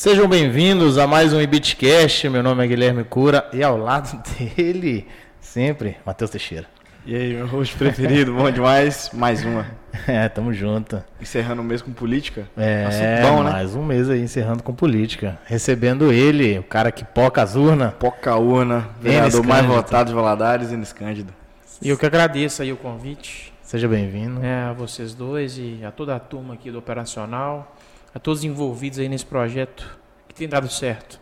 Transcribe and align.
Sejam 0.00 0.28
bem-vindos 0.28 0.96
a 0.96 1.08
mais 1.08 1.32
um 1.32 1.40
Ibitcast. 1.40 2.28
Meu 2.28 2.40
nome 2.40 2.64
é 2.64 2.68
Guilherme 2.68 3.02
Cura 3.02 3.50
e 3.52 3.64
ao 3.64 3.76
lado 3.76 4.22
dele, 4.38 5.08
sempre, 5.40 5.96
Matheus 6.06 6.30
Teixeira. 6.30 6.66
E 7.04 7.16
aí, 7.16 7.34
meu 7.34 7.48
host 7.48 7.74
preferido, 7.74 8.32
bom 8.32 8.48
demais. 8.48 9.10
Mais 9.12 9.44
uma. 9.44 9.66
É, 10.06 10.28
tamo 10.28 10.54
junto. 10.54 11.02
Encerrando 11.20 11.62
o 11.62 11.64
mês 11.64 11.82
com 11.82 11.92
política. 11.92 12.48
É, 12.56 13.22
bom, 13.22 13.42
né? 13.42 13.50
mais 13.50 13.74
um 13.74 13.82
mês 13.82 14.08
aí 14.08 14.20
encerrando 14.20 14.62
com 14.62 14.72
política. 14.72 15.36
Recebendo 15.44 16.12
ele, 16.12 16.60
o 16.60 16.62
cara 16.62 16.92
que 16.92 17.04
poca 17.04 17.42
as 17.42 17.56
urnas. 17.56 17.92
Poca 17.94 18.36
urna, 18.36 18.90
vereador 19.00 19.44
mais 19.44 19.66
votado 19.66 20.10
de 20.10 20.14
Valadares, 20.14 20.70
Enes 20.70 20.92
Cândido. 20.92 21.34
E 21.82 21.88
eu 21.88 21.98
que 21.98 22.06
agradeço 22.06 22.62
aí 22.62 22.72
o 22.72 22.76
convite. 22.76 23.52
Seja 23.68 23.86
bem-vindo. 23.86 24.40
É, 24.42 24.62
a 24.62 24.72
vocês 24.72 25.12
dois 25.12 25.58
e 25.58 25.80
a 25.84 25.90
toda 25.90 26.16
a 26.16 26.18
turma 26.18 26.54
aqui 26.54 26.70
do 26.70 26.78
Operacional, 26.78 27.76
a 28.14 28.18
todos 28.18 28.44
envolvidos 28.44 28.98
aí 28.98 29.08
nesse 29.08 29.26
projeto 29.26 29.98
que 30.26 30.34
tem 30.34 30.48
dado 30.48 30.68
certo. 30.68 31.20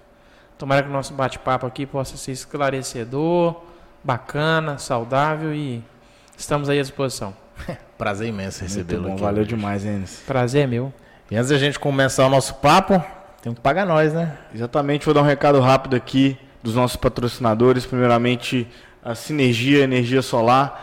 Tomara 0.58 0.82
que 0.82 0.88
o 0.88 0.92
nosso 0.92 1.12
bate-papo 1.12 1.66
aqui 1.66 1.84
possa 1.84 2.16
ser 2.16 2.32
esclarecedor, 2.32 3.62
bacana, 4.02 4.78
saudável 4.78 5.54
e 5.54 5.82
estamos 6.36 6.68
aí 6.68 6.78
à 6.78 6.82
disposição. 6.82 7.34
Prazer 7.98 8.28
imenso 8.28 8.62
recebê-lo 8.62 9.12
aqui. 9.12 9.20
Valeu 9.20 9.44
demais, 9.44 9.84
Enes. 9.84 10.22
Prazer 10.26 10.64
é 10.64 10.66
meu. 10.66 10.92
E 11.30 11.36
antes 11.36 11.50
da 11.50 11.58
gente 11.58 11.78
começar 11.78 12.26
o 12.26 12.28
nosso 12.28 12.54
papo, 12.54 13.02
tem 13.42 13.52
que 13.52 13.60
pagar 13.60 13.84
nós, 13.84 14.12
né? 14.12 14.38
Exatamente, 14.54 15.04
vou 15.04 15.14
dar 15.14 15.22
um 15.22 15.26
recado 15.26 15.60
rápido 15.60 15.96
aqui 15.96 16.38
dos 16.62 16.74
nossos 16.74 16.96
patrocinadores. 16.96 17.84
Primeiramente, 17.84 18.68
a 19.04 19.14
Sinergia 19.14 19.84
Energia 19.84 20.22
Solar. 20.22 20.82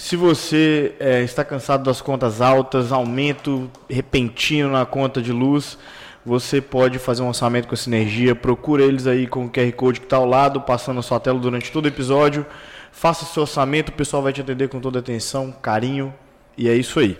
Se 0.00 0.16
você 0.16 0.94
é, 0.98 1.20
está 1.20 1.44
cansado 1.44 1.84
das 1.84 2.00
contas 2.00 2.40
altas, 2.40 2.90
aumento 2.90 3.70
repentino 3.88 4.70
na 4.70 4.86
conta 4.86 5.20
de 5.20 5.30
luz, 5.30 5.76
você 6.24 6.58
pode 6.58 6.98
fazer 6.98 7.20
um 7.20 7.28
orçamento 7.28 7.68
com 7.68 7.74
a 7.74 7.76
Sinergia. 7.76 8.34
Procura 8.34 8.82
eles 8.82 9.06
aí 9.06 9.26
com 9.26 9.44
o 9.44 9.50
QR 9.50 9.70
Code 9.72 10.00
que 10.00 10.06
está 10.06 10.16
ao 10.16 10.24
lado, 10.24 10.62
passando 10.62 10.96
na 10.96 11.02
sua 11.02 11.20
tela 11.20 11.38
durante 11.38 11.70
todo 11.70 11.84
o 11.84 11.88
episódio. 11.88 12.46
Faça 12.90 13.26
seu 13.26 13.42
orçamento, 13.42 13.90
o 13.90 13.92
pessoal 13.92 14.22
vai 14.22 14.32
te 14.32 14.40
atender 14.40 14.70
com 14.70 14.80
toda 14.80 15.00
atenção, 15.00 15.52
carinho, 15.52 16.14
e 16.56 16.66
é 16.66 16.74
isso 16.74 16.98
aí. 16.98 17.18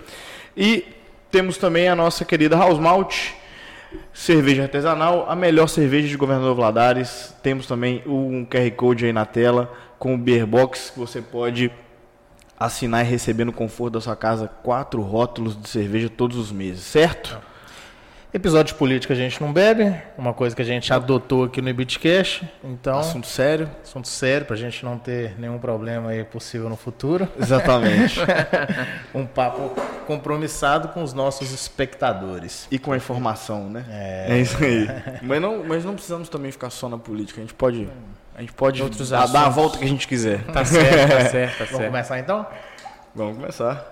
E 0.57 0.87
temos 1.31 1.59
também 1.59 1.87
a 1.87 1.95
nossa 1.95 2.25
querida 2.25 2.57
House 2.57 2.79
Malt, 2.79 3.33
cerveja 4.11 4.63
artesanal, 4.63 5.27
a 5.29 5.37
melhor 5.37 5.67
cerveja 5.67 6.09
de 6.09 6.17
Governador 6.17 6.55
Vladares. 6.55 7.37
Temos 7.43 7.67
também 7.67 8.03
um 8.07 8.47
QR 8.47 8.71
Code 8.71 9.05
aí 9.05 9.13
na 9.13 9.27
tela 9.27 9.71
com 9.99 10.15
o 10.15 10.19
Beer 10.19 10.47
Box 10.47 10.93
que 10.95 10.99
você 10.99 11.21
pode 11.21 11.71
assinar 12.61 13.05
e 13.05 13.09
receber 13.09 13.47
no 13.47 13.53
conforto 13.53 13.95
da 13.95 14.01
sua 14.03 14.15
casa 14.15 14.47
quatro 14.47 15.01
rótulos 15.01 15.59
de 15.59 15.67
cerveja 15.67 16.11
todos 16.11 16.37
os 16.37 16.53
meses, 16.53 16.83
certo? 16.83 17.41
Episódio 18.33 18.75
de 18.75 18.79
política 18.79 19.13
a 19.13 19.17
gente 19.17 19.41
não 19.41 19.53
bebe, 19.53 19.93
uma 20.17 20.33
coisa 20.33 20.55
que 20.55 20.63
a 20.63 20.65
gente 20.65 20.93
adotou 20.93 21.45
aqui 21.45 21.61
no 21.61 21.69
Ibitcash, 21.69 22.43
então... 22.63 23.01
Assunto 23.01 23.27
sério. 23.27 23.69
Assunto 23.83 24.07
sério, 24.07 24.47
pra 24.47 24.55
gente 24.55 24.85
não 24.85 24.97
ter 24.97 25.35
nenhum 25.37 25.59
problema 25.59 26.11
aí 26.11 26.23
possível 26.23 26.69
no 26.69 26.77
futuro. 26.77 27.27
Exatamente. 27.41 28.21
um 29.13 29.27
papo 29.27 29.75
compromissado 30.07 30.89
com 30.89 31.03
os 31.03 31.13
nossos 31.13 31.51
espectadores. 31.51 32.69
E 32.71 32.79
com 32.79 32.93
a 32.93 32.97
informação, 32.97 33.69
né? 33.69 33.85
É, 33.91 34.27
é 34.37 34.39
isso 34.39 34.63
aí. 34.63 34.87
mas, 35.23 35.43
não, 35.43 35.65
mas 35.65 35.85
não 35.85 35.95
precisamos 35.95 36.29
também 36.29 36.53
ficar 36.53 36.71
só 36.71 36.89
na 36.89 36.99
política, 36.99 37.41
a 37.41 37.43
gente 37.43 37.55
pode... 37.55 37.89
A 38.41 38.43
gente 38.43 38.55
pode 38.55 38.83
Outros 38.83 39.11
dar, 39.11 39.27
dar 39.29 39.45
a 39.45 39.49
volta 39.51 39.77
que 39.77 39.85
a 39.85 39.87
gente 39.87 40.09
quiser. 40.09 40.43
Tá 40.47 40.65
certo, 40.65 41.11
tá 41.13 41.29
certo, 41.29 41.59
tá 41.59 41.65
Vamos 41.67 41.77
certo. 41.77 41.91
começar 41.91 42.19
então? 42.19 42.47
Vamos 43.15 43.37
começar. 43.37 43.85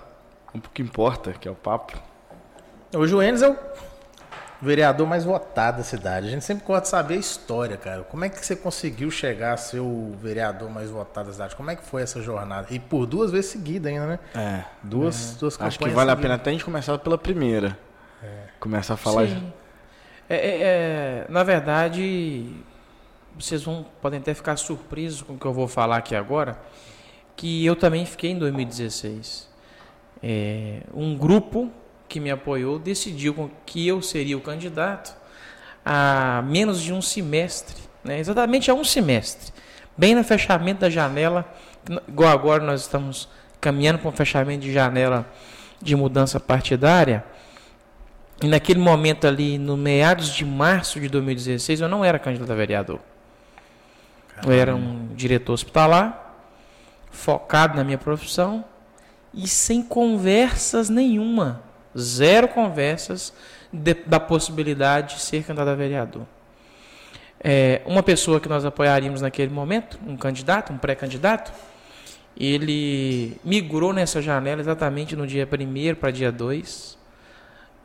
Um 0.55 0.59
pouco 0.59 0.73
que 0.73 0.81
importa, 0.81 1.33
que 1.33 1.47
é 1.47 1.51
o 1.51 1.55
papo. 1.55 1.95
Hoje 2.95 3.13
o 3.13 3.21
Enes 3.21 3.43
é 3.43 3.49
o 3.51 3.55
vereador 4.59 5.05
mais 5.05 5.23
votado 5.23 5.77
da 5.77 5.83
cidade. 5.83 6.25
A 6.25 6.31
gente 6.31 6.43
sempre 6.43 6.65
gosta 6.65 6.81
de 6.81 6.87
saber 6.87 7.13
a 7.13 7.17
história, 7.17 7.77
cara. 7.77 8.01
Como 8.01 8.25
é 8.25 8.29
que 8.29 8.43
você 8.43 8.55
conseguiu 8.55 9.11
chegar 9.11 9.53
a 9.53 9.57
ser 9.57 9.81
o 9.81 10.15
vereador 10.19 10.67
mais 10.71 10.89
votado 10.89 11.27
da 11.27 11.33
cidade? 11.33 11.55
Como 11.55 11.69
é 11.69 11.75
que 11.75 11.83
foi 11.83 12.01
essa 12.01 12.19
jornada? 12.19 12.65
E 12.71 12.79
por 12.79 13.05
duas 13.05 13.29
vezes 13.29 13.51
seguida 13.51 13.87
ainda, 13.87 14.07
né? 14.07 14.19
É. 14.33 14.63
Duas, 14.81 15.35
duas 15.35 15.57
campanhas 15.57 15.75
Acho 15.75 15.77
que 15.77 15.89
vale 15.91 16.09
a 16.09 16.13
seguidas. 16.13 16.21
pena 16.23 16.33
até 16.33 16.49
a 16.49 16.53
gente 16.53 16.65
começar 16.65 16.97
pela 16.97 17.19
primeira. 17.19 17.77
Começar 18.59 18.95
a 18.95 18.97
falar. 18.97 19.27
Sim. 19.27 19.53
É, 20.27 20.35
é, 20.35 20.61
é, 20.61 21.25
na 21.29 21.43
verdade, 21.43 22.55
vocês 23.39 23.63
vão, 23.63 23.85
podem 24.01 24.19
até 24.19 24.33
ficar 24.33 24.57
surpresos 24.57 25.21
com 25.21 25.33
o 25.33 25.39
que 25.39 25.45
eu 25.45 25.53
vou 25.53 25.67
falar 25.67 25.97
aqui 25.97 26.15
agora, 26.15 26.59
que 27.35 27.65
eu 27.65 27.75
também 27.75 28.05
fiquei 28.05 28.31
em 28.31 28.37
2016. 28.37 29.47
É, 30.21 30.81
um 30.93 31.17
grupo 31.17 31.71
que 32.09 32.19
me 32.19 32.29
apoiou 32.29 32.77
decidiu 32.77 33.49
que 33.65 33.87
eu 33.87 34.01
seria 34.01 34.37
o 34.37 34.41
candidato 34.41 35.15
a 35.85 36.43
menos 36.45 36.81
de 36.81 36.91
um 36.91 37.01
semestre, 37.01 37.77
né? 38.03 38.19
exatamente 38.19 38.69
a 38.69 38.73
um 38.73 38.83
semestre, 38.83 39.53
bem 39.97 40.13
no 40.13 40.23
fechamento 40.23 40.81
da 40.81 40.89
janela, 40.89 41.45
igual 42.07 42.31
agora 42.31 42.61
nós 42.61 42.81
estamos 42.81 43.29
caminhando 43.61 43.99
para 43.99 44.09
um 44.09 44.13
fechamento 44.13 44.61
de 44.61 44.73
janela 44.73 45.25
de 45.81 45.95
mudança 45.95 46.39
partidária. 46.39 47.23
E 48.41 48.47
naquele 48.47 48.79
momento 48.79 49.27
ali, 49.27 49.57
no 49.57 49.77
meados 49.77 50.33
de 50.33 50.45
março 50.45 50.99
de 50.99 51.07
2016, 51.09 51.81
eu 51.81 51.89
não 51.89 52.03
era 52.03 52.19
candidato 52.19 52.51
a 52.51 52.55
vereador. 52.55 52.99
Eu 54.45 54.51
era 54.51 54.75
um 54.75 55.07
diretor 55.15 55.53
hospitalar, 55.53 56.35
focado 57.11 57.75
na 57.75 57.83
minha 57.83 57.97
profissão 57.97 58.63
e 59.33 59.47
sem 59.47 59.81
conversas 59.81 60.89
nenhuma. 60.89 61.61
Zero 61.97 62.47
conversas 62.47 63.33
de- 63.71 63.93
da 64.05 64.19
possibilidade 64.19 65.15
de 65.15 65.21
ser 65.21 65.43
candidato 65.43 65.69
a 65.69 65.75
vereador. 65.75 66.25
É, 67.41 67.81
uma 67.85 68.03
pessoa 68.03 68.39
que 68.39 68.49
nós 68.49 68.65
apoiaríamos 68.65 69.21
naquele 69.21 69.51
momento, 69.51 69.99
um 70.05 70.15
candidato, 70.15 70.73
um 70.73 70.77
pré-candidato, 70.77 71.51
ele 72.37 73.39
migrou 73.43 73.91
nessa 73.91 74.21
janela 74.21 74.61
exatamente 74.61 75.15
no 75.15 75.25
dia 75.25 75.47
1 75.47 75.95
para 75.95 76.11
dia 76.11 76.31
2. 76.31 76.97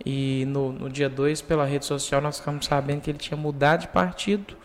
E 0.04 0.44
no, 0.48 0.72
no 0.72 0.91
dia 0.91 1.09
2, 1.09 1.41
pela 1.41 1.65
rede 1.65 1.84
social, 1.86 2.21
nós 2.21 2.38
ficamos 2.38 2.66
sabendo 2.66 3.00
que 3.00 3.10
ele 3.10 3.19
tinha 3.19 3.36
mudado 3.36 3.82
de 3.82 3.88
partido 3.88 4.56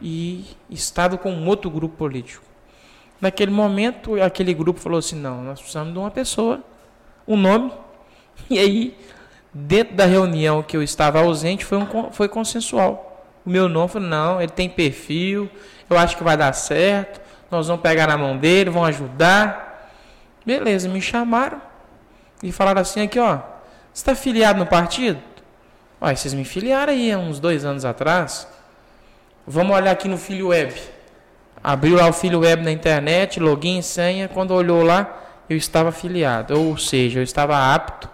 e 0.00 0.44
estado 0.70 1.18
com 1.18 1.30
um 1.30 1.46
outro 1.48 1.70
grupo 1.70 1.96
político. 1.96 2.44
Naquele 3.20 3.50
momento, 3.50 4.20
aquele 4.22 4.54
grupo 4.54 4.80
falou 4.80 4.98
assim: 4.98 5.16
não, 5.16 5.42
nós 5.42 5.58
precisamos 5.60 5.92
de 5.92 5.98
uma 5.98 6.10
pessoa, 6.10 6.62
um 7.26 7.36
nome. 7.36 7.72
E 8.48 8.56
aí, 8.56 8.96
dentro 9.52 9.96
da 9.96 10.04
reunião 10.04 10.62
que 10.62 10.76
eu 10.76 10.82
estava 10.82 11.18
ausente, 11.18 11.64
foi, 11.64 11.76
um, 11.76 12.12
foi 12.12 12.28
consensual. 12.28 13.26
O 13.44 13.50
meu 13.50 13.68
nome 13.68 13.88
falou: 13.88 14.08
não, 14.08 14.40
ele 14.40 14.52
tem 14.52 14.68
perfil, 14.68 15.50
eu 15.90 15.98
acho 15.98 16.16
que 16.16 16.22
vai 16.22 16.36
dar 16.36 16.52
certo, 16.52 17.20
nós 17.50 17.66
vamos 17.66 17.82
pegar 17.82 18.06
na 18.06 18.16
mão 18.16 18.36
dele, 18.36 18.70
vão 18.70 18.84
ajudar. 18.84 19.90
Beleza, 20.46 20.88
me 20.88 21.02
chamaram 21.02 21.60
e 22.42 22.52
falaram 22.52 22.80
assim: 22.80 23.02
aqui, 23.02 23.18
ó, 23.18 23.38
você 23.92 24.02
está 24.02 24.14
filiado 24.14 24.60
no 24.60 24.66
partido? 24.66 25.20
Ué, 26.00 26.14
vocês 26.14 26.32
me 26.32 26.44
filiaram 26.44 26.92
aí 26.92 27.14
uns 27.16 27.40
dois 27.40 27.64
anos 27.64 27.84
atrás. 27.84 28.46
Vamos 29.50 29.74
olhar 29.74 29.92
aqui 29.92 30.08
no 30.08 30.18
Filho 30.18 30.48
Web. 30.48 30.74
Abriu 31.64 31.96
lá 31.96 32.06
o 32.06 32.12
Filho 32.12 32.40
Web 32.40 32.62
na 32.62 32.70
internet, 32.70 33.40
login 33.40 33.80
senha. 33.80 34.28
Quando 34.28 34.50
olhou 34.50 34.82
lá, 34.82 35.24
eu 35.48 35.56
estava 35.56 35.90
filiado. 35.90 36.60
Ou 36.60 36.76
seja, 36.76 37.20
eu 37.20 37.22
estava 37.22 37.74
apto 37.74 38.10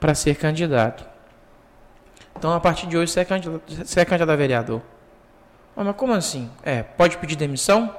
para 0.00 0.16
ser 0.16 0.34
candidato. 0.34 1.06
Então, 2.36 2.52
a 2.52 2.58
partir 2.58 2.88
de 2.88 2.96
hoje, 2.96 3.12
você 3.12 3.20
é 3.20 3.24
candidato, 3.24 3.62
você 3.68 4.00
é 4.00 4.04
candidato 4.04 4.32
a 4.32 4.36
vereador. 4.36 4.82
Mas 5.76 5.94
como 5.94 6.12
assim? 6.12 6.50
É, 6.64 6.82
pode 6.82 7.18
pedir 7.18 7.36
demissão 7.36 7.94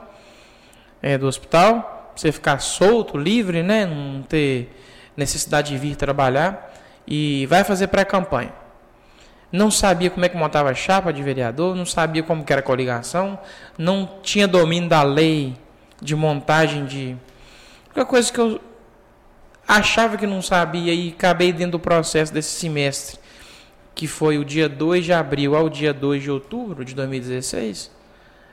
é, 1.02 1.18
do 1.18 1.28
hospital, 1.28 2.12
você 2.14 2.30
ficar 2.30 2.60
solto, 2.60 3.18
livre, 3.18 3.64
né? 3.64 3.86
Não 3.86 4.22
ter 4.22 4.70
necessidade 5.16 5.70
de 5.70 5.78
vir 5.78 5.96
trabalhar. 5.96 6.74
E 7.08 7.46
vai 7.46 7.64
fazer 7.64 7.88
pré-campanha 7.88 8.65
não 9.56 9.72
sabia 9.72 10.10
como 10.10 10.26
é 10.26 10.30
que 10.30 10.38
montava 10.38 10.70
a 10.70 10.74
chapa 10.74 11.14
de 11.14 11.24
vereador, 11.24 11.76
não 11.76 11.86
sabia 11.86 12.22
como 12.22 12.44
que 12.44 12.52
era 12.52 12.60
a 12.60 12.64
coligação, 12.64 13.40
não 13.78 14.20
tinha 14.22 14.48
domínio 14.48 14.90
da 14.90 15.02
lei 15.02 15.56
de 16.02 16.16
montagem 16.16 16.86
de. 16.86 17.16
Qualquer 17.94 18.10
coisa 18.10 18.32
que 18.32 18.40
eu 18.40 18.60
achava 19.68 20.18
que 20.18 20.28
não 20.28 20.42
sabia 20.42 20.94
e 20.94 21.14
acabei 21.18 21.52
dentro 21.54 21.74
do 21.74 21.80
processo 21.80 22.34
desse 22.34 22.60
semestre, 22.60 23.18
que 23.96 24.08
foi 24.08 24.38
o 24.38 24.44
dia 24.44 24.68
2 24.68 25.06
de 25.06 25.14
abril 25.14 25.56
ao 25.56 25.70
dia 25.70 25.94
2 25.94 26.24
de 26.24 26.30
outubro 26.30 26.84
de 26.84 26.94
2016, 26.94 27.90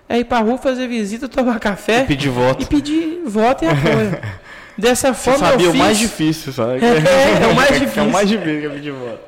é 0.08 0.18
ir 0.18 0.24
pra 0.24 0.38
rua 0.38 0.58
fazer 0.58 0.86
visita, 0.88 1.28
tomar 1.28 1.58
café 1.58 2.04
Pedir 2.04 2.28
voto. 2.30 2.62
e 2.62 2.66
pedir 2.66 3.22
voto 3.26 3.64
e 3.64 3.68
apoio. 3.68 4.20
Dessa 4.76 5.12
Você 5.12 5.30
forma 5.30 5.46
sabia 5.50 5.66
eu 5.66 5.70
o 5.70 5.72
fiz. 5.72 5.80
mais 5.82 5.98
difícil, 5.98 6.52
sabe? 6.52 6.80
É, 6.84 7.42
é 7.44 7.46
o 7.46 7.54
mais 7.56 7.70
É 7.72 7.76
o 7.76 7.80
difícil. 7.80 8.04
mais 8.10 8.28
difícil 8.28 8.60
que 8.60 8.66
é 8.66 8.70
pedir 8.70 8.92
voto. 8.92 9.20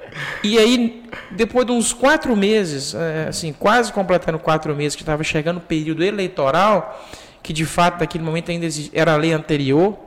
E 0.42 0.58
aí, 0.58 1.02
depois 1.30 1.66
de 1.66 1.72
uns 1.72 1.92
quatro 1.92 2.34
meses, 2.36 2.94
é, 2.94 3.26
assim, 3.28 3.52
quase 3.52 3.92
completando 3.92 4.38
quatro 4.38 4.74
meses, 4.74 4.94
que 4.96 5.02
estava 5.02 5.22
chegando 5.24 5.58
o 5.58 5.60
período 5.60 6.02
eleitoral, 6.04 7.04
que 7.42 7.52
de 7.52 7.64
fato 7.64 8.00
naquele 8.00 8.24
momento 8.24 8.50
ainda 8.50 8.66
era 8.92 9.12
a 9.12 9.16
lei 9.16 9.32
anterior, 9.32 9.98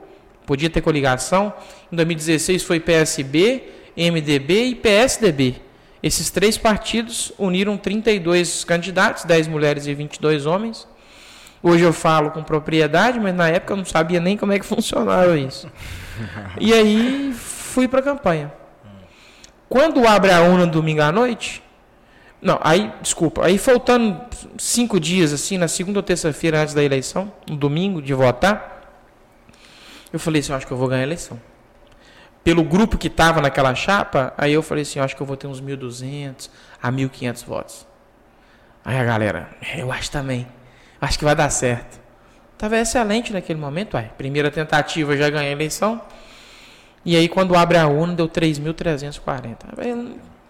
podia 0.46 0.68
ter 0.70 0.80
coligação. 0.80 1.52
Em 1.92 1.96
2016 1.96 2.62
foi 2.62 2.80
PSB, 2.80 3.62
MDB 3.96 4.64
e 4.64 4.74
PSDB. 4.74 5.56
Esses 6.02 6.30
três 6.30 6.56
partidos 6.56 7.32
uniram 7.38 7.76
32 7.76 8.64
candidatos, 8.64 9.24
10 9.24 9.46
mulheres 9.48 9.86
e 9.86 9.94
22 9.94 10.46
homens. 10.46 10.86
Hoje 11.62 11.84
eu 11.84 11.92
falo 11.92 12.30
com 12.30 12.42
propriedade, 12.42 13.18
mas 13.18 13.34
na 13.34 13.48
época 13.48 13.72
eu 13.72 13.76
não 13.76 13.84
sabia 13.84 14.20
nem 14.20 14.36
como 14.36 14.52
é 14.52 14.58
que 14.58 14.66
funcionava 14.66 15.36
isso. 15.38 15.70
E 16.60 16.74
aí 16.74 17.32
fui 17.32 17.86
para 17.86 18.00
a 18.00 18.02
campanha. 18.02 18.52
Quando 19.68 20.04
abre 20.04 20.32
a 20.32 20.40
urna 20.40 20.66
domingo 20.66 21.00
à 21.00 21.12
noite, 21.12 21.62
não, 22.42 22.58
aí, 22.60 22.92
desculpa, 23.00 23.46
aí 23.46 23.56
faltando 23.56 24.20
cinco 24.58 24.98
dias, 24.98 25.32
assim, 25.32 25.56
na 25.56 25.68
segunda 25.68 26.00
ou 26.00 26.02
terça-feira 26.02 26.60
antes 26.60 26.74
da 26.74 26.82
eleição, 26.82 27.32
no 27.48 27.56
domingo, 27.56 28.02
de 28.02 28.12
votar, 28.14 28.82
eu 30.12 30.18
falei 30.18 30.40
assim, 30.40 30.50
eu 30.50 30.56
acho 30.56 30.66
que 30.66 30.72
eu 30.72 30.76
vou 30.76 30.88
ganhar 30.88 31.02
a 31.02 31.06
eleição 31.06 31.38
pelo 32.48 32.64
grupo 32.64 32.96
que 32.96 33.08
estava 33.08 33.42
naquela 33.42 33.74
chapa, 33.74 34.32
aí 34.34 34.54
eu 34.54 34.62
falei 34.62 34.80
assim, 34.80 34.98
eu 34.98 35.04
acho 35.04 35.14
que 35.14 35.20
eu 35.20 35.26
vou 35.26 35.36
ter 35.36 35.46
uns 35.46 35.60
1.200 35.60 36.48
a 36.82 36.90
1.500 36.90 37.44
votos. 37.44 37.86
Aí 38.82 38.98
a 38.98 39.04
galera, 39.04 39.50
eu 39.76 39.92
acho 39.92 40.10
também, 40.10 40.46
acho 41.00 41.18
que 41.18 41.24
vai 41.24 41.34
dar 41.34 41.50
certo. 41.50 41.98
Tava 42.56 42.76
excelente 42.76 43.32
naquele 43.32 43.58
momento, 43.58 43.94
uai. 43.94 44.10
primeira 44.18 44.50
tentativa 44.50 45.16
já 45.16 45.30
ganhei 45.30 45.50
a 45.50 45.52
eleição. 45.52 46.00
E 47.04 47.16
aí 47.16 47.28
quando 47.28 47.54
abre 47.54 47.78
a 47.78 47.86
urna 47.86 48.14
deu 48.14 48.28
3.340. 48.28 49.56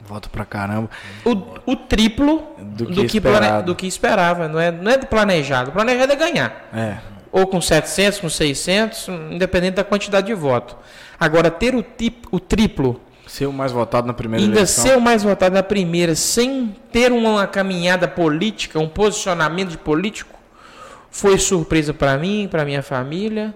Voto 0.09 0.31
pra 0.31 0.47
caramba. 0.47 0.89
O, 1.23 1.73
o 1.73 1.77
triplo 1.77 2.43
do 2.59 2.87
que, 2.87 2.93
do 2.95 3.05
que, 3.05 3.21
plane, 3.21 3.63
do 3.63 3.75
que 3.75 3.87
esperava. 3.87 4.49
Não 4.49 4.59
é, 4.59 4.71
não 4.73 4.91
é 4.91 4.97
planejado. 4.97 5.69
O 5.69 5.73
planejado 5.73 6.11
é 6.11 6.17
ganhar. 6.17 6.69
É. 6.73 6.97
Ou 7.31 7.47
com 7.47 7.61
700, 7.61 8.21
com 8.21 8.31
600, 8.31 9.09
independente 9.31 9.75
da 9.75 9.85
quantidade 9.85 10.29
de 10.29 10.35
voto. 10.35 10.77
Agora, 11.21 11.51
ter 11.51 11.75
o, 11.75 11.83
tip, 11.83 12.25
o 12.31 12.41
triplo. 12.41 12.99
Ser 13.27 13.47
o 13.47 13.53
mais 13.53 13.71
votado 13.71 14.07
na 14.07 14.15
primeira 14.15 14.47
ainda 14.47 14.57
eleição. 14.57 14.85
ser 14.85 14.97
o 14.97 15.01
mais 15.01 15.23
votado 15.23 15.55
na 15.55 15.63
primeira, 15.63 16.15
sem 16.15 16.75
ter 16.91 17.13
uma 17.13 17.47
caminhada 17.47 18.09
política, 18.09 18.79
um 18.79 18.89
posicionamento 18.89 19.69
de 19.69 19.79
político, 19.79 20.38
foi 21.11 21.39
surpresa 21.39 21.95
para 21.95 22.17
mim, 22.19 22.49
para 22.51 22.65
minha 22.65 22.83
família. 22.83 23.55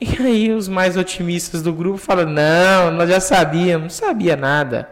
E 0.00 0.16
aí 0.22 0.50
os 0.50 0.66
mais 0.66 0.96
otimistas 0.96 1.62
do 1.62 1.72
grupo 1.72 1.98
falam: 1.98 2.26
não, 2.26 2.90
nós 2.90 3.08
já 3.08 3.20
sabíamos, 3.20 3.82
não 4.00 4.08
sabia 4.08 4.34
nada. 4.34 4.88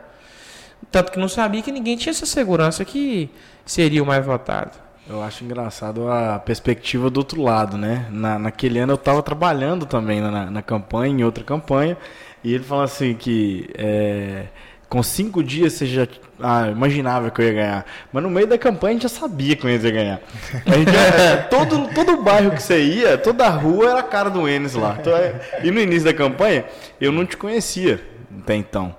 Tanto 0.91 1.13
que 1.13 1.19
não 1.19 1.29
sabia 1.29 1.63
que 1.63 1.73
ninguém 1.73 1.97
tinha 1.97 2.11
essa 2.11 2.27
segurança 2.27 2.85
que 2.85 3.31
seria 3.65 4.03
o 4.03 4.07
mais 4.07 4.25
votado. 4.25 4.73
Eu 5.09 5.23
acho 5.23 5.43
engraçado 5.43 6.11
a 6.11 6.39
perspectiva 6.39 7.09
do 7.09 7.19
outro 7.19 7.43
lado, 7.43 7.79
né? 7.79 8.07
Na, 8.11 8.39
naquele 8.39 8.79
ano 8.79 8.93
eu 8.93 8.97
estava 8.97 9.23
trabalhando 9.23 9.87
também 9.87 10.21
na, 10.21 10.51
na 10.51 10.63
campanha, 10.63 11.21
em 11.21 11.25
outra 11.25 11.43
campanha, 11.43 11.97
e 12.45 12.53
ele 12.53 12.63
falou 12.63 12.85
assim 12.85 13.15
que 13.15 13.71
é, 13.75 14.49
com 14.89 15.03
cinco 15.03 15.43
dias 15.43 15.75
você 15.75 15.87
já 15.87 16.09
ah, 16.41 16.69
imaginava 16.69 17.31
que 17.31 17.41
eu 17.41 17.47
ia 17.47 17.53
ganhar. 17.53 17.87
Mas 18.13 18.23
no 18.23 18.31
meio 18.31 18.47
da 18.47 18.57
campanha 18.57 18.91
a 18.91 18.93
gente 18.95 19.03
já 19.03 19.09
sabia 19.09 19.55
que 19.55 19.67
eu 19.67 19.71
ia 19.71 19.79
ganhar. 19.79 20.21
Já, 20.67 21.43
todo, 21.45 21.89
todo 21.95 22.23
bairro 22.23 22.53
que 22.53 22.63
você 22.63 22.83
ia, 22.83 23.19
toda 23.19 23.49
rua 23.49 23.91
era 23.91 24.01
a 24.01 24.05
cara 24.05 24.31
do 24.31 24.49
Enes 24.49 24.75
lá. 24.75 24.97
Então, 24.99 25.15
é, 25.15 25.61
e 25.63 25.71
no 25.71 25.81
início 25.81 26.05
da 26.05 26.15
campanha, 26.15 26.65
eu 27.01 27.13
não 27.13 27.27
te 27.27 27.37
conhecia 27.37 28.01
até 28.41 28.55
então. 28.55 28.95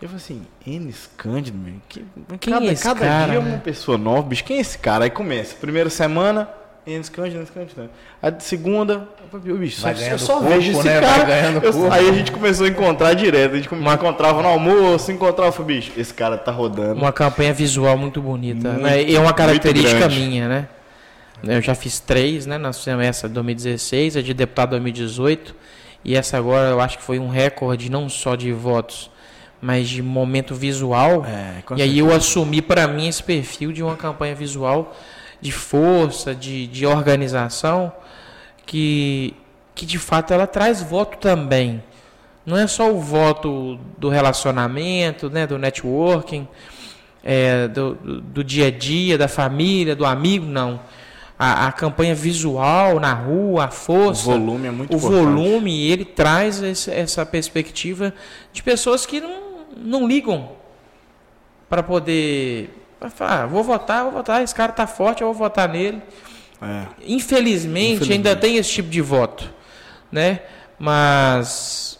Eu 0.00 0.08
falei 0.08 0.22
assim, 0.24 0.46
Enes 0.64 1.10
Cândido, 1.16 1.58
meu, 1.58 1.74
que, 1.88 2.04
Quem 2.38 2.52
cada, 2.52 2.66
é 2.66 2.74
cada 2.74 3.00
cara, 3.00 3.32
dia 3.32 3.40
né? 3.40 3.48
uma 3.50 3.58
pessoa 3.58 3.98
nova, 3.98 4.22
bicho, 4.22 4.44
quem 4.44 4.58
é 4.58 4.60
esse 4.60 4.78
cara? 4.78 5.04
Aí 5.04 5.10
começa, 5.10 5.56
primeira 5.56 5.90
semana, 5.90 6.48
Enes 6.94 7.08
Cândido, 7.08 7.38
Enes 7.38 7.50
Cândido. 7.50 7.82
né? 7.82 7.88
Aí 8.22 8.32
segunda, 8.38 9.08
eu 9.44 9.56
bicho, 9.56 9.80
Vai 9.80 9.94
só, 9.94 10.02
eu 10.02 10.18
só 10.18 10.32
corpo, 10.34 10.48
vejo 10.48 10.72
esse 10.72 10.82
né? 10.84 11.00
Cara. 11.00 11.24
ganhando 11.24 11.64
Eu- 11.64 11.92
aí 11.92 12.08
a 12.08 12.12
gente 12.12 12.32
começou 12.32 12.66
a 12.66 12.68
encontrar 12.68 13.14
direto, 13.14 13.52
a 13.52 13.56
gente 13.56 13.68
encontrava 13.72 14.42
no 14.42 14.48
almoço, 14.48 15.12
encontrava, 15.12 15.62
bicho, 15.62 15.92
esse 15.96 16.12
cara 16.14 16.36
tá 16.38 16.50
rodando. 16.50 17.00
Uma 17.00 17.12
campanha 17.12 17.52
visual 17.52 17.96
muito 17.96 18.20
bonita. 18.20 18.70
Muito, 18.70 18.82
né? 18.82 19.02
E 19.02 19.14
é 19.14 19.20
uma 19.20 19.32
característica 19.32 20.08
minha, 20.08 20.48
né? 20.48 20.68
Eu 21.44 21.60
já 21.62 21.74
fiz 21.74 22.00
três, 22.00 22.46
né? 22.46 22.58
Na 22.58 22.70
essa 23.02 23.28
de 23.28 23.34
2016, 23.34 24.16
a 24.16 24.22
de 24.22 24.34
deputado 24.34 24.70
2018. 24.70 25.54
E 26.04 26.16
essa 26.16 26.36
agora 26.36 26.70
eu 26.70 26.80
acho 26.80 26.98
que 26.98 27.04
foi 27.04 27.18
um 27.18 27.28
recorde 27.28 27.90
não 27.90 28.08
só 28.08 28.34
de 28.34 28.52
votos, 28.52 29.10
mas 29.60 29.88
de 29.88 30.02
momento 30.02 30.54
visual. 30.54 31.24
É, 31.26 31.62
e 31.76 31.82
aí 31.82 31.98
eu 31.98 32.12
assumi 32.12 32.62
para 32.62 32.86
mim 32.88 33.08
esse 33.08 33.22
perfil 33.22 33.72
de 33.72 33.82
uma 33.82 33.96
campanha 33.96 34.34
visual 34.34 34.96
de 35.40 35.52
força, 35.52 36.34
de, 36.34 36.66
de 36.66 36.86
organização, 36.86 37.92
que, 38.66 39.34
que 39.74 39.86
de 39.86 39.98
fato 39.98 40.32
ela 40.32 40.46
traz 40.46 40.82
voto 40.82 41.18
também. 41.18 41.82
Não 42.44 42.56
é 42.56 42.66
só 42.66 42.90
o 42.90 43.00
voto 43.00 43.78
do 43.98 44.08
relacionamento, 44.08 45.28
né, 45.30 45.46
do 45.46 45.58
networking, 45.58 46.48
é, 47.22 47.68
do, 47.68 47.94
do, 47.94 48.20
do 48.20 48.44
dia 48.44 48.68
a 48.68 48.70
dia, 48.70 49.18
da 49.18 49.28
família, 49.28 49.94
do 49.94 50.04
amigo, 50.06 50.46
não. 50.46 50.80
A, 51.38 51.68
a 51.68 51.72
campanha 51.72 52.14
visual 52.16 52.98
na 52.98 53.12
rua, 53.14 53.64
a 53.64 53.68
O 53.68 53.70
força, 53.70 54.24
volume 54.24 54.66
é 54.66 54.70
muito 54.70 54.92
o 54.92 54.96
importante. 54.96 55.24
volume, 55.24 55.88
ele 55.88 56.04
traz 56.04 56.60
esse- 56.62 56.90
essa 56.90 57.24
perspectiva 57.24 58.12
de 58.52 58.60
pessoas 58.62 59.06
que 59.06 59.20
não, 59.20 59.40
não 59.76 60.08
ligam 60.08 60.50
para 61.68 61.82
poder 61.82 62.77
falar, 63.10 63.42
ah, 63.42 63.46
vou 63.46 63.62
votar, 63.62 64.02
vou 64.04 64.12
votar, 64.12 64.42
esse 64.42 64.54
cara 64.54 64.72
tá 64.72 64.86
forte, 64.86 65.22
eu 65.22 65.28
vou 65.28 65.34
votar 65.36 65.68
nele. 65.68 66.02
É. 66.60 66.86
Infelizmente, 67.06 67.94
Infelizmente. 67.94 68.12
ainda 68.12 68.34
tem 68.36 68.56
esse 68.56 68.70
tipo 68.70 68.88
de 68.88 69.00
voto, 69.00 69.48
né? 70.10 70.40
Mas 70.78 71.98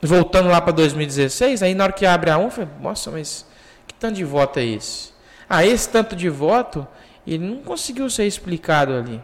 voltando 0.00 0.48
lá 0.48 0.60
para 0.60 0.72
2016, 0.72 1.62
aí 1.62 1.74
na 1.74 1.84
hora 1.84 1.92
que 1.92 2.04
abre 2.06 2.30
a 2.30 2.38
um, 2.38 2.50
falei, 2.50 2.68
nossa, 2.80 3.10
mas 3.10 3.46
que 3.86 3.94
tanto 3.94 4.14
de 4.16 4.24
voto 4.24 4.58
é 4.58 4.64
esse? 4.64 5.12
Ah, 5.48 5.64
esse 5.64 5.88
tanto 5.88 6.14
de 6.16 6.28
voto, 6.28 6.86
ele 7.26 7.44
não 7.46 7.56
conseguiu 7.58 8.08
ser 8.10 8.26
explicado 8.26 8.92
ali. 8.94 9.20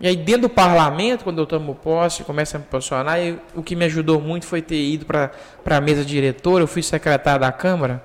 E 0.00 0.06
aí 0.08 0.16
dentro 0.16 0.42
do 0.42 0.48
parlamento, 0.48 1.22
quando 1.24 1.38
eu 1.40 1.46
tomo 1.46 1.74
posse, 1.76 2.24
começa 2.24 2.56
a 2.56 2.60
me 2.60 2.66
posicionar, 2.66 3.18
eu- 3.20 3.38
o 3.54 3.62
que 3.62 3.74
me 3.76 3.84
ajudou 3.84 4.20
muito 4.20 4.46
foi 4.46 4.60
ter 4.60 4.76
ido 4.80 5.06
para 5.06 5.30
a 5.64 5.80
mesa 5.80 6.04
diretora, 6.04 6.62
eu 6.64 6.68
fui 6.68 6.82
secretário 6.82 7.40
da 7.40 7.52
Câmara, 7.52 8.02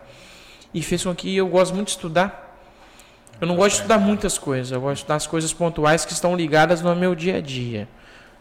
e 0.74 0.82
fez 0.82 1.04
com 1.04 1.14
que 1.16 1.36
eu 1.36 1.48
gosto 1.48 1.74
muito 1.74 1.88
de 1.88 1.92
estudar. 1.94 2.48
Eu 3.42 3.48
não 3.48 3.56
gosto 3.56 3.70
de 3.72 3.76
estudar 3.78 3.98
muitas 4.00 4.38
coisas, 4.38 4.72
eu 4.72 4.82
gosto 4.82 4.94
de 4.96 5.00
estudar 5.00 5.16
as 5.16 5.28
coisas 5.28 5.54
pontuais 5.54 6.04
que 6.06 6.14
estão 6.14 6.36
ligadas 6.36 6.82
no 6.82 6.94
meu 6.96 7.16
dia 7.16 7.38
a 7.38 7.42
dia. 7.42 7.88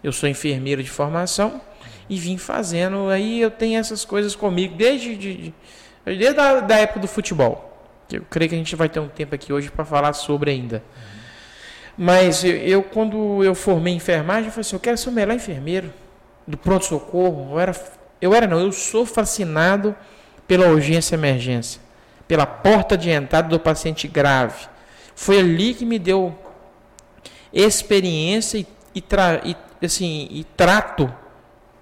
Eu 0.03 0.13
sou 0.13 0.29
enfermeiro 0.29 0.83
de 0.83 0.91
formação 0.91 1.61
e 2.09 2.19
vim 2.19 2.37
fazendo, 2.39 3.09
aí 3.09 3.41
eu 3.41 3.51
tenho 3.51 3.79
essas 3.79 4.05
coisas 4.05 4.35
comigo 4.35 4.75
desde, 4.77 5.17
de, 5.17 5.35
de- 5.37 5.55
desde 6.05 6.39
a 6.41 6.61
da 6.61 6.77
época 6.77 7.01
do 7.01 7.09
futebol. 7.09 7.65
Eu 8.11 8.23
creio 8.29 8.49
que 8.49 8.55
a 8.55 8.59
gente 8.59 8.75
vai 8.75 8.89
ter 8.89 9.01
um 9.01 9.09
tempo 9.09 9.35
aqui 9.35 9.53
hoje 9.53 9.71
para 9.71 9.85
falar 9.85 10.13
sobre 10.15 10.51
ainda. 10.51 10.83
Mas 11.97 12.45
eu, 12.45 12.53
eu, 12.57 12.83
quando 12.83 13.43
eu 13.45 13.55
formei 13.55 13.93
em 13.93 13.97
enfermagem, 13.97 14.47
eu 14.47 14.51
falei 14.53 14.61
assim, 14.63 14.77
eu 14.77 14.81
quero 14.81 14.97
ser 14.97 15.09
o 15.09 15.13
melhor 15.13 15.35
enfermeiro 15.35 15.93
do 16.47 16.57
pronto-socorro. 16.57 17.53
Eu 17.53 17.61
era, 17.61 17.75
eu 18.21 18.35
era 18.35 18.47
não, 18.47 18.61
eu 18.61 18.73
sou 18.73 19.05
fascinado 19.05 19.95
pela 20.47 20.69
urgência 20.69 21.15
e 21.15 21.19
emergência, 21.19 21.81
pela 22.29 22.47
porta 22.47 22.97
de 22.97 23.11
entrada 23.11 23.49
do 23.49 23.59
paciente 23.59 24.07
grave. 24.07 24.69
Foi 25.15 25.41
ali 25.41 25.75
que 25.75 25.87
me 25.87 25.99
deu 25.99 26.39
experiência 27.53 28.59
e, 28.59 28.67
e, 28.95 29.01
tra, 29.01 29.41
e, 29.43 29.57
assim, 29.85 30.29
e 30.31 30.45
trato 30.45 31.13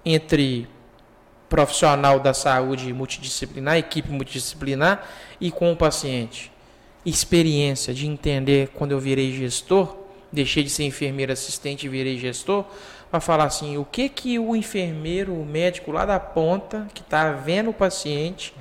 entre 0.05 0.67
profissional 1.49 2.19
da 2.19 2.33
saúde 2.33 2.91
multidisciplinar, 2.93 3.77
equipe 3.77 4.09
multidisciplinar 4.09 5.05
e 5.39 5.51
com 5.51 5.71
o 5.71 5.75
paciente. 5.75 6.51
Experiência 7.05 7.93
de 7.93 8.07
entender 8.07 8.69
quando 8.73 8.91
eu 8.91 8.99
virei 8.99 9.31
gestor, 9.33 9.97
deixei 10.31 10.63
de 10.63 10.69
ser 10.69 10.83
enfermeiro 10.83 11.31
assistente 11.31 11.85
e 11.85 11.89
virei 11.89 12.17
gestor, 12.17 12.65
para 13.09 13.21
falar 13.21 13.45
assim, 13.45 13.77
o 13.77 13.85
que 13.85 14.09
que 14.09 14.37
o 14.37 14.55
enfermeiro, 14.55 15.33
o 15.33 15.45
médico 15.45 15.91
lá 15.91 16.05
da 16.05 16.19
ponta, 16.19 16.87
que 16.93 17.01
está 17.01 17.31
vendo 17.31 17.69
o 17.69 17.73
paciente, 17.73 18.53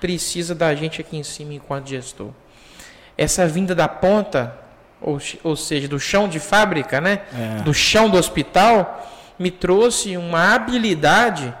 precisa 0.00 0.54
da 0.54 0.74
gente 0.74 1.00
aqui 1.00 1.16
em 1.16 1.22
cima 1.22 1.54
enquanto 1.54 1.88
gestor. 1.88 2.30
Essa 3.16 3.46
vinda 3.46 3.74
da 3.74 3.88
ponta, 3.88 4.56
ou, 5.00 5.18
ou 5.42 5.56
seja, 5.56 5.86
do 5.86 5.98
chão 5.98 6.28
de 6.28 6.40
fábrica, 6.40 7.00
né? 7.00 7.20
É. 7.32 7.62
do 7.62 7.72
chão 7.72 8.08
do 8.08 8.18
hospital, 8.18 9.10
me 9.38 9.50
trouxe 9.50 10.16
uma 10.16 10.54
habilidade 10.54 11.54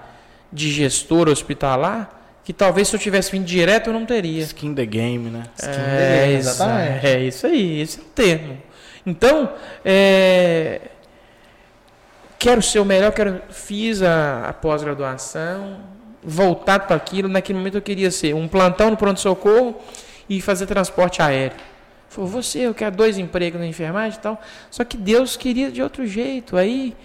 de 0.52 0.70
gestor 0.70 1.28
hospitalar 1.28 2.10
que 2.44 2.52
talvez 2.52 2.88
se 2.88 2.94
eu 2.94 3.00
tivesse 3.00 3.32
vindo 3.32 3.44
direto 3.44 3.88
eu 3.88 3.94
não 3.94 4.04
teria. 4.04 4.42
Skin 4.42 4.74
the 4.74 4.84
game, 4.84 5.30
né? 5.30 5.44
É, 5.62 6.26
game, 6.26 6.38
isso, 6.38 6.50
exatamente. 6.50 7.06
é 7.06 7.20
isso 7.20 7.46
aí, 7.46 7.80
esse 7.80 7.98
é 7.98 8.02
o 8.02 8.04
termo. 8.04 8.58
Então, 9.06 9.52
é, 9.84 10.82
quero 12.38 12.60
ser 12.60 12.80
o 12.80 12.84
melhor, 12.84 13.12
quero, 13.12 13.40
fiz 13.50 14.02
a, 14.02 14.48
a 14.48 14.52
pós-graduação, 14.52 15.80
voltado 16.24 16.86
para 16.86 16.96
aquilo. 16.96 17.28
Naquele 17.28 17.58
momento 17.58 17.76
eu 17.76 17.82
queria 17.82 18.10
ser 18.10 18.34
um 18.34 18.48
plantão 18.48 18.90
no 18.90 18.96
pronto-socorro 18.96 19.76
e 20.28 20.40
fazer 20.40 20.66
transporte 20.66 21.20
aéreo. 21.20 21.56
Falei, 22.08 22.30
você, 22.30 22.60
eu 22.60 22.74
quero 22.74 22.94
dois 22.96 23.18
empregos 23.18 23.60
na 23.60 23.66
enfermagem 23.66 24.18
e 24.18 24.22
tal. 24.22 24.40
Só 24.70 24.84
que 24.84 24.96
Deus 24.96 25.36
queria 25.36 25.70
de 25.70 25.82
outro 25.82 26.06
jeito. 26.06 26.56
Aí 26.56 26.96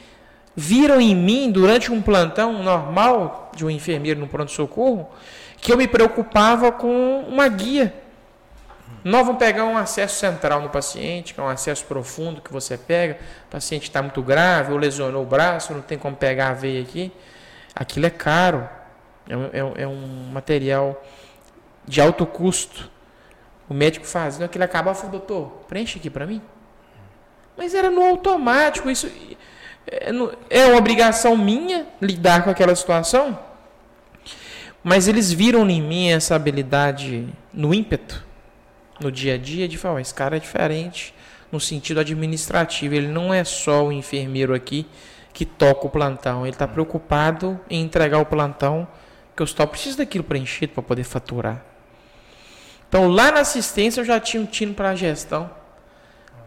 viram 0.56 1.00
em 1.00 1.16
mim, 1.16 1.52
durante 1.52 1.92
um 1.92 2.02
plantão 2.02 2.62
normal 2.62 3.52
de 3.56 3.66
um 3.66 3.70
enfermeiro 3.70 4.20
no 4.20 4.28
pronto-socorro, 4.28 5.10
que 5.58 5.72
eu 5.72 5.78
me 5.78 5.88
preocupava 5.88 6.72
com 6.72 7.26
uma 7.28 7.48
guia. 7.48 7.94
Nós 9.04 9.26
vamos 9.26 9.40
pegar 9.40 9.64
um 9.64 9.78
acesso 9.78 10.20
central 10.20 10.62
no 10.62 10.70
paciente, 10.70 11.34
que 11.34 11.40
é 11.40 11.44
um 11.44 11.48
acesso 11.48 11.86
profundo 11.86 12.42
que 12.42 12.52
você 12.52 12.78
pega. 12.78 13.18
O 13.48 13.52
paciente 13.52 13.84
está 13.84 14.02
muito 14.02 14.22
grave, 14.22 14.74
ou 14.74 14.78
lesionou 14.78 15.24
o 15.24 15.26
braço, 15.26 15.74
não 15.74 15.82
tem 15.82 15.98
como 15.98 16.16
pegar 16.16 16.50
a 16.50 16.54
veia 16.54 16.82
aqui. 16.82 17.12
Aquilo 17.74 18.06
é 18.06 18.10
caro. 18.10 18.68
É 19.30 19.38
um, 19.38 19.46
é, 19.46 19.84
é 19.84 19.88
um 19.88 20.30
material 20.34 21.02
de 21.88 22.02
alto 22.02 22.26
custo. 22.26 22.90
O 23.70 23.74
médico 23.74 24.06
fazendo 24.06 24.44
aquilo 24.44 24.64
acabava 24.64 24.98
e 24.98 25.02
falou, 25.02 25.20
doutor, 25.20 25.48
preenche 25.68 26.00
aqui 26.00 26.10
para 26.10 26.26
mim. 26.26 26.42
Mas 27.56 27.74
era 27.74 27.92
no 27.92 28.04
automático. 28.04 28.90
Isso 28.90 29.10
é, 29.86 30.12
é 30.50 30.66
uma 30.66 30.78
obrigação 30.78 31.38
minha 31.38 31.88
lidar 32.02 32.44
com 32.44 32.50
aquela 32.50 32.76
situação. 32.76 33.38
Mas 34.84 35.08
eles 35.08 35.32
viram 35.32 35.70
em 35.70 35.82
mim 35.82 36.10
essa 36.10 36.36
habilidade 36.36 37.28
no 37.54 37.74
ímpeto, 37.74 38.26
no 39.00 39.12
dia 39.12 39.36
a 39.36 39.38
dia, 39.38 39.68
de 39.68 39.78
falar: 39.78 40.02
esse 40.02 40.14
cara 40.14 40.38
é 40.38 40.40
diferente 40.40 41.14
no 41.52 41.60
sentido 41.60 42.00
administrativo. 42.00 42.96
Ele 42.96 43.08
não 43.08 43.34
é 43.34 43.44
só 43.44 43.86
o 43.86 43.92
enfermeiro 43.92 44.54
aqui 44.54 44.88
que 45.34 45.46
toca 45.46 45.88
o 45.88 45.90
plantão. 45.90 46.46
Ele 46.46 46.56
está 46.56 46.68
preocupado 46.68 47.60
em 47.70 47.82
entregar 47.84 48.20
o 48.20 48.26
plantão, 48.26 48.88
que 49.40 49.44
o 49.44 49.46
hospital 49.46 49.68
precisa 49.68 50.00
daquilo 50.00 50.26
preenchido 50.26 50.74
para 50.74 50.84
poder 50.84 51.06
faturar. 51.06 51.64
Então, 52.90 53.08
lá 53.08 53.32
na 53.32 53.40
assistência, 53.40 54.02
eu 54.02 54.06
já 54.06 54.20
tinha 54.20 54.44
um 54.44 54.46
tino 54.46 54.74
para 54.74 54.90
a 54.90 54.96
gestão. 54.96 55.50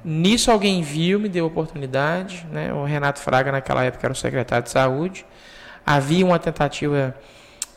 Nisso, 0.04 0.50
alguém 0.50 0.82
viu, 0.82 1.18
me 1.18 1.26
deu 1.26 1.46
oportunidade. 1.46 2.46
Né? 2.50 2.70
O 2.70 2.84
Renato 2.84 3.18
Fraga, 3.20 3.50
naquela 3.50 3.82
época, 3.82 4.06
era 4.06 4.12
o 4.12 4.16
secretário 4.16 4.64
de 4.64 4.70
saúde. 4.70 5.24
Havia 5.86 6.26
uma 6.26 6.38
tentativa, 6.38 7.16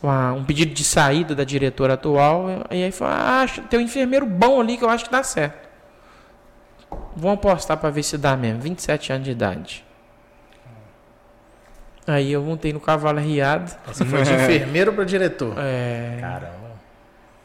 uma, 0.04 0.34
um 0.34 0.44
pedido 0.44 0.74
de 0.74 0.84
saída 0.84 1.34
da 1.34 1.46
diretora 1.46 1.94
atual. 1.94 2.48
E 2.70 2.84
aí 2.84 2.92
falou: 2.92 3.14
ah, 3.16 3.46
tem 3.70 3.80
um 3.80 3.84
enfermeiro 3.84 4.26
bom 4.26 4.60
ali 4.60 4.76
que 4.76 4.84
eu 4.84 4.90
acho 4.90 5.06
que 5.06 5.12
dá 5.12 5.24
certo. 5.24 5.70
Vamos 7.16 7.38
apostar 7.38 7.78
para 7.78 7.90
ver 7.90 8.04
se 8.04 8.18
dá 8.18 8.36
mesmo. 8.36 8.60
27 8.60 9.14
anos 9.14 9.24
de 9.24 9.32
idade. 9.32 9.85
Aí 12.08 12.32
eu 12.32 12.42
montei 12.42 12.72
no 12.72 12.80
cavalo 12.80 13.20
riado. 13.20 13.72
Você 13.88 14.06
foi 14.06 14.22
de 14.22 14.34
enfermeiro 14.34 14.94
para 14.94 15.04
diretor? 15.04 15.56
É. 15.58 16.18
Caramba. 16.22 16.66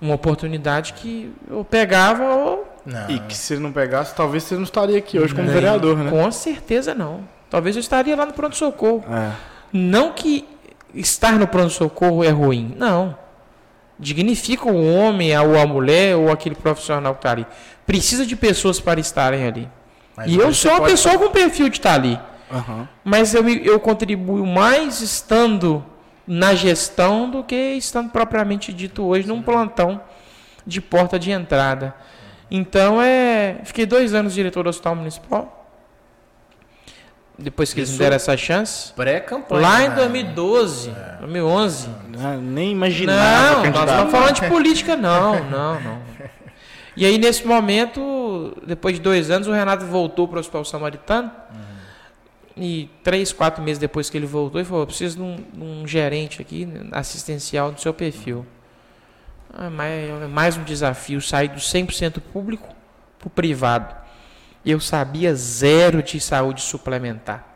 Uma 0.00 0.14
oportunidade 0.14 0.92
que 0.94 1.32
eu 1.50 1.64
pegava 1.64 2.24
ou. 2.24 2.68
Não. 2.84 3.10
E 3.10 3.18
que 3.20 3.36
se 3.36 3.56
não 3.56 3.72
pegasse, 3.72 4.14
talvez 4.14 4.42
você 4.44 4.54
não 4.54 4.62
estaria 4.62 4.98
aqui 4.98 5.18
hoje 5.18 5.34
como 5.34 5.48
vereador, 5.48 5.96
né? 5.96 6.10
Com 6.10 6.30
certeza 6.30 6.94
não. 6.94 7.28
Talvez 7.50 7.76
eu 7.76 7.80
estaria 7.80 8.16
lá 8.16 8.24
no 8.24 8.32
pronto-socorro. 8.32 9.04
É. 9.10 9.32
Não 9.72 10.12
que 10.12 10.46
estar 10.94 11.32
no 11.38 11.46
pronto-socorro 11.46 12.24
é 12.24 12.30
ruim. 12.30 12.74
Não. 12.76 13.16
Dignifica 13.98 14.70
o 14.70 14.94
homem, 14.94 15.36
ou 15.38 15.58
a 15.58 15.66
mulher, 15.66 16.16
ou 16.16 16.30
aquele 16.30 16.54
profissional 16.54 17.14
que 17.14 17.18
está 17.18 17.32
ali. 17.32 17.46
Precisa 17.86 18.24
de 18.24 18.34
pessoas 18.34 18.80
para 18.80 18.98
estarem 18.98 19.46
ali. 19.46 19.68
Mas 20.16 20.30
e 20.30 20.36
eu 20.36 20.52
sou 20.54 20.72
uma 20.72 20.82
pessoa 20.82 21.18
com 21.18 21.30
perfil 21.30 21.68
de 21.68 21.76
estar 21.76 21.94
ali. 21.94 22.18
Uhum. 22.50 22.86
Mas 23.04 23.34
eu, 23.34 23.48
eu 23.48 23.78
contribuo 23.78 24.44
mais 24.44 25.00
estando 25.00 25.84
na 26.26 26.54
gestão 26.54 27.30
do 27.30 27.42
que 27.42 27.54
estando 27.54 28.10
propriamente 28.10 28.72
dito 28.72 29.04
hoje 29.04 29.26
num 29.26 29.42
plantão 29.42 30.00
de 30.66 30.80
porta 30.80 31.18
de 31.18 31.30
entrada. 31.30 31.94
Então 32.50 33.00
é. 33.00 33.60
Fiquei 33.64 33.86
dois 33.86 34.14
anos 34.14 34.34
diretor 34.34 34.64
do 34.64 34.68
Hospital 34.68 34.96
Municipal. 34.96 35.56
Depois 37.38 37.72
que 37.72 37.80
Isso 37.80 37.92
eles 37.92 37.98
me 37.98 38.04
deram 38.04 38.16
essa 38.16 38.36
chance. 38.36 38.92
Pré-campanha. 38.92 39.62
Lá 39.62 39.82
em 39.84 39.90
2012, 39.94 40.90
é. 40.90 41.16
2011. 41.20 41.88
Não, 42.18 42.40
nem 42.42 42.70
imaginava. 42.70 43.62
Não, 43.62 43.64
nós 43.64 43.74
não 43.74 43.84
estamos 43.84 44.12
falando 44.12 44.34
de 44.34 44.48
política, 44.48 44.94
não, 44.94 45.42
não, 45.44 45.80
não. 45.80 46.02
E 46.96 47.06
aí, 47.06 47.16
nesse 47.16 47.46
momento, 47.46 48.54
depois 48.66 48.96
de 48.96 49.00
dois 49.00 49.30
anos, 49.30 49.48
o 49.48 49.52
Renato 49.52 49.86
voltou 49.86 50.28
para 50.28 50.36
o 50.36 50.40
Hospital 50.40 50.64
Samaritano. 50.66 51.30
Uhum. 51.50 51.69
E 52.56 52.90
três, 53.04 53.32
quatro 53.32 53.62
meses 53.62 53.78
depois 53.78 54.10
que 54.10 54.16
ele 54.16 54.26
voltou, 54.26 54.60
ele 54.60 54.68
falou: 54.68 54.86
preciso 54.86 55.16
de 55.16 55.22
um, 55.22 55.36
de 55.36 55.62
um 55.62 55.86
gerente 55.86 56.42
aqui, 56.42 56.68
assistencial 56.92 57.72
do 57.72 57.80
seu 57.80 57.94
perfil. 57.94 58.44
Ah, 59.52 59.70
mais, 59.70 60.30
mais 60.30 60.56
um 60.56 60.64
desafio, 60.64 61.20
sair 61.20 61.48
do 61.48 61.58
100% 61.58 62.20
público 62.32 62.68
para 63.18 63.26
o 63.26 63.30
privado. 63.30 63.94
Eu 64.64 64.78
sabia 64.78 65.34
zero 65.34 66.02
de 66.02 66.20
saúde 66.20 66.60
suplementar. 66.60 67.46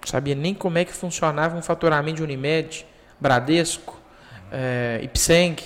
Não 0.00 0.08
sabia 0.08 0.34
nem 0.34 0.54
como 0.54 0.78
é 0.78 0.84
que 0.84 0.92
funcionava 0.92 1.56
um 1.56 1.62
faturamento 1.62 2.16
de 2.16 2.22
Unimed, 2.22 2.86
Bradesco, 3.20 3.98
é, 4.50 5.00
Ipseng. 5.02 5.56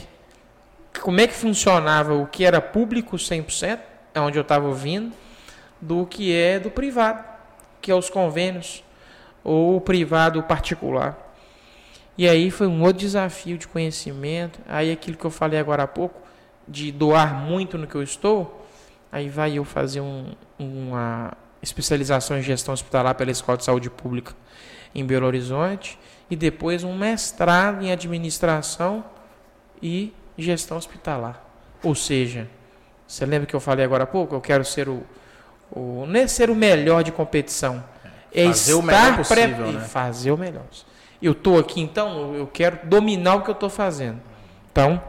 Como 1.01 1.21
é 1.21 1.27
que 1.27 1.35
funcionava 1.35 2.13
o 2.13 2.27
que 2.27 2.45
era 2.45 2.61
público 2.61 3.17
100%, 3.17 3.79
é 4.15 4.21
onde 4.21 4.39
eu 4.39 4.43
estava 4.43 4.67
ouvindo, 4.67 5.13
do 5.81 6.07
que 6.07 6.35
é 6.37 6.61
do 6.61 6.71
privado 6.71 7.32
que 7.83 7.91
é 7.91 7.95
os 7.95 8.09
convênios, 8.09 8.83
ou 9.45 9.77
o 9.77 9.81
privado 9.81 10.43
particular. 10.45 11.19
E 12.17 12.29
aí 12.29 12.51
foi 12.51 12.67
um 12.67 12.83
outro 12.83 12.99
desafio 12.99 13.59
de 13.59 13.67
conhecimento. 13.67 14.61
Aí 14.69 14.93
aquilo 14.93 15.17
que 15.17 15.25
eu 15.25 15.31
falei 15.31 15.59
agora 15.59 15.83
há 15.83 15.89
pouco, 15.89 16.21
de 16.69 16.93
doar 16.93 17.35
muito 17.35 17.77
no 17.77 17.87
que 17.87 17.95
eu 17.95 18.03
estou, 18.03 18.65
aí 19.11 19.29
vai 19.29 19.59
eu 19.59 19.65
fazer 19.65 20.01
um, 20.01 20.33
uma 20.59 21.33
especialização 21.61 22.39
em 22.39 22.43
gestão 22.43 22.73
hospitalar 22.73 23.15
pela 23.15 23.31
Escola 23.31 23.59
de 23.59 23.65
Saúde 23.65 23.91
Pública 23.91 24.35
em 24.95 25.05
Belo 25.05 25.27
Horizonte 25.27 25.99
e 26.31 26.37
depois 26.37 26.85
um 26.85 26.97
mestrado 26.97 27.83
em 27.85 27.91
administração 27.91 29.05
e 29.83 30.15
gestão 30.39 30.77
hospitalar. 30.77 31.45
Ou 31.83 31.95
seja, 31.95 32.49
você 33.07 33.27
lembra 33.27 33.47
que 33.47 33.55
eu 33.55 33.61
falei 33.61 33.85
agora 33.85 34.05
há 34.05 34.07
pouco? 34.07 34.35
Eu 34.35 34.41
quero 34.41 34.65
ser 34.65 34.89
o 34.89 35.03
o, 35.75 36.05
não 36.07 36.21
é 36.21 36.27
ser 36.27 36.51
o 36.51 36.55
melhor 36.55 37.03
de 37.03 37.11
competição. 37.11 37.83
É, 38.33 38.47
fazer 38.47 38.75
o 38.75 38.83
melhor 38.83 39.17
possível, 39.17 39.57
pre... 39.57 39.73
né? 39.73 39.81
fazer 39.81 40.31
o 40.31 40.37
melhor. 40.37 40.65
Eu 41.21 41.33
estou 41.33 41.59
aqui, 41.59 41.81
então, 41.81 42.35
eu 42.35 42.47
quero 42.47 42.81
dominar 42.85 43.37
o 43.37 43.43
que 43.43 43.51
eu 43.51 43.55
estou 43.55 43.71
fazendo. 43.71 44.21
Então, 44.71 45.03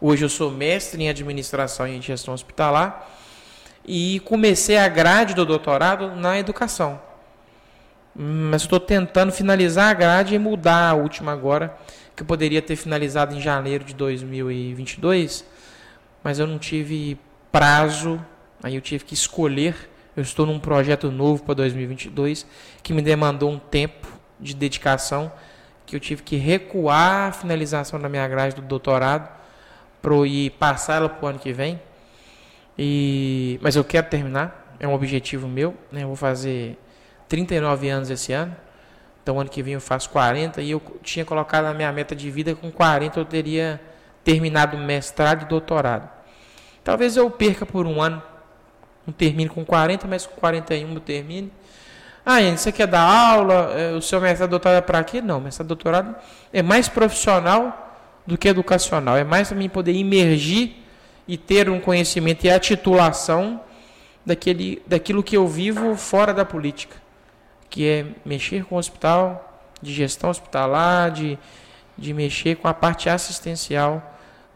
hoje 0.00 0.24
eu 0.24 0.28
sou 0.28 0.50
mestre 0.50 1.02
em 1.02 1.08
administração 1.08 1.86
e 1.86 2.00
gestão 2.00 2.32
hospitalar 2.32 3.08
e 3.84 4.20
comecei 4.20 4.78
a 4.78 4.88
grade 4.88 5.34
do 5.34 5.44
doutorado 5.44 6.14
na 6.14 6.38
educação. 6.38 7.00
Mas 8.14 8.62
estou 8.62 8.78
tentando 8.78 9.32
finalizar 9.32 9.90
a 9.90 9.94
grade 9.94 10.34
e 10.34 10.38
mudar 10.38 10.90
a 10.90 10.94
última 10.94 11.32
agora, 11.32 11.76
que 12.14 12.22
eu 12.22 12.26
poderia 12.26 12.62
ter 12.62 12.76
finalizado 12.76 13.34
em 13.34 13.40
janeiro 13.40 13.84
de 13.84 13.94
2022, 13.94 15.44
mas 16.22 16.38
eu 16.38 16.46
não 16.46 16.58
tive 16.58 17.18
prazo 17.50 18.20
Aí 18.62 18.74
eu 18.74 18.80
tive 18.80 19.04
que 19.04 19.14
escolher. 19.14 19.90
Eu 20.16 20.22
estou 20.22 20.44
num 20.46 20.60
projeto 20.60 21.10
novo 21.10 21.42
para 21.42 21.54
2022 21.54 22.46
que 22.82 22.92
me 22.92 23.00
demandou 23.00 23.50
um 23.50 23.58
tempo 23.58 24.06
de 24.38 24.54
dedicação 24.54 25.32
que 25.86 25.96
eu 25.96 26.00
tive 26.00 26.22
que 26.22 26.36
recuar 26.36 27.28
a 27.28 27.32
finalização 27.32 27.98
da 27.98 28.08
minha 28.08 28.26
grade 28.28 28.54
do 28.54 28.62
doutorado 28.62 29.28
para 30.00 30.14
ir 30.26 30.50
passar 30.50 30.96
ela 30.96 31.08
para 31.08 31.26
o 31.26 31.28
ano 31.28 31.38
que 31.38 31.52
vem. 31.52 31.80
E 32.78 33.58
mas 33.62 33.76
eu 33.76 33.84
quero 33.84 34.08
terminar, 34.08 34.74
é 34.78 34.86
um 34.86 34.94
objetivo 34.94 35.48
meu, 35.48 35.74
né? 35.90 36.02
Eu 36.02 36.08
vou 36.08 36.16
fazer 36.16 36.78
39 37.28 37.88
anos 37.88 38.10
esse 38.10 38.32
ano. 38.32 38.54
Então 39.22 39.38
ano 39.40 39.48
que 39.48 39.62
vem 39.62 39.74
eu 39.74 39.80
faço 39.80 40.10
40 40.10 40.60
e 40.60 40.70
eu 40.72 40.82
tinha 41.02 41.24
colocado 41.24 41.64
na 41.64 41.74
minha 41.74 41.92
meta 41.92 42.14
de 42.14 42.30
vida 42.30 42.54
com 42.54 42.70
40 42.70 43.20
eu 43.20 43.24
teria 43.24 43.80
terminado 44.24 44.76
mestrado 44.76 45.42
e 45.42 45.44
doutorado. 45.46 46.08
Talvez 46.82 47.16
eu 47.16 47.30
perca 47.30 47.64
por 47.64 47.86
um 47.86 48.02
ano 48.02 48.22
não 49.06 49.12
termine 49.12 49.48
com 49.48 49.64
40, 49.64 50.06
mas 50.06 50.26
com 50.26 50.34
41 50.36 50.94
eu 50.94 51.00
termine. 51.00 51.52
Ah, 52.24 52.40
Ian, 52.40 52.56
você 52.56 52.70
quer 52.70 52.86
dar 52.86 53.02
aula? 53.02 53.72
É, 53.74 53.92
o 53.92 54.00
seu 54.00 54.20
mestrado 54.20 54.50
doutorado 54.50 54.78
é 54.78 54.80
para 54.80 55.02
quê? 55.02 55.20
Não, 55.20 55.40
mestrado 55.40 55.68
doutorado 55.68 56.14
é 56.52 56.62
mais 56.62 56.88
profissional 56.88 57.96
do 58.26 58.38
que 58.38 58.48
educacional. 58.48 59.16
É 59.16 59.24
mais 59.24 59.48
para 59.48 59.56
mim 59.56 59.68
poder 59.68 59.92
imergir 59.92 60.76
e 61.26 61.36
ter 61.36 61.68
um 61.68 61.80
conhecimento 61.80 62.44
e 62.44 62.50
a 62.50 62.60
titulação 62.60 63.60
daquele, 64.24 64.80
daquilo 64.86 65.22
que 65.22 65.36
eu 65.36 65.48
vivo 65.48 65.96
fora 65.96 66.32
da 66.32 66.44
política, 66.44 66.96
que 67.68 67.88
é 67.88 68.06
mexer 68.24 68.64
com 68.64 68.76
o 68.76 68.78
hospital, 68.78 69.48
de 69.80 69.92
gestão 69.92 70.30
hospitalar, 70.30 71.10
de, 71.10 71.36
de 71.98 72.14
mexer 72.14 72.56
com 72.56 72.68
a 72.68 72.74
parte 72.74 73.08
assistencial 73.08 74.00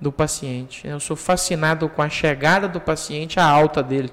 do 0.00 0.12
paciente. 0.12 0.86
Eu 0.86 1.00
sou 1.00 1.16
fascinado 1.16 1.88
com 1.88 2.00
a 2.02 2.08
chegada 2.08 2.68
do 2.68 2.80
paciente 2.80 3.40
à 3.40 3.44
alta 3.44 3.82
dele. 3.82 4.12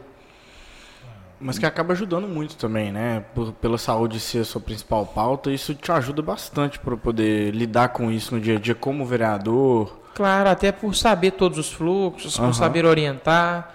Mas 1.39 1.59
que 1.59 1.65
acaba 1.65 1.93
ajudando 1.93 2.27
muito 2.27 2.55
também, 2.55 2.91
né? 2.91 3.25
Por, 3.35 3.51
pela 3.53 3.77
saúde 3.77 4.19
ser 4.19 4.39
a 4.39 4.45
sua 4.45 4.61
principal 4.61 5.05
pauta, 5.05 5.51
isso 5.51 5.75
te 5.75 5.91
ajuda 5.91 6.21
bastante 6.21 6.79
para 6.79 6.95
poder 6.95 7.53
lidar 7.53 7.89
com 7.89 8.09
isso 8.09 8.33
no 8.33 8.39
dia 8.39 8.55
a 8.57 8.59
dia 8.59 8.73
como 8.73 9.05
vereador. 9.05 9.99
Claro, 10.13 10.49
até 10.49 10.71
por 10.71 10.95
saber 10.95 11.31
todos 11.31 11.57
os 11.57 11.71
fluxos, 11.71 12.37
uhum. 12.37 12.45
por 12.45 12.53
saber 12.53 12.85
orientar. 12.85 13.73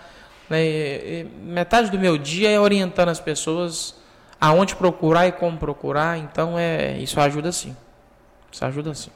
Né? 0.49 1.27
Metade 1.43 1.91
do 1.91 1.99
meu 1.99 2.17
dia 2.17 2.49
é 2.51 2.59
orientando 2.59 3.11
as 3.11 3.21
pessoas 3.21 3.95
aonde 4.41 4.75
procurar 4.77 5.27
e 5.27 5.33
como 5.33 5.59
procurar. 5.59 6.17
Então 6.19 6.59
é 6.59 6.97
isso 6.99 7.21
ajuda 7.21 7.53
sim. 7.53 7.77
Isso 8.51 8.65
ajuda 8.65 8.95
sim. 8.95 9.11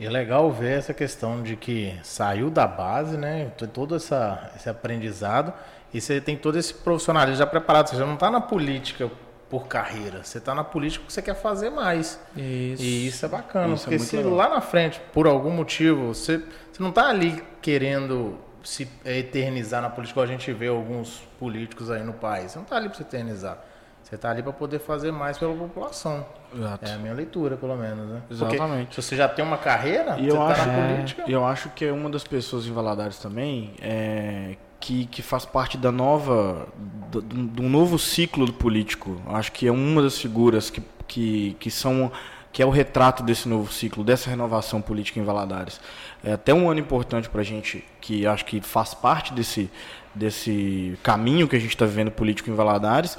E 0.00 0.06
é 0.06 0.10
legal 0.10 0.50
ver 0.52 0.78
essa 0.78 0.94
questão 0.94 1.42
de 1.42 1.56
que 1.56 1.98
saiu 2.04 2.50
da 2.50 2.68
base, 2.68 3.16
né? 3.16 3.50
Todo 3.72 3.96
essa, 3.96 4.52
esse 4.54 4.68
aprendizado 4.68 5.52
e 5.92 6.00
você 6.00 6.20
tem 6.20 6.36
todo 6.36 6.58
esse 6.58 6.72
profissionalismo 6.74 7.38
já 7.38 7.46
preparado. 7.46 7.88
Você 7.88 7.96
já 7.96 8.06
não 8.06 8.14
está 8.14 8.30
na 8.30 8.40
política 8.40 9.10
por 9.48 9.66
carreira, 9.66 10.22
você 10.22 10.38
está 10.38 10.54
na 10.54 10.62
política 10.62 11.02
porque 11.02 11.14
você 11.14 11.22
quer 11.22 11.34
fazer 11.34 11.70
mais. 11.70 12.20
Isso. 12.36 12.82
E 12.82 13.06
isso 13.06 13.24
é 13.24 13.28
bacana, 13.28 13.74
Isso 13.74 13.82
é 13.82 13.84
porque 13.84 13.96
muito 13.96 14.10
se 14.10 14.16
legal. 14.16 14.34
lá 14.34 14.48
na 14.50 14.60
frente, 14.60 15.00
por 15.12 15.26
algum 15.26 15.50
motivo, 15.50 16.08
você, 16.08 16.38
você 16.70 16.82
não 16.82 16.90
está 16.90 17.08
ali 17.08 17.42
querendo 17.62 18.36
se 18.62 18.86
eternizar 19.04 19.80
na 19.80 19.88
política, 19.88 20.20
igual 20.20 20.24
a 20.24 20.26
gente 20.28 20.52
vê 20.52 20.66
alguns 20.68 21.22
políticos 21.38 21.90
aí 21.90 22.02
no 22.02 22.12
país. 22.12 22.52
Você 22.52 22.58
não 22.58 22.64
está 22.64 22.76
ali 22.76 22.88
para 22.88 22.96
se 22.96 23.02
eternizar. 23.02 23.58
Você 24.02 24.14
está 24.14 24.30
ali 24.30 24.42
para 24.42 24.52
poder 24.52 24.78
fazer 24.78 25.10
mais 25.12 25.36
pela 25.38 25.54
população. 25.54 26.26
Exato. 26.54 26.84
É 26.86 26.94
a 26.94 26.98
minha 26.98 27.12
leitura, 27.14 27.56
pelo 27.56 27.76
menos, 27.76 28.06
né? 28.08 28.22
Exatamente. 28.30 28.86
Porque 28.88 29.02
se 29.02 29.08
você 29.08 29.16
já 29.16 29.28
tem 29.28 29.44
uma 29.44 29.58
carreira, 29.58 30.16
E 30.18 30.30
você 30.30 30.36
eu 30.36 30.48
está 30.48 30.62
acho, 30.62 30.66
na 30.66 30.88
política. 30.88 31.24
eu 31.26 31.44
acho 31.46 31.68
que 31.70 31.84
é 31.84 31.92
uma 31.92 32.08
das 32.10 32.24
pessoas 32.24 32.66
em 32.66 32.72
Valadares 32.72 33.18
também 33.18 33.74
é, 33.82 34.56
que, 34.80 35.06
que 35.06 35.22
faz 35.22 35.44
parte 35.44 35.76
da 35.76 35.90
nova, 35.90 36.68
do, 37.08 37.62
novo 37.62 37.98
ciclo 37.98 38.52
político. 38.52 39.20
Acho 39.26 39.52
que 39.52 39.66
é 39.66 39.72
uma 39.72 40.02
das 40.02 40.18
figuras 40.18 40.70
que, 40.70 40.82
que, 41.06 41.56
que 41.58 41.70
são 41.70 42.10
que 42.50 42.62
é 42.62 42.66
o 42.66 42.70
retrato 42.70 43.22
desse 43.22 43.48
novo 43.48 43.72
ciclo, 43.72 44.02
dessa 44.02 44.30
renovação 44.30 44.80
política 44.80 45.20
em 45.20 45.22
Valadares. 45.22 45.80
É 46.24 46.32
até 46.32 46.52
um 46.52 46.68
ano 46.68 46.80
importante 46.80 47.28
para 47.28 47.42
a 47.42 47.44
gente, 47.44 47.84
que 48.00 48.26
acho 48.26 48.44
que 48.44 48.60
faz 48.60 48.94
parte 48.94 49.32
desse, 49.34 49.70
desse 50.14 50.98
caminho 51.02 51.46
que 51.46 51.54
a 51.54 51.58
gente 51.58 51.70
está 51.70 51.84
vivendo 51.84 52.10
político 52.10 52.50
em 52.50 52.54
Valadares. 52.54 53.18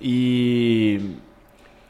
E, 0.00 1.16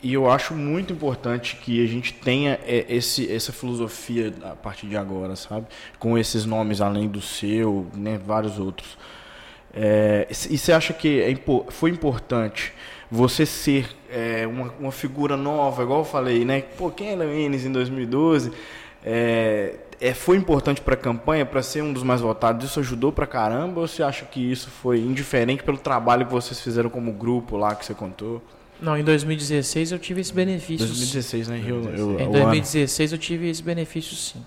e 0.03 0.13
eu 0.13 0.31
acho 0.31 0.55
muito 0.55 0.93
importante 0.93 1.57
que 1.57 1.83
a 1.83 1.87
gente 1.89 2.13
tenha 2.13 2.61
é, 2.65 2.85
esse, 2.89 3.33
essa 3.33 3.53
filosofia 3.53 4.33
a 4.43 4.55
partir 4.55 4.87
de 4.87 4.97
agora, 4.97 5.35
sabe? 5.37 5.67
Com 5.99 6.19
esses 6.19 6.45
nomes 6.45 6.81
além 6.81 7.09
do 7.09 7.21
seu, 7.21 7.87
né, 7.95 8.19
vários 8.19 8.59
outros. 8.59 8.99
É, 9.73 10.27
e 10.31 10.59
você 10.59 10.73
acha 10.73 10.93
que 10.93 11.21
é, 11.21 11.35
foi 11.71 11.91
importante 11.91 12.73
você 13.11 13.47
ser 13.47 13.89
é, 14.11 14.47
uma, 14.47 14.73
uma 14.79 14.93
figura 14.93 15.37
nova, 15.37 15.83
igual 15.83 16.01
eu 16.01 16.05
falei, 16.05 16.45
né? 16.45 16.63
Pô, 16.63 16.91
quem 16.91 17.11
é 17.11 17.17
Leones 17.17 17.65
em 17.65 17.73
2012? 17.73 18.53
É, 19.05 19.75
foi 20.15 20.37
importante 20.37 20.81
para 20.81 20.95
a 20.95 20.97
campanha, 20.97 21.47
para 21.47 21.63
ser 21.63 21.83
um 21.83 21.93
dos 21.93 22.03
mais 22.03 22.21
votados? 22.21 22.67
Isso 22.67 22.81
ajudou 22.81 23.13
pra 23.13 23.27
caramba? 23.27 23.81
Ou 23.81 23.89
você 23.89 24.03
acha 24.03 24.25
que 24.25 24.41
isso 24.41 24.69
foi 24.71 24.99
indiferente 24.99 25.63
pelo 25.63 25.79
trabalho 25.79 26.27
que 26.27 26.33
vocês 26.33 26.61
fizeram 26.61 26.91
como 26.91 27.13
grupo 27.13 27.57
lá 27.57 27.75
que 27.75 27.85
você 27.85 27.95
contou? 27.95 28.43
Não, 28.81 28.97
em 28.97 29.03
2016 29.03 29.93
eu 29.93 29.99
tive 29.99 30.21
esse 30.21 30.33
benefício. 30.33 30.87
2016, 30.87 31.49
né? 31.49 31.59
Rio, 31.59 31.83
eu, 31.97 32.21
Em 32.21 32.25
o 32.25 32.29
ano. 32.29 32.33
2016 32.33 33.13
eu 33.13 33.19
tive 33.19 33.49
esse 33.49 33.63
benefício 33.63 34.15
sim. 34.15 34.45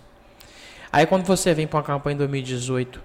Aí 0.91 1.05
quando 1.05 1.25
você 1.25 1.53
vem 1.53 1.67
para 1.67 1.77
uma 1.77 1.83
campanha 1.83 2.15
em 2.15 2.17
2018, 2.17 3.01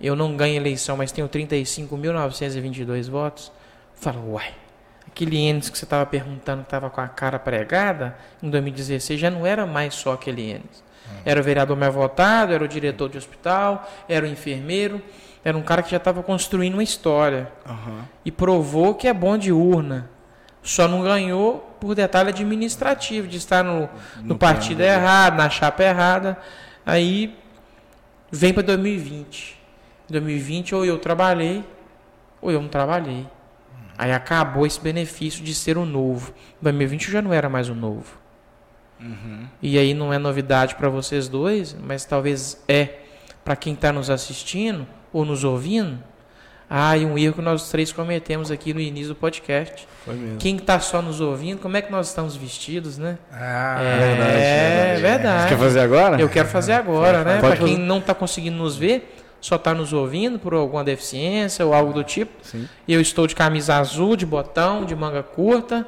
eu 0.00 0.14
não 0.14 0.36
ganho 0.36 0.56
eleição, 0.56 0.96
mas 0.96 1.12
tenho 1.12 1.28
35.922 1.28 3.08
votos, 3.08 3.50
falo, 3.94 4.32
uai, 4.32 4.52
aquele 5.06 5.38
Enes 5.38 5.70
que 5.70 5.78
você 5.78 5.84
estava 5.84 6.04
perguntando 6.04 6.62
que 6.62 6.66
estava 6.66 6.90
com 6.90 7.00
a 7.00 7.08
cara 7.08 7.38
pregada, 7.38 8.16
em 8.42 8.50
2016 8.50 9.18
já 9.18 9.30
não 9.30 9.46
era 9.46 9.66
mais 9.66 9.94
só 9.94 10.12
aquele 10.12 10.50
Enes. 10.50 10.84
Era 11.24 11.40
o 11.40 11.42
vereador 11.42 11.76
mais 11.76 11.94
votado, 11.94 12.52
era 12.52 12.64
o 12.64 12.68
diretor 12.68 13.08
de 13.08 13.16
hospital, 13.16 13.88
era 14.08 14.26
o 14.26 14.28
enfermeiro, 14.28 15.00
era 15.44 15.56
um 15.56 15.62
cara 15.62 15.82
que 15.82 15.90
já 15.90 15.96
estava 15.98 16.22
construindo 16.22 16.74
uma 16.74 16.82
história 16.82 17.50
Aham. 17.64 18.04
e 18.24 18.32
provou 18.32 18.94
que 18.94 19.06
é 19.06 19.14
bom 19.14 19.38
de 19.38 19.52
urna. 19.52 20.10
Só 20.66 20.88
não 20.88 21.00
ganhou 21.00 21.60
por 21.80 21.94
detalhe 21.94 22.30
administrativo, 22.30 23.28
de 23.28 23.36
estar 23.36 23.62
no, 23.62 23.82
no, 24.16 24.30
No 24.30 24.36
partido 24.36 24.78
plano. 24.78 24.92
errado, 24.92 25.36
na 25.36 25.48
chapa 25.48 25.84
errada. 25.84 26.36
Aí 26.84 27.38
vem 28.32 28.52
para 28.52 28.64
2020. 28.64 29.56
Em 30.10 30.12
2020 30.12 30.74
ou 30.74 30.84
eu 30.84 30.98
trabalhei 30.98 31.64
ou 32.42 32.50
eu 32.50 32.60
não 32.60 32.68
trabalhei. 32.68 33.28
Aí 33.96 34.12
acabou 34.12 34.66
esse 34.66 34.80
benefício 34.80 35.44
de 35.44 35.54
ser 35.54 35.78
o 35.78 35.86
novo. 35.86 36.34
Em 36.60 36.64
2020 36.64 37.06
eu 37.06 37.12
já 37.12 37.22
não 37.22 37.32
era 37.32 37.48
mais 37.48 37.68
o 37.68 37.74
novo. 37.74 38.18
Uhum. 39.00 39.46
E 39.62 39.78
aí 39.78 39.94
não 39.94 40.12
é 40.12 40.18
novidade 40.18 40.74
para 40.74 40.88
vocês 40.88 41.28
dois, 41.28 41.76
mas 41.80 42.04
talvez 42.04 42.60
é 42.66 43.02
para 43.44 43.54
quem 43.54 43.74
está 43.74 43.92
nos 43.92 44.10
assistindo 44.10 44.84
ou 45.12 45.24
nos 45.24 45.44
ouvindo. 45.44 45.96
Ah, 46.68 46.96
e 46.96 47.06
um 47.06 47.16
erro 47.16 47.34
que 47.34 47.42
nós 47.42 47.68
três 47.70 47.92
cometemos 47.92 48.50
aqui 48.50 48.74
no 48.74 48.80
início 48.80 49.08
do 49.10 49.14
podcast. 49.14 49.86
Foi 50.04 50.14
mesmo. 50.14 50.38
Quem 50.38 50.56
está 50.56 50.80
só 50.80 51.00
nos 51.00 51.20
ouvindo, 51.20 51.60
como 51.60 51.76
é 51.76 51.82
que 51.82 51.92
nós 51.92 52.08
estamos 52.08 52.34
vestidos, 52.34 52.98
né? 52.98 53.18
Ah, 53.32 53.78
é 53.80 54.98
verdade. 55.00 55.42
Você 55.42 55.48
quer 55.50 55.58
fazer 55.58 55.80
agora? 55.80 56.20
Eu 56.20 56.28
quero 56.28 56.48
fazer 56.48 56.72
agora, 56.72 57.22
né? 57.22 57.38
Para 57.38 57.56
quem 57.56 57.78
não 57.78 57.98
está 57.98 58.14
conseguindo 58.14 58.56
nos 58.56 58.76
ver, 58.76 59.14
só 59.40 59.54
está 59.56 59.72
nos 59.72 59.92
ouvindo 59.92 60.38
por 60.40 60.54
alguma 60.54 60.82
deficiência 60.82 61.64
ou 61.64 61.72
algo 61.72 61.92
do 61.92 62.02
tipo. 62.02 62.32
Sim. 62.42 62.68
Eu 62.88 63.00
estou 63.00 63.28
de 63.28 63.34
camisa 63.36 63.76
azul, 63.76 64.16
de 64.16 64.26
botão, 64.26 64.84
de 64.84 64.94
manga 64.96 65.22
curta, 65.22 65.86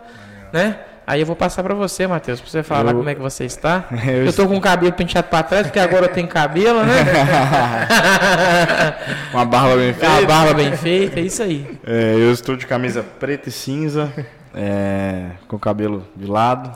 né? 0.52 0.78
Aí 1.10 1.20
eu 1.20 1.26
vou 1.26 1.34
passar 1.34 1.62
para 1.62 1.74
você, 1.74 2.06
Matheus, 2.06 2.38
para 2.38 2.50
você 2.50 2.62
falar 2.62 2.90
Eu- 2.90 2.98
como 2.98 3.08
é 3.08 3.14
que 3.14 3.20
você 3.22 3.46
está. 3.46 3.86
Eu 4.06 4.26
Eu 4.26 4.32
tô 4.32 4.46
com 4.46 4.58
o 4.58 4.60
cabelo 4.60 4.92
penteado 4.92 5.26
para 5.28 5.42
trás, 5.42 5.66
porque 5.66 5.80
agora 5.80 6.04
eu 6.04 6.12
tenho 6.12 6.28
cabelo, 6.28 6.84
né? 6.84 6.92
Uma 9.32 9.44
barba 9.46 9.76
bem 9.76 9.90
A 9.90 9.94
feita. 9.94 10.26
barba 10.26 10.54
bem 10.54 10.76
feita, 10.76 11.20
é 11.20 11.22
isso 11.22 11.42
aí. 11.42 11.78
É, 11.86 12.14
eu 12.14 12.30
estou 12.30 12.56
de 12.56 12.66
camisa 12.66 13.02
preta 13.02 13.48
e 13.48 13.52
cinza, 13.52 14.12
é, 14.54 15.30
com 15.48 15.58
cabelo 15.58 16.06
de 16.14 16.26
lado, 16.26 16.70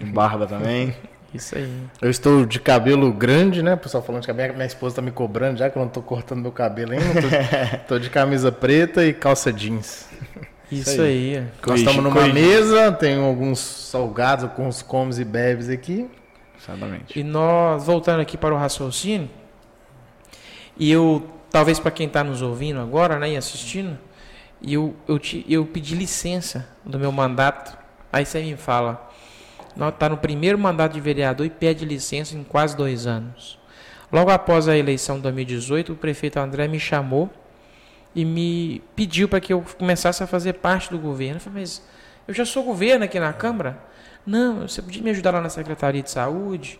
e 0.00 0.04
barba 0.04 0.46
também. 0.46 0.94
Isso 1.34 1.56
aí. 1.58 1.68
Eu 2.00 2.08
estou 2.10 2.46
de 2.46 2.60
cabelo 2.60 3.12
grande, 3.12 3.62
né? 3.62 3.74
O 3.74 3.78
pessoal 3.78 4.02
falando 4.02 4.22
de 4.22 4.28
cabelo. 4.28 4.54
Minha 4.54 4.66
esposa 4.66 4.96
tá 4.96 5.02
me 5.02 5.10
cobrando 5.10 5.58
já 5.58 5.68
que 5.68 5.76
eu 5.76 5.82
não 5.82 5.88
tô 5.88 6.00
cortando 6.00 6.40
meu 6.40 6.52
cabelo 6.52 6.92
ainda. 6.92 7.20
Tô, 7.20 7.96
tô 7.96 7.98
de 7.98 8.08
camisa 8.08 8.50
preta 8.52 9.04
e 9.04 9.12
calça 9.12 9.52
jeans. 9.52 10.06
Isso 10.70 11.00
aí. 11.00 11.40
Nós 11.40 11.50
Corrigi- 11.62 11.84
estamos 11.86 12.04
numa 12.14 12.28
mesa, 12.28 12.92
tem 12.92 13.22
alguns 13.24 13.58
salgados, 13.58 14.44
alguns 14.44 14.82
comes 14.82 15.18
e 15.18 15.24
bebes 15.24 15.68
aqui. 15.68 16.08
Exatamente. 16.60 17.18
E 17.18 17.22
nós, 17.22 17.84
voltando 17.84 18.20
aqui 18.20 18.36
para 18.36 18.54
o 18.54 18.58
raciocínio, 18.58 19.28
e 20.76 20.90
eu, 20.90 21.28
talvez 21.50 21.78
para 21.78 21.90
quem 21.90 22.06
está 22.06 22.24
nos 22.24 22.42
ouvindo 22.42 22.80
agora, 22.80 23.18
né, 23.18 23.30
e 23.32 23.36
assistindo, 23.36 23.98
e 24.60 24.74
eu, 24.74 24.94
eu, 25.06 25.18
te, 25.18 25.44
eu 25.48 25.64
pedi 25.66 25.94
licença 25.94 26.66
do 26.84 26.98
meu 26.98 27.12
mandato, 27.12 27.76
aí 28.12 28.24
você 28.24 28.40
me 28.42 28.56
fala, 28.56 29.10
está 29.88 30.08
no 30.08 30.16
primeiro 30.16 30.58
mandato 30.58 30.92
de 30.94 31.00
vereador 31.00 31.44
e 31.46 31.50
pede 31.50 31.84
licença 31.84 32.34
em 32.36 32.42
quase 32.42 32.76
dois 32.76 33.06
anos. 33.06 33.58
Logo 34.10 34.30
após 34.30 34.68
a 34.68 34.76
eleição 34.76 35.16
de 35.16 35.22
2018, 35.22 35.92
o 35.92 35.96
prefeito 35.96 36.38
André 36.38 36.66
me 36.68 36.80
chamou 36.80 37.30
e 38.14 38.24
me 38.24 38.82
pediu 38.94 39.28
para 39.28 39.40
que 39.40 39.52
eu 39.52 39.64
começasse 39.78 40.22
a 40.22 40.26
fazer 40.26 40.54
parte 40.54 40.90
do 40.90 40.98
governo. 40.98 41.36
Eu 41.36 41.40
falei, 41.40 41.60
mas 41.60 41.82
eu 42.28 42.34
já 42.34 42.44
sou 42.44 42.62
governo 42.62 43.04
aqui 43.04 43.18
na 43.18 43.32
Câmara? 43.32 43.78
Não, 44.26 44.68
você 44.68 44.80
podia 44.80 45.02
me 45.02 45.10
ajudar 45.10 45.32
lá 45.32 45.40
na 45.40 45.48
Secretaria 45.48 46.02
de 46.02 46.10
Saúde? 46.10 46.78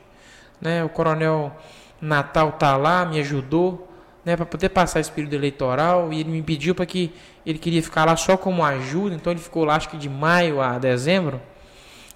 Né? 0.61 0.85
O 0.85 0.89
coronel 0.89 1.55
Natal 2.01 2.53
tá 2.53 2.77
lá, 2.77 3.05
me 3.05 3.19
ajudou 3.21 3.91
né, 4.25 4.37
para 4.37 4.47
poder 4.47 4.71
passar 4.71 5.01
esse 5.01 5.11
período 5.11 5.35
eleitoral 5.35 6.13
e 6.13 6.21
ele 6.21 6.31
me 6.31 6.43
pediu 6.43 6.75
para 6.75 6.87
que 6.87 7.13
ele 7.45 7.59
queria 7.59 7.83
ficar 7.83 8.05
lá 8.07 8.17
só 8.17 8.37
como 8.37 8.65
ajuda, 8.65 9.15
então 9.15 9.33
ele 9.33 9.41
ficou 9.41 9.65
lá 9.65 9.77
acho 9.77 9.89
que 9.89 9.99
de 9.99 10.09
maio 10.09 10.61
a 10.61 10.79
dezembro. 10.79 11.41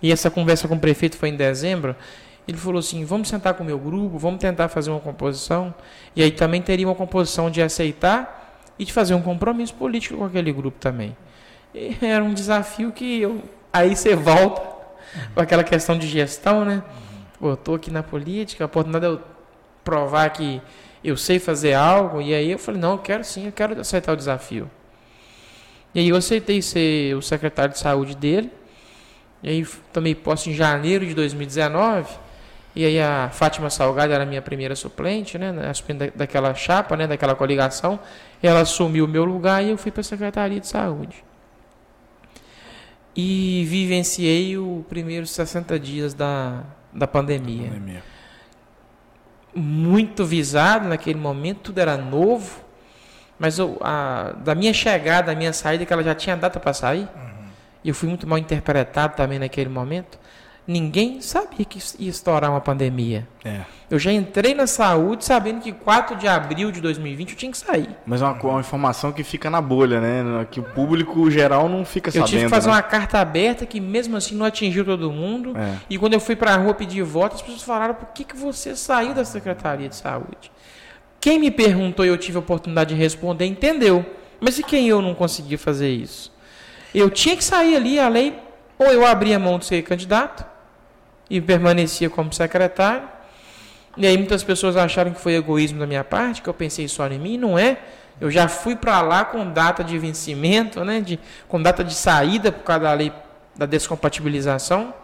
E 0.00 0.10
essa 0.10 0.30
conversa 0.30 0.66
com 0.68 0.74
o 0.74 0.80
prefeito 0.80 1.16
foi 1.16 1.28
em 1.28 1.36
dezembro. 1.36 1.94
Ele 2.46 2.56
falou 2.56 2.78
assim: 2.78 3.04
vamos 3.04 3.28
sentar 3.28 3.54
com 3.54 3.62
o 3.62 3.66
meu 3.66 3.78
grupo, 3.78 4.16
vamos 4.16 4.40
tentar 4.40 4.68
fazer 4.68 4.90
uma 4.90 5.00
composição. 5.00 5.74
E 6.16 6.22
aí 6.22 6.30
também 6.30 6.62
teria 6.62 6.86
uma 6.86 6.94
composição 6.94 7.50
de 7.50 7.60
aceitar 7.60 8.37
e 8.78 8.84
de 8.84 8.92
fazer 8.92 9.14
um 9.14 9.22
compromisso 9.22 9.74
político 9.74 10.16
com 10.16 10.24
aquele 10.24 10.52
grupo 10.52 10.78
também. 10.78 11.16
E 11.74 11.96
era 12.04 12.22
um 12.22 12.32
desafio 12.32 12.92
que 12.92 13.20
eu. 13.20 13.42
Aí 13.72 13.94
você 13.94 14.14
volta 14.14 14.62
com 15.34 15.40
aquela 15.40 15.64
questão 15.64 15.98
de 15.98 16.06
gestão, 16.06 16.64
né? 16.64 16.82
Pô, 17.38 17.50
eu 17.50 17.56
tô 17.56 17.74
aqui 17.74 17.90
na 17.90 18.02
política, 18.02 18.64
a 18.64 18.66
oportunidade 18.66 19.06
de 19.06 19.12
eu 19.12 19.22
provar 19.84 20.30
que 20.30 20.60
eu 21.02 21.16
sei 21.16 21.38
fazer 21.38 21.74
algo. 21.74 22.20
E 22.20 22.34
aí 22.34 22.50
eu 22.50 22.58
falei: 22.58 22.80
não, 22.80 22.92
eu 22.92 22.98
quero 22.98 23.24
sim, 23.24 23.46
eu 23.46 23.52
quero 23.52 23.80
aceitar 23.80 24.12
o 24.12 24.16
desafio. 24.16 24.70
E 25.94 26.00
aí 26.00 26.08
eu 26.08 26.16
aceitei 26.16 26.60
ser 26.60 27.14
o 27.16 27.22
secretário 27.22 27.72
de 27.72 27.78
saúde 27.78 28.14
dele. 28.14 28.50
E 29.42 29.48
aí 29.48 29.66
tomei 29.92 30.14
posse 30.14 30.50
em 30.50 30.54
janeiro 30.54 31.06
de 31.06 31.14
2019. 31.14 32.27
E 32.78 32.84
aí 32.84 33.00
a 33.00 33.28
Fátima 33.32 33.68
Salgado 33.70 34.12
era 34.12 34.22
a 34.22 34.26
minha 34.26 34.40
primeira 34.40 34.76
suplente, 34.76 35.36
né? 35.36 35.52
A 35.68 35.74
suplente 35.74 35.98
da- 36.10 36.12
daquela 36.14 36.54
chapa, 36.54 36.96
né? 36.96 37.08
Daquela 37.08 37.34
coligação. 37.34 37.98
Ela 38.40 38.60
assumiu 38.60 39.04
o 39.04 39.08
meu 39.08 39.24
lugar 39.24 39.64
e 39.64 39.70
eu 39.70 39.76
fui 39.76 39.90
para 39.90 40.00
a 40.00 40.04
Secretaria 40.04 40.60
de 40.60 40.68
Saúde. 40.68 41.24
E 43.16 43.64
vivenciei 43.68 44.56
os 44.56 44.86
primeiros 44.86 45.30
60 45.32 45.76
dias 45.76 46.14
da, 46.14 46.62
da 46.92 47.08
pandemia. 47.08 47.66
Pandemia. 47.66 48.02
Muito 49.52 50.24
visado 50.24 50.88
naquele 50.88 51.18
momento, 51.18 51.58
tudo 51.62 51.78
era 51.80 51.96
novo. 51.96 52.60
Mas 53.40 53.58
eu, 53.58 53.76
a, 53.80 54.36
da 54.44 54.54
minha 54.54 54.72
chegada, 54.72 55.32
da 55.32 55.34
minha 55.36 55.52
saída, 55.52 55.84
que 55.84 55.92
ela 55.92 56.04
já 56.04 56.14
tinha 56.14 56.36
data 56.36 56.60
para 56.60 56.72
sair. 56.72 57.08
E 57.82 57.88
eu 57.88 57.94
fui 57.94 58.08
muito 58.08 58.24
mal 58.24 58.38
interpretado 58.38 59.16
também 59.16 59.40
naquele 59.40 59.68
momento. 59.68 60.16
Ninguém 60.68 61.22
sabia 61.22 61.64
que 61.64 61.78
ia 61.98 62.10
estourar 62.10 62.50
uma 62.50 62.60
pandemia. 62.60 63.26
É. 63.42 63.62
Eu 63.90 63.98
já 63.98 64.12
entrei 64.12 64.52
na 64.54 64.66
saúde 64.66 65.24
sabendo 65.24 65.62
que 65.62 65.72
4 65.72 66.14
de 66.16 66.28
abril 66.28 66.70
de 66.70 66.78
2020 66.82 67.30
eu 67.30 67.36
tinha 67.38 67.50
que 67.50 67.56
sair. 67.56 67.88
Mas 68.04 68.20
é 68.20 68.26
uma, 68.26 68.34
uma 68.34 68.60
informação 68.60 69.10
que 69.10 69.24
fica 69.24 69.48
na 69.48 69.62
bolha, 69.62 69.98
né? 69.98 70.46
Que 70.50 70.60
o 70.60 70.62
público 70.62 71.30
geral 71.30 71.70
não 71.70 71.86
fica 71.86 72.10
Eu 72.10 72.12
sabendo. 72.12 72.28
tive 72.28 72.42
que 72.44 72.50
fazer 72.50 72.68
né? 72.68 72.74
uma 72.74 72.82
carta 72.82 73.18
aberta 73.18 73.64
que 73.64 73.80
mesmo 73.80 74.14
assim 74.14 74.34
não 74.34 74.44
atingiu 74.44 74.84
todo 74.84 75.10
mundo. 75.10 75.56
É. 75.56 75.76
E 75.88 75.96
quando 75.96 76.12
eu 76.12 76.20
fui 76.20 76.36
pra 76.36 76.54
rua 76.56 76.74
pedir 76.74 77.02
voto, 77.02 77.36
as 77.36 77.40
pessoas 77.40 77.62
falaram: 77.62 77.94
por 77.94 78.08
que, 78.08 78.22
que 78.22 78.36
você 78.36 78.76
saiu 78.76 79.14
da 79.14 79.24
Secretaria 79.24 79.88
de 79.88 79.96
Saúde? 79.96 80.52
Quem 81.18 81.38
me 81.38 81.50
perguntou 81.50 82.04
e 82.04 82.08
eu 82.08 82.18
tive 82.18 82.36
a 82.36 82.40
oportunidade 82.40 82.94
de 82.94 83.00
responder 83.00 83.46
entendeu. 83.46 84.04
Mas 84.38 84.58
e 84.58 84.62
quem 84.62 84.86
eu 84.86 85.00
não 85.00 85.14
consegui 85.14 85.56
fazer 85.56 85.88
isso? 85.88 86.30
Eu 86.94 87.08
tinha 87.08 87.34
que 87.34 87.42
sair 87.42 87.74
ali, 87.74 87.98
a 87.98 88.06
lei, 88.06 88.38
ou 88.78 88.88
eu 88.88 89.06
abria 89.06 89.38
mão 89.38 89.58
de 89.58 89.64
ser 89.64 89.80
candidato 89.80 90.57
e 91.28 91.40
permanecia 91.40 92.08
como 92.08 92.32
secretário. 92.32 93.08
E 93.96 94.06
aí 94.06 94.16
muitas 94.16 94.44
pessoas 94.44 94.76
acharam 94.76 95.12
que 95.12 95.20
foi 95.20 95.34
egoísmo 95.34 95.78
da 95.80 95.86
minha 95.86 96.04
parte, 96.04 96.40
que 96.40 96.48
eu 96.48 96.54
pensei 96.54 96.86
só 96.88 97.06
em 97.08 97.18
mim, 97.18 97.36
não 97.36 97.58
é. 97.58 97.78
Eu 98.20 98.30
já 98.30 98.48
fui 98.48 98.74
para 98.74 99.00
lá 99.00 99.24
com 99.24 99.50
data 99.50 99.82
de 99.84 99.98
vencimento, 99.98 100.84
né, 100.84 101.00
de, 101.00 101.18
com 101.48 101.60
data 101.60 101.84
de 101.84 101.94
saída 101.94 102.50
por 102.50 102.64
causa 102.64 102.84
da 102.84 102.92
lei 102.92 103.12
da 103.56 103.66
descompatibilização. 103.66 104.94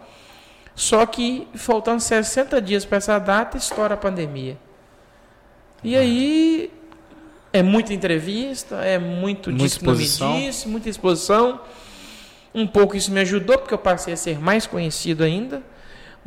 Só 0.73 1.05
que 1.05 1.47
faltando 1.55 2.01
60 2.01 2.61
dias 2.61 2.83
para 2.85 2.97
essa 2.97 3.17
data, 3.19 3.57
estoura 3.57 3.93
a 3.93 3.97
pandemia. 3.97 4.57
E 5.83 5.95
aí 5.95 6.71
é 7.53 7.63
muita 7.63 7.93
entrevista, 7.93 8.77
é 8.77 8.97
muito 8.97 9.49
Muita 9.49 9.65
exposição. 9.65 10.35
disse, 10.35 10.67
muita 10.67 10.89
exposição. 10.89 11.61
Um 12.53 12.65
pouco 12.67 12.95
isso 12.97 13.11
me 13.11 13.19
ajudou, 13.21 13.57
porque 13.57 13.73
eu 13.73 13.77
passei 13.77 14.13
a 14.13 14.17
ser 14.17 14.39
mais 14.39 14.65
conhecido 14.67 15.23
ainda. 15.23 15.61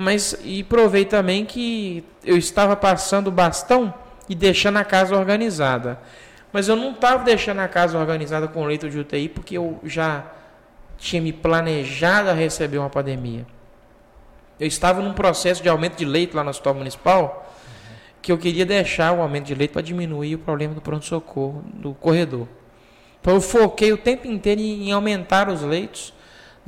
Mas 0.00 0.38
e 0.44 0.62
provei 0.62 1.04
também 1.04 1.44
que 1.44 2.04
eu 2.24 2.38
estava 2.38 2.76
passando 2.76 3.26
o 3.26 3.32
bastão 3.32 3.92
e 4.28 4.34
deixando 4.36 4.76
a 4.76 4.84
casa 4.84 5.16
organizada. 5.16 5.98
Mas 6.52 6.68
eu 6.68 6.76
não 6.76 6.92
estava 6.92 7.24
deixando 7.24 7.58
a 7.58 7.66
casa 7.66 7.98
organizada 7.98 8.46
com 8.46 8.64
leito 8.64 8.88
de 8.88 8.96
UTI 8.96 9.28
porque 9.28 9.58
eu 9.58 9.80
já 9.82 10.24
tinha 10.96 11.20
me 11.20 11.32
planejado 11.32 12.30
a 12.30 12.32
receber 12.32 12.78
uma 12.78 12.88
pandemia. 12.88 13.44
Eu 14.60 14.68
estava 14.68 15.02
num 15.02 15.14
processo 15.14 15.60
de 15.60 15.68
aumento 15.68 15.96
de 15.96 16.04
leito 16.04 16.36
lá 16.36 16.44
no 16.44 16.50
hospital 16.50 16.74
municipal 16.74 17.52
que 18.22 18.30
eu 18.30 18.38
queria 18.38 18.64
deixar 18.64 19.12
o 19.12 19.20
aumento 19.20 19.46
de 19.46 19.54
leito 19.56 19.72
para 19.72 19.82
diminuir 19.82 20.36
o 20.36 20.38
problema 20.38 20.74
do 20.74 20.80
pronto-socorro, 20.80 21.64
do 21.74 21.92
corredor. 21.94 22.46
Então 23.20 23.34
eu 23.34 23.40
foquei 23.40 23.92
o 23.92 23.96
tempo 23.96 24.28
inteiro 24.28 24.60
em 24.60 24.88
em 24.88 24.92
aumentar 24.92 25.48
os 25.48 25.62
leitos, 25.62 26.14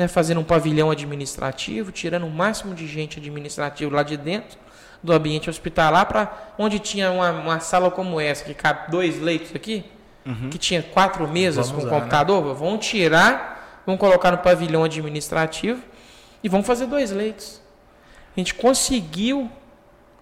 né, 0.01 0.09
fazendo 0.09 0.41
um 0.41 0.45
pavilhão 0.45 0.91
administrativo, 0.91 1.93
tirando 1.93 2.27
o 2.27 2.31
máximo 2.31 2.75
de 2.75 2.87
gente 2.87 3.19
administrativa 3.19 3.95
lá 3.95 4.03
de 4.03 4.17
dentro 4.17 4.59
do 5.03 5.13
ambiente 5.13 5.51
hospitalar 5.51 6.07
para 6.07 6.53
onde 6.57 6.79
tinha 6.79 7.11
uma, 7.11 7.31
uma 7.31 7.61
sala 7.61 7.91
como 7.91 8.19
essa, 8.19 8.43
que 8.45 8.55
cabe 8.55 8.91
dois 8.91 9.21
leitos 9.21 9.55
aqui, 9.55 9.85
que 10.51 10.57
tinha 10.57 10.83
quatro 10.83 11.29
mesas 11.29 11.69
Vamos 11.69 11.83
com 11.83 11.89
usar, 11.89 11.99
computador, 11.99 12.55
vão 12.55 12.79
tirar, 12.79 13.83
vão 13.85 13.99
colocar 13.99 14.31
no 14.31 14.39
pavilhão 14.39 14.85
administrativo 14.85 15.83
e 16.43 16.49
vão 16.49 16.63
fazer 16.63 16.87
dois 16.87 17.11
leitos. 17.11 17.61
A 18.35 18.41
gente 18.41 18.55
conseguiu 18.55 19.51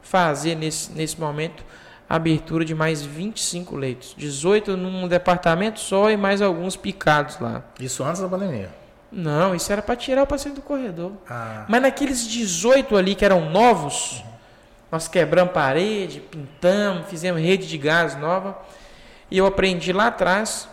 fazer 0.03 0.57
nesse, 0.57 0.91
nesse 0.91 1.21
momento 1.21 1.65
a 2.11 2.17
abertura 2.17 2.65
de 2.65 2.75
mais 2.75 3.03
25 3.03 3.77
leitos. 3.77 4.13
18 4.19 4.77
num 4.77 5.07
departamento 5.07 5.79
só 5.79 6.11
e 6.11 6.17
mais 6.17 6.43
alguns 6.43 6.75
picados 6.75 7.39
lá. 7.39 7.63
Isso 7.79 8.03
antes 8.03 8.21
da 8.21 8.29
pandemia. 8.29 8.88
Não, 9.11 9.55
isso 9.55 9.73
era 9.73 9.81
para 9.81 9.97
tirar 9.97 10.23
o 10.23 10.27
paciente 10.27 10.57
do 10.57 10.63
corredor. 10.63 11.13
Ah, 11.29 11.65
Mas 11.69 11.81
naqueles 11.83 12.27
18 12.27 12.97
ali 12.97 13.15
que 13.15 13.25
eram 13.25 13.49
novos, 13.51 14.23
nós 14.93 15.09
quebramos 15.09 15.53
parede, 15.53 16.21
pintamos, 16.21 17.09
fizemos 17.09 17.41
rede 17.41 17.67
de 17.67 17.79
gás 17.79 18.17
nova. 18.17 18.59
E 19.31 19.39
eu 19.39 19.47
aprendi 19.47 19.93
lá 19.93 20.09
atrás 20.09 20.69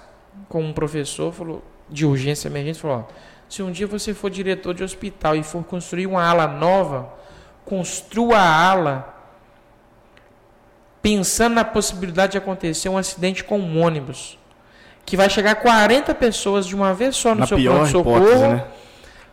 com 0.49 0.61
um 0.61 0.73
professor, 0.73 1.33
falou, 1.33 1.63
de 1.89 2.05
urgência 2.05 2.47
emergente, 2.47 2.79
falou, 2.79 3.07
ó, 3.09 3.13
se 3.47 3.61
um 3.61 3.71
dia 3.71 3.87
você 3.87 4.13
for 4.13 4.29
diretor 4.29 4.73
de 4.73 4.83
hospital 4.83 5.35
e 5.35 5.43
for 5.43 5.63
construir 5.63 6.07
uma 6.07 6.23
ala 6.23 6.47
nova, 6.47 7.13
construa 7.63 8.37
a 8.37 8.69
ala 8.69 9.15
pensando 11.01 11.53
na 11.53 11.63
possibilidade 11.63 12.33
de 12.33 12.37
acontecer 12.37 12.89
um 12.89 12.97
acidente 12.97 13.43
com 13.43 13.59
um 13.59 13.79
ônibus. 13.79 14.39
Que 15.05 15.15
vai 15.15 15.29
chegar 15.29 15.55
40 15.55 16.15
pessoas 16.15 16.65
de 16.65 16.75
uma 16.75 16.93
vez 16.93 17.15
só 17.15 17.33
no 17.33 17.41
Na 17.41 17.47
seu 17.47 17.59
pronto-socorro 17.61 18.55
né? 18.55 18.65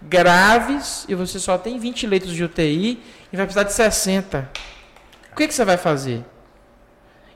graves 0.02 1.04
e 1.08 1.14
você 1.14 1.38
só 1.38 1.56
tem 1.56 1.78
20 1.78 2.06
leitos 2.06 2.32
de 2.32 2.44
UTI 2.44 3.02
e 3.32 3.36
vai 3.36 3.46
precisar 3.46 3.64
de 3.64 3.72
60. 3.72 4.50
O 5.32 5.36
que, 5.36 5.48
que 5.48 5.54
você 5.54 5.64
vai 5.64 5.76
fazer? 5.76 6.24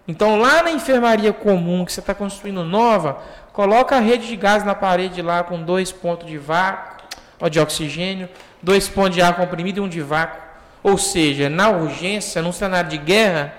Então, 0.08 0.38
lá 0.38 0.62
na 0.62 0.70
enfermaria 0.70 1.32
comum 1.32 1.84
que 1.84 1.92
você 1.92 2.00
está 2.00 2.14
construindo 2.14 2.62
nova, 2.62 3.18
coloca 3.52 3.96
a 3.96 4.00
rede 4.00 4.28
de 4.28 4.36
gás 4.36 4.64
na 4.64 4.74
parede 4.74 5.20
lá 5.20 5.42
com 5.42 5.62
dois 5.62 5.90
pontos 5.90 6.28
de 6.28 6.38
vácuo, 6.38 7.04
ó, 7.40 7.48
de 7.48 7.58
oxigênio, 7.58 8.28
dois 8.62 8.88
pontos 8.88 9.14
de 9.14 9.22
ar 9.22 9.34
comprimido 9.34 9.78
e 9.78 9.80
um 9.80 9.88
de 9.88 10.00
vácuo. 10.00 10.40
Ou 10.82 10.96
seja, 10.96 11.48
na 11.48 11.70
urgência, 11.70 12.40
num 12.40 12.52
cenário 12.52 12.88
de 12.90 12.98
guerra, 12.98 13.54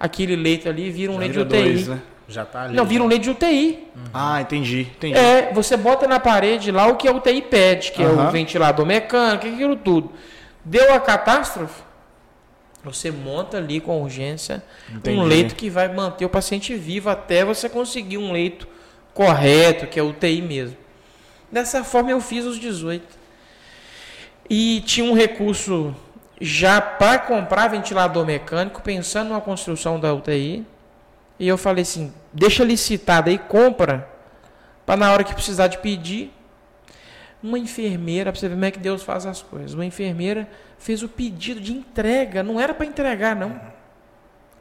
aquele 0.00 0.34
leito 0.34 0.68
ali 0.68 0.90
vira 0.90 1.12
um 1.12 1.18
leito 1.18 1.34
de 1.34 1.40
UTI. 1.40 1.62
dois, 1.62 1.88
né? 1.88 1.98
Já 2.32 2.44
tá 2.44 2.64
ali. 2.64 2.74
Não, 2.74 2.84
vira 2.84 3.04
um 3.04 3.06
leito 3.06 3.22
de 3.22 3.30
UTI. 3.30 3.86
Ah, 4.12 4.40
entendi, 4.40 4.80
entendi. 4.80 5.16
É, 5.16 5.52
você 5.52 5.76
bota 5.76 6.08
na 6.08 6.18
parede 6.18 6.72
lá 6.72 6.86
o 6.86 6.96
que 6.96 7.06
a 7.06 7.12
UTI 7.12 7.42
pede, 7.42 7.92
que 7.92 8.02
é 8.02 8.06
Aham. 8.06 8.28
o 8.28 8.30
ventilador 8.32 8.84
mecânico, 8.84 9.46
aquilo 9.46 9.76
tudo. 9.76 10.10
Deu 10.64 10.94
a 10.94 10.98
catástrofe, 11.00 11.82
você 12.84 13.10
monta 13.10 13.58
ali 13.58 13.80
com 13.80 14.02
urgência 14.02 14.62
Entendi. 14.92 15.18
um 15.18 15.22
leito 15.22 15.54
que 15.54 15.70
vai 15.70 15.92
manter 15.92 16.24
o 16.24 16.28
paciente 16.28 16.74
vivo 16.74 17.08
até 17.10 17.44
você 17.44 17.68
conseguir 17.68 18.18
um 18.18 18.32
leito 18.32 18.66
correto, 19.14 19.86
que 19.86 20.00
é 20.00 20.02
UTI 20.02 20.42
mesmo. 20.42 20.76
Dessa 21.50 21.84
forma 21.84 22.10
eu 22.10 22.20
fiz 22.20 22.44
os 22.44 22.58
18. 22.58 23.06
E 24.50 24.80
tinha 24.80 25.08
um 25.08 25.14
recurso 25.14 25.94
já 26.40 26.80
para 26.80 27.18
comprar 27.18 27.68
ventilador 27.68 28.26
mecânico, 28.26 28.82
pensando 28.82 29.30
na 29.30 29.40
construção 29.40 30.00
da 30.00 30.12
UTI. 30.12 30.66
E 31.42 31.48
eu 31.48 31.58
falei 31.58 31.82
assim: 31.82 32.14
deixa 32.32 32.62
licitado 32.62 33.28
aí, 33.28 33.36
compra, 33.36 34.08
para 34.86 34.96
na 34.96 35.12
hora 35.12 35.24
que 35.24 35.34
precisar 35.34 35.66
de 35.66 35.78
pedir. 35.78 36.32
Uma 37.42 37.58
enfermeira, 37.58 38.30
para 38.30 38.38
você 38.38 38.46
ver 38.46 38.54
como 38.54 38.64
é 38.64 38.70
que 38.70 38.78
Deus 38.78 39.02
faz 39.02 39.26
as 39.26 39.42
coisas. 39.42 39.74
Uma 39.74 39.84
enfermeira 39.84 40.48
fez 40.78 41.02
o 41.02 41.08
pedido 41.08 41.60
de 41.60 41.72
entrega, 41.72 42.44
não 42.44 42.60
era 42.60 42.72
para 42.72 42.86
entregar, 42.86 43.34
não. 43.34 43.60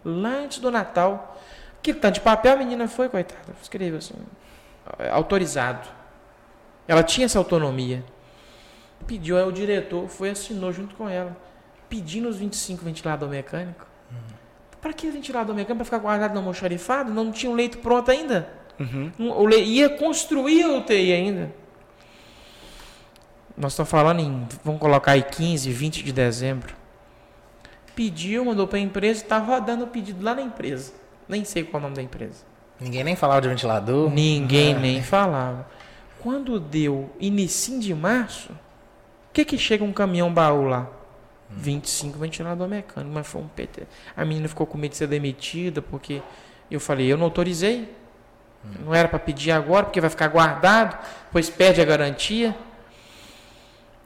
Lá 0.03 0.29
antes 0.29 0.57
do 0.57 0.71
Natal. 0.71 1.39
Que 1.83 1.93
tanto 1.93 2.15
de 2.15 2.21
papel 2.21 2.53
a 2.53 2.55
menina 2.55 2.87
foi, 2.87 3.09
coitada. 3.09 3.53
Escreveu 3.61 3.99
assim: 3.99 4.15
autorizado. 5.11 5.87
Ela 6.87 7.03
tinha 7.03 7.25
essa 7.25 7.37
autonomia. 7.37 8.03
Pediu, 9.05 9.37
aí 9.37 9.43
o 9.43 9.51
diretor 9.51 10.07
foi 10.07 10.31
assinou 10.31 10.73
junto 10.73 10.95
com 10.95 11.07
ela, 11.07 11.37
pedindo 11.87 12.27
os 12.27 12.37
25 12.37 12.83
ventilador 12.83 13.29
mecânico. 13.29 13.85
Para 14.81 14.93
que 14.93 15.09
ventilador 15.11 15.53
mecânico? 15.55 15.75
Para 15.77 15.85
ficar 15.85 15.99
guardado 15.99 16.31
no 16.33 16.39
almoxarifado? 16.39 17.13
Não 17.13 17.31
tinha 17.31 17.51
um 17.51 17.55
leito 17.55 17.77
pronto 17.77 18.09
ainda? 18.09 18.49
Uhum. 18.79 19.11
Um- 19.19 19.45
le- 19.45 19.63
ia 19.63 19.89
construir 19.89 20.63
a 20.63 20.69
UTI 20.77 21.13
ainda. 21.13 21.53
Nós 23.55 23.73
estamos 23.73 23.89
falando 23.91 24.19
em, 24.21 24.47
vamos 24.63 24.79
colocar 24.81 25.11
aí 25.11 25.21
15, 25.21 25.69
20 25.71 26.03
de 26.03 26.11
dezembro. 26.11 26.73
Pediu, 27.95 28.45
mandou 28.45 28.67
para 28.67 28.77
a 28.77 28.81
empresa, 28.81 29.21
está 29.21 29.37
rodando 29.37 29.83
o 29.83 29.87
pedido 29.87 30.23
lá 30.23 30.33
na 30.33 30.41
empresa. 30.41 30.93
Nem 31.27 31.43
sei 31.45 31.63
qual 31.63 31.75
é 31.75 31.79
o 31.79 31.83
nome 31.83 31.95
da 31.95 32.01
empresa. 32.01 32.43
Ninguém 32.79 33.03
nem 33.03 33.15
falava 33.15 33.41
de 33.41 33.49
ventilador. 33.49 34.09
Ninguém 34.09 34.73
nem 34.73 35.03
falava. 35.03 35.67
Quando 36.21 36.59
deu 36.59 37.11
início 37.19 37.79
de 37.79 37.93
março, 37.93 38.51
o 38.53 39.33
que 39.33 39.45
que 39.45 39.57
chega 39.57 39.83
um 39.83 39.91
caminhão 39.93 40.33
baú 40.33 40.63
lá? 40.63 40.87
25 41.57 42.17
ventilador 42.17 42.67
mecânico, 42.67 43.13
mas 43.13 43.27
foi 43.27 43.41
um 43.41 43.47
PT. 43.47 43.83
A 44.15 44.23
menina 44.23 44.47
ficou 44.47 44.65
com 44.65 44.77
medo 44.77 44.91
de 44.91 44.97
ser 44.97 45.07
demitida, 45.07 45.81
porque 45.81 46.21
eu 46.69 46.79
falei, 46.79 47.11
eu 47.11 47.17
não 47.17 47.25
autorizei. 47.25 47.93
Não 48.79 48.93
era 48.93 49.07
para 49.07 49.19
pedir 49.19 49.51
agora, 49.51 49.85
porque 49.85 49.99
vai 49.99 50.09
ficar 50.09 50.27
guardado, 50.27 50.97
pois 51.31 51.49
perde 51.49 51.81
a 51.81 51.85
garantia. 51.85 52.55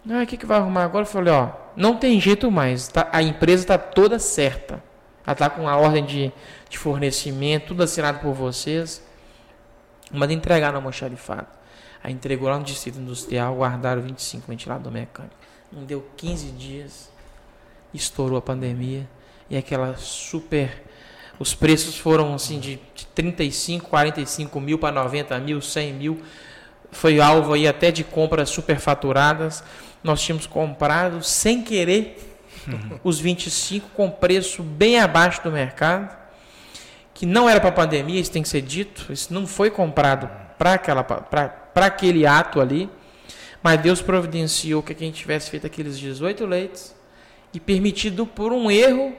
Ah, 0.10 0.24
o 0.24 0.26
que, 0.28 0.38
que 0.38 0.46
vai 0.46 0.60
arrumar 0.60 0.84
agora? 0.84 1.04
Eu 1.04 1.10
falei, 1.10 1.34
ó, 1.34 1.52
não 1.76 1.98
tem 1.98 2.20
jeito 2.22 2.50
mais. 2.50 2.88
tá? 2.88 3.10
A 3.12 3.22
empresa 3.22 3.64
está 3.64 3.78
toda 3.78 4.18
certa. 4.18 4.82
Ela 5.26 5.34
está 5.34 5.50
com 5.50 5.68
a 5.68 5.76
ordem 5.76 6.06
de, 6.06 6.32
de 6.70 6.78
fornecimento, 6.78 7.68
tudo 7.68 7.84
assinado 7.84 8.20
por 8.20 8.34
vocês. 8.34 9.04
Manda 10.12 10.32
entregar 10.32 10.72
no 10.72 10.78
almoxarifado. 10.78 11.48
Aí 12.04 12.14
entregou 12.14 12.48
lá 12.48 12.60
no 12.60 12.64
distrito 12.64 13.00
industrial, 13.00 13.56
guardaram 13.56 14.02
25 14.04 14.46
ventilador 14.48 14.92
mecânico. 14.92 15.36
Não 15.72 15.84
deu 15.84 16.06
15 16.16 16.52
dias, 16.52 17.10
estourou 17.96 18.38
a 18.38 18.42
pandemia. 18.42 19.08
E 19.50 19.58
aquela 19.58 19.96
super. 19.98 20.84
Os 21.38 21.54
preços 21.54 21.98
foram 21.98 22.34
assim 22.34 22.60
de, 22.60 22.80
de 22.94 23.06
35, 23.08 23.90
45 23.90 24.60
mil 24.60 24.80
para 24.80 24.94
90 24.94 25.38
mil, 25.40 25.62
100 25.62 25.94
mil. 25.94 26.22
foi 26.92 27.20
alvo 27.20 27.54
aí 27.54 27.68
até 27.68 27.92
de 27.92 28.04
compras 28.04 28.50
superfaturadas. 28.50 29.64
Nós 30.04 30.22
tínhamos 30.22 30.48
comprado 30.48 31.22
sem 31.24 31.62
querer 31.62 32.18
os 33.04 33.20
25 33.20 33.90
com 33.90 34.10
preço 34.10 34.64
bem 34.64 35.00
abaixo 35.00 35.44
do 35.44 35.52
mercado, 35.52 36.16
que 37.14 37.26
não 37.26 37.50
era 37.50 37.60
para 37.60 37.72
pandemia, 37.72 38.20
isso 38.20 38.32
tem 38.32 38.42
que 38.42 38.50
ser 38.50 38.62
dito, 38.62 39.12
isso 39.12 39.34
não 39.34 39.46
foi 39.46 39.70
comprado 39.70 40.30
para 40.58 41.86
aquele 41.86 42.26
ato 42.26 42.62
ali, 42.62 42.90
mas 43.62 43.82
Deus 43.82 44.02
providenciou 44.02 44.82
que 44.82 44.94
a 44.94 44.96
gente 44.96 45.16
tivesse 45.16 45.50
feito 45.50 45.68
aqueles 45.68 45.98
18 46.00 46.46
leitos 46.46 46.95
e 47.56 47.60
permitido 47.60 48.26
por 48.26 48.52
um 48.52 48.70
erro 48.70 49.16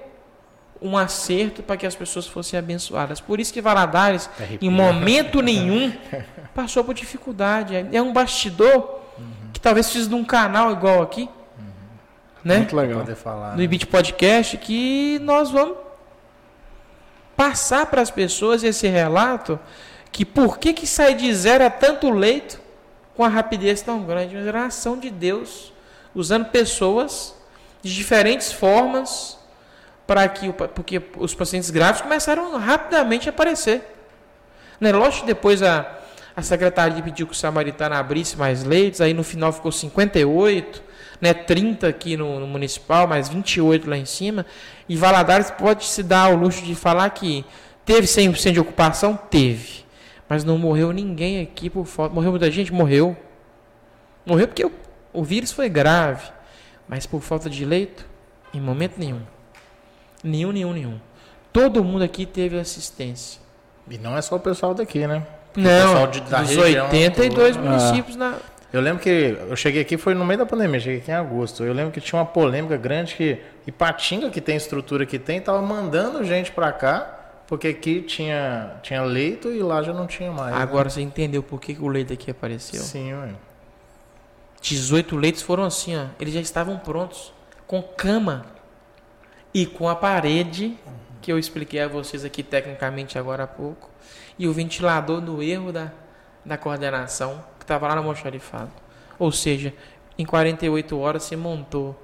um 0.81 0.97
acerto 0.97 1.63
para 1.63 1.77
que 1.77 1.87
as 1.87 1.95
pessoas 1.95 2.27
fossem 2.27 2.59
abençoadas. 2.59 3.19
Por 3.19 3.41
isso 3.41 3.51
que 3.51 3.63
Valadares, 3.63 4.29
em 4.61 4.69
momento 4.69 5.41
nenhum, 5.41 5.91
passou 6.55 6.85
por 6.85 6.95
dificuldade. 6.95 7.75
É 7.93 8.03
um 8.03 8.13
bastidor 8.13 9.01
uhum. 9.19 9.51
que 9.55 9.59
talvez 9.59 9.87
precise 9.87 10.07
de 10.07 10.15
um 10.15 10.23
canal 10.23 10.71
igual 10.71 11.01
aqui. 11.03 11.23
Uhum. 11.23 11.65
Né? 12.45 12.57
Muito 12.59 12.77
legal. 12.77 13.01
Poder 13.01 13.17
falar, 13.17 13.57
no 13.57 13.63
né? 13.63 13.79
Podcast, 13.91 14.59
que 14.59 15.19
nós 15.23 15.51
vamos 15.51 15.79
passar 17.35 17.87
para 17.87 18.03
as 18.03 18.11
pessoas 18.11 18.63
esse 18.63 18.87
relato 18.87 19.59
que 20.13 20.25
por 20.25 20.59
que, 20.59 20.73
que 20.73 20.87
sai 20.87 21.15
de 21.15 21.35
zero 21.35 21.65
a 21.65 21.71
tanto 21.71 22.11
leito 22.11 22.61
com 23.15 23.25
a 23.25 23.29
rapidez 23.29 23.81
tão 23.83 24.03
grande? 24.05 24.35
Mas 24.35 24.47
era 24.47 24.63
a 24.63 24.67
ação 24.67 24.99
de 24.99 25.11
Deus, 25.11 25.73
usando 26.15 26.47
pessoas 26.47 27.35
de 27.83 27.95
diferentes 27.95 28.53
formas 28.53 29.39
para 30.07 30.29
que 30.29 30.53
porque 30.53 31.03
os 31.17 31.35
pacientes 31.35 31.71
graves 31.71 32.01
começaram 32.01 32.57
rapidamente 32.59 33.29
a 33.29 33.31
aparecer. 33.31 33.83
Né? 34.81 34.93
Lógico 34.93 35.23
que 35.23 35.27
depois 35.27 35.63
a, 35.63 35.99
a 36.37 36.43
secretaria 36.43 37.03
pediu 37.03 37.27
que 37.27 37.33
o 37.33 37.37
Samaritano 37.37 37.95
abrisse 37.95 38.37
mais 38.37 38.63
leitos, 38.63 39.01
aí 39.01 39.13
no 39.13 39.25
final 39.25 39.53
ficou 39.53 39.73
58, 39.73 40.83
né, 41.21 41.35
30 41.35 41.89
aqui 41.89 42.17
no, 42.17 42.39
no 42.39 42.47
municipal, 42.47 43.07
mais 43.07 43.29
28 43.29 43.89
lá 43.89 43.97
em 43.97 44.05
cima. 44.05 44.47
E 44.89 44.97
Valadares 44.97 45.51
pode 45.51 45.85
se 45.85 46.03
dar 46.03 46.27
ao 46.27 46.37
luxo 46.37 46.63
de 46.63 46.75
falar 46.75 47.11
que 47.11 47.45
teve 47.85 48.07
100% 48.07 48.53
de 48.53 48.61
ocupação? 48.61 49.17
Teve. 49.17 49.85
Mas 50.29 50.45
não 50.45 50.59
morreu 50.59 50.93
ninguém 50.93 51.41
aqui 51.41 51.71
por 51.71 51.87
falta. 51.87 52.15
Morreu 52.15 52.31
muita 52.31 52.51
gente? 52.51 52.73
Morreu. 52.73 53.17
Morreu 54.25 54.49
porque 54.49 54.65
o, 54.65 54.73
o 55.13 55.25
vírus 55.25 55.53
foi 55.53 55.69
grave. 55.69 56.36
Mas 56.89 57.07
por 57.07 57.21
falta 57.21 57.51
de 57.51 57.65
leito? 57.65 58.07
Em 58.55 58.61
momento 58.61 58.99
nenhum. 58.99 59.21
Nenhum, 60.23 60.53
nenhum, 60.53 60.73
nenhum. 60.73 61.01
Todo 61.53 61.83
mundo 61.83 62.03
aqui 62.03 62.27
teve 62.27 62.59
assistência. 62.59 63.41
E 63.89 63.99
não 63.99 64.17
é 64.17 64.23
só 64.23 64.37
o 64.37 64.41
pessoal 64.41 64.75
daqui, 64.75 65.07
né? 65.07 65.27
não, 65.57 66.07
de, 66.11 66.21
dos 66.21 66.51
região, 66.51 66.87
82 66.87 67.57
municípios 67.57 68.17
ah. 68.17 68.19
na. 68.19 68.37
Eu 68.73 68.81
lembro 68.81 69.03
que 69.03 69.37
eu 69.49 69.57
cheguei 69.57 69.81
aqui, 69.81 69.97
foi 69.97 70.13
no 70.13 70.25
meio 70.25 70.39
da 70.39 70.45
pandemia, 70.45 70.79
cheguei 70.79 70.99
aqui 70.99 71.11
em 71.11 71.15
agosto. 71.15 71.65
Eu 71.65 71.73
lembro 71.73 71.93
que 71.93 72.01
tinha 72.01 72.19
uma 72.19 72.27
polêmica 72.27 72.77
grande 72.77 73.15
que 73.15 73.39
Ipatinga, 73.67 74.29
que 74.29 74.41
tem 74.41 74.57
estrutura 74.57 75.07
que 75.07 75.19
tem, 75.19 75.41
tava 75.41 75.63
mandando 75.63 76.23
gente 76.25 76.53
para 76.53 76.71
cá, 76.73 77.43
porque 77.47 77.69
aqui 77.69 78.03
tinha, 78.03 78.73
tinha 78.83 79.03
leito 79.03 79.51
e 79.51 79.63
lá 79.63 79.83
já 79.83 79.95
não 79.95 80.07
tinha 80.07 80.31
mais. 80.31 80.55
Né? 80.55 80.61
Agora 80.61 80.85
né? 80.85 80.91
você 80.91 81.01
entendeu 81.01 81.43
por 81.43 81.61
que, 81.61 81.75
que 81.75 81.83
o 81.83 81.89
leito 81.89 82.13
aqui 82.13 82.31
apareceu? 82.31 82.83
Sim, 82.83 83.15
ué. 83.15 83.29
18 84.61 85.17
leitos 85.17 85.43
foram 85.43 85.65
assim, 85.65 85.97
ó. 85.97 86.07
Eles 86.19 86.35
já 86.35 86.41
estavam 86.41 86.79
prontos, 86.79 87.33
com 87.67 87.83
cama 87.83 88.47
e 89.53 89.67
com 89.67 89.89
a 89.89 89.97
parede 89.97 90.77
que 91.21 91.33
eu 91.33 91.39
expliquei 91.39 91.81
a 91.81 91.89
vocês 91.89 92.25
aqui 92.25 92.43
tecnicamente 92.43 93.19
agora 93.19 93.43
há 93.43 93.47
pouco, 93.49 93.91
e 94.39 94.47
o 94.47 94.53
ventilador 94.53 95.21
no 95.21 95.43
erro 95.43 95.73
da, 95.73 95.91
da 96.45 96.57
coordenação 96.57 97.45
que 97.59 97.65
estava 97.65 97.89
lá 97.89 97.95
no 97.97 98.03
almoxarifado. 98.03 98.71
Ou 99.19 99.33
seja, 99.33 99.75
em 100.17 100.25
48 100.25 100.97
horas 100.97 101.25
se 101.25 101.35
montou 101.35 102.01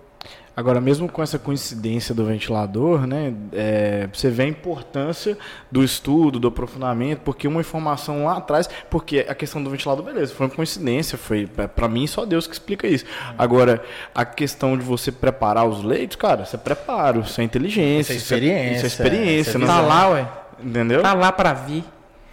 Agora, 0.55 0.81
mesmo 0.81 1.09
com 1.09 1.23
essa 1.23 1.39
coincidência 1.39 2.15
do 2.15 2.27
ventilador, 2.27 3.07
né, 3.07 3.33
é, 3.55 4.07
você 4.13 4.29
vê 4.29 4.43
a 4.43 4.47
importância 4.47 5.39
do 5.71 5.83
estudo, 5.83 6.39
do 6.39 6.49
aprofundamento, 6.49 7.21
porque 7.21 7.49
uma 7.49 7.61
informação 7.61 8.25
lá 8.25 8.37
atrás, 8.37 8.69
porque 8.91 9.25
a 9.27 9.35
questão 9.35 9.63
do 9.63 9.71
ventilador, 9.71 10.05
beleza, 10.05 10.35
foi 10.35 10.47
uma 10.47 10.55
coincidência, 10.55 11.17
foi 11.17 11.47
para 11.47 11.89
mim 11.89 12.07
só 12.07 12.27
Deus 12.27 12.47
que 12.47 12.53
explica 12.53 12.87
isso. 12.87 13.07
Agora, 13.39 13.83
a 14.15 14.27
questão 14.27 14.77
de 14.77 14.85
você 14.85 15.11
preparar 15.11 15.67
os 15.67 15.83
leitos, 15.83 16.17
cara, 16.17 16.45
você 16.45 16.59
prepara, 16.59 17.21
isso 17.21 17.41
é 17.41 17.45
inteligência, 17.45 18.13
isso 18.13 18.35
é 18.35 18.37
experiência, 18.37 18.77
isso 18.77 18.85
é 18.85 18.89
experiência, 18.89 19.57
é, 19.57 19.67
tá 19.67 19.81
lá, 19.81 20.11
ué. 20.11 20.29
Entendeu? 20.63 21.01
Tá 21.01 21.15
lá 21.15 21.33
para 21.33 21.55
vir. 21.55 21.85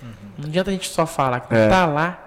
Uhum. 0.01 0.09
Não 0.39 0.49
adianta 0.49 0.69
a 0.69 0.73
gente 0.73 0.89
só 0.89 1.05
falar, 1.05 1.47
é. 1.49 1.69
tá 1.69 1.85
lá, 1.85 2.19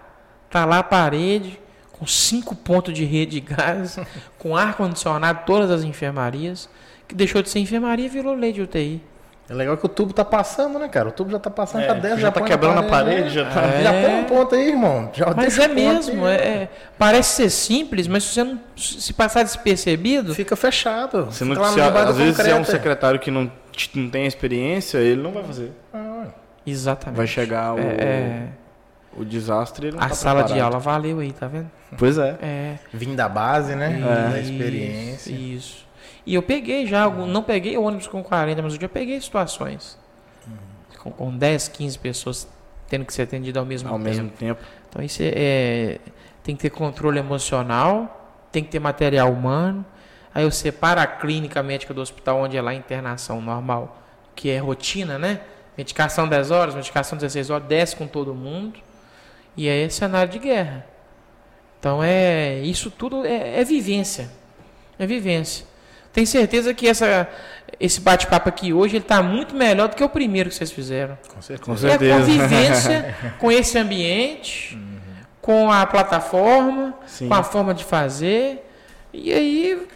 tá 0.49 0.65
lá 0.65 0.79
a 0.79 0.83
parede 0.83 1.62
com 2.03 2.07
cinco 2.09 2.57
pontos 2.57 2.93
de 2.93 3.05
rede 3.05 3.41
de 3.41 3.55
gás, 3.55 3.97
com 4.37 4.57
ar-condicionado, 4.57 5.43
todas 5.47 5.71
as 5.71 5.85
enfermarias, 5.85 6.69
que 7.07 7.15
deixou 7.15 7.41
de 7.41 7.49
ser 7.49 7.61
enfermaria 7.61 8.07
e 8.07 8.09
virou 8.09 8.35
lei 8.35 8.53
de 8.53 8.61
UTI. 8.61 9.01
É 9.49 9.55
legal 9.55 9.77
que 9.77 9.87
o 9.87 9.89
tubo 9.89 10.13
tá 10.13 10.25
passando, 10.25 10.81
né, 10.81 10.89
cara? 10.89 11.11
O 11.11 11.13
tubo 11.13 11.31
já 11.31 11.39
tá 11.39 11.51
passando 11.51 11.83
é, 11.83 11.87
pra 11.87 11.95
dentro, 11.95 12.17
já, 12.17 12.27
já 12.27 12.33
tá 12.33 12.41
quebrando 12.41 12.79
a 12.79 12.83
parede, 12.83 13.31
já 13.31 13.49
tá. 13.49 13.63
É. 13.63 13.83
Já 13.85 13.93
põe 13.93 14.15
um 14.15 14.25
ponto 14.25 14.55
aí, 14.55 14.69
irmão. 14.71 15.11
Já 15.13 15.33
mas 15.35 15.57
é 15.59 15.69
mesmo, 15.69 16.27
é, 16.27 16.35
é, 16.35 16.69
parece 16.99 17.37
ser 17.37 17.51
simples, 17.51 18.09
mas 18.09 18.25
se 18.25 18.35
você 18.35 18.45
não 18.45 18.61
se 18.77 19.13
passar 19.13 19.45
despercebido. 19.45 20.35
Fica 20.35 20.57
fechado. 20.57 21.27
Você 21.27 21.45
não, 21.45 21.55
se, 21.73 21.81
às 21.81 22.17
vezes 22.17 22.39
é 22.41 22.55
um 22.57 22.65
secretário 22.65 23.21
que 23.21 23.31
não, 23.31 23.51
não 23.95 24.11
tem 24.11 24.27
experiência, 24.27 24.99
ele 24.99 25.23
não 25.23 25.31
vai 25.31 25.45
fazer. 25.45 25.71
Ah, 25.95 26.27
Exatamente. 26.67 27.17
Vai 27.17 27.27
chegar 27.29 27.75
o. 27.75 27.79
É, 27.79 27.97
é 27.99 28.49
o 29.17 29.25
desastre 29.25 29.89
A 29.89 30.09
tá 30.09 30.15
sala 30.15 30.41
preparado. 30.41 30.55
de 30.55 30.61
aula 30.61 30.79
valeu 30.79 31.19
aí, 31.19 31.33
tá 31.33 31.47
vendo? 31.47 31.71
Pois 31.99 32.19
é. 32.19 32.39
é. 32.41 32.79
Vim 32.93 33.15
da 33.15 33.29
base, 33.29 33.75
né? 33.75 34.01
É. 34.01 34.31
Da 34.31 34.41
experiência. 34.41 35.33
Isso. 35.33 35.87
E 36.25 36.35
eu 36.35 36.43
peguei 36.43 36.87
já, 36.87 37.09
não 37.09 37.43
peguei 37.43 37.77
ônibus 37.77 38.07
com 38.07 38.23
40, 38.23 38.63
mas 38.63 38.75
eu 38.75 38.81
já 38.81 38.89
peguei 38.89 39.21
situações. 39.21 39.99
Uhum. 40.47 40.55
Com, 40.99 41.11
com 41.11 41.37
10, 41.37 41.69
15 41.69 41.99
pessoas 41.99 42.49
tendo 42.89 43.05
que 43.05 43.13
ser 43.13 43.23
atendido 43.23 43.59
ao 43.59 43.65
mesmo 43.65 43.89
ao 43.89 43.97
tempo. 43.97 44.09
Ao 44.09 44.15
mesmo 44.15 44.31
tempo. 44.31 44.61
Então 44.89 45.03
isso 45.03 45.23
é, 45.23 45.33
é, 45.35 45.99
tem 46.43 46.55
que 46.55 46.63
ter 46.63 46.71
controle 46.71 47.19
emocional, 47.19 48.37
tem 48.53 48.63
que 48.63 48.71
ter 48.71 48.79
material 48.79 49.33
humano. 49.33 49.85
Aí 50.35 50.45
eu 50.45 50.51
separo 50.51 51.01
a 51.01 51.07
clínica 51.07 51.63
médica 51.63 51.93
do 51.93 52.01
hospital 52.01 52.41
onde 52.41 52.57
é 52.57 52.63
lá 52.63 52.71
a 52.71 52.75
internação 52.75 53.41
normal, 53.41 54.03
que 54.35 54.51
é 54.51 54.59
rotina, 54.59 55.19
né? 55.19 55.41
Medicação 55.77 56.29
10 56.29 56.51
horas, 56.51 56.75
medicação 56.75 57.17
16 57.17 57.51
horas, 57.51 57.67
desce 57.67 57.97
com 57.97 58.07
todo 58.07 58.35
mundo. 58.35 58.79
E 59.57 59.69
é 59.69 59.89
cenário 59.89 60.33
de 60.33 60.39
guerra. 60.39 60.87
Então 61.79 62.03
é 62.03 62.61
isso 62.61 62.91
tudo 62.91 63.27
é, 63.27 63.61
é 63.61 63.65
vivência, 63.65 64.31
é 64.99 65.07
vivência. 65.07 65.67
Tenho 66.13 66.27
certeza 66.27 66.75
que 66.75 66.87
essa, 66.87 67.29
esse 67.81 68.01
bate-papo 68.01 68.49
aqui 68.49 68.73
hoje 68.73 68.97
ele 68.97 69.05
está 69.05 69.23
muito 69.23 69.55
melhor 69.55 69.89
do 69.89 69.97
que 69.97 70.05
o 70.05 70.09
primeiro 70.09 70.51
que 70.51 70.55
vocês 70.55 70.71
fizeram. 70.71 71.19
Com 71.29 71.41
certeza. 71.41 71.65
Com 71.65 71.77
certeza. 71.77 72.13
É 72.13 72.15
a 72.15 72.21
convivência 72.21 73.17
com 73.41 73.51
esse 73.51 73.79
ambiente, 73.79 74.77
uhum. 74.77 75.01
com 75.41 75.73
a 75.73 75.87
plataforma, 75.87 76.95
Sim. 77.07 77.29
com 77.29 77.35
a 77.35 77.43
forma 77.43 77.73
de 77.73 77.85
fazer. 77.85 78.65
E 79.13 79.33
aí, 79.33 79.89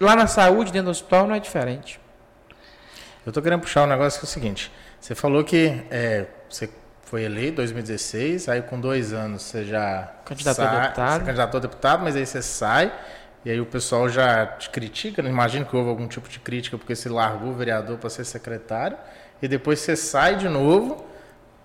lá 0.00 0.16
na 0.16 0.26
saúde, 0.26 0.72
dentro 0.72 0.86
do 0.86 0.90
hospital, 0.90 1.26
não 1.26 1.34
é 1.34 1.40
diferente. 1.40 2.00
Eu 3.24 3.30
estou 3.30 3.42
querendo 3.42 3.60
puxar 3.60 3.84
um 3.84 3.86
negócio 3.86 4.18
que 4.18 4.24
é 4.24 4.28
o 4.28 4.30
seguinte. 4.30 4.72
Você 4.98 5.14
falou 5.14 5.44
que 5.44 5.82
é, 5.90 6.26
você 6.48 6.68
foi 7.08 7.22
eleito 7.22 7.52
em 7.52 7.64
2016, 7.64 8.50
aí 8.50 8.60
com 8.60 8.78
dois 8.78 9.14
anos 9.14 9.40
você 9.40 9.64
já 9.64 10.12
candidatou 10.26 10.64
sai, 10.66 10.76
a 10.76 10.80
deputado. 10.80 11.24
candidatou 11.24 11.58
a 11.58 11.60
deputado, 11.62 12.04
mas 12.04 12.14
aí 12.14 12.26
você 12.26 12.42
sai 12.42 12.92
e 13.46 13.50
aí 13.50 13.58
o 13.58 13.64
pessoal 13.64 14.10
já 14.10 14.44
te 14.46 14.68
critica, 14.68 15.22
não 15.22 15.30
imagino 15.30 15.64
que 15.64 15.74
houve 15.74 15.88
algum 15.88 16.06
tipo 16.06 16.28
de 16.28 16.38
crítica 16.38 16.76
porque 16.76 16.94
você 16.94 17.08
largou 17.08 17.50
o 17.50 17.54
vereador 17.54 17.96
para 17.96 18.10
ser 18.10 18.24
secretário 18.24 18.98
e 19.40 19.48
depois 19.48 19.78
você 19.78 19.96
sai 19.96 20.36
de 20.36 20.50
novo 20.50 21.06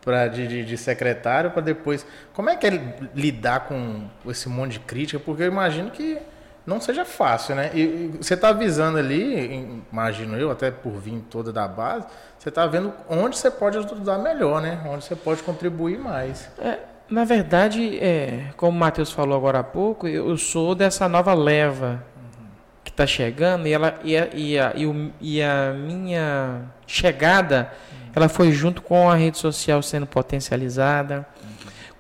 para 0.02 0.30
de, 0.30 0.48
de, 0.48 0.64
de, 0.64 0.78
secretário 0.78 1.52
para 1.52 1.62
depois. 1.62 2.06
Como 2.34 2.50
é 2.50 2.56
que 2.56 2.66
é 2.66 2.96
lidar 3.14 3.68
com 3.68 4.08
esse 4.26 4.48
monte 4.48 4.74
de 4.74 4.80
crítica? 4.80 5.20
Porque 5.20 5.44
eu 5.44 5.48
imagino 5.48 5.92
que 5.92 6.20
não 6.66 6.80
seja 6.80 7.04
fácil, 7.04 7.56
né? 7.56 7.72
E, 7.74 8.18
você 8.20 8.36
está 8.36 8.50
avisando 8.50 8.98
ali, 8.98 9.82
imagino 9.92 10.38
eu, 10.38 10.50
até 10.50 10.72
por 10.72 10.94
vir 10.94 11.24
toda 11.30 11.52
da 11.52 11.68
base, 11.68 12.06
você 12.40 12.50
está 12.50 12.66
vendo 12.66 12.94
onde 13.10 13.38
você 13.38 13.52
pode 13.52 13.78
ajudar 13.78 14.18
melhor, 14.18 14.62
né? 14.62 14.82
Onde 14.86 15.04
você 15.04 15.16
pode 15.16 15.44
contribuir 15.44 16.00
mais. 16.00 16.50
É, 16.60 16.80
na 17.10 17.26
verdade, 17.26 18.00
é, 18.00 18.48
como 18.56 18.76
o 18.76 18.80
Matheus 18.80 19.12
falou 19.12 19.38
agora 19.38 19.60
há 19.60 19.64
pouco, 19.64 20.08
eu 20.08 20.38
sou 20.38 20.74
dessa 20.74 21.08
nova 21.10 21.34
leva 21.34 22.04
uhum. 22.16 22.48
que 22.84 22.92
está 22.92 23.06
chegando 23.06 23.68
e, 23.68 23.74
ela, 23.74 24.00
e, 24.04 24.18
a, 24.18 24.30
e, 24.34 24.60
a, 24.60 24.74
e, 24.76 24.86
o, 24.86 25.12
e 25.20 25.42
a 25.42 25.74
minha 25.74 26.62
chegada 26.88 27.72
uhum. 27.92 28.12
ela 28.16 28.30
foi 28.30 28.52
junto 28.52 28.82
com 28.82 29.10
a 29.10 29.16
rede 29.16 29.38
social 29.38 29.82
sendo 29.82 30.08
potencializada 30.08 31.28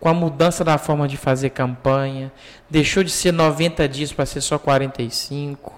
com 0.03 0.09
a 0.09 0.13
mudança 0.13 0.65
da 0.65 0.77
forma 0.77 1.07
de 1.07 1.15
fazer 1.15 1.51
campanha, 1.51 2.29
deixou 2.69 3.05
de 3.05 3.09
ser 3.09 3.31
90 3.31 3.87
dias 3.87 4.11
para 4.11 4.25
ser 4.25 4.41
só 4.41 4.59
45, 4.59 5.73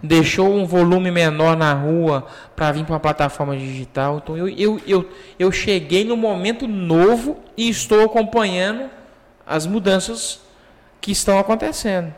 deixou 0.00 0.54
um 0.54 0.64
volume 0.64 1.10
menor 1.10 1.56
na 1.56 1.74
rua 1.74 2.24
para 2.54 2.70
vir 2.70 2.84
para 2.84 2.92
uma 2.92 3.00
plataforma 3.00 3.56
digital. 3.56 4.18
Então 4.22 4.36
eu, 4.36 4.48
eu, 4.48 4.80
eu, 4.86 5.10
eu 5.40 5.50
cheguei 5.50 6.04
no 6.04 6.16
momento 6.16 6.68
novo 6.68 7.42
e 7.56 7.68
estou 7.68 8.04
acompanhando 8.04 8.88
as 9.44 9.66
mudanças 9.66 10.38
que 11.00 11.10
estão 11.10 11.36
acontecendo. 11.36 12.14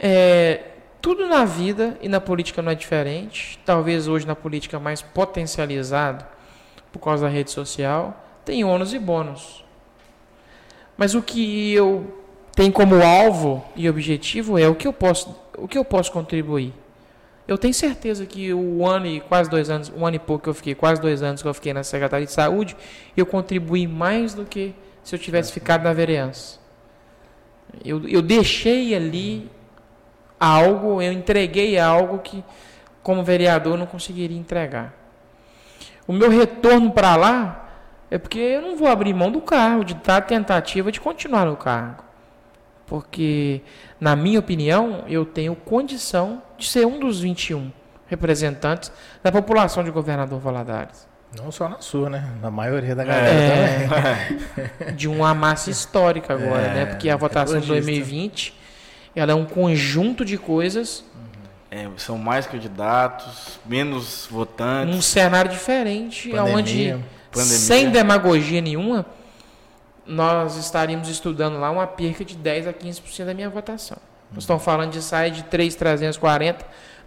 É, 0.00 0.66
tudo 1.02 1.26
na 1.26 1.44
vida 1.44 1.98
e 2.00 2.08
na 2.08 2.20
política 2.20 2.62
não 2.62 2.70
é 2.70 2.76
diferente. 2.76 3.58
Talvez 3.64 4.06
hoje 4.06 4.24
na 4.24 4.36
política 4.36 4.78
mais 4.78 5.02
potencializado 5.02 6.24
por 6.92 7.00
causa 7.00 7.26
da 7.26 7.28
rede 7.28 7.50
social, 7.50 8.24
tem 8.44 8.62
ônus 8.62 8.94
e 8.94 9.00
bônus. 9.00 9.66
Mas 10.98 11.14
o 11.14 11.22
que 11.22 11.72
eu 11.72 12.12
tenho 12.56 12.72
como 12.72 13.00
alvo 13.00 13.64
e 13.76 13.88
objetivo 13.88 14.58
é 14.58 14.66
o 14.66 14.74
que 14.74 14.88
eu 14.88 14.92
posso, 14.92 15.34
o 15.56 15.68
que 15.68 15.78
eu 15.78 15.84
posso 15.84 16.10
contribuir. 16.10 16.74
Eu 17.46 17.56
tenho 17.56 17.72
certeza 17.72 18.26
que 18.26 18.52
o 18.52 18.84
ano 18.84 19.06
e 19.06 19.20
quase 19.20 19.48
dois 19.48 19.70
anos, 19.70 19.92
um 19.96 20.04
ano 20.04 20.16
e 20.16 20.18
pouco 20.18 20.42
que 20.42 20.50
eu 20.50 20.54
fiquei, 20.54 20.74
quase 20.74 21.00
dois 21.00 21.22
anos 21.22 21.40
que 21.40 21.46
eu 21.46 21.54
fiquei 21.54 21.72
na 21.72 21.84
Secretaria 21.84 22.26
de 22.26 22.32
Saúde, 22.32 22.76
eu 23.16 23.24
contribuí 23.24 23.86
mais 23.86 24.34
do 24.34 24.44
que 24.44 24.74
se 25.04 25.14
eu 25.14 25.18
tivesse 25.20 25.52
ficado 25.52 25.84
na 25.84 25.92
vereança. 25.92 26.58
Eu, 27.84 28.06
eu 28.08 28.20
deixei 28.20 28.92
ali 28.94 29.48
algo, 30.38 31.00
eu 31.00 31.12
entreguei 31.12 31.78
algo 31.78 32.18
que, 32.18 32.44
como 33.04 33.22
vereador, 33.22 33.78
não 33.78 33.86
conseguiria 33.86 34.36
entregar. 34.36 34.92
O 36.08 36.12
meu 36.12 36.28
retorno 36.28 36.90
para 36.90 37.14
lá 37.14 37.67
é 38.10 38.18
porque 38.18 38.38
eu 38.38 38.62
não 38.62 38.76
vou 38.76 38.88
abrir 38.88 39.12
mão 39.14 39.30
do 39.30 39.40
cargo, 39.40 39.84
de 39.84 39.94
dar 39.94 40.20
tentativa 40.22 40.90
de 40.92 41.00
continuar 41.00 41.44
no 41.46 41.56
cargo. 41.56 42.04
Porque, 42.86 43.60
na 44.00 44.16
minha 44.16 44.38
opinião, 44.38 45.04
eu 45.08 45.24
tenho 45.26 45.54
condição 45.54 46.42
de 46.56 46.66
ser 46.66 46.86
um 46.86 46.98
dos 46.98 47.20
21 47.20 47.70
representantes 48.06 48.90
da 49.22 49.30
população 49.30 49.84
de 49.84 49.90
Governador 49.90 50.40
Valadares. 50.40 51.06
Não 51.36 51.52
só 51.52 51.68
na 51.68 51.78
sua, 51.82 52.08
né? 52.08 52.26
Na 52.40 52.50
maioria 52.50 52.94
da 52.96 53.04
galera 53.04 53.28
É, 53.28 53.86
também. 53.86 54.94
de 54.96 55.06
uma 55.06 55.34
massa 55.34 55.70
histórica 55.70 56.32
agora, 56.32 56.62
É, 56.62 56.74
né? 56.74 56.86
Porque 56.86 57.10
a 57.10 57.16
votação 57.16 57.60
de 57.60 57.66
recordista. 57.66 57.90
2020 57.92 58.54
ela 59.14 59.32
é 59.32 59.34
um 59.34 59.44
conjunto 59.44 60.24
de 60.24 60.38
coisas 60.38 61.04
É, 61.70 61.86
são 61.98 62.16
mais 62.16 62.46
candidatos, 62.46 63.60
menos 63.66 64.26
votantes. 64.30 64.94
num 64.94 65.02
cenário 65.02 65.50
diferente, 65.50 66.30
Pandemia. 66.30 66.54
onde 66.56 66.96
Pandemia. 67.30 67.58
sem 67.58 67.90
demagogia 67.90 68.60
nenhuma 68.60 69.06
nós 70.08 70.56
estaríamos 70.56 71.08
estudando 71.08 71.60
lá 71.60 71.70
uma 71.70 71.86
perca 71.86 72.24
de 72.24 72.34
10 72.34 72.68
a 72.68 72.72
15% 72.72 73.26
da 73.26 73.34
minha 73.34 73.50
votação. 73.50 73.98
Nós 74.32 74.44
estamos 74.44 74.64
falando 74.64 74.90
de 74.90 75.02
sair 75.02 75.30
de 75.30 75.42
3.340 75.44 76.56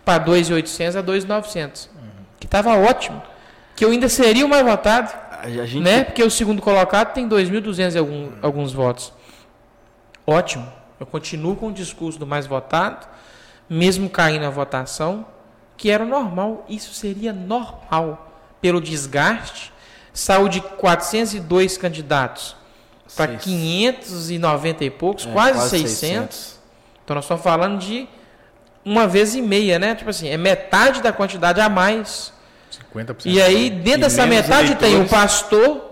para 0.06 0.24
2.800 0.24 1.00
a 1.00 1.04
2.900, 1.04 1.90
que 2.40 2.46
estava 2.46 2.76
ótimo, 2.78 3.22
que 3.76 3.84
eu 3.84 3.90
ainda 3.90 4.08
seria 4.08 4.46
o 4.46 4.50
mais 4.50 4.64
votado, 4.64 5.12
gente 5.48 5.80
né? 5.80 6.04
Porque 6.04 6.24
o 6.24 6.30
segundo 6.30 6.62
colocado 6.62 7.14
tem 7.14 7.28
2.200 7.28 7.96
e 7.96 7.98
algum, 7.98 8.32
alguns 8.42 8.72
votos. 8.72 9.12
Ótimo. 10.26 10.72
Eu 11.00 11.06
continuo 11.06 11.56
com 11.56 11.68
o 11.68 11.72
discurso 11.72 12.20
do 12.20 12.28
mais 12.28 12.46
votado, 12.46 13.08
mesmo 13.68 14.08
caindo 14.08 14.46
a 14.46 14.50
votação, 14.52 15.26
que 15.76 15.90
era 15.90 16.06
normal. 16.06 16.64
Isso 16.70 16.94
seria 16.94 17.34
normal 17.34 18.32
pelo 18.62 18.80
desgaste. 18.80 19.71
Saiu 20.14 20.48
de 20.50 20.62
402 20.62 21.78
candidatos 21.78 22.56
para 23.16 23.32
Seis- 23.32 23.44
590 23.44 24.84
e 24.86 24.90
poucos, 24.90 25.26
é, 25.26 25.32
quase, 25.32 25.70
600. 25.70 26.60
Então 27.04 27.16
nós 27.16 27.24
estamos 27.26 27.44
falando 27.44 27.80
de 27.80 28.08
uma 28.84 29.08
vez 29.08 29.36
e 29.36 29.42
meia, 29.42 29.78
né? 29.80 29.96
Tipo 29.96 30.10
assim, 30.10 30.28
é 30.30 30.38
metade 30.38 31.02
da 31.02 31.12
quantidade 31.14 31.60
a 31.62 31.70
mais. 31.70 32.34
50%. 32.94 33.26
E 33.26 33.42
aí, 33.42 33.70
dentro 33.70 34.00
E 34.00 34.04
dessa 34.04 34.26
metade, 34.26 34.76
tem 34.76 34.90
o 34.92 34.96
eleitores. 35.04 35.12
pastor, 35.12 35.92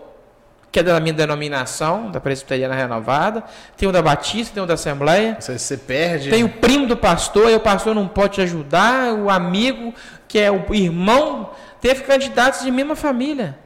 que 0.72 0.80
é 0.80 0.84
da 0.84 1.00
minha 1.00 1.14
denominação, 1.14 2.10
da 2.12 2.20
Presbiteriana 2.22 2.76
Renovada, 2.76 3.44
tem 3.76 3.88
o 3.88 3.92
da 3.92 4.02
Batista, 4.02 4.54
tem 4.54 4.64
o 4.64 4.66
da 4.66 4.76
Assembleia, 4.76 5.36
Você, 5.40 5.58
você 5.60 5.76
perde. 5.78 6.30
tem 6.30 6.44
o 6.44 6.50
primo 6.50 6.88
do 6.88 6.96
pastor, 6.96 7.48
aí 7.48 7.56
o 7.56 7.60
pastor 7.60 7.94
não 7.96 8.08
pode 8.08 8.36
te 8.36 8.42
ajudar, 8.42 9.14
o 9.14 9.30
amigo, 9.30 9.94
que 10.28 10.38
é 10.40 10.50
o 10.52 10.64
irmão, 10.74 11.50
teve 11.82 12.04
candidatos 12.04 12.62
de 12.62 12.72
mesma 12.72 12.96
família. 12.96 13.58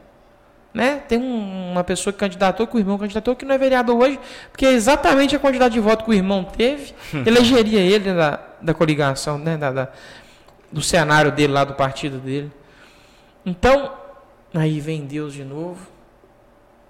Né? 0.74 0.98
Tem 1.08 1.20
um- 1.20 1.72
uma 1.74 1.84
pessoa 1.84 2.12
que 2.12 2.18
candidatou, 2.20 2.66
que 2.66 2.76
o 2.76 2.80
irmão 2.80 2.98
candidatou, 2.98 3.36
que 3.36 3.46
não 3.46 3.54
é 3.54 3.58
vereador 3.60 3.96
hoje, 4.02 4.20
porque 4.52 4.66
é 4.66 4.72
exatamente 4.72 5.36
a 5.36 5.40
quantidade 5.40 5.76
de 5.76 5.80
voto 5.80 6.04
que 6.04 6.10
o 6.10 6.14
irmão 6.14 6.44
teve, 6.44 6.94
elegeria 7.26 7.80
ele 7.80 8.12
da, 8.14 8.40
da 8.60 8.74
coligação, 8.74 9.38
né? 9.38 9.56
da, 9.56 9.72
da- 9.72 9.88
do 10.72 10.82
cenário 10.82 11.32
dele 11.32 11.54
lá, 11.54 11.64
do 11.64 11.76
partido 11.76 12.18
dele. 12.18 12.52
Então, 13.46 13.94
aí 14.54 14.80
vem 14.80 15.06
Deus 15.06 15.34
de 15.34 15.44
novo 15.44 15.86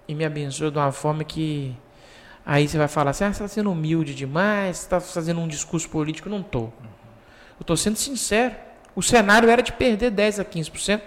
e 0.07 0.15
me 0.15 0.23
abençoa 0.23 0.71
de 0.71 0.77
uma 0.77 0.91
forma 0.93 1.23
que 1.25 1.75
aí 2.45 2.65
você 2.67 2.77
vai 2.77 2.87
falar 2.87 3.11
assim, 3.11 3.25
ah, 3.25 3.33
você 3.33 3.43
está 3.43 3.47
sendo 3.47 3.69
humilde 3.71 4.15
demais, 4.15 4.77
você 4.77 4.83
está 4.85 4.99
fazendo 5.01 5.41
um 5.41 5.47
discurso 5.47 5.89
político. 5.89 6.29
Não 6.29 6.39
estou. 6.39 6.71
Eu 7.59 7.61
estou 7.63 7.75
sendo 7.75 7.97
sincero. 7.97 8.55
O 8.95 9.01
cenário 9.01 9.49
era 9.49 9.61
de 9.61 9.73
perder 9.73 10.11
10 10.11 10.39
a 10.39 10.45
15% 10.45 11.01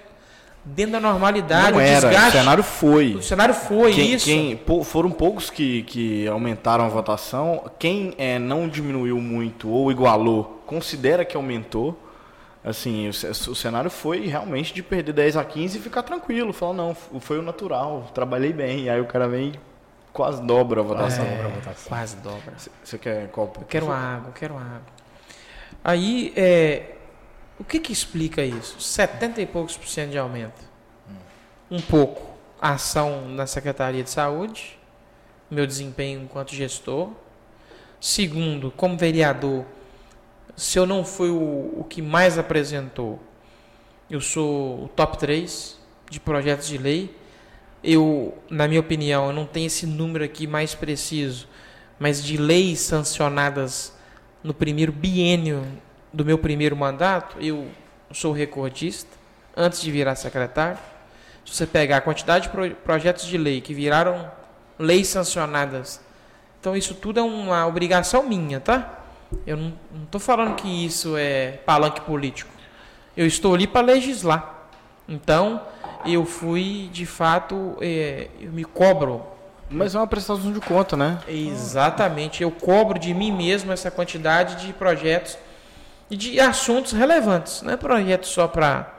dentro 0.67 0.93
da 0.93 1.01
normalidade, 1.01 1.71
não 1.73 1.79
o 1.79 1.81
era, 1.81 2.09
desgaste. 2.09 2.29
o 2.29 2.41
cenário 2.41 2.63
foi. 2.63 3.15
O 3.15 3.23
cenário 3.23 3.55
foi 3.55 3.93
Quem- 3.93 4.13
isso. 4.15 4.25
quem- 4.27 4.61
foram 4.85 5.11
poucos 5.11 5.49
que, 5.49 5.83
que 5.85 6.27
aumentaram 6.27 6.85
a 6.85 6.89
votação. 6.89 7.71
Quem 7.79 8.15
é, 8.19 8.39
não 8.39 8.69
diminuiu 8.69 9.19
muito 9.19 9.69
ou 9.71 9.91
igualou, 9.91 10.63
considera 10.67 11.25
que 11.25 11.37
aumentou. 11.37 11.99
Assim, 12.65 13.07
o, 13.07 13.11
o 13.11 13.55
cenário 13.55 13.89
foi 13.89 14.27
realmente 14.27 14.75
de 14.75 14.83
perder 14.83 15.13
10 15.13 15.37
a 15.37 15.45
15 15.45 15.79
e 15.79 15.81
ficar 15.81 16.03
tranquilo. 16.03 16.53
Falar, 16.53 16.75
não, 16.75 16.97
foi 17.21 17.39
o 17.39 17.43
natural, 17.43 18.11
trabalhei 18.13 18.53
bem. 18.53 18.91
Aí 18.91 19.01
o 19.01 19.05
cara 19.07 19.29
vem 19.29 19.51
e 19.51 19.61
quase 20.13 20.43
dobra 20.43 20.81
a 20.81 20.85
votação. 20.85 21.25
É, 21.25 21.49
quase 21.89 22.17
dobra. 22.17 22.55
Você 22.83 22.99
quer 22.99 23.29
qual? 23.29 23.53
Eu 23.57 23.65
quero 23.69 23.89
água, 23.93 24.31
eu 24.31 24.33
quero 24.33 24.55
água. 24.57 24.83
Aí, 25.85 26.33
é, 26.35 26.96
o 27.59 27.65
que 27.65 27.81
que 27.81 27.93
explica 27.93 28.45
isso? 28.45 28.81
70 28.81 29.41
e 29.41 29.47
poucos 29.47 29.77
por 29.77 29.89
cento 29.89 30.11
de 30.11 30.19
aumento. 30.19 30.63
Um 31.71 31.81
pouco 31.81 32.37
a 32.61 32.73
ação 32.73 33.29
na 33.29 33.47
Secretaria 33.47 34.03
de 34.03 34.11
Saúde, 34.11 34.79
meu 35.51 35.67
desempenho 35.67 36.23
enquanto 36.23 36.55
gestor. 36.55 37.11
Segundo, 38.01 38.71
como 38.71 38.97
vereador, 38.97 39.65
se 40.55 40.79
eu 40.79 40.87
não 40.87 41.05
fui 41.05 41.31
o, 41.31 41.81
o 41.81 41.87
que 41.89 42.03
mais 42.03 42.39
apresentou, 42.39 43.21
eu 44.11 44.21
sou 44.21 44.85
o 44.85 44.89
top 44.89 45.19
3 45.19 45.79
de 46.11 46.21
projetos 46.21 46.69
de 46.69 46.79
lei. 46.79 47.17
Eu, 47.83 48.37
na 48.51 48.69
minha 48.69 48.81
opinião, 48.81 49.29
eu 49.29 49.33
não 49.33 49.47
tenho 49.47 49.67
esse 49.67 49.87
número 49.87 50.25
aqui 50.25 50.47
mais 50.47 50.75
preciso, 50.75 51.49
mas 51.99 52.23
de 52.23 52.37
leis 52.37 52.81
sancionadas 52.81 53.97
no 54.43 54.53
primeiro 54.53 54.93
biênio 54.93 55.65
do 56.13 56.25
meu 56.25 56.39
primeiro 56.39 56.77
mandato, 56.77 57.37
eu 57.41 57.67
sou 58.13 58.33
recordista, 58.33 59.11
antes 59.57 59.81
de 59.81 59.91
virar 59.91 60.15
secretário. 60.15 60.79
Se 61.45 61.55
você 61.55 61.67
pegar 61.67 61.99
a 61.99 62.01
quantidade 62.01 62.45
de 62.45 62.51
pro- 62.51 62.71
projetos 62.77 63.25
de 63.25 63.39
lei 63.39 63.61
que 63.61 63.73
viraram 63.73 64.31
leis 64.79 65.09
sancionadas, 65.09 66.01
então 66.61 66.77
isso 66.77 66.95
tudo 66.95 67.21
é 67.21 67.23
uma 67.23 67.67
obrigação 67.67 68.23
minha, 68.25 68.59
tá? 68.61 69.01
Eu 69.47 69.57
não 69.57 69.73
estou 70.05 70.21
falando 70.21 70.55
que 70.57 70.87
isso 70.87 71.17
é 71.17 71.53
palanque 71.65 72.01
político. 72.01 72.51
Eu 73.17 73.27
estou 73.27 73.55
ali 73.55 73.67
para 73.67 73.87
legislar. 73.87 74.55
Então, 75.09 75.63
eu 76.05 76.25
fui, 76.25 76.89
de 76.93 77.07
fato, 77.07 77.77
é, 77.81 78.29
eu 78.41 78.51
me 78.53 78.65
cobro 78.65 79.25
Mas 79.69 79.95
é 79.95 79.99
uma 79.99 80.07
prestação 80.07 80.53
de 80.53 80.61
conta, 80.61 80.97
né? 80.97 81.19
Exatamente. 81.27 82.43
Eu 82.43 82.51
cobro 82.51 82.99
de 82.99 83.13
mim 83.13 83.33
mesmo 83.33 83.73
essa 83.73 83.91
quantidade 83.91 84.65
de 84.65 84.73
projetos 84.73 85.37
e 86.11 86.17
de 86.17 86.41
assuntos 86.41 86.93
relevantes. 86.93 87.63
Não 87.63 87.73
é 87.73 87.77
projeto 87.77 88.27
só 88.27 88.47
para, 88.47 88.93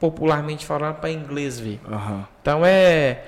popularmente 0.00 0.64
falando, 0.64 0.96
para 0.96 1.10
inglês 1.10 1.58
ver. 1.58 1.80
Aham. 1.90 2.26
Então 2.40 2.64
é 2.64 3.24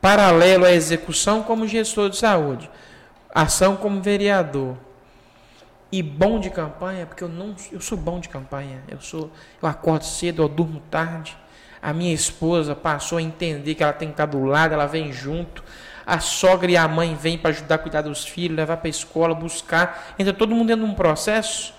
paralelo 0.00 0.64
à 0.64 0.72
execução 0.72 1.42
como 1.42 1.66
gestor 1.66 2.10
de 2.10 2.16
saúde, 2.16 2.70
ação 3.34 3.76
como 3.76 4.02
vereador 4.02 4.76
e 5.90 6.02
bom 6.02 6.40
de 6.40 6.50
campanha, 6.50 7.06
porque 7.06 7.24
eu 7.24 7.28
não, 7.28 7.54
eu 7.70 7.80
sou 7.80 7.96
bom 7.96 8.20
de 8.20 8.28
campanha. 8.28 8.82
Eu 8.88 9.00
sou, 9.00 9.30
eu 9.62 9.68
acordo 9.68 10.04
cedo, 10.04 10.42
eu 10.42 10.48
durmo 10.48 10.80
tarde. 10.90 11.36
A 11.80 11.92
minha 11.92 12.12
esposa 12.12 12.74
passou 12.74 13.18
a 13.18 13.22
entender 13.22 13.74
que 13.74 13.82
ela 13.82 13.92
tem 13.92 14.08
que 14.08 14.14
estar 14.14 14.26
do 14.26 14.42
lado, 14.44 14.74
ela 14.74 14.86
vem 14.86 15.12
junto. 15.12 15.62
A 16.06 16.18
sogra 16.18 16.70
e 16.70 16.76
a 16.76 16.86
mãe 16.88 17.14
vêm 17.14 17.38
para 17.38 17.50
ajudar 17.50 17.76
a 17.76 17.78
cuidar 17.78 18.02
dos 18.02 18.26
filhos, 18.26 18.56
levar 18.56 18.78
para 18.78 18.88
a 18.88 18.90
escola, 18.90 19.34
buscar. 19.34 20.14
Entra 20.18 20.32
todo 20.32 20.54
mundo 20.54 20.68
dentro 20.68 20.84
de 20.84 20.90
um 20.90 20.94
processo 20.94 21.72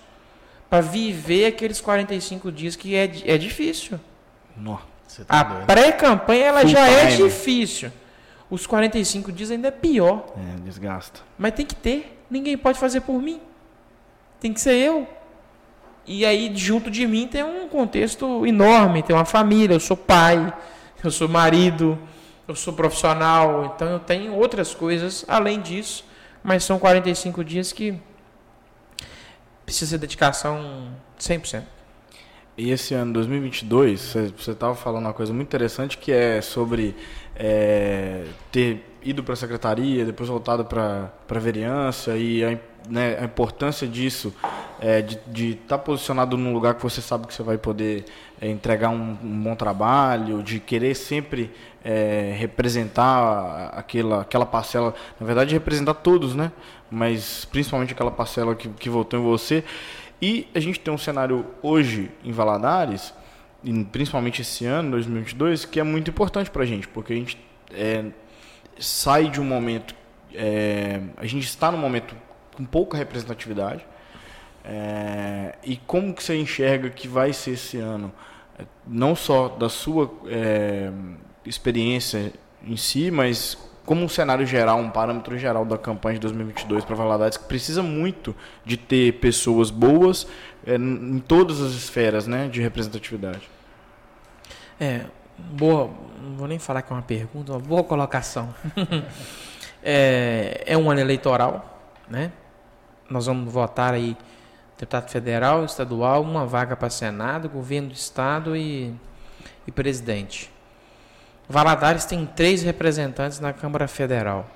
para 0.76 0.82
viver 0.82 1.46
aqueles 1.46 1.80
45 1.80 2.52
dias 2.52 2.76
que 2.76 2.96
é, 2.96 3.10
é 3.26 3.38
difícil. 3.38 3.98
Você 5.08 5.24
tá 5.24 5.40
A 5.40 5.46
pré-campanha 5.46 6.46
ela 6.48 6.62
Full 6.62 6.70
já 6.70 6.86
é 6.88 7.12
time. 7.12 7.30
difícil. 7.30 7.92
Os 8.50 8.68
45 8.68 9.32
dias 9.32 9.52
ainda 9.52 9.70
é 9.70 9.72
pior. 9.72 10.26
É, 10.36 10.60
desgasta. 10.62 11.22
Mas 11.38 11.54
tem 11.54 11.66
que 11.66 11.76
ter. 11.76 12.22
Ninguém 12.30 12.58
pode 12.58 12.78
fazer 12.78 13.02
por 13.02 13.22
mim. 13.22 13.40
Tem 14.42 14.52
que 14.52 14.60
ser 14.60 14.74
eu. 14.76 15.08
E 16.06 16.26
aí, 16.26 16.52
junto 16.56 16.92
de 16.92 17.08
mim, 17.08 17.26
tem 17.26 17.42
um 17.44 17.70
contexto 17.70 18.46
enorme. 18.46 19.02
Tem 19.02 19.16
uma 19.16 19.26
família. 19.26 19.76
Eu 19.76 19.80
sou 19.80 19.96
pai. 19.96 20.54
Eu 21.02 21.10
sou 21.10 21.30
marido. 21.30 21.98
eu 22.48 22.56
sou 22.56 22.74
profissional, 22.74 23.74
então 23.74 23.88
eu 23.94 24.00
tenho 24.00 24.34
outras 24.36 24.76
coisas 24.76 25.24
além 25.28 25.62
disso, 25.62 26.06
mas 26.44 26.64
são 26.64 26.78
45 26.78 27.44
dias 27.44 27.72
que 27.72 27.96
precisa 29.66 29.98
de 29.98 30.02
dedicação 30.02 30.92
100%. 31.20 31.64
E 32.58 32.72
esse 32.72 32.94
ano 32.94 33.12
2022, 33.14 34.14
você 34.38 34.52
estava 34.52 34.76
falando 34.76 35.06
uma 35.06 35.14
coisa 35.14 35.34
muito 35.34 35.48
interessante 35.48 35.98
que 35.98 36.12
é 36.12 36.40
sobre 36.42 36.96
é, 37.36 38.24
ter 38.50 38.82
ido 39.04 39.24
para 39.24 39.34
a 39.34 39.36
secretaria, 39.36 40.06
depois 40.06 40.30
voltado 40.30 40.64
para 40.64 41.12
a 41.30 41.40
vereança 41.40 42.16
e 42.16 42.46
a, 42.46 42.58
né, 42.90 43.18
a 43.20 43.26
importância 43.26 43.88
disso, 43.88 44.34
é, 44.80 45.02
de 45.02 45.52
estar 45.52 45.78
tá 45.78 45.84
posicionado 45.84 46.38
num 46.38 46.54
lugar 46.54 46.76
que 46.76 46.84
você 46.84 47.02
sabe 47.02 47.28
que 47.28 47.34
você 47.34 47.44
vai 47.44 47.58
poder 47.58 48.06
é, 48.42 48.50
entregar 48.50 48.90
um, 48.90 49.18
um, 49.24 49.42
bom 49.42 49.56
trabalho, 49.56 50.44
de 50.44 50.60
querer 50.60 50.96
sempre 50.96 51.52
é, 51.84 52.36
representar 52.38 53.70
aquela, 53.74 54.22
aquela 54.22 54.46
parcela, 54.46 54.94
na 55.20 55.26
verdade 55.26 55.54
representar 55.54 55.96
todos, 55.96 56.36
né? 56.36 56.52
Mas 56.90 57.46
principalmente 57.46 57.94
aquela 57.94 58.12
parcela 58.12 58.56
que, 58.56 58.70
que 58.70 58.90
votou 58.90 59.20
em 59.20 59.24
você. 59.24 59.64
E 60.22 60.48
a 60.54 60.60
gente 60.60 60.80
tem 60.80 60.94
um 60.94 60.98
cenário 60.98 61.46
hoje 61.62 62.12
em 62.24 62.32
Valadares, 62.32 63.14
principalmente 63.92 64.42
esse 64.42 64.66
ano, 64.66 64.92
2022, 64.92 65.66
que 65.66 65.80
é 65.80 65.84
muito 65.84 66.10
importante 66.10 66.50
para 66.50 66.64
a 66.64 66.66
gente, 66.66 66.88
porque 66.88 67.14
a 67.14 67.16
gente 67.16 67.38
é, 67.72 68.06
sai 68.80 69.30
de 69.30 69.42
um 69.42 69.44
momento, 69.44 69.96
é, 70.34 71.02
a 71.18 71.26
gente 71.26 71.46
está 71.46 71.72
num 71.72 71.78
momento 71.78 72.16
com 72.56 72.66
pouca 72.66 72.98
representatividade, 72.98 73.86
é, 74.64 75.56
e 75.64 75.78
como 75.78 76.14
que 76.14 76.24
você 76.24 76.36
enxerga 76.36 76.90
que 76.90 77.08
vai 77.08 77.32
ser 77.34 77.52
esse 77.52 77.78
ano, 77.78 78.12
não 78.88 79.16
só 79.16 79.48
da 79.48 79.70
sua 79.70 80.12
é, 80.28 80.92
experiência 81.46 82.34
em 82.66 82.76
si, 82.76 83.12
mas 83.12 83.58
como 83.86 84.04
um 84.04 84.10
cenário 84.10 84.46
geral, 84.46 84.80
um 84.80 84.90
parâmetro 84.90 85.38
geral 85.38 85.64
da 85.64 85.78
campanha 85.78 86.16
de 86.16 86.22
2022 86.22 86.84
para 86.84 86.96
Valadares, 86.96 87.38
que 87.38 87.46
precisa 87.46 87.84
muito 87.84 88.36
de 88.66 88.76
ter 88.76 89.14
pessoas 89.20 89.70
boas 89.70 90.28
é, 90.66 90.76
em 90.76 91.20
todas 91.20 91.62
as 91.62 91.74
esferas 91.74 92.26
né, 92.26 92.48
de 92.48 92.62
representatividade. 92.62 93.48
É, 94.80 95.06
boa, 95.38 95.92
não 96.22 96.36
vou 96.36 96.48
nem 96.48 96.58
falar 96.58 96.82
que 96.82 96.92
é 96.92 96.96
uma 96.96 97.04
pergunta, 97.04 97.52
uma 97.52 97.60
boa 97.60 97.84
colocação. 97.84 98.54
é, 99.84 100.64
é 100.66 100.76
um 100.76 100.90
ano 100.90 101.00
eleitoral, 101.00 101.80
né? 102.10 102.32
Nós 103.10 103.26
vamos 103.26 103.52
votar 103.52 103.94
aí 103.94 104.18
deputado 104.78 105.10
federal, 105.10 105.64
estadual, 105.64 106.22
uma 106.22 106.46
vaga 106.46 106.76
para 106.76 106.90
Senado, 106.90 107.48
governo 107.48 107.90
do 107.90 107.94
Estado 107.94 108.56
e, 108.56 108.94
e 109.66 109.72
presidente. 109.72 110.52
Valadares 111.48 112.06
tem 112.06 112.26
três 112.26 112.64
representantes 112.64 113.40
na 113.40 113.54
Câmara 113.54 113.88
Federal. 113.88 114.50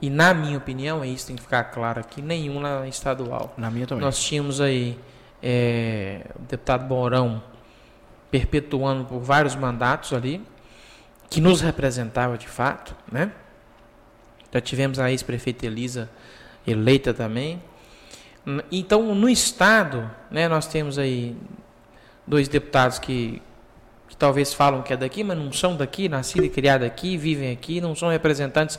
E 0.00 0.10
na 0.10 0.32
minha 0.32 0.58
opinião, 0.58 1.02
é 1.02 1.08
isso 1.08 1.26
tem 1.26 1.36
que 1.36 1.42
ficar 1.42 1.64
claro 1.64 2.00
aqui, 2.00 2.22
nenhum 2.22 2.60
na 2.60 2.86
estadual. 2.86 3.52
Na 3.56 3.70
minha 3.70 3.86
também. 3.86 4.04
Nós 4.04 4.18
tínhamos 4.18 4.60
aí 4.60 4.98
é, 5.42 6.26
o 6.36 6.42
deputado 6.42 6.86
Borão 6.86 7.42
perpetuando 8.30 9.04
por 9.04 9.20
vários 9.20 9.54
mandatos 9.54 10.12
ali, 10.12 10.44
que 11.28 11.40
nos 11.40 11.60
representava 11.60 12.36
de 12.36 12.48
fato, 12.48 12.94
né? 13.10 13.32
Já 14.52 14.60
tivemos 14.60 14.98
a 14.98 15.10
ex-prefeita 15.10 15.66
Elisa 15.66 16.08
eleita 16.66 17.14
também. 17.14 17.62
Então, 18.70 19.14
no 19.14 19.28
estado, 19.28 20.10
né, 20.30 20.48
nós 20.48 20.66
temos 20.66 20.98
aí 20.98 21.36
dois 22.26 22.48
deputados 22.48 22.98
que 22.98 23.42
que 24.08 24.16
talvez 24.16 24.54
falam 24.54 24.82
que 24.82 24.92
é 24.92 24.96
daqui, 24.96 25.24
mas 25.24 25.36
não 25.36 25.52
são 25.52 25.76
daqui, 25.76 26.08
nascidos 26.08 26.46
e 26.46 26.48
criados 26.48 26.86
aqui, 26.86 27.16
vivem 27.16 27.50
aqui, 27.50 27.80
não 27.80 27.94
são 27.94 28.08
representantes 28.08 28.78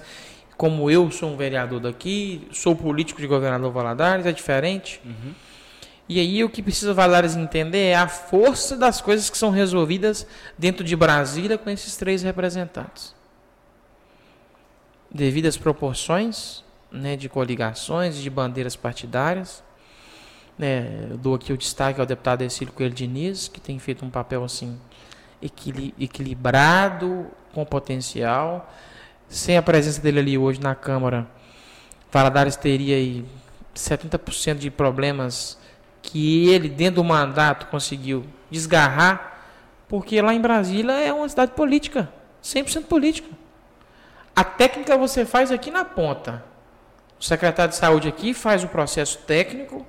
como 0.55 0.89
eu 0.89 1.11
sou 1.11 1.31
um 1.31 1.37
vereador 1.37 1.79
daqui, 1.79 2.47
sou 2.51 2.75
político 2.75 3.21
de 3.21 3.27
governador 3.27 3.71
Valadares, 3.71 4.25
é 4.25 4.31
diferente. 4.31 4.99
Uhum. 5.05 5.33
E 6.09 6.19
aí 6.19 6.43
o 6.43 6.49
que 6.49 6.63
precisa 6.63 6.93
Valadares 6.93 7.35
entender 7.35 7.89
é 7.89 7.95
a 7.95 8.07
força 8.07 8.75
das 8.75 8.99
coisas 8.99 9.29
que 9.29 9.37
são 9.37 9.51
resolvidas 9.51 10.25
dentro 10.57 10.83
de 10.83 10.95
Brasília 10.95 11.57
com 11.57 11.69
esses 11.69 11.95
três 11.95 12.23
representantes. 12.23 13.15
Devido 15.11 15.45
às 15.45 15.57
proporções 15.57 16.63
né, 16.91 17.15
de 17.15 17.27
coligações, 17.29 18.17
de 18.17 18.29
bandeiras 18.29 18.75
partidárias. 18.75 19.63
Eu 21.09 21.17
dou 21.17 21.35
aqui 21.35 21.53
o 21.53 21.57
destaque 21.57 21.99
ao 21.99 22.05
deputado 22.05 22.41
Ercílio 22.41 22.73
Coelho 22.73 22.93
Diniz, 22.93 23.47
que 23.47 23.61
tem 23.61 23.77
feito 23.77 24.03
um 24.03 24.09
papel 24.09 24.43
assim 24.43 24.79
equilibrado, 25.99 27.27
com 27.53 27.63
potencial. 27.63 28.71
Sem 29.29 29.57
a 29.57 29.61
presença 29.61 30.01
dele 30.01 30.19
ali 30.19 30.37
hoje 30.37 30.59
na 30.59 30.73
Câmara, 30.73 31.27
Valadares 32.11 32.55
teria 32.55 32.95
aí 32.95 33.25
70% 33.75 34.55
de 34.55 34.71
problemas 34.71 35.59
que 36.01 36.49
ele, 36.49 36.69
dentro 36.69 36.95
do 36.95 37.03
mandato, 37.03 37.67
conseguiu 37.67 38.25
desgarrar, 38.49 39.43
porque 39.87 40.21
lá 40.21 40.33
em 40.33 40.41
Brasília 40.41 40.93
é 40.93 41.13
uma 41.13 41.27
cidade 41.27 41.51
política, 41.51 42.09
100% 42.41 42.85
política. 42.85 43.29
A 44.35 44.43
técnica 44.43 44.97
você 44.97 45.25
faz 45.25 45.51
aqui 45.51 45.69
na 45.69 45.83
ponta. 45.83 46.43
O 47.19 47.23
secretário 47.23 47.71
de 47.71 47.77
saúde 47.77 48.07
aqui 48.07 48.33
faz 48.33 48.63
o 48.63 48.67
processo 48.67 49.17
técnico, 49.19 49.85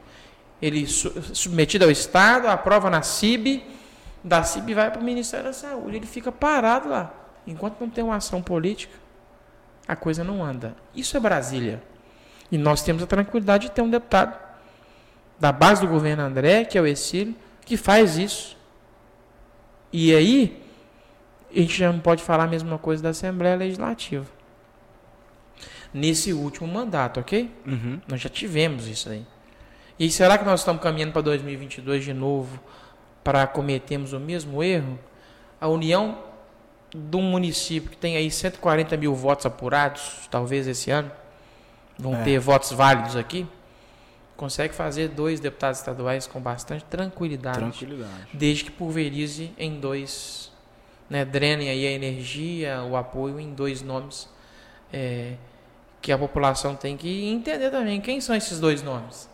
ele 0.60 0.86
submetido 0.86 1.84
ao 1.84 1.90
Estado, 1.90 2.48
aprova 2.48 2.90
na 2.90 3.02
CIB, 3.02 3.62
da 4.24 4.42
CIB 4.42 4.74
vai 4.74 4.90
para 4.90 5.00
o 5.00 5.04
Ministério 5.04 5.46
da 5.46 5.52
Saúde. 5.52 5.96
Ele 5.96 6.06
fica 6.06 6.32
parado 6.32 6.88
lá. 6.88 7.14
Enquanto 7.46 7.80
não 7.80 7.88
tem 7.88 8.02
uma 8.02 8.16
ação 8.16 8.42
política, 8.42 8.94
a 9.86 9.94
coisa 9.94 10.24
não 10.24 10.44
anda. 10.44 10.74
Isso 10.94 11.16
é 11.16 11.20
Brasília. 11.20 11.82
E 12.50 12.58
nós 12.58 12.82
temos 12.82 13.02
a 13.02 13.06
tranquilidade 13.06 13.68
de 13.68 13.72
ter 13.72 13.82
um 13.82 13.90
deputado 13.90 14.38
da 15.38 15.52
base 15.52 15.80
do 15.80 15.86
governo 15.86 16.22
André, 16.22 16.64
que 16.64 16.76
é 16.76 16.80
o 16.80 16.86
Exílio, 16.86 17.34
que 17.64 17.76
faz 17.76 18.18
isso. 18.18 18.56
E 19.92 20.14
aí, 20.14 20.62
a 21.50 21.58
gente 21.60 21.78
já 21.78 21.92
não 21.92 22.00
pode 22.00 22.22
falar 22.22 22.44
a 22.44 22.48
mesma 22.48 22.78
coisa 22.78 23.02
da 23.02 23.10
Assembleia 23.10 23.56
Legislativa. 23.56 24.26
Nesse 25.92 26.32
último 26.32 26.68
mandato, 26.68 27.20
ok? 27.20 27.50
Uhum. 27.66 28.00
Nós 28.06 28.20
já 28.20 28.28
tivemos 28.28 28.86
isso 28.86 29.08
aí. 29.08 29.24
E 29.98 30.10
será 30.10 30.38
que 30.38 30.44
nós 30.44 30.60
estamos 30.60 30.82
caminhando 30.82 31.12
para 31.12 31.22
2022 31.22 32.04
de 32.04 32.12
novo? 32.12 32.60
para 33.28 33.46
cometermos 33.46 34.14
o 34.14 34.18
mesmo 34.18 34.62
erro, 34.62 34.98
a 35.60 35.68
união 35.68 36.16
de 36.94 37.14
um 37.14 37.20
município 37.20 37.90
que 37.90 37.96
tem 37.98 38.16
aí 38.16 38.30
140 38.30 38.96
mil 38.96 39.14
votos 39.14 39.44
apurados, 39.44 40.26
talvez 40.30 40.66
esse 40.66 40.90
ano, 40.90 41.10
vão 41.98 42.14
é. 42.14 42.22
ter 42.22 42.38
votos 42.38 42.72
válidos 42.72 43.16
aqui, 43.16 43.46
consegue 44.34 44.74
fazer 44.74 45.08
dois 45.08 45.40
deputados 45.40 45.78
estaduais 45.78 46.26
com 46.26 46.40
bastante 46.40 46.86
tranquilidade, 46.86 47.58
tranquilidade. 47.58 48.28
desde 48.32 48.64
que 48.64 48.70
pulverize 48.70 49.52
em 49.58 49.78
dois, 49.78 50.50
né, 51.10 51.22
drenem 51.22 51.68
aí 51.68 51.86
a 51.86 51.90
energia, 51.90 52.82
o 52.82 52.96
apoio 52.96 53.38
em 53.38 53.52
dois 53.52 53.82
nomes, 53.82 54.26
é, 54.90 55.34
que 56.08 56.12
a 56.12 56.16
população 56.16 56.74
tem 56.74 56.96
que 56.96 57.26
entender 57.26 57.68
também 57.68 58.00
quem 58.00 58.18
são 58.18 58.34
esses 58.34 58.58
dois 58.58 58.82
nomes. 58.82 59.28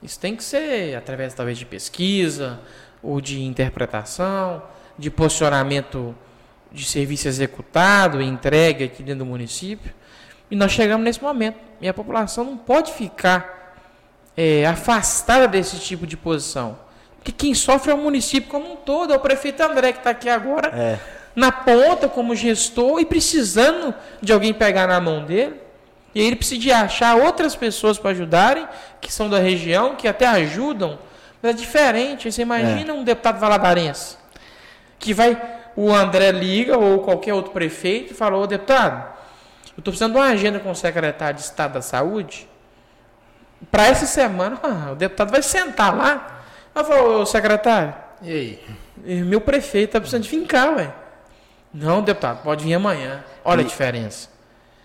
Isso 0.00 0.20
tem 0.20 0.36
que 0.36 0.44
ser 0.44 0.94
através 0.94 1.34
talvez 1.34 1.58
de 1.58 1.66
pesquisa, 1.66 2.60
ou 3.02 3.20
de 3.20 3.42
interpretação, 3.42 4.62
de 4.96 5.10
posicionamento 5.10 6.14
de 6.70 6.84
serviço 6.84 7.26
executado, 7.26 8.22
entregue 8.22 8.84
aqui 8.84 9.02
dentro 9.02 9.24
do 9.24 9.26
município. 9.26 9.92
E 10.48 10.54
nós 10.54 10.70
chegamos 10.70 11.04
nesse 11.04 11.20
momento. 11.20 11.58
E 11.80 11.88
a 11.88 11.92
população 11.92 12.44
não 12.44 12.56
pode 12.56 12.92
ficar 12.92 13.74
é, 14.36 14.64
afastada 14.66 15.48
desse 15.48 15.76
tipo 15.80 16.06
de 16.06 16.16
posição. 16.16 16.78
Porque 17.16 17.32
quem 17.32 17.52
sofre 17.52 17.90
é 17.90 17.94
o 17.96 17.98
município 17.98 18.48
como 18.48 18.74
um 18.74 18.76
todo, 18.76 19.12
é 19.12 19.16
o 19.16 19.20
prefeito 19.20 19.60
André 19.60 19.90
que 19.90 19.98
está 19.98 20.10
aqui 20.10 20.28
agora, 20.28 20.68
é. 20.68 21.00
na 21.34 21.50
ponta 21.50 22.08
como 22.08 22.36
gestor 22.36 23.00
e 23.00 23.04
precisando 23.04 23.92
de 24.22 24.32
alguém 24.32 24.54
pegar 24.54 24.86
na 24.86 25.00
mão 25.00 25.24
dele. 25.24 25.68
E 26.14 26.20
aí 26.20 26.26
ele 26.26 26.36
precisa 26.36 26.60
de 26.60 26.72
achar 26.72 27.16
outras 27.16 27.54
pessoas 27.54 27.98
para 27.98 28.10
ajudarem, 28.10 28.66
que 29.00 29.12
são 29.12 29.30
da 29.30 29.38
região, 29.38 29.94
que 29.96 30.08
até 30.08 30.26
ajudam 30.26 30.98
é 31.42 31.52
diferente. 31.52 32.30
Você 32.30 32.42
imagina 32.42 32.90
é. 32.90 32.94
um 32.94 33.04
deputado 33.04 33.38
valadarense 33.38 34.20
que 34.98 35.14
vai, 35.14 35.40
o 35.74 35.92
André 35.92 36.30
liga 36.30 36.76
ou 36.76 37.00
qualquer 37.00 37.32
outro 37.32 37.52
prefeito 37.52 38.12
e 38.12 38.16
fala, 38.16 38.36
ô 38.36 38.46
deputado, 38.46 39.02
eu 39.68 39.78
estou 39.78 39.84
precisando 39.84 40.12
de 40.12 40.18
uma 40.18 40.26
agenda 40.26 40.60
com 40.60 40.70
o 40.70 40.76
secretário 40.76 41.36
de 41.36 41.42
Estado 41.42 41.72
da 41.72 41.82
Saúde. 41.82 42.46
Para 43.70 43.86
essa 43.86 44.06
semana, 44.06 44.60
ah, 44.62 44.92
o 44.92 44.94
deputado 44.94 45.30
vai 45.30 45.42
sentar 45.42 45.96
lá. 45.96 46.42
Eu 46.74 46.84
falo, 46.84 47.22
ô 47.22 47.26
secretário, 47.26 47.94
e 48.22 48.30
aí? 48.30 49.24
Meu 49.24 49.40
prefeito 49.40 49.88
está 49.88 50.00
precisando 50.00 50.24
de 50.24 50.28
fincar, 50.28 50.76
ué. 50.76 50.92
Não, 51.72 52.02
deputado, 52.02 52.42
pode 52.42 52.64
vir 52.64 52.74
amanhã. 52.74 53.24
Olha 53.42 53.62
e, 53.62 53.64
a 53.64 53.66
diferença. 53.66 54.28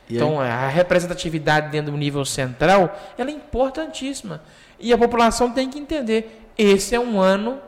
Então, 0.10 0.39
a 0.39 0.68
representatividade 0.68 1.70
dentro 1.72 1.91
do 1.91 1.97
nível 1.97 2.24
central, 2.26 2.95
ela 3.18 3.30
é 3.30 3.34
importantíssima. 3.34 4.41
E 4.80 4.93
a 4.93 4.97
população 4.97 5.51
tem 5.51 5.70
que 5.70 5.80
entender 5.80 6.43
esse 6.58 6.93
é 6.95 6.99
um 6.99 7.20
ano 7.20 7.60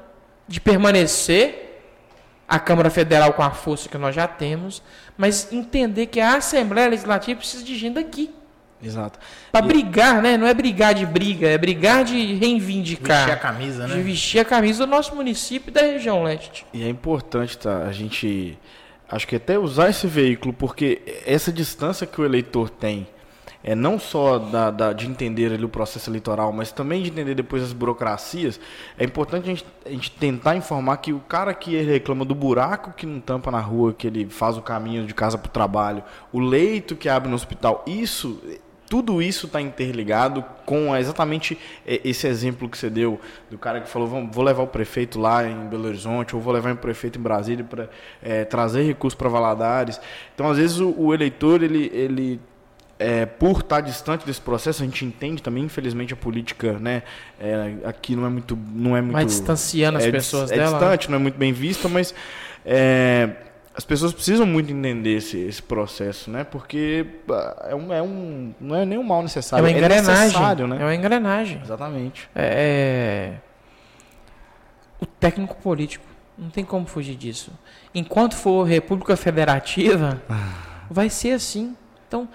de 0.48 0.62
permanecer 0.62 1.82
a 2.48 2.60
Câmara 2.60 2.90
Federal 2.90 3.34
com 3.34 3.44
a 3.44 3.52
força 3.52 3.90
que 3.90 3.98
nós 3.98 4.16
já 4.16 4.28
temos, 4.28 4.82
mas 5.18 5.52
entender 5.52 6.06
que 6.06 6.20
a 6.20 6.36
Assembleia 6.38 6.88
Legislativa 6.88 7.38
precisa 7.40 7.64
de 7.64 7.76
gente 7.78 7.96
daqui. 7.96 8.34
Exato. 8.82 9.18
Para 9.52 9.66
E- 9.66 9.68
brigar, 9.68 10.22
né? 10.22 10.38
Não 10.38 10.46
é 10.48 10.54
brigar 10.54 10.94
de 10.94 11.06
briga, 11.06 11.48
é 11.50 11.58
brigar 11.58 12.06
de 12.06 12.36
reivindicar. 12.36 13.26
Vestir 13.26 13.34
a 13.34 13.38
camisa, 13.38 13.88
De 13.88 13.96
né? 13.96 14.02
vestir 14.02 14.40
a 14.40 14.46
camisa 14.46 14.86
do 14.86 14.90
nosso 14.90 15.16
município 15.16 15.72
e 15.72 15.74
da 15.74 15.82
região 15.82 16.22
leste. 16.24 16.66
E 16.72 16.84
é 16.84 16.88
importante 16.88 17.58
tá, 17.58 17.80
a 17.80 17.92
gente, 17.92 18.58
acho 19.10 19.28
que 19.28 19.36
até 19.36 19.58
usar 19.58 19.90
esse 19.90 20.08
veículo, 20.08 20.54
porque 20.54 21.02
essa 21.26 21.52
distância 21.52 22.06
que 22.08 22.20
o 22.22 22.26
eleitor 22.26 22.70
tem, 22.70 23.08
é 23.64 23.74
não 23.76 24.00
só 24.00 24.38
da, 24.38 24.72
da- 24.72 24.94
de 24.94 25.08
entender 25.08 25.52
ali 25.52 25.66
o 25.66 25.70
processo 25.70 26.10
eleitoral, 26.10 26.54
mas 26.54 26.72
também 26.72 27.02
de 27.02 27.10
entender 27.10 27.36
depois 27.36 27.62
as 27.64 27.74
burocracias, 27.74 28.60
é 28.98 29.04
importante 29.04 29.44
a 29.46 29.48
gente, 29.48 29.66
a 29.86 29.90
gente 29.90 30.12
tentar 30.12 30.56
informar 30.56 30.98
que 30.98 31.12
o 31.12 31.20
cara 31.20 31.54
que 31.54 31.76
reclama 31.82 32.24
do 32.24 32.36
buraco 32.36 32.94
que 32.94 33.06
não 33.06 33.20
tampa 33.20 33.52
na 33.52 33.60
rua, 33.60 33.94
que 33.94 34.08
ele 34.08 34.30
faz 34.30 34.58
o 34.58 34.62
caminho 34.62 35.06
de 35.06 35.14
casa 35.14 35.38
para 35.38 35.50
o 35.50 35.52
trabalho, 35.52 36.04
o 36.32 36.40
leito 36.40 36.96
que 36.96 37.10
abre 37.10 37.28
no 37.30 37.36
hospital, 37.36 37.84
isso 37.86 38.42
tudo 38.90 39.22
isso 39.22 39.48
está 39.48 39.60
interligado 39.62 40.44
com 40.66 40.96
exatamente 40.96 41.58
eh, 41.86 42.00
esse 42.04 42.26
exemplo 42.28 42.70
que 42.70 42.78
você 42.78 42.90
deu 42.90 43.20
do 43.52 43.58
cara 43.58 43.82
que 43.82 43.90
falou 43.90 44.08
"Vamos- 44.08 44.34
vou 44.36 44.44
levar 44.44 44.64
o 44.64 44.68
prefeito 44.68 45.20
lá 45.20 45.46
em 45.48 45.68
Belo 45.68 45.86
Horizonte 45.88 46.36
ou 46.36 46.42
vou 46.42 46.54
levar 46.54 46.74
o 46.74 46.78
prefeito 46.78 47.20
em 47.20 47.22
Brasília 47.22 47.64
para 47.66 47.90
trazer 48.50 48.84
recursos 48.84 49.18
para 49.18 49.30
Valadares. 49.30 50.00
Então, 50.34 50.50
às 50.50 50.58
vezes 50.58 50.80
o, 50.80 50.94
o 50.98 51.14
eleitor 51.14 51.62
ele, 51.64 51.92
ele 51.94 52.40
eh, 53.00 53.26
por 53.26 53.60
estar 53.60 53.82
distante 53.82 54.26
desse 54.26 54.42
processo, 54.42 54.82
a 54.82 54.86
gente 54.86 55.06
entende 55.06 55.42
também, 55.44 55.64
infelizmente, 55.64 56.14
a 56.14 56.18
política, 56.18 56.74
né, 56.80 57.04
eh, 57.40 57.76
aqui 57.86 58.16
não 58.16 58.26
é 58.26 58.30
muito, 58.30 58.58
não 58.74 58.98
é 58.98 59.02
muito 59.02 59.14
Vai 59.14 59.26
distanciando 59.26 59.98
as 60.00 60.06
é, 60.06 60.12
pessoas 60.12 60.50
dis- 60.50 60.54
é 60.54 60.56
dela. 60.64 60.72
né? 60.72 60.78
distante, 60.80 61.10
não 61.12 61.18
é 61.18 61.20
muito 61.20 61.38
bem 61.38 61.54
vista, 61.54 61.88
mas 61.88 62.16
é, 62.66 63.30
as 63.78 63.86
pessoas 63.86 64.12
precisam 64.12 64.44
muito 64.44 64.74
entender 64.74 65.18
esse, 65.18 65.38
esse 65.38 65.62
processo, 65.62 66.32
né? 66.32 66.44
Porque 66.44 67.06
ah, 67.30 67.68
é 67.70 67.76
um, 67.76 67.94
é 67.94 68.02
um, 68.02 68.52
não 68.60 68.76
é 68.76 68.84
nem 68.84 68.98
um 68.98 69.04
mal 69.04 69.20
É 69.20 69.24
necessário, 69.24 69.64
uma 69.64 69.70
é 69.70 69.78
engrenagem. 69.78 70.42
É 70.42 70.68
né? 70.68 70.78
uma 70.80 70.96
engrenagem. 70.96 71.62
Exatamente. 71.64 72.28
É, 72.36 73.36
o 75.00 75.06
técnico 75.06 75.56
político. 75.58 76.04
Não 76.36 76.50
tem 76.50 76.66
como 76.66 76.88
fugir 76.88 77.16
disso. 77.16 77.52
Enquanto 77.94 78.36
for 78.36 78.64
República 78.64 79.16
Federativa, 79.16 80.22
vai 80.90 81.10
ser 81.10 81.32
assim. 81.34 81.76
Então, 82.08 82.28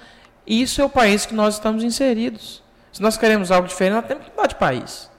isso 0.47 0.80
é 0.80 0.84
o 0.84 0.88
país 0.88 1.26
que 1.26 1.34
nós 1.34 1.55
estamos 1.55 1.82
inseridos. 1.82 2.62
Se 2.93 3.03
nós 3.03 3.16
queremos 3.16 3.51
algo 3.51 3.66
diferente, 3.66 3.95
nós 3.95 4.07
temos 4.07 4.24
que 4.24 4.30
mudar 4.30 4.47
de 4.47 4.55
país. 4.55 5.11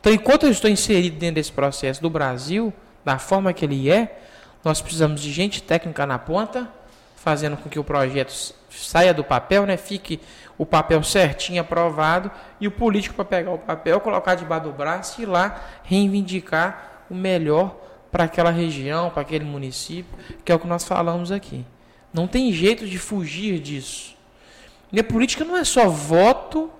Então, 0.00 0.12
enquanto 0.12 0.44
eu 0.44 0.50
estou 0.50 0.68
inserido 0.68 1.18
dentro 1.18 1.36
desse 1.36 1.52
processo 1.52 2.00
do 2.02 2.10
Brasil, 2.10 2.72
da 3.04 3.18
forma 3.18 3.52
que 3.52 3.64
ele 3.64 3.90
é, 3.90 4.18
nós 4.64 4.80
precisamos 4.80 5.20
de 5.20 5.32
gente 5.32 5.62
técnica 5.62 6.06
na 6.06 6.18
ponta, 6.18 6.68
fazendo 7.16 7.56
com 7.56 7.68
que 7.68 7.78
o 7.78 7.84
projeto 7.84 8.32
saia 8.70 9.12
do 9.12 9.22
papel, 9.22 9.66
né? 9.66 9.76
fique 9.76 10.20
o 10.58 10.66
papel 10.66 11.02
certinho 11.02 11.60
aprovado, 11.60 12.30
e 12.60 12.66
o 12.66 12.70
político 12.70 13.14
para 13.14 13.24
pegar 13.24 13.50
o 13.52 13.58
papel, 13.58 14.00
colocar 14.00 14.34
debaixo 14.34 14.64
do 14.64 14.72
braço 14.72 15.20
e 15.20 15.24
ir 15.24 15.26
lá 15.26 15.60
reivindicar 15.84 17.04
o 17.10 17.14
melhor 17.14 17.76
para 18.10 18.24
aquela 18.24 18.50
região, 18.50 19.10
para 19.10 19.22
aquele 19.22 19.44
município, 19.44 20.12
que 20.44 20.52
é 20.52 20.54
o 20.54 20.58
que 20.58 20.66
nós 20.66 20.84
falamos 20.84 21.32
aqui. 21.32 21.64
Não 22.12 22.26
tem 22.26 22.52
jeito 22.52 22.86
de 22.86 22.98
fugir 22.98 23.58
disso. 23.58 24.14
E 24.92 25.00
a 25.00 25.04
política 25.04 25.44
não 25.44 25.56
é 25.56 25.64
só 25.64 25.88
voto 25.88 26.70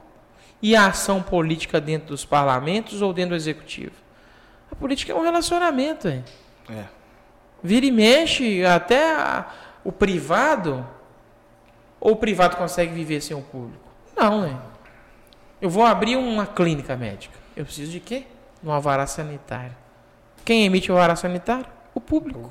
e 0.60 0.76
a 0.76 0.86
ação 0.86 1.22
política 1.22 1.80
dentro 1.80 2.08
dos 2.08 2.24
parlamentos 2.24 3.00
ou 3.00 3.12
dentro 3.12 3.30
do 3.30 3.36
executivo. 3.36 3.94
A 4.70 4.76
política 4.76 5.12
é 5.12 5.14
um 5.14 5.22
relacionamento, 5.22 6.08
hein? 6.08 6.22
É. 6.68 7.01
Vira 7.62 7.86
e 7.86 7.92
mexe, 7.92 8.64
até 8.64 9.14
a- 9.14 9.46
o 9.84 9.92
privado. 9.92 10.84
Ou 12.00 12.12
o 12.12 12.16
privado 12.16 12.56
consegue 12.56 12.92
viver 12.92 13.20
sem 13.20 13.36
o 13.36 13.40
público? 13.42 13.84
Não, 14.16 14.40
né? 14.42 14.56
Eu 15.60 15.70
vou 15.70 15.84
abrir 15.86 16.16
uma 16.16 16.44
clínica 16.46 16.96
médica. 16.96 17.38
Eu 17.56 17.64
preciso 17.64 17.92
de 17.92 18.00
quê? 18.00 18.24
De 18.62 18.68
uma 18.68 18.80
vara 18.80 19.06
sanitária. 19.06 19.76
Quem 20.44 20.64
emite 20.64 20.90
o 20.90 20.96
vara 20.96 21.14
sanitário? 21.14 21.66
O 21.94 22.00
público. 22.00 22.50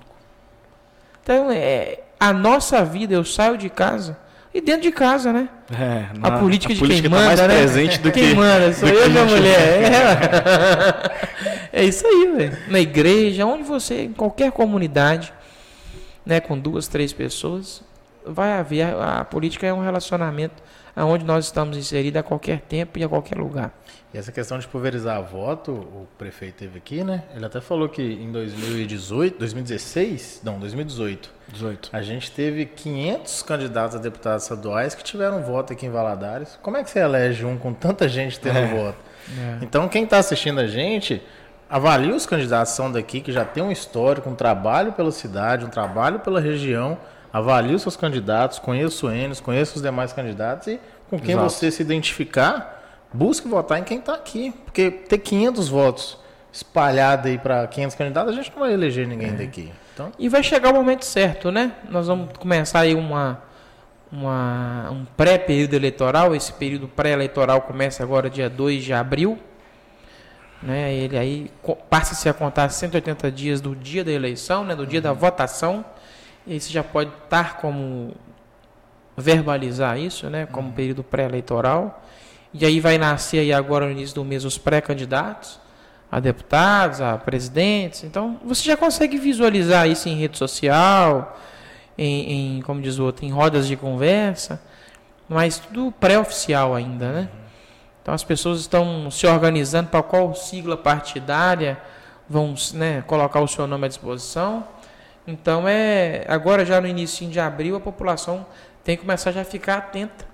Então, 1.21 1.51
é, 1.51 1.99
a 2.19 2.31
nossa 2.31 2.83
vida, 2.85 3.13
eu 3.13 3.25
saio 3.25 3.57
de 3.57 3.69
casa. 3.69 4.17
E 4.53 4.59
dentro 4.61 4.81
de 4.83 4.91
casa, 4.91 5.31
né? 5.31 5.47
É, 5.71 6.05
A 6.21 6.29
na- 6.31 6.39
política 6.39 6.73
de 6.73 6.79
quem 6.85 7.01
tá 7.03 7.09
manda, 7.09 7.25
mais 7.25 7.39
né? 7.39 7.47
presente 7.47 7.99
do 7.99 8.11
quem 8.11 8.29
que 8.29 8.35
manda, 8.35 8.71
sou 8.73 8.87
eu 8.89 9.05
e 9.05 9.09
minha 9.09 9.21
a 9.23 9.25
mulher. 9.25 9.83
É. 9.83 11.50
é 11.73 11.83
isso 11.83 12.05
aí, 12.05 12.31
velho. 12.35 12.57
Na 12.67 12.79
igreja, 12.79 13.45
onde 13.45 13.63
você, 13.63 14.03
em 14.03 14.13
qualquer 14.13 14.51
comunidade, 14.51 15.33
né, 16.25 16.39
com 16.39 16.57
duas, 16.57 16.87
três 16.87 17.11
pessoas, 17.13 17.81
vai 18.25 18.53
haver. 18.53 18.83
A, 18.95 19.19
a 19.21 19.25
política 19.25 19.65
é 19.67 19.73
um 19.73 19.81
relacionamento 19.81 20.61
aonde 20.95 21.23
nós 21.25 21.45
estamos 21.45 21.77
inseridos 21.77 22.19
a 22.19 22.23
qualquer 22.23 22.59
tempo 22.61 22.99
e 22.99 23.03
a 23.03 23.09
qualquer 23.09 23.37
lugar. 23.37 23.71
E 24.13 24.17
essa 24.17 24.29
questão 24.29 24.59
de 24.59 24.67
pulverizar 24.67 25.23
voto, 25.23 25.71
o 25.71 26.05
prefeito 26.17 26.55
teve 26.55 26.77
aqui, 26.77 27.01
né? 27.01 27.23
Ele 27.33 27.45
até 27.45 27.61
falou 27.61 27.87
que 27.87 28.01
em 28.01 28.29
2018, 28.29 29.39
2016, 29.39 30.41
não, 30.43 30.59
2018, 30.59 31.29
18. 31.47 31.89
a 31.93 32.01
gente 32.01 32.29
teve 32.29 32.65
500 32.65 33.41
candidatos 33.43 33.95
a 33.95 33.99
deputados 33.99 34.43
estaduais 34.43 34.93
que 34.93 35.01
tiveram 35.03 35.41
voto 35.41 35.71
aqui 35.71 35.85
em 35.85 35.89
Valadares. 35.89 36.59
Como 36.61 36.75
é 36.75 36.83
que 36.83 36.89
você 36.89 36.99
elege 36.99 37.45
um 37.45 37.57
com 37.57 37.73
tanta 37.73 38.09
gente 38.09 38.37
tendo 38.37 38.57
É. 38.57 38.67
voto? 38.67 38.97
Então, 39.61 39.87
quem 39.87 40.03
está 40.03 40.17
assistindo 40.17 40.59
a 40.59 40.67
gente, 40.67 41.21
avalie 41.71 42.11
os 42.11 42.25
candidatos 42.25 42.73
são 42.73 42.91
daqui, 42.91 43.21
que 43.21 43.31
já 43.31 43.45
tem 43.45 43.63
um 43.63 43.71
histórico, 43.71 44.29
um 44.29 44.35
trabalho 44.35 44.91
pela 44.91 45.11
cidade, 45.11 45.63
um 45.65 45.69
trabalho 45.69 46.19
pela 46.19 46.41
região. 46.41 46.97
Avalie 47.31 47.73
os 47.73 47.81
seus 47.81 47.95
candidatos, 47.95 48.59
conheça 48.59 49.05
o 49.05 49.09
Enes, 49.09 49.39
conheça 49.39 49.77
os 49.77 49.81
demais 49.81 50.11
candidatos 50.11 50.67
e 50.67 50.79
com 51.09 51.17
quem 51.17 51.31
Exato. 51.31 51.49
você 51.49 51.71
se 51.71 51.81
identificar, 51.81 53.07
busque 53.13 53.47
votar 53.47 53.79
em 53.79 53.83
quem 53.85 53.99
está 53.99 54.13
aqui. 54.13 54.53
Porque 54.65 54.91
ter 54.91 55.17
500 55.17 55.69
votos 55.69 56.17
espalhados 56.51 57.27
aí 57.27 57.37
para 57.37 57.65
500 57.67 57.95
candidatos, 57.95 58.33
a 58.33 58.35
gente 58.35 58.51
não 58.51 58.59
vai 58.59 58.73
eleger 58.73 59.07
ninguém 59.07 59.33
daqui. 59.33 59.71
Então, 59.93 60.11
E 60.19 60.27
vai 60.27 60.43
chegar 60.43 60.71
o 60.71 60.73
momento 60.73 61.05
certo, 61.05 61.51
né? 61.51 61.71
Nós 61.89 62.07
vamos 62.07 62.29
começar 62.37 62.81
aí 62.81 62.93
uma, 62.93 63.41
uma, 64.11 64.89
um 64.91 65.05
pré-período 65.15 65.73
eleitoral. 65.73 66.35
Esse 66.35 66.51
período 66.51 66.89
pré-eleitoral 66.89 67.61
começa 67.61 68.03
agora 68.03 68.29
dia 68.29 68.49
2 68.49 68.83
de 68.83 68.93
abril. 68.93 69.39
Né? 70.61 70.93
Ele 70.93 71.17
aí 71.17 71.51
passa-se 71.89 72.29
a 72.29 72.33
contar 72.33 72.69
180 72.69 73.31
dias 73.31 73.61
do 73.61 73.75
dia 73.75 74.03
da 74.03 74.11
eleição, 74.11 74.63
né? 74.63 74.75
do 74.75 74.85
dia 74.85 75.01
da 75.01 75.13
votação. 75.13 75.83
E 76.45 76.53
aí 76.53 76.59
você 76.59 76.71
já 76.71 76.83
pode 76.83 77.11
estar 77.23 77.57
como 77.57 78.13
verbalizar 79.15 79.97
isso, 79.97 80.29
né? 80.29 80.47
Como 80.47 80.71
período 80.71 81.03
pré-eleitoral. 81.03 82.03
E 82.53 82.65
aí 82.65 82.79
vai 82.79 82.97
nascer 82.97 83.39
aí 83.39 83.53
agora 83.53 83.85
no 83.85 83.91
início 83.91 84.15
do 84.15 84.25
mês 84.25 84.43
os 84.43 84.57
pré-candidatos 84.57 85.59
a 86.11 86.19
deputados, 86.19 86.99
a 86.99 87.17
presidentes. 87.17 88.03
Então, 88.03 88.37
você 88.43 88.63
já 88.63 88.75
consegue 88.75 89.17
visualizar 89.17 89.87
isso 89.87 90.09
em 90.09 90.15
rede 90.15 90.37
social, 90.37 91.39
em, 91.97 92.57
em, 92.57 92.61
como 92.63 92.81
diz 92.81 92.99
o 92.99 93.05
outro, 93.05 93.25
em 93.25 93.31
rodas 93.31 93.65
de 93.65 93.77
conversa, 93.77 94.61
mas 95.29 95.57
tudo 95.59 95.93
pré-oficial 95.93 96.75
ainda, 96.75 97.13
né? 97.13 97.29
Então, 98.01 98.13
as 98.13 98.23
pessoas 98.23 98.59
estão 98.59 99.11
se 99.11 99.27
organizando 99.27 99.89
para 99.89 100.01
qual 100.01 100.33
sigla 100.33 100.75
partidária 100.75 101.77
vão 102.27 102.55
né, 102.73 103.03
colocar 103.05 103.39
o 103.41 103.47
seu 103.47 103.67
nome 103.67 103.85
à 103.85 103.87
disposição. 103.87 104.67
Então, 105.27 105.67
é 105.67 106.25
agora 106.27 106.65
já 106.65 106.81
no 106.81 106.87
início 106.87 107.27
de 107.27 107.39
abril, 107.39 107.75
a 107.75 107.79
população 107.79 108.45
tem 108.83 108.97
que 108.97 109.03
começar 109.03 109.31
já 109.31 109.41
a 109.41 109.45
ficar 109.45 109.77
atenta. 109.77 110.25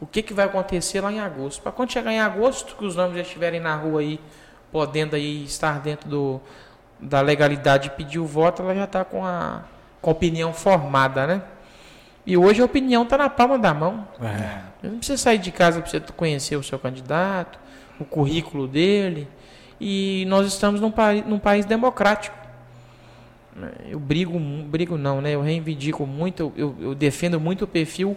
O 0.00 0.06
que, 0.06 0.22
que 0.22 0.32
vai 0.32 0.46
acontecer 0.46 1.00
lá 1.00 1.12
em 1.12 1.20
agosto? 1.20 1.62
Para 1.62 1.72
quando 1.72 1.92
chegar 1.92 2.12
em 2.12 2.20
agosto, 2.20 2.76
que 2.76 2.84
os 2.84 2.96
nomes 2.96 3.16
já 3.16 3.22
estiverem 3.22 3.60
na 3.60 3.74
rua 3.76 4.00
aí, 4.00 4.20
podendo 4.72 5.16
aí 5.16 5.44
estar 5.44 5.80
dentro 5.80 6.08
do, 6.08 6.40
da 7.00 7.20
legalidade 7.20 7.84
de 7.84 7.90
pedir 7.90 8.18
o 8.18 8.26
voto, 8.26 8.62
ela 8.62 8.74
já 8.74 8.84
está 8.84 9.04
com 9.04 9.24
a, 9.24 9.62
com 10.00 10.10
a 10.10 10.12
opinião 10.12 10.52
formada, 10.52 11.26
né? 11.26 11.42
E 12.26 12.36
hoje 12.36 12.60
a 12.60 12.64
opinião 12.64 13.04
está 13.04 13.16
na 13.16 13.30
palma 13.30 13.58
da 13.58 13.72
mão. 13.72 14.06
É. 14.20 14.67
Não 14.82 14.98
precisa 14.98 15.18
sair 15.18 15.38
de 15.38 15.50
casa 15.50 15.80
para 15.80 15.90
você 15.90 16.00
conhecer 16.00 16.56
o 16.56 16.62
seu 16.62 16.78
candidato, 16.78 17.58
o 17.98 18.04
currículo 18.04 18.66
dele. 18.68 19.26
E 19.80 20.24
nós 20.28 20.46
estamos 20.46 20.80
num, 20.80 20.90
país, 20.90 21.24
num 21.26 21.38
país 21.38 21.64
democrático. 21.66 22.36
Eu 23.88 23.98
brigo, 23.98 24.38
brigo 24.38 24.96
não, 24.96 25.20
né? 25.20 25.32
Eu 25.34 25.42
reivindico 25.42 26.06
muito, 26.06 26.52
eu, 26.56 26.76
eu- 26.80 26.94
defendo 26.94 27.40
muito 27.40 27.64
o 27.64 27.66
perfil 27.66 28.16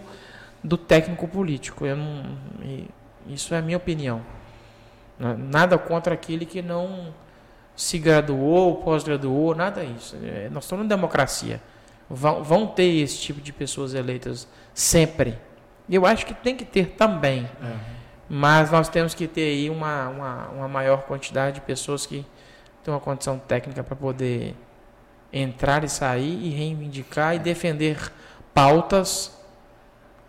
do 0.62 0.76
técnico 0.76 1.26
político. 1.26 1.84
Eu 1.84 1.96
não, 1.96 2.22
isso 3.26 3.52
é 3.54 3.58
a 3.58 3.62
minha 3.62 3.76
opinião. 3.76 4.22
Na- 5.18 5.34
Nada 5.36 5.76
contra 5.78 6.14
aquele 6.14 6.46
que 6.46 6.62
não 6.62 7.12
se 7.74 7.98
graduou, 7.98 8.76
pós-graduou, 8.76 9.54
nada 9.54 9.84
disso. 9.84 10.16
É, 10.22 10.48
Nós 10.52 10.62
estamos 10.64 10.84
numa 10.84 10.88
democracia. 10.94 11.60
Vão, 12.08 12.44
vão 12.44 12.66
ter 12.66 12.84
esse 13.02 13.18
tipo 13.18 13.40
de 13.40 13.52
pessoas 13.52 13.94
eleitas 13.94 14.46
sempre. 14.72 15.36
Eu 15.92 16.06
acho 16.06 16.24
que 16.24 16.32
tem 16.32 16.56
que 16.56 16.64
ter 16.64 16.94
também. 16.96 17.46
Mas 18.26 18.70
nós 18.70 18.88
temos 18.88 19.14
que 19.14 19.28
ter 19.28 19.42
aí 19.42 19.68
uma, 19.68 20.08
uma, 20.08 20.48
uma 20.48 20.68
maior 20.68 21.02
quantidade 21.02 21.56
de 21.56 21.60
pessoas 21.60 22.06
que 22.06 22.24
têm 22.82 22.94
uma 22.94 22.98
condição 22.98 23.38
técnica 23.38 23.84
para 23.84 23.94
poder 23.94 24.56
entrar 25.30 25.84
e 25.84 25.90
sair 25.90 26.46
e 26.46 26.48
reivindicar 26.48 27.34
e 27.34 27.38
defender 27.38 28.10
pautas 28.54 29.38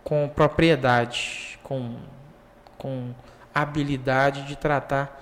com 0.04 0.28
propriedade, 0.28 1.58
com, 1.64 1.96
com 2.78 3.14
habilidade 3.56 4.44
de 4.44 4.58
tratar 4.58 5.22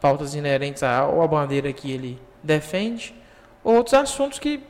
pautas 0.00 0.34
inerentes 0.34 0.82
à, 0.82 1.06
ou 1.06 1.22
à 1.22 1.28
bandeira 1.28 1.72
que 1.72 1.92
ele 1.92 2.20
defende, 2.42 3.14
ou 3.62 3.76
outros 3.76 3.94
assuntos 3.94 4.40
que 4.40 4.60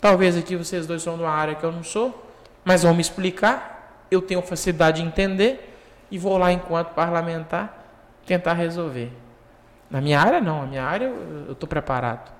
talvez 0.00 0.36
aqui 0.36 0.54
vocês 0.54 0.86
dois 0.86 1.02
são 1.02 1.16
numa 1.16 1.30
área 1.30 1.56
que 1.56 1.64
eu 1.64 1.72
não 1.72 1.82
sou, 1.82 2.32
mas 2.64 2.84
vão 2.84 2.94
me 2.94 3.00
explicar, 3.00 3.73
eu 4.10 4.22
tenho 4.22 4.42
facilidade 4.42 5.00
de 5.00 5.06
entender 5.06 5.76
e 6.10 6.18
vou 6.18 6.36
lá 6.38 6.52
enquanto 6.52 6.88
parlamentar 6.94 7.84
tentar 8.26 8.54
resolver. 8.54 9.10
Na 9.90 10.00
minha 10.00 10.20
área 10.20 10.40
não, 10.40 10.62
na 10.62 10.66
minha 10.66 10.84
área 10.84 11.06
eu 11.06 11.52
estou 11.52 11.68
preparado. 11.68 12.32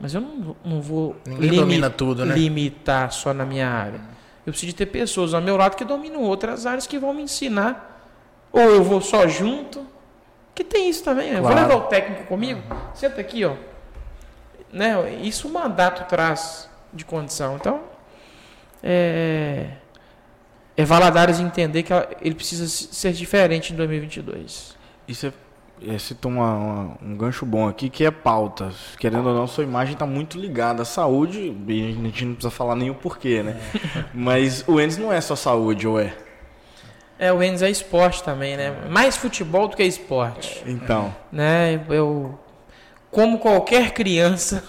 Mas 0.00 0.14
eu 0.14 0.20
não, 0.20 0.56
não 0.64 0.80
vou 0.80 1.16
limi 1.26 1.80
tudo, 1.90 2.24
né? 2.24 2.34
limitar 2.34 3.12
só 3.12 3.32
na 3.32 3.44
minha 3.44 3.68
área. 3.68 4.00
Eu 4.46 4.52
preciso 4.52 4.72
de 4.72 4.76
ter 4.76 4.86
pessoas 4.86 5.32
ao 5.32 5.40
meu 5.40 5.56
lado 5.56 5.76
que 5.76 5.84
dominam 5.84 6.20
outras 6.20 6.66
áreas 6.66 6.86
que 6.86 6.98
vão 6.98 7.14
me 7.14 7.22
ensinar. 7.22 8.02
Ou 8.52 8.60
eu 8.60 8.84
vou 8.84 9.00
só 9.00 9.26
junto. 9.26 9.86
Que 10.54 10.62
tem 10.62 10.88
isso 10.88 11.02
também. 11.02 11.30
Claro. 11.30 11.44
Eu 11.44 11.48
vou 11.48 11.54
levar 11.54 11.76
o 11.76 11.88
técnico 11.88 12.24
comigo. 12.26 12.62
Senta 12.94 13.20
aqui, 13.20 13.44
ó. 13.44 13.54
Né? 14.72 15.14
Isso 15.22 15.48
o 15.48 15.52
mandato 15.52 16.06
traz 16.08 16.68
de 16.92 17.04
condição. 17.04 17.56
Então, 17.56 17.80
é, 18.82 19.70
é 20.76 20.84
Valadares 20.84 21.40
entender 21.40 21.82
que 21.82 21.92
ele 22.20 22.34
precisa 22.34 22.66
ser 22.68 23.12
diferente 23.12 23.72
em 23.72 23.76
2022. 23.76 24.76
Isso 25.06 25.26
é 25.26 25.32
é, 25.86 25.98
citou 25.98 26.30
uma, 26.30 26.54
uma, 26.54 26.98
um 27.02 27.16
gancho 27.16 27.44
bom 27.44 27.68
aqui, 27.68 27.90
que 27.90 28.04
é 28.04 28.10
pautas. 28.10 28.74
Querendo 28.98 29.28
ou 29.28 29.34
não, 29.34 29.46
sua 29.46 29.64
imagem 29.64 29.94
está 29.94 30.06
muito 30.06 30.38
ligada 30.38 30.82
à 30.82 30.84
saúde, 30.84 31.54
e 31.66 31.82
a 31.82 31.92
gente 31.92 32.24
não 32.24 32.34
precisa 32.34 32.50
falar 32.50 32.76
nem 32.76 32.90
o 32.90 32.94
porquê, 32.94 33.42
né? 33.42 33.60
É. 33.74 34.04
Mas 34.14 34.64
o 34.66 34.80
Enes 34.80 34.96
não 34.96 35.12
é 35.12 35.20
só 35.20 35.34
saúde, 35.34 35.86
ou 35.86 36.00
é? 36.00 36.14
É, 37.18 37.32
o 37.32 37.42
Enes 37.42 37.62
é 37.62 37.70
esporte 37.70 38.22
também, 38.22 38.56
né? 38.56 38.74
Mais 38.88 39.16
futebol 39.16 39.68
do 39.68 39.76
que 39.76 39.82
esporte. 39.82 40.62
Então. 40.66 41.14
Né? 41.30 41.80
Eu, 41.88 42.38
como 43.10 43.38
qualquer 43.38 43.92
criança 43.92 44.62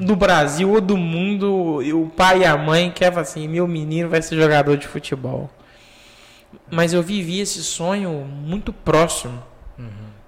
do 0.00 0.16
Brasil 0.16 0.70
ou 0.72 0.80
do 0.80 0.96
mundo, 0.96 1.78
o 1.78 2.08
pai 2.10 2.40
e 2.40 2.44
a 2.44 2.56
mãe 2.56 2.90
querem 2.90 3.18
assim, 3.18 3.48
meu 3.48 3.66
menino 3.66 4.08
vai 4.08 4.22
ser 4.22 4.36
jogador 4.36 4.76
de 4.76 4.86
futebol. 4.86 5.50
Mas 6.70 6.92
eu 6.92 7.02
vivi 7.02 7.40
esse 7.40 7.62
sonho 7.62 8.10
muito 8.10 8.72
próximo 8.72 9.42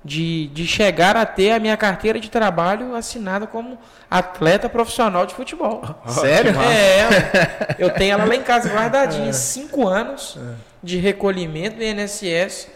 de, 0.06 0.46
de 0.48 0.66
chegar 0.66 1.16
a 1.16 1.26
ter 1.26 1.50
a 1.50 1.58
minha 1.58 1.76
carteira 1.76 2.20
de 2.20 2.30
trabalho 2.30 2.94
assinada 2.94 3.46
como 3.46 3.76
atleta 4.08 4.68
profissional 4.68 5.26
de 5.26 5.34
futebol. 5.34 5.82
Sério? 6.06 6.54
É, 6.60 7.74
eu 7.76 7.90
tenho 7.90 8.12
ela 8.12 8.24
lá 8.24 8.34
em 8.36 8.42
casa 8.42 8.72
guardadinha, 8.72 9.30
é. 9.30 9.32
cinco 9.32 9.86
anos 9.88 10.38
é. 10.40 10.54
de 10.80 10.98
recolhimento 10.98 11.76
do 11.76 11.82
INSS, 11.82 12.68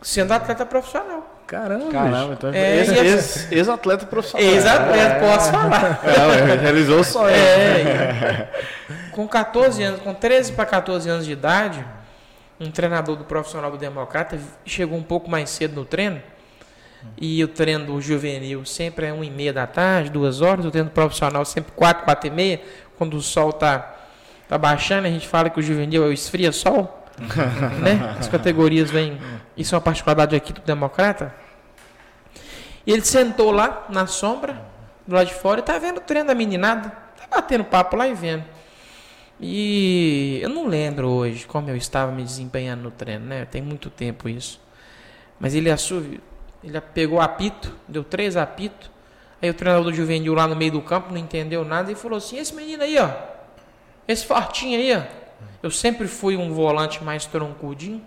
sendo 0.00 0.32
atleta 0.32 0.64
profissional. 0.64 1.27
Caramba, 1.48 1.90
Caramba 1.90 2.34
então 2.34 2.52
é, 2.52 2.76
ex-atleta 3.50 4.02
ex, 4.02 4.10
profissional. 4.10 4.46
Ex-atleta, 4.46 5.14
é. 5.14 5.18
posso 5.18 5.50
falar. 5.50 6.00
É, 6.04 6.54
realizou 6.56 7.00
o 7.00 7.04
sonho. 7.04 7.34
É, 7.34 8.50
com 9.12 9.26
14 9.26 9.82
anos, 9.82 10.02
com 10.02 10.12
13 10.12 10.52
para 10.52 10.66
14 10.66 11.08
anos 11.08 11.24
de 11.24 11.32
idade, 11.32 11.82
um 12.60 12.70
treinador 12.70 13.16
do 13.16 13.24
profissional 13.24 13.70
do 13.70 13.78
Democrata 13.78 14.38
chegou 14.66 14.98
um 14.98 15.02
pouco 15.02 15.30
mais 15.30 15.48
cedo 15.48 15.74
no 15.74 15.86
treino 15.86 16.20
e 17.16 17.42
o 17.42 17.48
treino 17.48 17.86
do 17.86 17.98
juvenil 17.98 18.66
sempre 18.66 19.06
é 19.06 19.12
1 19.12 19.24
e 19.24 19.30
meia 19.30 19.52
da 19.52 19.66
tarde, 19.66 20.10
duas 20.10 20.42
horas. 20.42 20.66
O 20.66 20.70
treino 20.70 20.90
profissional 20.90 21.46
sempre 21.46 21.72
4, 21.74 22.04
4 22.04 22.26
e 22.26 22.30
meia. 22.30 22.60
Quando 22.98 23.16
o 23.16 23.22
sol 23.22 23.50
está 23.50 23.96
tá 24.46 24.58
baixando, 24.58 25.06
a 25.06 25.10
gente 25.10 25.26
fala 25.26 25.48
que 25.48 25.58
o 25.58 25.62
juvenil 25.62 26.04
é 26.04 26.08
o 26.08 26.12
esfria-sol. 26.12 26.97
né? 27.82 28.16
As 28.18 28.28
categorias 28.28 28.90
vêm. 28.90 29.18
Isso 29.56 29.74
é 29.74 29.76
uma 29.76 29.82
particularidade 29.82 30.36
aqui 30.36 30.52
do 30.52 30.60
Democrata. 30.60 31.34
E 32.86 32.92
ele 32.92 33.04
sentou 33.04 33.50
lá 33.50 33.86
na 33.88 34.06
sombra, 34.06 34.60
do 35.06 35.14
lado 35.14 35.26
de 35.26 35.34
fora, 35.34 35.60
e 35.60 35.62
tá 35.62 35.78
vendo 35.78 35.98
o 35.98 36.00
treino 36.00 36.28
da 36.28 36.34
meninada. 36.34 36.90
Tá 37.16 37.26
batendo 37.30 37.64
papo 37.64 37.96
lá 37.96 38.08
e 38.08 38.14
vendo. 38.14 38.44
E 39.40 40.40
eu 40.42 40.48
não 40.48 40.66
lembro 40.66 41.08
hoje 41.08 41.46
como 41.46 41.70
eu 41.70 41.76
estava 41.76 42.10
me 42.10 42.22
desempenhando 42.22 42.82
no 42.82 42.90
treino, 42.90 43.26
né? 43.26 43.44
Tem 43.44 43.62
muito 43.62 43.90
tempo 43.90 44.28
isso. 44.28 44.60
Mas 45.38 45.54
ele 45.54 45.70
assumiu 45.70 46.20
ele 46.62 46.80
pegou 46.80 47.20
apito, 47.20 47.72
deu 47.86 48.02
três 48.02 48.36
apitos. 48.36 48.90
Aí 49.40 49.48
o 49.48 49.54
treinador 49.54 49.84
do 49.84 49.94
juvenil 49.94 50.34
lá 50.34 50.48
no 50.48 50.56
meio 50.56 50.72
do 50.72 50.82
campo 50.82 51.10
não 51.10 51.18
entendeu 51.18 51.64
nada 51.64 51.92
e 51.92 51.94
falou 51.94 52.18
assim: 52.18 52.38
Esse 52.38 52.54
menino 52.54 52.82
aí, 52.82 52.98
ó, 52.98 53.10
esse 54.06 54.26
fortinho 54.26 54.78
aí, 54.78 54.96
ó. 54.96 55.27
Eu 55.62 55.70
sempre 55.70 56.06
fui 56.06 56.36
um 56.36 56.52
volante 56.52 57.02
mais 57.02 57.26
troncudinho. 57.26 58.02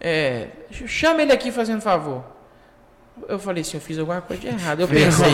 É, 0.00 0.48
chama 0.70 1.22
ele 1.22 1.32
aqui 1.32 1.50
fazendo 1.50 1.80
favor. 1.80 2.24
Eu 3.28 3.38
falei 3.38 3.60
assim, 3.60 3.76
eu 3.76 3.80
fiz 3.80 3.98
alguma 3.98 4.20
coisa 4.20 4.42
de 4.42 4.48
errado. 4.48 4.80
Eu 4.80 4.88
pensei. 4.88 5.32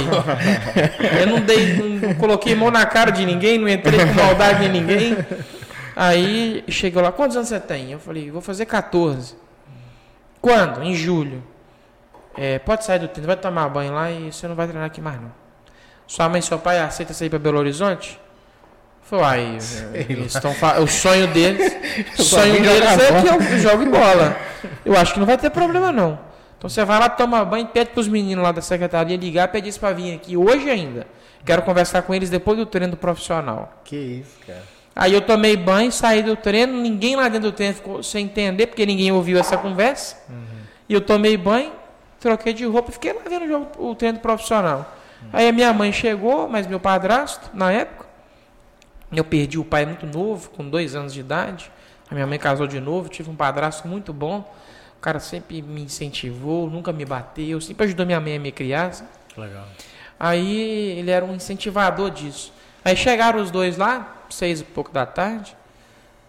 eu 1.21 1.27
não 1.27 1.41
dei, 1.41 1.75
não 1.75 2.15
coloquei 2.15 2.55
mão 2.55 2.71
na 2.71 2.85
cara 2.85 3.11
de 3.11 3.25
ninguém, 3.25 3.59
não 3.59 3.69
entrei 3.69 3.99
com 3.99 4.13
maldade 4.15 4.65
em 4.65 4.69
ninguém. 4.69 5.17
Aí 5.97 6.65
chegou 6.69 7.03
lá, 7.03 7.11
quantos 7.11 7.37
anos 7.37 7.49
você 7.49 7.59
tem? 7.59 7.93
Eu 7.93 7.99
falei, 7.99 8.31
vou 8.31 8.41
fazer 8.41 8.67
14. 8.67 9.35
Quando? 10.41 10.83
Em 10.83 10.95
julho. 10.95 11.43
É, 12.37 12.59
pode 12.61 12.85
sair 12.85 13.01
do 13.01 13.09
treino, 13.09 13.27
vai 13.27 13.37
tomar 13.37 13.69
banho 13.69 13.93
lá 13.93 14.11
e 14.11 14.33
você 14.33 14.47
não 14.47 14.55
vai 14.55 14.67
treinar 14.69 14.87
aqui 14.87 15.01
mais 15.01 15.21
não. 15.21 15.33
Sua 16.07 16.29
mãe 16.29 16.39
e 16.39 16.43
seu 16.43 16.59
pai 16.59 16.79
aceita 16.79 17.13
sair 17.13 17.29
para 17.29 17.39
Belo 17.39 17.59
Horizonte? 17.59 18.21
Foi, 19.09 19.59
eles 20.09 20.35
estão 20.35 20.55
o 20.83 20.87
sonho 20.87 21.27
deles, 21.29 21.75
o 22.19 22.23
sonho 22.23 22.61
deles 22.61 22.83
é 22.83 23.23
que 23.23 23.55
eu 23.55 23.59
jogue 23.59 23.87
bola. 23.87 24.37
Eu 24.85 24.97
acho 24.97 25.15
que 25.15 25.19
não 25.19 25.27
vai 25.27 25.39
ter 25.39 25.51
problema 25.51 25.91
não. 25.91 26.19
Então 26.59 26.69
você 26.69 26.85
vai 26.85 26.99
lá, 26.99 27.09
toma 27.09 27.45
banho, 27.45 27.67
pede 27.69 27.91
para 27.91 28.01
os 28.01 28.09
meninos 28.09 28.45
lá 28.45 28.53
da 28.53 28.61
secretaria 28.61 29.17
ligar, 29.17 29.49
pede 29.49 29.69
isso 29.69 29.81
para 29.81 29.95
vir 29.95 30.15
aqui 30.15 30.37
hoje 30.37 30.69
ainda. 30.69 31.07
Quero 31.45 31.63
conversar 31.63 32.03
com 32.03 32.15
eles 32.15 32.29
depois 32.29 32.59
do 32.59 32.67
treino 32.67 32.97
profissional. 32.97 33.81
Que 33.85 33.97
isso, 33.97 34.37
cara. 34.47 34.63
Aí 34.95 35.15
eu 35.15 35.21
tomei 35.21 35.57
banho, 35.57 35.93
saí 35.93 36.23
do 36.23 36.35
treino, 36.35 36.73
ninguém 36.73 37.15
lá 37.15 37.29
dentro 37.29 37.53
do 37.53 37.55
treino 37.55 37.75
ficou 37.75 38.03
sem 38.03 38.25
entender, 38.25 38.67
porque 38.67 38.85
ninguém 38.85 39.13
ouviu 39.13 39.39
essa 39.39 39.57
conversa. 39.57 40.17
Uhum. 40.29 40.45
E 40.89 40.93
eu 40.93 41.01
tomei 41.01 41.37
banho, 41.37 41.71
troquei 42.19 42.53
de 42.53 42.67
roupa 42.67 42.91
e 42.91 42.93
fiquei 42.93 43.13
lá 43.13 43.23
vendo 43.29 43.45
o, 43.45 43.49
jogo, 43.49 43.69
o 43.79 43.95
treino 43.95 44.19
profissional. 44.19 44.93
Aí 45.33 45.49
a 45.49 45.53
minha 45.53 45.73
mãe 45.73 45.93
chegou, 45.93 46.49
mas 46.49 46.67
meu 46.67 46.81
padrasto, 46.81 47.49
na 47.55 47.71
época, 47.71 48.08
eu 49.11 49.25
perdi 49.25 49.59
o 49.59 49.65
pai 49.65 49.87
muito 49.87 50.07
novo, 50.07 50.51
com 50.51 50.69
dois 50.69 50.95
anos 50.95 51.15
de 51.15 51.21
idade. 51.21 51.71
A 52.11 52.15
minha 52.15 52.27
mãe 52.27 52.39
casou 52.39 52.67
de 52.67 52.81
novo, 52.81 53.09
tive 53.09 53.31
um 53.31 53.37
padrasto 53.37 53.87
muito 53.87 54.13
bom. 54.13 54.41
O 54.97 55.01
cara 55.01 55.21
sempre 55.21 55.63
me 55.63 55.83
incentivou, 55.83 56.69
nunca 56.69 56.93
me 56.93 57.05
bateu, 57.05 57.61
sempre 57.61 57.87
ajudou 57.87 58.05
minha 58.05 58.21
mãe 58.21 58.37
a 58.37 58.41
me 58.41 58.51
criar. 58.51 58.93
Legal. 59.37 59.67
Aí 60.19 60.99
ele 60.99 61.11
era 61.11 61.25
um 61.25 61.35
incentivador 61.35 62.11
disso. 62.11 62.53
Aí 62.85 62.97
chegaram 62.97 63.41
os 63.41 63.51
dois 63.51 63.77
lá, 63.77 64.25
seis 64.31 64.61
e 64.61 64.65
pouco 64.65 64.91
da 64.91 65.07
tarde. 65.07 65.57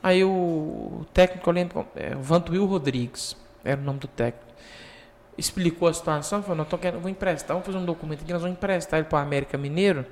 Aí 0.01 0.23
o, 0.23 1.05
técnico, 1.13 1.49
eu 1.49 1.53
lembro, 1.53 1.87
é, 1.95 2.15
Vantuil 2.15 2.65
Rodrigues, 2.65 3.35
era 3.63 3.79
o 3.79 3.83
nome 3.83 3.99
do 3.99 4.07
técnico 4.07 4.49
explicou 5.39 5.87
a 5.87 5.93
situação, 5.93 6.41
falou, 6.41 6.57
não, 6.57 6.65
tô 6.65 6.77
querendo, 6.77 6.99
vou 6.99 7.09
emprestar, 7.09 7.55
vamos 7.55 7.65
fazer 7.65 7.77
um 7.77 7.85
documento 7.85 8.21
aqui, 8.21 8.33
nós 8.33 8.41
vamos 8.41 8.57
emprestar 8.57 8.99
ele 8.99 9.07
para 9.07 9.19
o 9.19 9.21
América 9.21 9.57
Mineiro, 9.57 10.05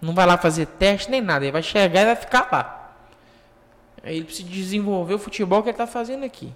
não 0.00 0.14
vai 0.14 0.26
lá 0.26 0.38
fazer 0.38 0.66
teste 0.66 1.10
nem 1.10 1.20
nada, 1.20 1.44
ele 1.44 1.52
vai 1.52 1.62
chegar 1.62 2.02
e 2.02 2.04
vai 2.06 2.16
ficar 2.16 2.48
lá. 2.50 2.94
Ele 4.02 4.24
precisa 4.24 4.48
desenvolver 4.48 5.14
o 5.14 5.18
futebol 5.18 5.62
que 5.62 5.68
ele 5.68 5.74
está 5.74 5.86
fazendo 5.86 6.24
aqui. 6.24 6.52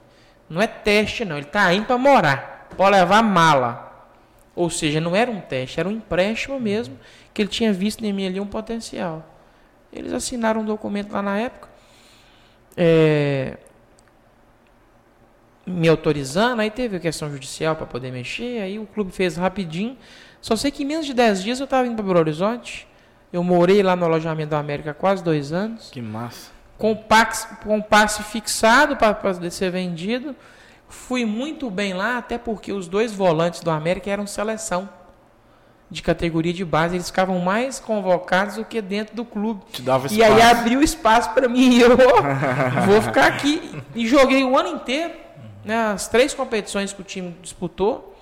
Não 0.49 0.61
é 0.61 0.67
teste 0.67 1.25
não, 1.25 1.37
ele 1.37 1.47
está 1.47 1.73
indo 1.73 1.87
para 1.87 1.99
morar, 1.99 2.69
pode 2.77 2.97
levar 2.97 3.23
mala. 3.23 3.93
Ou 4.57 4.71
seja, 4.71 5.01
não 5.01 5.17
era 5.17 5.31
um 5.31 5.41
teste, 5.41 5.81
era 5.81 5.89
um 5.89 5.93
empréstimo 5.93 6.61
mesmo, 6.61 6.99
que 7.33 7.43
ele 7.43 7.49
tinha 7.49 7.73
visto 7.73 8.05
em 8.05 8.13
mim 8.13 8.27
ali 8.27 8.41
um 8.41 8.47
potencial. 8.47 9.25
Eles 9.93 10.13
assinaram 10.13 10.61
um 10.61 10.65
documento 10.65 11.13
lá 11.13 11.23
na 11.23 11.39
época. 11.39 11.69
É, 12.77 13.59
me 15.67 15.89
autorizando, 15.89 16.61
aí 16.61 16.71
teve 16.71 16.97
a 16.97 17.01
questão 17.01 17.31
judicial 17.31 17.75
para 17.75 17.87
poder 17.87 18.13
mexer, 18.13 18.61
aí 18.61 18.79
o 18.79 18.87
clube 18.87 19.11
fez 19.13 19.37
rapidinho. 19.37 19.97
Só 20.41 20.57
sei 20.57 20.71
que 20.71 20.83
em 20.83 20.87
menos 20.87 21.07
de 21.07 21.15
10 21.15 21.43
dias 21.43 21.61
eu 21.61 21.65
estava 21.65 21.87
indo 21.87 21.97
para 21.97 22.05
Belo 22.05 22.19
Horizonte. 22.19 22.87
Eu 23.35 23.43
morei 23.43 23.83
lá 23.83 23.97
no 23.97 24.05
alojamento 24.05 24.51
da 24.51 24.61
América 24.61 24.95
quase 24.95 25.21
dois 25.21 25.53
anos. 25.53 25.91
Que 25.91 26.01
massa. 26.01 26.53
Com, 26.79 26.95
pax, 26.95 27.49
com 27.65 27.83
passe 27.83 28.23
fixado 28.23 28.97
para 28.97 29.51
ser 29.51 29.73
vendido. 29.73 30.37
Fui 30.89 31.25
muito 31.25 31.69
bem 31.69 31.95
lá, 31.95 32.17
até 32.17 32.39
porque 32.39 32.73
os 32.73 32.87
dois 32.87 33.13
volantes 33.13 33.59
do 33.59 33.73
América 33.73 34.09
eram 34.09 34.25
seleção 34.25 34.89
de 35.91 36.01
categoria 36.01 36.53
de 36.53 36.65
base. 36.65 36.95
Eles 36.95 37.09
ficavam 37.09 37.41
mais 37.41 37.81
convocados 37.81 38.55
do 38.55 38.65
que 38.65 38.81
dentro 38.81 39.17
do 39.17 39.25
clube. 39.25 39.65
Te 39.73 39.83
dava 39.83 40.07
espaço. 40.07 40.21
E 40.21 40.23
aí 40.23 40.41
abriu 40.41 40.81
espaço 40.81 41.31
para 41.31 41.49
mim. 41.49 41.81
Eu 41.81 41.97
vou 42.87 43.03
ficar 43.03 43.27
aqui. 43.27 43.83
E 43.97 44.07
joguei 44.07 44.45
o 44.45 44.57
ano 44.57 44.69
inteiro 44.69 45.13
né, 45.65 45.87
as 45.87 46.07
três 46.07 46.33
competições 46.33 46.93
que 46.93 47.01
o 47.01 47.05
time 47.05 47.37
disputou. 47.43 48.14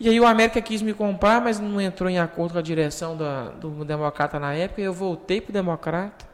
E 0.00 0.08
aí 0.08 0.18
o 0.18 0.26
América 0.26 0.60
quis 0.62 0.80
me 0.80 0.94
comprar, 0.94 1.42
mas 1.42 1.60
não 1.60 1.78
entrou 1.78 2.08
em 2.08 2.18
acordo 2.18 2.52
com 2.54 2.58
a 2.58 2.62
direção 2.62 3.14
da, 3.16 3.50
do 3.50 3.84
Democrata 3.84 4.40
na 4.40 4.54
época. 4.54 4.80
Eu 4.80 4.94
voltei 4.94 5.40
pro 5.42 5.52
Democrata. 5.52 6.24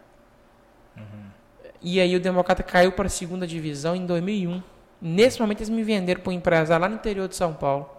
E 1.82 2.00
aí 2.00 2.14
o 2.16 2.20
Democrata 2.20 2.62
caiu 2.62 2.92
para 2.92 3.06
a 3.06 3.10
segunda 3.10 3.46
divisão 3.46 3.94
em 3.96 4.06
2001. 4.06 4.62
Nesse 5.02 5.40
momento 5.40 5.58
eles 5.58 5.68
me 5.68 5.82
venderam 5.82 6.20
para 6.20 6.30
um 6.30 6.34
empresário 6.34 6.82
lá 6.82 6.88
no 6.88 6.94
interior 6.94 7.28
de 7.28 7.34
São 7.36 7.52
Paulo. 7.52 7.90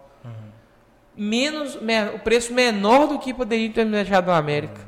Menos, 1.16 1.80
me- 1.80 2.08
o 2.14 2.18
preço 2.20 2.52
menor 2.54 3.06
do 3.06 3.18
que 3.18 3.34
poderia 3.34 3.70
ter 3.70 3.84
me 3.84 3.92
deixado 3.92 4.26
no 4.26 4.32
América. 4.32 4.80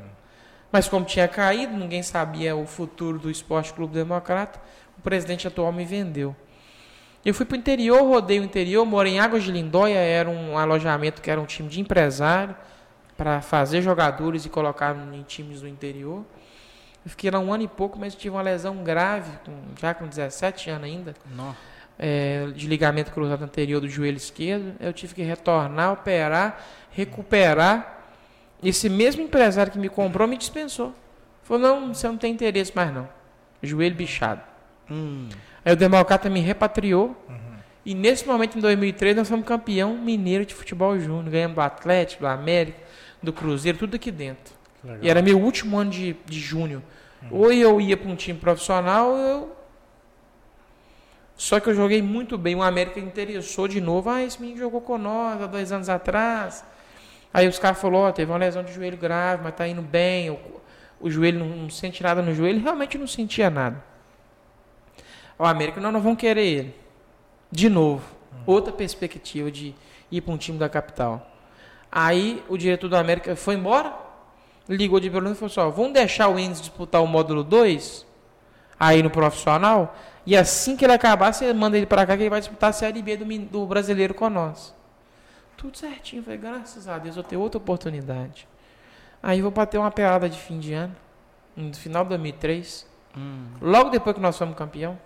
Mas 0.71 0.87
como 0.87 1.05
tinha 1.05 1.27
caído, 1.27 1.75
ninguém 1.77 2.01
sabia 2.01 2.55
o 2.55 2.65
futuro 2.65 3.19
do 3.19 3.29
Esporte 3.29 3.73
Clube 3.73 3.93
Democrata, 3.93 4.59
o 4.97 5.01
presidente 5.01 5.47
atual 5.47 5.71
me 5.71 5.83
vendeu. 5.85 6.35
Eu 7.23 7.33
fui 7.33 7.45
para 7.45 7.55
o 7.55 7.59
interior, 7.59 8.01
rodei 8.03 8.39
o 8.39 8.43
interior, 8.43 8.83
morei 8.85 9.13
em 9.13 9.19
Águas 9.19 9.43
de 9.43 9.51
Lindóia, 9.51 9.97
era 9.97 10.29
um 10.29 10.57
alojamento 10.57 11.21
que 11.21 11.29
era 11.29 11.39
um 11.39 11.45
time 11.45 11.69
de 11.69 11.79
empresário, 11.79 12.55
para 13.15 13.41
fazer 13.41 13.81
jogadores 13.83 14.45
e 14.45 14.49
colocar 14.49 14.95
em 15.13 15.21
times 15.21 15.61
do 15.61 15.67
interior. 15.67 16.25
Eu 17.05 17.09
fiquei 17.11 17.29
lá 17.29 17.39
um 17.39 17.53
ano 17.53 17.63
e 17.63 17.67
pouco, 17.67 17.99
mas 17.99 18.15
tive 18.15 18.31
uma 18.35 18.41
lesão 18.41 18.83
grave, 18.83 19.31
com- 19.45 19.61
já 19.79 19.93
com 19.93 20.07
17 20.07 20.69
anos 20.71 20.85
ainda, 20.85 21.13
é, 21.99 22.47
de 22.55 22.65
ligamento 22.67 23.11
cruzado 23.11 23.43
anterior 23.43 23.79
do 23.79 23.87
joelho 23.87 24.17
esquerdo. 24.17 24.73
Eu 24.79 24.91
tive 24.91 25.13
que 25.13 25.21
retornar, 25.21 25.93
operar, 25.93 26.59
recuperar. 26.91 27.99
Esse 28.63 28.89
mesmo 28.89 29.21
empresário 29.21 29.71
que 29.71 29.77
me 29.79 29.89
comprou 29.89 30.27
me 30.27 30.37
dispensou. 30.37 30.93
Falou, 31.43 31.61
não, 31.61 31.93
você 31.93 32.07
não 32.07 32.17
tem 32.17 32.33
interesse 32.33 32.71
mais 32.75 32.91
não. 32.93 33.07
Joelho 33.61 33.95
bichado. 33.95 34.41
Hum. 34.89 35.29
Aí 35.63 35.73
o 35.73 35.75
Democrata 35.75 36.29
me 36.29 36.39
repatriou. 36.39 37.15
E 37.83 37.95
nesse 37.95 38.27
momento, 38.27 38.57
em 38.57 38.61
2003, 38.61 39.15
nós 39.15 39.27
fomos 39.27 39.45
campeão 39.45 39.97
mineiro 39.97 40.45
de 40.45 40.53
futebol 40.53 40.97
júnior. 40.99 41.31
Ganhamos 41.31 41.55
do 41.55 41.61
Atlético, 41.61 42.21
do 42.21 42.27
América, 42.27 42.77
do 43.21 43.33
Cruzeiro, 43.33 43.77
tudo 43.77 43.95
aqui 43.95 44.11
dentro. 44.11 44.53
Legal. 44.83 44.99
E 45.01 45.09
era 45.09 45.21
meu 45.21 45.39
último 45.39 45.77
ano 45.77 45.89
de, 45.89 46.15
de 46.25 46.39
júnior. 46.39 46.81
Ou 47.29 47.51
eu 47.51 47.79
ia 47.79 47.95
para 47.95 48.09
um 48.09 48.15
time 48.15 48.37
profissional, 48.37 49.15
eu. 49.15 49.55
Só 51.35 51.59
que 51.59 51.69
eu 51.69 51.75
joguei 51.75 52.01
muito 52.01 52.37
bem. 52.37 52.55
O 52.55 52.61
América 52.61 52.99
interessou 52.99 53.67
de 53.67 53.81
novo. 53.81 54.09
Ah, 54.09 54.23
esse 54.23 54.39
menino 54.39 54.59
jogou 54.59 54.81
com 54.81 54.97
nós 54.97 55.41
há 55.41 55.47
dois 55.47 55.71
anos 55.71 55.89
atrás. 55.89 56.63
Aí 57.33 57.47
os 57.47 57.59
caras 57.59 57.79
falaram: 57.79 58.05
Ó, 58.05 58.11
teve 58.11 58.31
uma 58.31 58.37
lesão 58.37 58.63
de 58.63 58.73
joelho 58.73 58.97
grave, 58.97 59.43
mas 59.43 59.55
tá 59.55 59.67
indo 59.67 59.81
bem. 59.81 60.29
O, 60.29 60.39
o 60.99 61.09
joelho 61.09 61.39
não, 61.39 61.47
não 61.47 61.69
sente 61.69 62.01
nada 62.01 62.21
no 62.21 62.33
joelho. 62.33 62.61
Realmente 62.61 62.97
não 62.97 63.07
sentia 63.07 63.49
nada. 63.49 63.90
O 65.41 65.45
América, 65.47 65.81
nós 65.81 65.91
não 65.91 65.99
vamos 65.99 66.19
querer 66.19 66.45
ele. 66.45 66.75
De 67.51 67.67
novo. 67.67 68.05
Outra 68.45 68.71
perspectiva 68.71 69.49
de 69.49 69.73
ir 70.11 70.21
para 70.21 70.31
um 70.35 70.37
time 70.37 70.59
da 70.59 70.69
capital. 70.69 71.31
Aí 71.91 72.43
o 72.47 72.55
diretor 72.55 72.87
do 72.87 72.95
América 72.95 73.35
foi 73.35 73.55
embora, 73.55 73.91
ligou 74.69 74.99
de 74.99 75.09
Belo 75.09 75.25
Horizonte 75.25 75.37
e 75.37 75.49
falou 75.49 75.69
assim, 75.69 75.73
ó, 75.73 75.75
vamos 75.75 75.93
deixar 75.93 76.27
o 76.27 76.37
Enzo 76.37 76.61
disputar 76.61 77.01
o 77.01 77.07
módulo 77.07 77.43
2 77.43 78.05
aí 78.79 79.01
no 79.01 79.09
profissional, 79.09 79.95
e 80.27 80.37
assim 80.37 80.77
que 80.77 80.85
ele 80.85 80.93
acabar, 80.93 81.33
você 81.33 81.51
manda 81.53 81.75
ele 81.75 81.87
para 81.87 82.05
cá 82.05 82.15
que 82.15 82.21
ele 82.21 82.29
vai 82.29 82.39
disputar 82.39 82.69
a 82.69 82.73
Série 82.73 83.01
B 83.01 83.17
do, 83.17 83.25
do 83.45 83.65
brasileiro 83.65 84.13
com 84.13 84.29
nós. 84.29 84.75
Tudo 85.57 85.75
certinho, 85.75 86.21
falei, 86.21 86.37
graças 86.37 86.87
a 86.87 86.99
Deus, 86.99 87.17
eu 87.17 87.23
tenho 87.23 87.41
outra 87.41 87.57
oportunidade. 87.57 88.47
Aí 89.23 89.41
vou 89.41 89.49
bater 89.49 89.79
uma 89.79 89.89
pelada 89.89 90.29
de 90.29 90.37
fim 90.37 90.59
de 90.59 90.71
ano, 90.71 90.95
no 91.55 91.73
final 91.73 92.03
de 92.03 92.09
2003, 92.09 92.87
logo 93.59 93.89
depois 93.89 94.15
que 94.15 94.21
nós 94.21 94.37
fomos 94.37 94.55
campeão. 94.55 94.99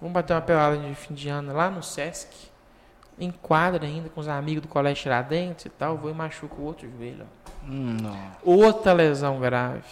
Vamos 0.00 0.12
bater 0.12 0.34
uma 0.34 0.42
pelada 0.42 0.76
de 0.76 0.94
fim 0.94 1.14
de 1.14 1.28
ano 1.28 1.52
lá 1.54 1.70
no 1.70 1.82
Sesc, 1.82 2.28
em 3.18 3.30
quadra 3.30 3.86
ainda, 3.86 4.08
com 4.10 4.20
os 4.20 4.28
amigos 4.28 4.62
do 4.62 4.68
Colégio 4.68 5.04
Tiradentes 5.04 5.64
e 5.66 5.70
tal, 5.70 5.96
vou 5.96 6.10
e 6.10 6.14
machuco 6.14 6.60
o 6.60 6.64
outro 6.64 6.88
joelho. 6.90 7.26
Hum. 7.66 7.96
Outra 8.44 8.92
lesão 8.92 9.40
grave. 9.40 9.82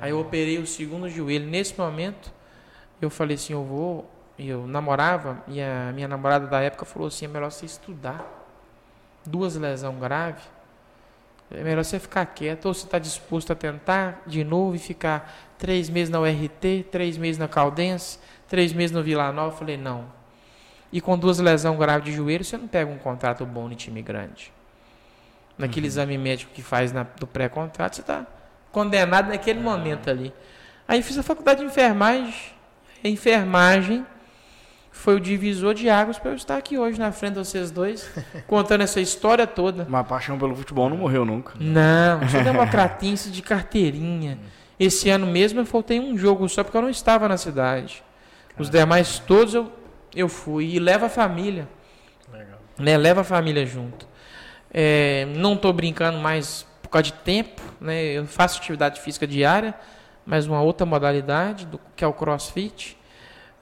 Aí 0.00 0.10
eu 0.10 0.20
operei 0.20 0.58
o 0.58 0.66
segundo 0.66 1.08
joelho. 1.08 1.46
Nesse 1.46 1.78
momento, 1.78 2.30
eu 3.00 3.08
falei 3.08 3.36
assim, 3.36 3.52
eu 3.54 3.64
vou... 3.64 4.10
e 4.38 4.48
Eu 4.48 4.66
namorava, 4.66 5.42
e 5.48 5.60
a 5.60 5.90
minha 5.94 6.06
namorada 6.06 6.46
da 6.46 6.60
época 6.60 6.84
falou 6.84 7.08
assim, 7.08 7.24
é 7.24 7.28
melhor 7.28 7.50
você 7.50 7.64
estudar. 7.64 8.24
Duas 9.26 9.56
lesões 9.56 9.98
graves. 9.98 10.44
É 11.50 11.64
melhor 11.64 11.84
você 11.84 11.98
ficar 11.98 12.24
quieto, 12.26 12.66
ou 12.66 12.74
você 12.74 12.84
está 12.84 12.98
disposto 12.98 13.52
a 13.52 13.56
tentar 13.56 14.22
de 14.26 14.44
novo 14.44 14.76
e 14.76 14.78
ficar 14.78 15.34
três 15.58 15.88
meses 15.90 16.08
na 16.08 16.20
URT, 16.20 16.86
três 16.92 17.18
meses 17.18 17.38
na 17.38 17.48
Caldense, 17.48 18.18
três 18.50 18.72
meses 18.74 18.94
no 18.94 19.02
Vila 19.02 19.32
Nova. 19.32 19.54
Eu 19.54 19.56
falei, 19.58 19.78
não. 19.78 20.04
E 20.92 21.00
com 21.00 21.16
duas 21.16 21.38
lesões 21.38 21.78
graves 21.78 22.04
de 22.04 22.12
joelho, 22.12 22.44
você 22.44 22.58
não 22.58 22.66
pega 22.68 22.90
um 22.90 22.98
contrato 22.98 23.46
bom 23.46 23.68
no 23.68 23.74
time 23.74 24.02
grande. 24.02 24.52
Naquele 25.56 25.86
exame 25.86 26.18
médico 26.18 26.52
que 26.52 26.62
faz 26.62 26.92
na- 26.92 27.04
do 27.18 27.26
pré-contrato, 27.26 27.94
você 27.96 28.00
está 28.02 28.26
condenado 28.72 29.28
naquele 29.28 29.60
momento 29.60 30.10
ali. 30.10 30.34
Aí 30.88 31.00
fiz 31.02 31.16
a 31.16 31.22
faculdade 31.22 31.60
de 31.60 31.66
enfermagem. 31.66 32.34
A 33.04 33.08
enfermagem 33.08 34.04
foi 34.90 35.14
o 35.14 35.20
divisor 35.20 35.72
de 35.74 35.88
águas 35.88 36.18
para 36.18 36.32
eu 36.32 36.34
estar 36.34 36.56
aqui 36.56 36.76
hoje 36.76 36.98
na 36.98 37.12
frente 37.12 37.34
de 37.34 37.38
vocês 37.38 37.70
dois, 37.70 38.10
contando 38.48 38.80
essa 38.80 39.00
história 39.00 39.46
toda. 39.46 39.86
Mas 39.88 40.00
a 40.00 40.04
paixão 40.04 40.36
pelo 40.38 40.56
futebol 40.56 40.90
não 40.90 40.96
morreu 40.96 41.24
nunca. 41.24 41.52
Não, 41.60 42.26
sou 42.28 42.42
democratense 42.42 43.30
de 43.32 43.42
carteirinha. 43.42 44.38
Esse 44.78 45.08
ano 45.10 45.26
mesmo 45.26 45.60
eu 45.60 45.66
faltei 45.66 46.00
um 46.00 46.16
jogo 46.18 46.48
só 46.48 46.64
porque 46.64 46.76
eu 46.76 46.82
não 46.82 46.90
estava 46.90 47.28
na 47.28 47.36
cidade. 47.36 48.02
Os 48.60 48.68
demais 48.68 49.18
todos 49.18 49.54
eu, 49.54 49.72
eu 50.14 50.28
fui. 50.28 50.74
E 50.74 50.78
leva 50.78 51.06
a 51.06 51.08
família. 51.08 51.66
Legal. 52.30 52.58
Né? 52.78 52.96
Leva 52.98 53.22
a 53.22 53.24
família 53.24 53.64
junto. 53.64 54.06
É, 54.72 55.26
não 55.34 55.54
estou 55.54 55.72
brincando 55.72 56.18
mais 56.18 56.66
por 56.82 56.90
causa 56.90 57.04
de 57.04 57.12
tempo. 57.14 57.62
Né? 57.80 58.02
Eu 58.04 58.26
faço 58.26 58.58
atividade 58.58 59.00
física 59.00 59.26
diária, 59.26 59.74
mas 60.26 60.46
uma 60.46 60.60
outra 60.60 60.84
modalidade, 60.84 61.64
do, 61.64 61.80
que 61.96 62.04
é 62.04 62.06
o 62.06 62.12
crossfit. 62.12 62.98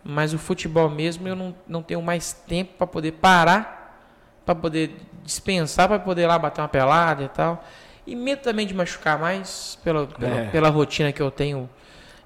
Mas 0.02 0.34
o 0.34 0.38
futebol 0.38 0.90
mesmo 0.90 1.28
eu 1.28 1.36
não, 1.36 1.54
não 1.66 1.82
tenho 1.82 2.02
mais 2.02 2.32
tempo 2.32 2.72
para 2.76 2.86
poder 2.86 3.12
parar, 3.12 4.02
para 4.44 4.54
poder 4.54 4.96
dispensar, 5.22 5.86
para 5.86 5.98
poder 6.00 6.22
ir 6.22 6.26
lá 6.26 6.38
bater 6.38 6.60
uma 6.60 6.68
pelada 6.68 7.22
e 7.22 7.28
tal. 7.28 7.64
E 8.04 8.16
medo 8.16 8.40
também 8.40 8.66
de 8.66 8.74
machucar 8.74 9.18
mais 9.18 9.78
pela, 9.84 10.06
pela, 10.06 10.36
É. 10.36 10.50
pela 10.50 10.70
rotina 10.70 11.12
que 11.12 11.20
eu 11.20 11.30
tenho 11.30 11.68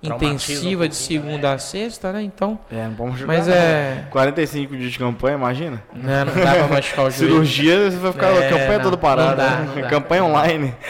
intensiva 0.03 0.84
um 0.84 0.88
de 0.88 0.94
segunda 0.96 1.53
a 1.53 1.59
sexta, 1.59 2.12
né? 2.12 2.22
Então, 2.22 2.59
É, 2.70 2.84
não 2.86 2.94
vamos 2.94 3.18
jogar. 3.18 3.32
mas 3.34 3.48
é. 3.48 4.07
45 4.11 4.76
dias 4.76 4.92
de 4.92 4.98
campanha, 4.98 5.36
imagina? 5.36 5.82
Não, 5.94 6.24
não 6.24 6.34
dá 6.34 6.55
pra 6.55 6.68
machucar 6.68 7.05
o 7.07 7.11
joelho. 7.12 7.32
Cirurgia, 7.32 7.90
você 7.90 7.96
vai 7.98 8.12
ficar 8.12 8.26
É, 8.28 8.46
a 8.46 8.50
campanha 8.50 8.78
não, 8.78 8.84
toda 8.84 8.96
parada. 8.96 9.30
não 9.30 9.36
dá, 9.36 9.50
né? 9.61 9.72
não 9.76 9.82
dá. 9.82 9.88
campanha 9.88 10.24
online. 10.24 10.74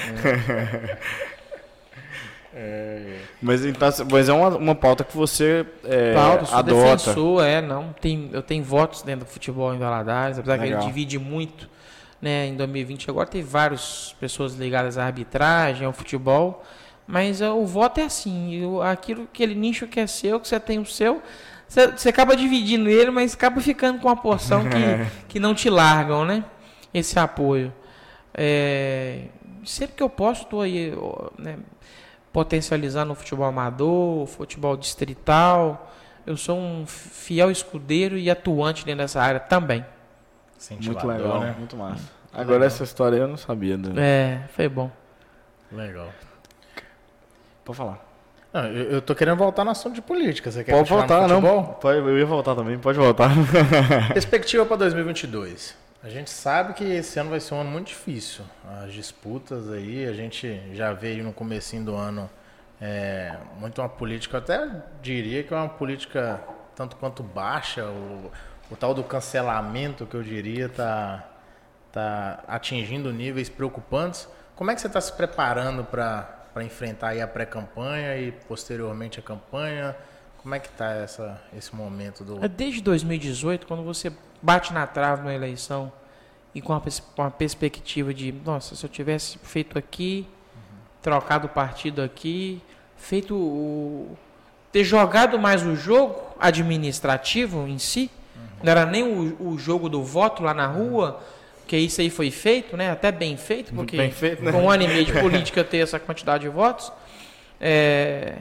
É, 2.54 3.16
Mas, 3.40 3.64
então, 3.64 3.88
mas 4.10 4.28
é 4.28 4.32
uma, 4.32 4.48
uma 4.50 4.74
pauta 4.74 5.02
que 5.04 5.16
você 5.16 5.64
é, 5.84 6.12
Paulo, 6.12 6.44
sou 6.46 6.58
adota. 6.58 6.82
defensor, 6.96 7.44
é, 7.44 7.62
não. 7.62 7.94
Tem, 7.98 8.28
eu 8.30 8.42
tenho 8.42 8.62
votos 8.62 9.00
dentro 9.02 9.24
do 9.24 9.30
futebol 9.30 9.74
em 9.74 9.78
Valadares, 9.78 10.38
apesar 10.38 10.58
que 10.58 10.64
Legal. 10.64 10.80
ele 10.82 10.86
divide 10.86 11.18
muito, 11.18 11.68
né? 12.20 12.46
Em 12.48 12.54
2020 12.54 13.08
agora 13.08 13.26
tem 13.26 13.42
várias 13.42 14.14
pessoas 14.20 14.54
ligadas 14.54 14.98
à 14.98 15.06
arbitragem, 15.06 15.86
ao 15.86 15.94
futebol, 15.94 16.62
mas 17.06 17.40
é, 17.40 17.50
o 17.50 17.64
voto 17.66 17.98
é 18.00 18.04
assim, 18.04 18.54
eu- 18.54 18.82
aquilo, 18.82 19.24
aquele 19.24 19.54
nicho 19.54 19.86
que 19.86 19.98
é 20.00 20.06
seu, 20.06 20.38
que 20.40 20.48
você 20.48 20.58
tem 20.60 20.78
o 20.78 20.86
seu, 20.86 21.22
você, 21.68 21.88
você 21.88 22.08
acaba 22.08 22.36
dividindo 22.36 22.88
ele, 22.88 23.10
mas 23.10 23.34
acaba 23.34 23.60
ficando 23.60 23.98
com 24.00 24.08
uma 24.08 24.16
porção 24.16 24.62
que, 24.64 24.68
que 25.28 25.40
não 25.40 25.54
te 25.54 25.68
largam, 25.70 26.24
né? 26.24 26.44
Esse 26.92 27.18
apoio. 27.18 27.72
É, 28.34 29.24
sempre 29.64 29.96
que 29.96 30.02
eu 30.02 30.08
posso, 30.10 30.42
estou 30.42 30.60
aí, 30.62 30.92
né, 31.38 31.58
potencializando 32.32 33.12
o 33.12 33.14
futebol 33.14 33.46
amador, 33.46 34.22
o 34.22 34.26
futebol 34.26 34.76
distrital. 34.76 35.90
Eu 36.26 36.36
sou 36.36 36.56
um 36.58 36.86
fiel 36.86 37.50
escudeiro 37.50 38.16
e 38.16 38.30
atuante 38.30 38.84
dentro 38.84 39.00
dessa 39.02 39.20
área 39.20 39.40
também. 39.40 39.84
Muito 40.70 41.06
legal, 41.06 41.40
né? 41.40 41.54
muito 41.58 41.76
massa. 41.76 42.04
Agora 42.32 42.64
essa 42.64 42.84
história 42.84 43.16
eu 43.16 43.26
não 43.28 43.36
sabia. 43.36 43.76
né? 43.76 43.90
É, 43.96 44.48
foi 44.54 44.68
bom. 44.68 44.90
Legal. 45.70 46.08
Pode 47.64 47.76
falar. 47.76 48.12
Não, 48.52 48.66
eu, 48.66 48.90
eu 48.90 49.02
tô 49.02 49.14
querendo 49.14 49.38
voltar 49.38 49.64
no 49.64 49.70
assunto 49.70 49.94
de 49.94 50.02
política. 50.02 50.50
Você 50.50 50.62
quer 50.62 50.72
Pode 50.72 50.90
voltar, 50.90 51.26
não. 51.26 51.64
Pode, 51.64 51.98
eu 51.98 52.18
ia 52.18 52.26
voltar 52.26 52.54
também, 52.54 52.78
pode 52.78 52.98
voltar. 52.98 53.30
Perspectiva 54.12 54.66
para 54.66 54.76
2022. 54.78 55.76
A 56.04 56.08
gente 56.08 56.30
sabe 56.30 56.74
que 56.74 56.84
esse 56.84 57.18
ano 57.18 57.30
vai 57.30 57.40
ser 57.40 57.54
um 57.54 57.60
ano 57.60 57.70
muito 57.70 57.88
difícil. 57.88 58.44
As 58.82 58.92
disputas 58.92 59.70
aí, 59.70 60.04
a 60.04 60.12
gente 60.12 60.60
já 60.72 60.92
veio 60.92 61.22
no 61.22 61.32
comecinho 61.32 61.84
do 61.84 61.94
ano 61.94 62.28
é, 62.80 63.36
muito 63.60 63.80
uma 63.80 63.88
política, 63.88 64.38
eu 64.38 64.40
até 64.40 64.68
diria 65.00 65.44
que 65.44 65.54
é 65.54 65.56
uma 65.56 65.68
política 65.68 66.40
tanto 66.74 66.96
quanto 66.96 67.22
baixa, 67.22 67.84
o, 67.84 68.32
o 68.68 68.76
tal 68.76 68.92
do 68.92 69.04
cancelamento 69.04 70.04
que 70.04 70.16
eu 70.16 70.22
diria 70.24 70.68
tá, 70.68 71.24
tá 71.92 72.42
atingindo 72.48 73.12
níveis 73.12 73.48
preocupantes. 73.48 74.28
Como 74.56 74.68
é 74.70 74.74
que 74.74 74.80
você 74.80 74.88
está 74.88 75.00
se 75.00 75.12
preparando 75.12 75.84
para 75.84 76.41
enfrentar 76.60 77.08
aí 77.08 77.22
a 77.22 77.26
pré-campanha 77.26 78.16
e 78.18 78.32
posteriormente 78.32 79.18
a 79.18 79.22
campanha? 79.22 79.96
Como 80.42 80.54
é 80.54 80.58
que 80.58 80.68
está 80.68 80.90
essa, 80.90 81.40
esse 81.56 81.74
momento 81.74 82.24
do... 82.24 82.48
Desde 82.48 82.82
2018, 82.82 83.66
quando 83.66 83.84
você 83.84 84.12
bate 84.42 84.72
na 84.72 84.86
trave 84.86 85.22
numa 85.22 85.32
eleição 85.32 85.92
e 86.54 86.60
com 86.60 86.72
uma, 86.72 86.82
uma 87.16 87.30
perspectiva 87.30 88.12
de, 88.12 88.32
nossa, 88.44 88.74
se 88.74 88.84
eu 88.84 88.90
tivesse 88.90 89.38
feito 89.38 89.78
aqui, 89.78 90.26
trocado 91.00 91.46
o 91.46 91.50
partido 91.50 92.02
aqui, 92.02 92.60
feito 92.96 93.34
o, 93.34 94.16
ter 94.72 94.84
jogado 94.84 95.38
mais 95.38 95.64
o 95.64 95.76
jogo 95.76 96.20
administrativo 96.40 97.66
em 97.68 97.78
si, 97.78 98.10
não 98.62 98.70
era 98.70 98.86
nem 98.86 99.02
o, 99.02 99.52
o 99.52 99.58
jogo 99.58 99.88
do 99.88 100.02
voto 100.02 100.42
lá 100.42 100.54
na 100.54 100.66
rua, 100.66 101.20
que 101.72 101.76
isso 101.78 102.02
aí 102.02 102.10
foi 102.10 102.30
feito, 102.30 102.76
né? 102.76 102.90
Até 102.90 103.10
bem 103.10 103.34
feito, 103.34 103.72
porque 103.72 103.96
Bem 103.96 104.10
feito, 104.10 104.44
né? 104.44 104.52
com 104.52 104.64
um 104.64 104.70
ano 104.70 104.82
e 104.82 104.88
meio 104.88 105.06
de 105.06 105.12
política 105.18 105.64
ter 105.64 105.78
essa 105.78 105.98
quantidade 105.98 106.42
de 106.42 106.50
votos, 106.50 106.92
é, 107.58 108.36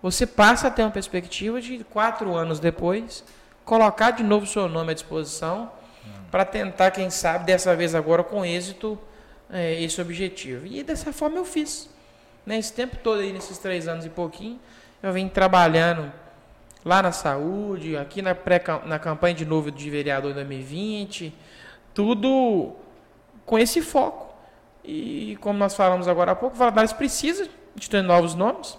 você 0.00 0.24
passa 0.24 0.68
a 0.68 0.70
ter 0.70 0.82
uma 0.82 0.92
perspectiva 0.92 1.60
de 1.60 1.82
quatro 1.90 2.36
anos 2.36 2.60
depois 2.60 3.24
colocar 3.64 4.12
de 4.12 4.22
novo 4.22 4.44
o 4.44 4.48
seu 4.48 4.68
nome 4.68 4.92
à 4.92 4.94
disposição 4.94 5.72
para 6.30 6.44
tentar, 6.44 6.92
quem 6.92 7.10
sabe, 7.10 7.46
dessa 7.46 7.74
vez 7.74 7.96
agora 7.96 8.22
com 8.22 8.44
êxito, 8.44 8.96
é, 9.50 9.82
esse 9.82 10.00
objetivo. 10.00 10.68
E 10.68 10.84
dessa 10.84 11.12
forma 11.12 11.38
eu 11.38 11.44
fiz. 11.44 11.90
Né? 12.46 12.58
Esse 12.58 12.72
tempo 12.72 12.96
todo 13.02 13.22
aí, 13.22 13.32
nesses 13.32 13.58
três 13.58 13.88
anos 13.88 14.04
e 14.04 14.08
pouquinho, 14.08 14.60
eu 15.02 15.12
venho 15.12 15.28
trabalhando 15.28 16.12
lá 16.84 17.02
na 17.02 17.10
saúde, 17.10 17.96
aqui 17.96 18.22
na, 18.22 18.36
pré, 18.36 18.62
na 18.84 19.00
campanha 19.00 19.34
de 19.34 19.44
novo 19.44 19.72
de 19.72 19.90
vereador 19.90 20.32
2020, 20.32 21.34
tudo 21.96 22.74
com 23.46 23.58
esse 23.58 23.80
foco. 23.80 24.34
E 24.84 25.38
como 25.40 25.58
nós 25.58 25.74
falamos 25.74 26.06
agora 26.06 26.32
há 26.32 26.36
pouco, 26.36 26.54
Valadares 26.54 26.92
precisa 26.92 27.48
de 27.74 27.88
ter 27.88 28.02
novos 28.02 28.34
nomes. 28.34 28.78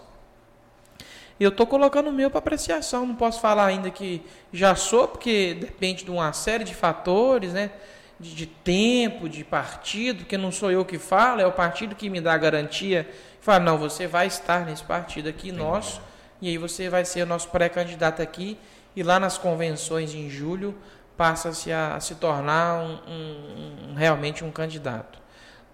Eu 1.40 1.50
estou 1.50 1.66
colocando 1.66 2.10
o 2.10 2.14
meu 2.14 2.30
para 2.30 2.38
apreciação. 2.38 3.08
Não 3.08 3.16
posso 3.16 3.42
falar 3.42 3.66
ainda 3.66 3.90
que 3.90 4.22
já 4.54 4.76
sou, 4.76 5.08
porque 5.08 5.58
depende 5.60 6.06
de 6.06 6.12
uma 6.12 6.32
série 6.32 6.64
de 6.64 6.76
fatores, 6.76 7.54
né? 7.54 7.72
De, 8.20 8.36
de 8.36 8.46
tempo, 8.46 9.28
de 9.28 9.44
partido, 9.44 10.24
que 10.24 10.38
não 10.38 10.52
sou 10.52 10.72
eu 10.72 10.86
que 10.86 11.00
falo, 11.00 11.42
é 11.42 11.46
o 11.46 11.52
partido 11.52 11.96
que 11.96 12.10
me 12.12 12.22
dá 12.22 12.34
a 12.34 12.38
garantia. 12.38 13.10
Fala, 13.42 13.60
não, 13.60 13.78
você 13.80 14.06
vai 14.06 14.28
estar 14.28 14.64
nesse 14.66 14.84
partido 14.84 15.28
aqui 15.28 15.50
Entendi. 15.50 15.64
nosso, 15.64 16.02
e 16.42 16.50
aí 16.50 16.58
você 16.58 16.90
vai 16.90 17.04
ser 17.06 17.24
o 17.24 17.26
nosso 17.26 17.50
pré-candidato 17.50 18.22
aqui, 18.22 18.58
e 18.96 19.04
lá 19.04 19.20
nas 19.20 19.38
convenções 19.38 20.16
em 20.16 20.30
julho 20.30 20.76
passa-se 21.18 21.72
a, 21.72 22.00
se 22.00 22.16
tornar 22.16 22.76
um, 22.76 23.00
um, 23.08 23.92
um, 23.92 23.94
realmente 23.96 24.44
um 24.44 24.52
candidato. 24.52 25.20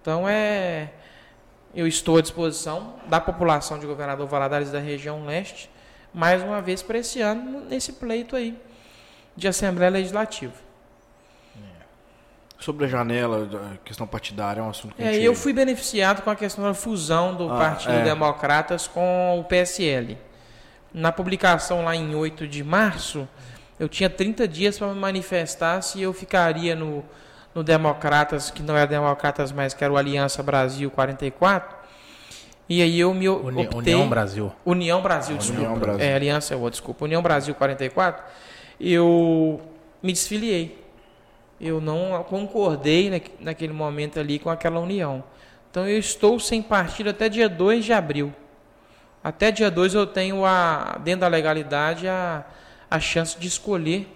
Então 0.00 0.28
é 0.28 0.90
eu 1.74 1.86
estou 1.88 2.18
à 2.18 2.22
disposição 2.22 2.94
da 3.08 3.20
população 3.20 3.78
de 3.78 3.86
Governador 3.86 4.28
Valadares 4.28 4.70
da 4.70 4.78
região 4.78 5.24
leste, 5.26 5.68
mais 6.12 6.40
uma 6.40 6.62
vez 6.62 6.82
para 6.82 6.98
esse 6.98 7.20
ano, 7.20 7.64
nesse 7.68 7.94
pleito 7.94 8.36
aí 8.36 8.56
de 9.36 9.48
Assembleia 9.48 9.90
Legislativa. 9.90 10.64
Sobre 12.60 12.86
a 12.86 12.88
janela, 12.88 13.48
a 13.74 13.76
questão 13.84 14.06
partidária, 14.06 14.60
é 14.60 14.62
um 14.62 14.70
assunto 14.70 14.94
que 14.94 15.02
é, 15.02 15.12
gente... 15.12 15.24
Eu 15.24 15.34
fui 15.34 15.52
beneficiado 15.52 16.22
com 16.22 16.30
a 16.30 16.36
questão 16.36 16.64
da 16.64 16.72
fusão 16.72 17.34
do 17.34 17.50
ah, 17.52 17.58
Partido 17.58 17.94
é. 17.94 18.04
Democratas 18.04 18.86
com 18.86 19.38
o 19.38 19.44
PSL. 19.44 20.16
Na 20.92 21.10
publicação 21.10 21.84
lá 21.84 21.94
em 21.94 22.14
8 22.14 22.46
de 22.46 22.62
março, 22.62 23.28
eu 23.78 23.88
tinha 23.88 24.10
30 24.10 24.46
dias 24.46 24.78
para 24.78 24.88
me 24.88 24.98
manifestar 24.98 25.82
se 25.82 26.00
eu 26.00 26.12
ficaria 26.12 26.74
no 26.74 27.04
no 27.54 27.62
Democratas, 27.62 28.50
que 28.50 28.62
não 28.62 28.76
era 28.76 28.86
Democratas 28.86 29.52
mais, 29.52 29.72
que 29.72 29.84
era 29.84 29.92
o 29.92 29.96
Aliança 29.96 30.42
Brasil 30.42 30.90
44. 30.90 31.76
E 32.68 32.82
aí 32.82 32.98
eu 32.98 33.14
me 33.14 33.28
Uni, 33.28 33.62
optei... 33.62 33.94
União 33.94 34.08
Brasil. 34.08 34.52
União 34.64 35.02
Brasil, 35.02 35.36
desculpa. 35.36 35.62
União 35.62 35.78
Brasil. 35.78 36.04
É, 36.04 36.14
Aliança 36.14 36.54
é 36.54 36.56
outra, 36.56 36.70
desculpa. 36.72 37.04
União 37.04 37.22
Brasil 37.22 37.54
44. 37.54 38.24
Eu 38.80 39.60
me 40.02 40.12
desfiliei. 40.12 40.82
Eu 41.60 41.80
não 41.80 42.24
concordei 42.24 43.22
naquele 43.38 43.72
momento 43.72 44.18
ali 44.18 44.38
com 44.38 44.50
aquela 44.50 44.80
união. 44.80 45.22
Então 45.70 45.86
eu 45.88 45.98
estou 45.98 46.40
sem 46.40 46.60
partido 46.60 47.10
até 47.10 47.28
dia 47.28 47.48
2 47.48 47.84
de 47.84 47.92
abril. 47.92 48.34
Até 49.22 49.50
dia 49.50 49.70
2 49.70 49.94
eu 49.94 50.06
tenho, 50.06 50.44
a, 50.44 50.98
dentro 51.02 51.20
da 51.20 51.28
legalidade, 51.28 52.08
a, 52.08 52.44
a 52.90 53.00
chance 53.00 53.38
de 53.38 53.48
escolher 53.48 54.06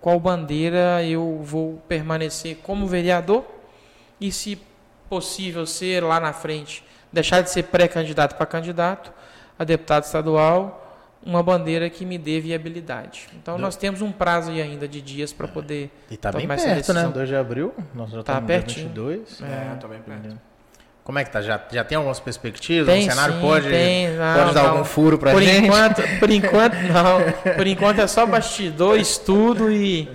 qual 0.00 0.20
bandeira 0.20 1.02
eu 1.02 1.40
vou 1.42 1.82
permanecer 1.88 2.58
como 2.62 2.86
vereador 2.86 3.44
e, 4.20 4.30
se 4.30 4.60
possível, 5.08 5.66
ser 5.66 6.02
lá 6.02 6.20
na 6.20 6.32
frente, 6.32 6.84
deixar 7.12 7.40
de 7.40 7.50
ser 7.50 7.64
pré-candidato 7.64 8.36
para 8.36 8.46
candidato 8.46 9.12
a 9.58 9.64
deputado 9.64 10.04
estadual, 10.04 10.80
uma 11.24 11.42
bandeira 11.42 11.88
que 11.88 12.04
me 12.04 12.18
dê 12.18 12.38
viabilidade. 12.40 13.28
Então, 13.34 13.56
Do... 13.56 13.62
nós 13.62 13.76
temos 13.76 14.02
um 14.02 14.12
prazo 14.12 14.50
aí 14.50 14.60
ainda 14.60 14.86
de 14.86 15.00
dias 15.00 15.32
para 15.32 15.48
poder 15.48 15.90
E 16.10 16.14
está 16.14 16.30
bem 16.30 16.46
perto, 16.46 16.92
né? 16.92 17.08
2 17.08 17.28
de 17.28 17.36
abril, 17.36 17.74
nós 17.94 18.10
já 18.10 18.22
tá 18.22 18.32
estamos 18.34 18.46
pertinho. 18.46 18.88
22. 18.88 19.42
É, 19.42 19.74
está 19.74 19.88
bem 19.88 20.00
perto. 20.00 20.38
Como 21.04 21.18
é 21.18 21.24
que 21.24 21.30
tá? 21.30 21.42
Já, 21.42 21.60
já 21.70 21.84
tem 21.84 21.96
algumas 21.96 22.18
perspectivas? 22.18 22.86
Tem, 22.86 23.06
o 23.06 23.10
cenário 23.10 23.34
sim, 23.34 23.40
pode, 23.42 23.68
tem. 23.68 24.08
Não, 24.08 24.34
pode 24.34 24.54
dar 24.54 24.62
não. 24.62 24.70
algum 24.70 24.84
furo 24.84 25.18
para 25.18 25.32
por 25.32 25.42
gente? 25.42 25.66
Enquanto, 25.66 26.02
por 26.18 26.30
enquanto, 26.32 26.74
não. 26.74 27.52
Por 27.54 27.66
enquanto 27.66 27.98
é 27.98 28.06
só 28.06 28.24
bastidor, 28.24 28.98
estudo 28.98 29.70
e 29.70 30.10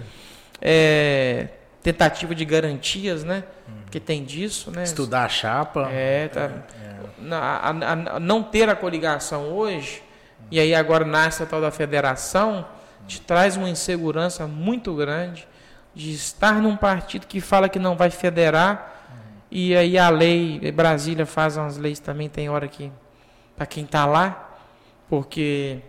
é, 0.60 1.48
tentativa 1.84 2.34
de 2.34 2.44
garantias, 2.44 3.24
né? 3.24 3.44
Que 3.92 4.00
tem 4.00 4.24
disso, 4.24 4.72
né? 4.72 4.84
Estudar 4.84 5.26
a 5.26 5.30
chapa. 5.30 5.88
É, 5.92 6.28
tá. 6.28 6.50
É. 6.84 7.36
A, 7.36 7.70
a, 7.70 8.16
a, 8.16 8.20
não 8.20 8.42
ter 8.42 8.68
a 8.68 8.76
coligação 8.76 9.52
hoje, 9.52 10.02
e 10.50 10.60
aí 10.60 10.74
agora 10.74 11.06
nasce 11.06 11.44
a 11.44 11.46
tal 11.46 11.62
da 11.62 11.70
federação, 11.70 12.66
te 13.08 13.22
traz 13.22 13.56
uma 13.56 13.70
insegurança 13.70 14.48
muito 14.48 14.96
grande 14.96 15.48
de 15.94 16.12
estar 16.14 16.54
num 16.54 16.76
partido 16.76 17.28
que 17.28 17.40
fala 17.40 17.70
que 17.70 17.78
não 17.78 17.96
vai 17.96 18.10
federar 18.10 18.99
e 19.52 19.76
aí 19.76 19.98
a 19.98 20.10
lei, 20.10 20.72
Brasília 20.72 21.26
faz 21.26 21.58
umas 21.58 21.78
leis 21.78 22.00
também, 22.00 22.30
tem 22.30 22.50
hora 22.50 22.68
que 22.68 22.92
para 23.56 23.66
quem 23.66 23.84
está 23.84 24.06
lá, 24.06 24.58
porque 25.10 25.80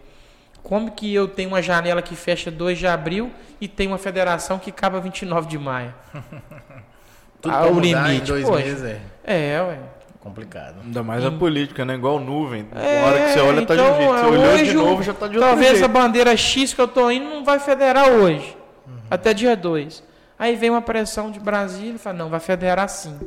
como 0.62 0.90
que 0.90 1.12
eu 1.14 1.28
tenho 1.28 1.50
uma 1.50 1.62
janela 1.62 2.02
que 2.02 2.16
fecha 2.16 2.50
2 2.50 2.78
de 2.78 2.86
abril 2.86 3.30
e 3.60 3.68
tem 3.68 3.86
uma 3.86 3.98
federação 3.98 4.58
que 4.58 4.70
acaba 4.70 5.00
29 5.00 5.48
de 5.48 5.58
maio? 5.58 5.94
Tudo 7.40 7.54
ah, 7.54 7.66
o 7.66 7.80
limite. 7.80 8.10
Em 8.10 8.20
dois 8.20 8.44
Poxa, 8.44 8.64
meses 8.64 8.84
é. 8.84 9.00
É, 9.24 9.62
ué. 9.62 9.78
Complicado. 10.20 10.76
Ainda 10.84 11.02
mais 11.02 11.24
a 11.24 11.30
política, 11.30 11.82
né? 11.82 11.94
Igual 11.94 12.20
nuvem. 12.20 12.66
É, 12.74 13.00
Na 13.00 13.06
hora 13.06 13.20
que 13.20 13.32
você 13.32 13.40
olha, 13.40 13.66
tá 13.66 13.74
de 13.74 13.80
um 13.80 13.84
jeito. 13.84 14.12
Você 14.12 14.18
então, 14.18 14.30
olhou 14.30 14.56
de 14.58 14.74
novo, 14.74 15.02
já 15.02 15.14
tá 15.14 15.26
de 15.26 15.36
outro 15.36 15.48
Talvez 15.48 15.70
jeito. 15.70 15.84
a 15.84 15.88
bandeira 15.88 16.36
X 16.36 16.74
que 16.74 16.80
eu 16.80 16.88
tô 16.88 17.10
indo 17.10 17.24
não 17.24 17.42
vai 17.42 17.58
federar 17.58 18.06
hoje. 18.10 18.54
Uhum. 18.86 18.98
Até 19.10 19.32
dia 19.32 19.56
2. 19.56 20.02
Aí 20.38 20.56
vem 20.56 20.68
uma 20.68 20.82
pressão 20.82 21.30
de 21.30 21.40
Brasília 21.40 21.94
e 21.94 21.98
fala, 21.98 22.18
não, 22.18 22.28
vai 22.28 22.40
federar 22.40 22.88
sim. 22.90 23.18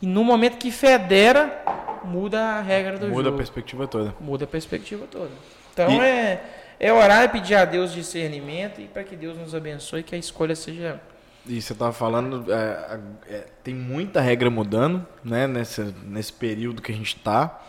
E 0.00 0.06
no 0.06 0.24
momento 0.24 0.56
que 0.56 0.70
federa, 0.70 1.62
muda 2.04 2.40
a 2.40 2.60
regra 2.60 2.92
do 2.92 3.00
muda 3.00 3.08
jogo. 3.08 3.16
Muda 3.16 3.28
a 3.30 3.32
perspectiva 3.32 3.86
toda. 3.86 4.14
Muda 4.20 4.44
a 4.44 4.48
perspectiva 4.48 5.06
toda. 5.10 5.30
Então 5.72 5.90
e... 5.90 6.00
é, 6.00 6.44
é 6.78 6.92
orar 6.92 7.24
e 7.24 7.28
pedir 7.28 7.54
a 7.54 7.64
Deus 7.64 7.92
discernimento 7.92 8.80
e 8.80 8.86
para 8.86 9.04
que 9.04 9.14
Deus 9.14 9.36
nos 9.36 9.54
abençoe 9.54 10.02
que 10.02 10.14
a 10.14 10.18
escolha 10.18 10.56
seja. 10.56 11.00
E 11.46 11.60
você 11.60 11.72
estava 11.72 11.92
falando, 11.92 12.52
é, 12.52 13.00
é, 13.28 13.46
tem 13.64 13.74
muita 13.74 14.20
regra 14.20 14.50
mudando, 14.50 15.06
né, 15.24 15.46
nesse, 15.46 15.94
nesse 16.04 16.32
período 16.32 16.82
que 16.82 16.92
a 16.92 16.94
gente 16.94 17.16
está. 17.16 17.62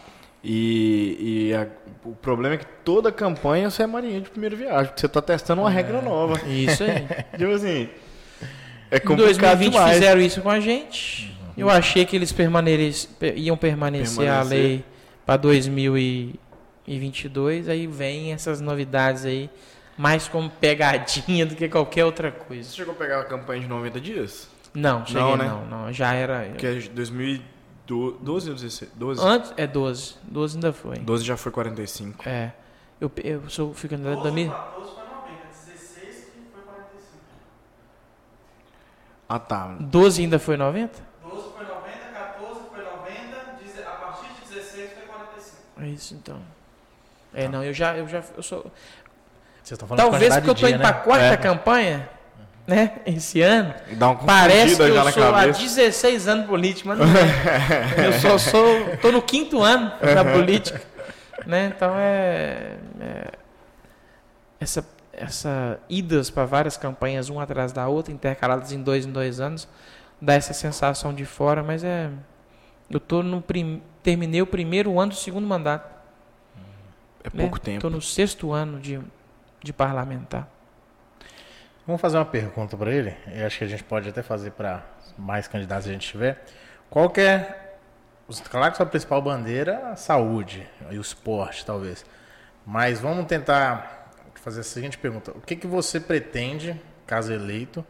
E, 0.43 1.49
e 1.49 1.53
a, 1.53 1.67
o 2.03 2.13
problema 2.13 2.55
é 2.55 2.57
que 2.57 2.65
toda 2.83 3.11
campanha 3.11 3.69
você 3.69 3.83
é 3.83 3.87
marinheiro 3.87 4.23
de 4.23 4.29
primeira 4.31 4.55
viagem, 4.55 4.87
porque 4.87 4.99
você 4.99 5.05
está 5.05 5.21
testando 5.21 5.61
uma 5.61 5.69
é, 5.69 5.73
regra 5.73 6.01
nova. 6.01 6.39
Isso 6.47 6.83
aí. 6.83 7.07
tipo 7.37 7.51
assim, 7.51 7.89
é 8.89 8.99
complicado 8.99 9.61
Em 9.61 9.69
2020 9.69 9.71
demais. 9.71 9.93
fizeram 9.93 10.21
isso 10.21 10.41
com 10.41 10.49
a 10.49 10.59
gente. 10.59 11.37
Eu 11.61 11.69
achei 11.69 12.05
que 12.05 12.15
eles 12.15 12.31
permanece, 12.31 13.07
iam 13.35 13.55
permanecer, 13.55 14.25
permanecer. 14.25 14.29
a 14.29 14.41
lei 14.43 14.83
para 15.23 15.37
2022, 15.37 17.69
aí 17.69 17.85
vem 17.85 18.33
essas 18.33 18.59
novidades 18.59 19.25
aí, 19.25 19.47
mais 19.95 20.27
como 20.27 20.49
pegadinha 20.49 21.45
do 21.45 21.55
que 21.55 21.69
qualquer 21.69 22.03
outra 22.03 22.31
coisa. 22.31 22.67
Você 22.67 22.77
chegou 22.77 22.95
a 22.95 22.97
pegar 22.97 23.19
a 23.19 23.25
campanha 23.25 23.61
de 23.61 23.67
90 23.67 24.01
dias? 24.01 24.49
Não, 24.73 25.05
cheguei 25.05 25.21
não, 25.21 25.37
né? 25.37 25.47
não, 25.47 25.63
não, 25.65 25.93
já 25.93 26.15
era... 26.15 26.49
Que 26.57 26.65
é 26.65 26.79
2012 26.79 28.49
ou 28.49 28.55
16? 28.55 28.91
12? 28.95 29.23
Antes, 29.23 29.53
é 29.55 29.67
12, 29.67 30.15
12 30.23 30.57
ainda 30.57 30.73
foi. 30.73 30.97
12 30.97 31.23
já 31.23 31.37
foi 31.37 31.51
45. 31.51 32.27
É, 32.27 32.53
eu, 32.99 33.11
eu 33.23 33.47
sou, 33.49 33.71
fico 33.75 33.95
na 33.97 34.15
12, 34.15 34.23
2000... 34.23 34.49
12 34.49 34.55
foi 34.55 34.63
90, 35.03 35.47
16 35.47 36.25
que 36.25 36.41
foi 36.51 36.63
45. 36.63 37.23
Ah 39.29 39.37
tá. 39.37 39.77
12 39.79 40.23
ainda 40.23 40.39
foi 40.39 40.57
90? 40.57 41.10
É 45.81 45.87
isso 45.87 46.13
então. 46.13 46.39
É, 47.33 47.47
não, 47.47 47.63
eu 47.63 47.73
já, 47.73 47.95
eu 47.97 48.07
já, 48.07 48.21
eu 48.35 48.43
sou. 48.43 48.59
Vocês 49.63 49.71
estão 49.71 49.87
falando 49.87 50.09
Talvez 50.09 50.33
porque 50.33 50.49
eu 50.49 50.53
estou 50.53 50.69
indo 50.69 50.79
para 50.79 50.89
a 50.89 50.93
né? 50.93 50.99
quarta 50.99 51.25
é. 51.25 51.37
campanha, 51.37 52.09
né? 52.67 52.99
Esse 53.05 53.41
ano. 53.41 53.73
Dá 53.93 54.09
um 54.09 54.15
Parece 54.17 54.75
que 54.75 54.81
eu 54.81 54.95
já 54.95 55.03
na 55.03 55.11
sou 55.11 55.31
cabeça. 55.31 55.59
há 55.59 55.63
16 55.63 56.27
anos 56.27 56.47
político, 56.47 56.89
mas 56.89 56.99
não 56.99 57.05
é. 57.05 58.07
eu 58.07 58.13
só 58.13 58.37
sou, 58.37 58.97
tô 59.01 59.11
no 59.11 59.21
quinto 59.21 59.61
ano 59.61 59.91
da 59.99 60.25
política, 60.25 60.81
né? 61.45 61.71
Então 61.75 61.93
é, 61.95 62.77
é 62.99 63.31
essa 64.59 64.85
essa 65.13 65.79
idas 65.89 66.29
para 66.29 66.45
várias 66.45 66.77
campanhas 66.77 67.29
uma 67.29 67.43
atrás 67.43 67.71
da 67.71 67.87
outra, 67.87 68.11
intercaladas 68.11 68.71
em 68.71 68.81
dois 68.81 69.05
em 69.05 69.11
dois 69.11 69.39
anos, 69.39 69.67
dá 70.19 70.33
essa 70.33 70.53
sensação 70.53 71.13
de 71.13 71.25
fora, 71.25 71.63
mas 71.63 71.83
é. 71.83 72.09
Eu 72.89 72.99
tô 72.99 73.23
no 73.23 73.41
prim, 73.41 73.81
terminei 74.03 74.41
o 74.41 74.47
primeiro 74.47 74.99
ano 74.99 75.11
do 75.11 75.17
segundo 75.17 75.47
mandato. 75.47 75.89
É 77.23 77.29
pouco 77.29 77.59
tempo. 77.59 77.77
Estou 77.77 77.91
no 77.91 78.01
sexto 78.01 78.51
ano 78.51 78.79
de, 78.79 78.99
de 79.61 79.71
parlamentar. 79.71 80.47
Vamos 81.85 82.01
fazer 82.01 82.17
uma 82.17 82.25
pergunta 82.25 82.77
para 82.77 82.91
ele. 82.91 83.15
Eu 83.27 83.45
acho 83.45 83.57
que 83.57 83.63
a 83.63 83.67
gente 83.67 83.83
pode 83.83 84.09
até 84.09 84.21
fazer 84.21 84.51
para 84.51 84.83
mais 85.17 85.47
candidatos 85.47 85.85
se 85.85 85.89
a 85.89 85.93
gente 85.93 86.07
tiver. 86.07 86.43
Qual 86.89 87.09
que 87.09 87.21
é. 87.21 87.77
Claro 88.49 88.71
que 88.71 88.77
sua 88.77 88.85
principal 88.85 89.21
bandeira 89.21 89.73
é 89.73 89.91
a 89.91 89.95
saúde 89.95 90.67
e 90.89 90.97
o 90.97 91.01
esporte, 91.01 91.65
talvez. 91.65 92.05
Mas 92.65 92.99
vamos 92.99 93.25
tentar 93.25 94.09
fazer 94.35 94.61
a 94.61 94.63
seguinte 94.63 94.97
pergunta: 94.97 95.31
O 95.31 95.41
que, 95.41 95.55
que 95.55 95.67
você 95.67 95.99
pretende, 95.99 96.79
caso 97.05 97.33
eleito, 97.33 97.85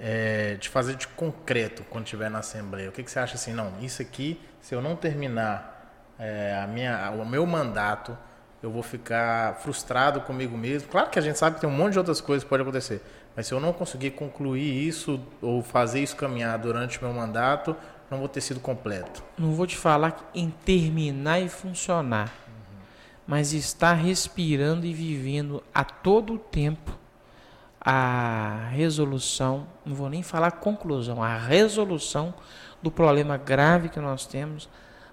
é, 0.00 0.54
de 0.54 0.68
fazer 0.70 0.96
de 0.96 1.06
concreto 1.06 1.84
quando 1.90 2.04
estiver 2.04 2.30
na 2.30 2.38
Assembleia? 2.38 2.88
O 2.88 2.92
que, 2.92 3.02
que 3.02 3.10
você 3.10 3.18
acha 3.18 3.34
assim? 3.34 3.52
Não, 3.52 3.72
isso 3.82 4.00
aqui, 4.00 4.40
se 4.60 4.74
eu 4.74 4.80
não 4.80 4.96
terminar 4.96 6.14
é, 6.18 6.58
a 6.62 6.66
minha, 6.66 7.10
o 7.10 7.26
meu 7.26 7.44
mandato, 7.46 8.16
eu 8.62 8.70
vou 8.70 8.82
ficar 8.82 9.56
frustrado 9.56 10.22
comigo 10.22 10.56
mesmo. 10.56 10.88
Claro 10.88 11.10
que 11.10 11.18
a 11.18 11.22
gente 11.22 11.38
sabe 11.38 11.56
que 11.56 11.60
tem 11.60 11.68
um 11.68 11.76
monte 11.76 11.92
de 11.92 11.98
outras 11.98 12.20
coisas 12.20 12.42
que 12.42 12.48
pode 12.48 12.62
acontecer, 12.62 13.02
mas 13.36 13.46
se 13.46 13.52
eu 13.52 13.60
não 13.60 13.74
conseguir 13.74 14.12
concluir 14.12 14.88
isso 14.88 15.20
ou 15.42 15.62
fazer 15.62 16.00
isso 16.00 16.16
caminhar 16.16 16.58
durante 16.58 16.98
o 16.98 17.04
meu 17.04 17.12
mandato, 17.12 17.76
não 18.10 18.18
vou 18.18 18.28
ter 18.28 18.40
sido 18.40 18.58
completo. 18.58 19.22
Não 19.38 19.52
vou 19.52 19.66
te 19.66 19.76
falar 19.76 20.30
em 20.34 20.50
terminar 20.64 21.40
e 21.40 21.48
funcionar, 21.48 22.32
mas 23.26 23.52
estar 23.52 23.92
respirando 23.92 24.86
e 24.86 24.94
vivendo 24.94 25.62
a 25.74 25.84
todo 25.84 26.38
tempo 26.38 26.99
a 27.80 28.68
resolução, 28.72 29.66
não 29.84 29.94
vou 29.94 30.10
nem 30.10 30.22
falar 30.22 30.52
conclusão, 30.52 31.22
a 31.22 31.36
resolução 31.36 32.34
do 32.82 32.90
problema 32.90 33.36
grave 33.36 33.88
que 33.88 33.98
nós 33.98 34.26
temos 34.26 34.68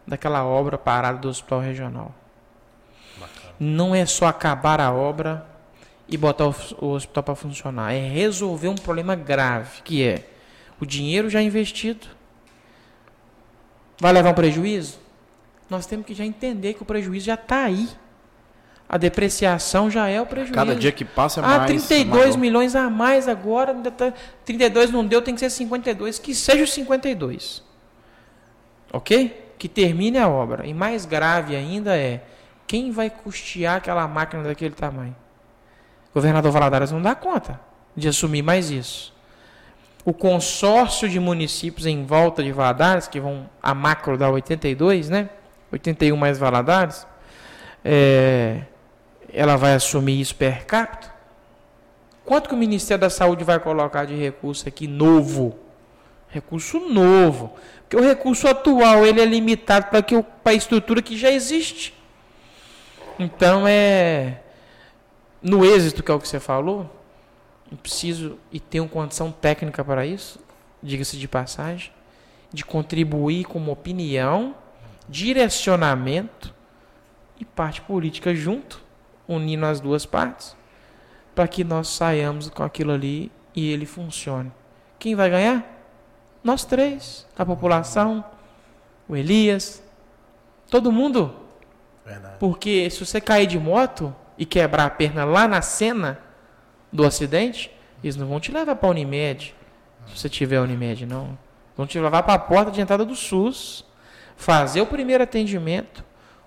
daquela 0.06 0.44
obra 0.46 0.78
parada 0.78 1.20
do 1.20 1.30
Hospital 1.30 1.62
Regional. 1.62 2.14
Não 3.60 3.96
é 3.96 4.06
só 4.06 4.28
acabar 4.28 4.80
a 4.80 4.92
obra 4.92 5.46
e 6.08 6.18
botar 6.18 6.48
o, 6.48 6.56
o 6.80 6.88
hospital 6.92 7.24
para 7.24 7.36
funcionar, 7.36 7.94
é 7.94 8.08
resolver 8.08 8.68
um 8.68 8.76
problema 8.76 9.16
grave, 9.16 9.82
que 9.82 10.04
é 10.04 10.30
o 10.80 10.86
dinheiro 10.86 11.30
já 11.30 11.42
investido. 11.42 12.08
Vai 14.00 14.14
levar 14.14 14.30
um 14.30 14.34
prejuízo? 14.34 15.00
Nós 15.70 15.86
temos 15.86 16.06
que 16.06 16.14
já 16.14 16.24
entender 16.24 16.76
que 16.76 16.84
o 16.84 16.86
prejuízo 16.86 17.26
já 17.26 17.34
está 17.34 17.64
aí. 17.64 17.90
A 18.90 18.98
depreciação 18.98 19.92
já 19.92 20.08
é 20.08 20.22
o 20.22 20.26
prejuízo. 20.26 20.54
Cada 20.54 20.74
dia 20.74 20.92
que 20.94 21.04
passa 21.04 21.42
é 21.42 21.44
ah, 21.44 21.48
mais. 21.60 21.66
32 21.68 22.08
maior. 22.08 22.38
milhões 22.38 22.76
a 22.76 22.90
mais 22.90 23.28
agora. 23.28 23.74
ainda 23.74 23.92
tá- 23.92 24.14
32 24.46 24.92
não 24.92 25.06
deu, 25.06 25.22
tem 25.22 25.34
que 25.34 25.42
ser 25.42 25.50
52. 25.50 26.20
Que 26.20 26.34
seja 26.34 26.64
os 26.64 26.72
52. 26.72 27.62
Ok? 28.94 29.52
Que 29.58 29.68
termine 29.68 30.18
a 30.18 30.30
obra. 30.30 30.66
E 30.66 30.74
mais 30.74 31.06
grave 31.06 31.54
ainda 31.54 31.98
é: 31.98 32.24
quem 32.66 32.92
vai 32.92 33.10
custear 33.10 33.76
aquela 33.76 34.08
máquina 34.08 34.44
daquele 34.44 34.74
tamanho? 34.74 35.16
O 36.12 36.14
governador 36.14 36.52
Valadares 36.52 36.92
não 36.92 37.02
dá 37.02 37.14
conta 37.14 37.60
de 37.96 38.08
assumir 38.08 38.42
mais 38.42 38.72
isso. 38.72 39.14
O 40.06 40.14
consórcio 40.14 41.10
de 41.10 41.20
municípios 41.20 41.86
em 41.86 42.06
volta 42.06 42.42
de 42.42 42.54
Valadares, 42.54 43.10
que 43.10 43.20
vão 43.20 43.50
a 43.62 43.74
macro 43.74 44.18
dar 44.18 44.30
82, 44.30 45.10
né? 45.10 45.30
81 45.70 46.16
mais 46.16 46.38
Valadares. 46.38 47.06
É, 47.84 48.62
ela 49.32 49.56
vai 49.56 49.74
assumir 49.74 50.20
isso 50.20 50.36
per 50.36 50.66
capita? 50.66 51.14
Quanto 52.26 52.50
que 52.50 52.56
o 52.56 52.58
Ministério 52.58 53.02
da 53.02 53.10
Saúde 53.10 53.44
vai 53.44 53.60
colocar 53.60 54.06
de 54.06 54.16
recurso 54.16 54.68
aqui 54.68 54.88
novo? 54.88 55.58
Recurso 56.28 56.80
novo. 56.80 57.54
Porque 57.82 57.96
o 57.96 58.06
recurso 58.06 58.48
atual 58.48 59.06
ele 59.06 59.22
é 59.22 59.26
limitado 59.26 59.88
para 59.88 60.02
que 60.02 60.22
para 60.44 60.52
a 60.52 60.56
estrutura 60.56 61.02
que 61.02 61.18
já 61.18 61.32
existe. 61.32 61.94
Então 63.18 63.66
é 63.68 64.42
no 65.42 65.66
êxito 65.66 66.04
que 66.04 66.12
é 66.12 66.14
o 66.14 66.20
que 66.20 66.28
você 66.28 66.40
falou, 66.40 66.90
eu 67.72 67.78
preciso 67.78 68.38
e 68.52 68.60
tenho 68.60 68.88
condição 68.88 69.32
técnica 69.32 69.84
para 69.84 70.06
isso, 70.06 70.40
diga-se 70.82 71.18
de 71.18 71.28
passagem, 71.28 71.92
de 72.52 72.66
contribuir 72.66 73.46
com 73.46 73.58
uma 73.58 73.72
opinião, 73.72 74.56
direcionamento 75.08 76.54
e 77.40 77.46
parte 77.46 77.82
política 77.82 78.34
junto, 78.34 78.82
unindo 79.28 79.66
as 79.66 79.80
duas 79.80 80.06
partes, 80.06 80.56
para 81.36 81.48
que 81.48 81.64
nós 81.64 81.88
saiamos 81.90 82.50
com 82.50 82.64
aquilo 82.64 82.92
ali 82.92 83.32
e 83.56 83.72
ele 83.72 83.86
funcione. 83.86 84.52
Quem 84.98 85.16
vai 85.16 85.30
ganhar? 85.30 85.66
Nós 86.44 86.64
três, 86.66 87.28
a 87.38 87.46
população, 87.46 88.24
o 89.08 89.16
Elias, 89.16 89.84
todo 90.70 90.92
mundo. 90.92 91.36
Verdade. 92.06 92.36
Porque 92.40 92.90
se 92.90 93.06
você 93.06 93.20
cair 93.20 93.48
de 93.48 93.60
moto 93.60 94.16
e 94.38 94.46
quebrar 94.46 94.86
a 94.86 94.90
perna 94.90 95.26
lá 95.26 95.48
na 95.48 95.62
cena 95.62 96.20
do 96.92 97.06
acidente, 97.06 97.72
eles 98.04 98.16
não 98.16 98.28
vão 98.28 98.40
te 98.40 98.52
levar 98.52 98.76
para 98.76 98.88
a 98.88 98.92
Unimed, 98.92 99.54
se 100.08 100.18
você 100.18 100.30
tiver 100.30 100.60
Unimed, 100.60 101.06
não. 101.06 101.38
Vão 101.76 101.86
te 101.86 102.00
levar 102.00 102.24
para 102.24 102.34
a 102.34 102.40
porta 102.40 102.72
de 102.72 102.82
entrada 102.82 103.06
do 103.06 103.16
SUS, 103.16 103.86
fazer 104.36 104.82
o 104.82 104.86
primeiro 104.86 105.24
atendimento. 105.24 106.04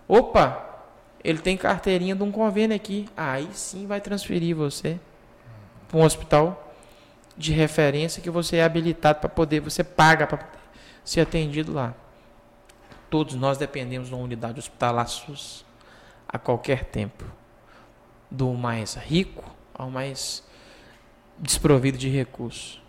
Opa, 0.08 0.69
ele 1.22 1.38
tem 1.38 1.56
carteirinha 1.56 2.14
de 2.14 2.22
um 2.22 2.30
convênio 2.30 2.74
aqui. 2.74 3.08
Aí 3.16 3.48
sim 3.52 3.86
vai 3.86 4.00
transferir 4.00 4.56
você 4.56 4.98
para 5.88 5.98
um 5.98 6.02
hospital 6.02 6.74
de 7.36 7.52
referência 7.52 8.22
que 8.22 8.30
você 8.30 8.56
é 8.56 8.64
habilitado 8.64 9.20
para 9.20 9.28
poder, 9.28 9.60
você 9.60 9.82
paga 9.82 10.26
para 10.26 10.46
ser 11.04 11.20
atendido 11.20 11.72
lá. 11.72 11.94
Todos 13.08 13.34
nós 13.34 13.58
dependemos 13.58 14.08
de 14.08 14.14
uma 14.14 14.22
unidade 14.22 14.58
hospitalar 14.58 15.08
SUS 15.08 15.64
a 16.28 16.38
qualquer 16.38 16.84
tempo, 16.84 17.24
do 18.30 18.52
mais 18.54 18.94
rico 18.94 19.44
ao 19.74 19.90
mais 19.90 20.44
desprovido 21.38 21.96
de 21.96 22.08
recursos. 22.08 22.80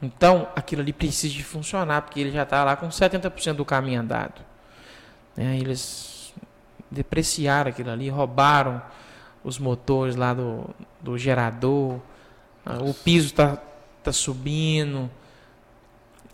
Então, 0.00 0.48
aquilo 0.56 0.82
ali 0.82 0.92
precisa 0.92 1.32
de 1.32 1.44
funcionar, 1.44 2.02
porque 2.02 2.20
ele 2.20 2.30
já 2.30 2.42
está 2.42 2.64
lá 2.64 2.76
com 2.76 2.88
70% 2.88 3.54
do 3.54 3.64
caminho 3.64 4.00
andado. 4.00 4.40
Né? 5.36 5.58
Eles 5.58 6.15
depreciaram 6.90 7.70
aquilo 7.70 7.90
ali, 7.90 8.08
roubaram 8.08 8.80
os 9.42 9.58
motores 9.58 10.16
lá 10.16 10.34
do, 10.34 10.68
do 11.00 11.16
gerador, 11.16 12.00
ah, 12.64 12.78
o 12.82 12.92
piso 12.92 13.26
está 13.26 13.58
tá 14.02 14.12
subindo. 14.12 15.08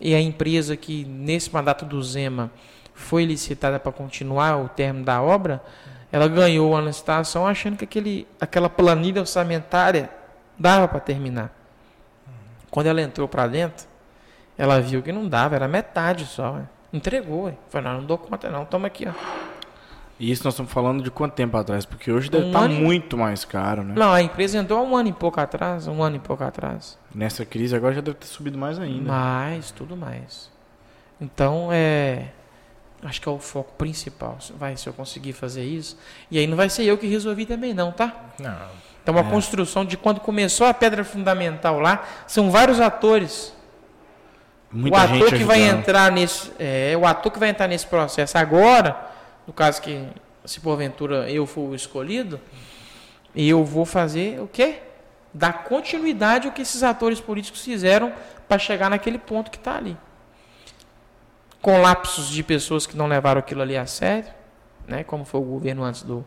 E 0.01 0.15
a 0.15 0.19
empresa 0.19 0.75
que, 0.75 1.05
nesse 1.05 1.53
mandato 1.53 1.85
do 1.85 2.01
Zema, 2.01 2.51
foi 2.93 3.25
licitada 3.25 3.79
para 3.79 3.91
continuar 3.91 4.57
o 4.57 4.67
termo 4.67 5.03
da 5.03 5.21
obra, 5.21 5.63
ela 6.11 6.27
ganhou 6.27 6.75
a 6.75 6.81
licitação 6.81 7.47
achando 7.47 7.77
que 7.77 7.85
aquele, 7.85 8.27
aquela 8.39 8.69
planilha 8.69 9.21
orçamentária 9.21 10.09
dava 10.57 10.87
para 10.87 10.99
terminar. 10.99 11.51
Quando 12.69 12.87
ela 12.87 13.01
entrou 13.01 13.27
para 13.27 13.47
dentro, 13.47 13.85
ela 14.57 14.81
viu 14.81 15.01
que 15.01 15.11
não 15.11 15.27
dava, 15.27 15.55
era 15.55 15.67
metade 15.67 16.25
só. 16.25 16.53
ué. 16.53 16.63
Entregou. 16.91 17.57
Falei, 17.69 17.91
não, 17.91 17.99
não 17.99 18.05
dou 18.05 18.17
conta 18.17 18.49
não, 18.49 18.65
toma 18.65 18.87
aqui. 18.87 19.07
Ó. 19.07 19.52
E 20.23 20.31
isso 20.31 20.45
nós 20.45 20.53
estamos 20.53 20.71
falando 20.71 21.03
de 21.03 21.11
quanto 21.11 21.33
tempo 21.33 21.57
atrás? 21.57 21.83
Porque 21.85 22.09
hoje 22.09 22.29
deve 22.29 22.45
Um 22.45 22.47
estar 22.47 22.59
ano 22.61 22.75
e- 22.75 22.79
muito 22.81 23.17
mais 23.17 23.43
caro, 23.43 23.83
né? 23.83 23.93
Não, 23.97 24.09
a 24.13 24.21
empresa 24.21 24.57
entrou 24.57 24.79
há 24.79 24.81
um 24.81 24.95
ano 24.95 25.09
e 25.09 25.11
pouco 25.11 25.37
atrás, 25.41 25.85
um 25.85 26.01
ano 26.01 26.15
e 26.15 26.19
pouco 26.19 26.41
atrás. 26.45 26.97
Nessa 27.13 27.43
crise 27.43 27.75
agora 27.75 27.93
já 27.93 27.99
deve 27.99 28.15
ter 28.17 28.27
subido 28.27 28.57
mais 28.57 28.79
ainda. 28.79 29.11
Mais, 29.11 29.69
tudo 29.71 29.97
mais. 29.97 30.49
Então, 31.19 31.67
é. 31.73 32.27
Acho 33.03 33.19
que 33.19 33.27
é 33.27 33.31
o 33.33 33.37
foco 33.37 33.73
principal. 33.77 34.37
Vai, 34.57 34.77
se 34.77 34.87
eu 34.87 34.93
conseguir 34.93 35.33
fazer 35.33 35.65
isso. 35.65 35.97
E 36.31 36.37
aí 36.39 36.47
não 36.47 36.55
vai 36.55 36.69
ser 36.69 36.85
eu 36.85 36.97
que 36.97 37.05
resolvi 37.05 37.45
também, 37.45 37.73
não, 37.73 37.91
tá? 37.91 38.15
Não. 38.39 38.55
Então, 39.03 39.13
uma 39.13 39.27
É. 39.27 39.29
construção 39.29 39.83
de 39.83 39.97
quando 39.97 40.21
começou 40.21 40.65
a 40.65 40.73
pedra 40.73 41.03
fundamental 41.03 41.81
lá, 41.81 42.01
são 42.27 42.49
vários 42.49 42.79
atores. 42.79 43.53
Muita 44.71 44.97
o 44.97 45.01
ator 45.01 45.17
gente 45.17 45.35
que 45.37 45.43
vai 45.43 45.63
ajudando. 45.63 45.79
entrar 45.81 46.11
nesse. 46.13 46.49
É, 46.57 46.95
o 46.97 47.05
ator 47.05 47.29
que 47.29 47.39
vai 47.39 47.49
entrar 47.49 47.67
nesse 47.67 47.85
processo 47.85 48.37
agora, 48.37 49.11
no 49.47 49.53
caso 49.53 49.81
que, 49.81 50.07
se 50.45 50.59
porventura 50.59 51.29
eu 51.29 51.45
for 51.45 51.69
o 51.69 51.75
escolhido, 51.75 52.39
eu 53.35 53.63
vou 53.63 53.85
fazer 53.85 54.41
o 54.41 54.47
quê? 54.47 54.79
Dar 55.33 55.63
continuidade 55.63 56.47
ao 56.47 56.53
que 56.53 56.61
esses 56.61 56.83
atores 56.83 57.19
políticos 57.19 57.61
fizeram 57.61 58.13
para 58.47 58.59
chegar 58.59 58.89
naquele 58.89 59.17
ponto 59.17 59.49
que 59.49 59.57
está 59.57 59.77
ali. 59.77 59.97
Com 61.61 61.81
lapsos 61.81 62.29
de 62.29 62.43
pessoas 62.43 62.85
que 62.85 62.95
não 62.95 63.07
levaram 63.07 63.39
aquilo 63.39 63.61
ali 63.61 63.75
a 63.75 63.85
sério, 63.85 64.31
né? 64.87 65.03
como 65.03 65.25
foi 65.25 65.39
o 65.39 65.43
governo 65.43 65.83
antes 65.83 66.03
do, 66.03 66.23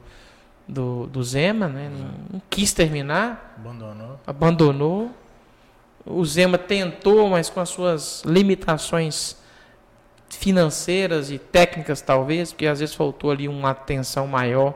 do, 0.66 1.06
do 1.06 1.22
Zema, 1.22 1.68
né? 1.68 1.90
não, 1.90 2.10
não 2.32 2.42
quis 2.48 2.72
terminar 2.72 3.54
Abandonou. 3.58 4.20
abandonou. 4.26 5.10
O 6.04 6.24
Zema 6.24 6.56
tentou, 6.56 7.28
mas 7.28 7.50
com 7.50 7.60
as 7.60 7.68
suas 7.68 8.22
limitações 8.24 9.36
financeiras 10.28 11.30
e 11.30 11.38
técnicas, 11.38 12.00
talvez, 12.00 12.52
porque 12.52 12.66
às 12.66 12.80
vezes 12.80 12.94
faltou 12.94 13.30
ali 13.30 13.48
uma 13.48 13.70
atenção 13.70 14.26
maior 14.26 14.74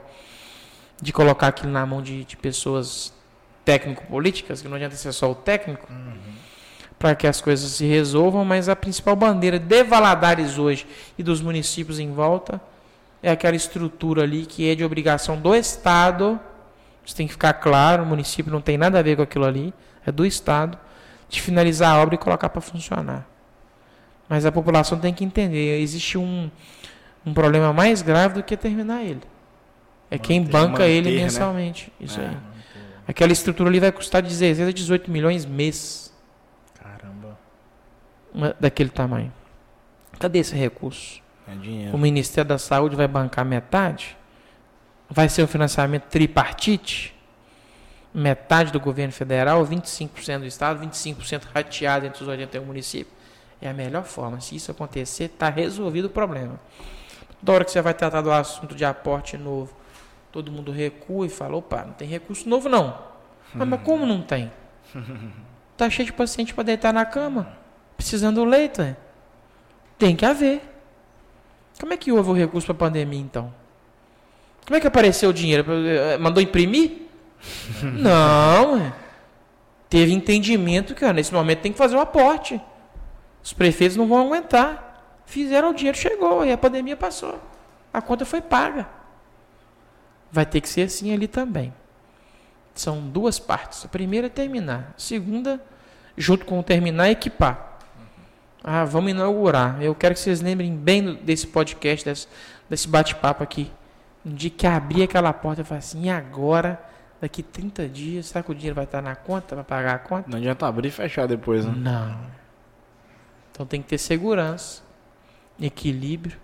de 1.01 1.13
colocar 1.13 1.49
aquilo 1.49 1.73
na 1.73 1.85
mão 1.85 2.03
de, 2.03 2.25
de 2.25 2.37
pessoas 2.37 3.13
técnico-políticas, 3.65 4.61
que 4.63 4.69
não 4.69 4.77
adianta 4.77 4.97
ser 4.97 5.13
só 5.13 5.31
o 5.31 5.35
técnico, 5.35 5.87
para 6.99 7.15
que 7.15 7.27
as 7.27 7.41
coisas 7.41 7.71
se 7.71 7.87
resolvam, 7.87 8.45
mas 8.45 8.69
a 8.69 8.77
principal 8.77 9.17
bandeira 9.17 9.59
de 9.59 9.83
Valadares 9.83 10.59
hoje 10.59 10.87
e 11.19 11.23
dos 11.23 11.41
municípios 11.41 11.99
em 11.99 12.13
volta 12.13 12.61
é 13.23 13.31
aquela 13.31 13.57
estrutura 13.57 14.23
ali 14.23 14.45
que 14.45 14.69
é 14.69 14.75
de 14.75 14.85
obrigação 14.85 15.37
do 15.39 15.55
Estado. 15.55 16.39
Isso 17.05 17.17
tem 17.17 17.27
que 17.27 17.33
ficar 17.33 17.55
claro, 17.55 18.03
o 18.03 18.07
município 18.07 18.53
não 18.53 18.61
tem 18.61 18.77
nada 18.77 18.99
a 18.99 19.03
ver 19.03 19.17
com 19.17 19.23
aquilo 19.23 19.47
ali, 19.47 19.73
é 20.05 20.13
do 20.13 20.27
Estado, 20.27 20.79
de 21.29 21.41
finalizar 21.41 21.95
a 21.95 22.03
obra 22.03 22.15
e 22.15 22.19
colocar 22.19 22.49
para 22.49 22.61
funcionar. 22.61 23.30
Mas 24.31 24.47
a 24.47 24.53
população 24.53 24.97
tem 24.97 25.13
que 25.13 25.25
entender, 25.25 25.81
existe 25.81 26.17
um, 26.17 26.49
um 27.27 27.35
problema 27.35 27.73
mais 27.73 28.01
grave 28.01 28.35
do 28.35 28.43
que 28.45 28.57
terminar 28.57 29.03
ele. 29.03 29.21
É 30.09 30.17
quem 30.19 30.39
Manter- 30.39 30.53
banca 30.53 30.87
ele 30.87 31.09
manter, 31.09 31.17
né? 31.17 31.23
mensalmente. 31.25 31.93
Isso 32.01 32.21
É. 32.21 32.29
aí. 32.29 32.37
Aquela 33.09 33.33
estrutura 33.33 33.69
ali 33.69 33.81
vai 33.81 33.91
custar 33.91 34.23
de 34.23 34.29
16 34.29 34.69
a 34.69 34.73
18 34.73 35.11
milhões 35.11 35.45
mês, 35.45 36.15
Caramba. 36.81 37.37
uma- 38.33 38.55
daquele 38.61 38.89
tamanho. 38.91 39.33
Cadê 40.19 40.39
esse 40.39 40.55
recurso? 40.55 41.21
É 41.49 41.53
O 41.53 41.57
dinheiro. 41.59 41.99
Ministério 41.99 42.49
da 42.49 42.59
Saúde 42.59 42.95
vai 42.95 43.09
bancar 43.09 43.45
metade? 43.45 44.17
Vai 45.09 45.29
ser 45.29 45.43
um 45.43 45.49
financiamento 45.49 46.05
tripartite? 46.05 47.13
Metade 48.15 48.71
do 48.73 48.79
governo 48.79 49.13
federal, 49.13 49.65
25% 49.65 50.41
do 50.43 50.47
Estado, 50.47 50.79
25% 50.81 51.49
rateado 51.53 52.07
entre 52.07 52.23
os 52.23 52.29
81 52.29 52.65
municípios? 52.65 53.19
É 53.61 53.69
a 53.69 53.75
melhor 53.75 54.05
forma. 54.05 54.41
Se 54.41 54.57
isso 54.57 54.71
acontecer, 54.71 55.25
está 55.25 55.49
resolvido 55.51 56.07
o 56.07 56.11
problema. 56.11 56.59
Toda 57.41 57.53
hora 57.53 57.65
que 57.65 57.71
você 57.71 57.81
vai 57.83 57.95
tratar 57.95 58.21
do 58.21 58.31
assunto 58.31 58.75
de 58.75 58.85
aporte 58.85 59.37
novo, 59.37 59.75
todo 60.33 60.51
mundo 60.53 60.73
recua 60.73 61.27
e 61.27 61.29
fala: 61.29 61.57
opa, 61.57 61.85
não 61.85 61.93
tem 61.93 62.09
recurso 62.09 62.49
novo 62.49 62.69
não. 62.69 62.99
Ah, 63.59 63.65
mas 63.65 63.83
como 63.83 64.07
não 64.07 64.23
tem? 64.23 64.51
Tá 65.77 65.89
cheio 65.89 66.05
de 66.05 66.13
paciente 66.13 66.53
para 66.53 66.65
deitar 66.65 66.93
na 66.93 67.07
cama, 67.07 67.57
precisando 67.97 68.35
do 68.35 68.45
leito. 68.45 68.83
é? 68.83 68.95
Tem 69.99 70.15
que 70.15 70.27
haver. 70.27 70.61
Como 71.81 71.95
é 71.95 71.97
que 71.97 72.13
houve 72.13 72.29
o 72.29 72.35
recurso 72.35 72.67
para 72.67 72.75
a 72.75 72.91
pandemia, 72.91 73.19
então? 73.19 73.51
Como 74.67 74.77
é 74.77 74.81
que 74.81 74.87
apareceu 74.87 75.31
o 75.31 75.33
dinheiro? 75.33 75.65
Mandou 76.21 76.43
imprimir? 76.43 77.09
Não. 77.83 78.77
é. 78.77 78.93
Teve 79.89 80.13
entendimento 80.13 80.95
que 80.95 81.03
ó, 81.03 81.13
nesse 81.15 81.33
momento 81.33 81.61
tem 81.61 81.73
que 81.73 81.79
fazer 81.79 81.97
o 81.97 82.01
aporte. 82.01 82.61
Os 83.43 83.53
prefeitos 83.53 83.97
não 83.97 84.07
vão 84.07 84.27
aguentar. 84.27 85.21
Fizeram 85.27 85.71
o 85.71 85.75
dinheiro, 85.75 85.97
chegou 85.97 86.45
e 86.45 86.53
a 86.53 86.59
pandemia 86.59 86.97
passou. 86.97 87.41
A 87.93 88.01
conta 88.01 88.25
foi 88.25 88.41
paga. 88.41 88.89
Vai 90.31 90.47
ter 90.47 90.61
que 90.61 90.69
ser 90.69 90.83
assim 90.83 91.13
ali 91.13 91.27
também. 91.27 91.73
São 92.75 93.01
duas 93.01 93.39
partes. 93.39 93.85
A 93.85 93.89
primeira 93.89 94.27
é 94.27 94.31
terminar. 94.31 94.95
A 94.97 95.01
segunda, 95.01 95.61
junto 96.17 96.45
com 96.45 96.59
o 96.59 96.63
terminar, 96.63 97.09
é 97.09 97.11
equipar. 97.13 97.79
Ah, 98.63 98.85
vamos 98.85 99.11
inaugurar. 99.11 99.83
Eu 99.83 99.95
quero 99.95 100.15
que 100.15 100.21
vocês 100.21 100.41
lembrem 100.41 100.75
bem 100.75 101.15
desse 101.15 101.47
podcast, 101.47 102.05
desse, 102.05 102.29
desse 102.69 102.89
bate-papo 102.89 103.43
aqui. 103.43 103.71
No 104.25 104.35
dia 104.35 104.51
que 104.51 104.67
abrir 104.67 105.03
aquela 105.03 105.33
porta, 105.33 105.63
eu 105.63 105.65
falo 105.65 105.79
assim, 105.79 106.05
e 106.05 106.11
agora, 106.11 106.81
daqui 107.21 107.43
30 107.43 107.89
dias, 107.89 108.27
será 108.27 108.43
que 108.43 108.51
o 108.51 108.55
dinheiro 108.55 108.75
vai 108.75 108.85
estar 108.85 109.01
na 109.01 109.17
conta, 109.17 109.55
vai 109.55 109.65
pagar 109.65 109.95
a 109.95 109.99
conta? 109.99 110.29
Não 110.29 110.37
adianta 110.37 110.67
abrir 110.67 110.89
e 110.89 110.91
fechar 110.91 111.27
depois, 111.27 111.65
né? 111.65 111.73
Não. 111.75 112.40
Então 113.61 113.67
tem 113.67 113.83
que 113.83 113.89
ter 113.89 113.99
segurança, 113.99 114.83
equilíbrio, 115.61 116.39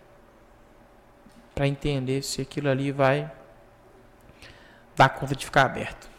para 1.55 1.67
entender 1.67 2.21
se 2.21 2.43
aquilo 2.43 2.69
ali 2.69 2.93
vai 2.93 3.33
dar 4.95 5.09
conta 5.09 5.35
de 5.35 5.43
ficar 5.47 5.63
aberto. 5.63 6.11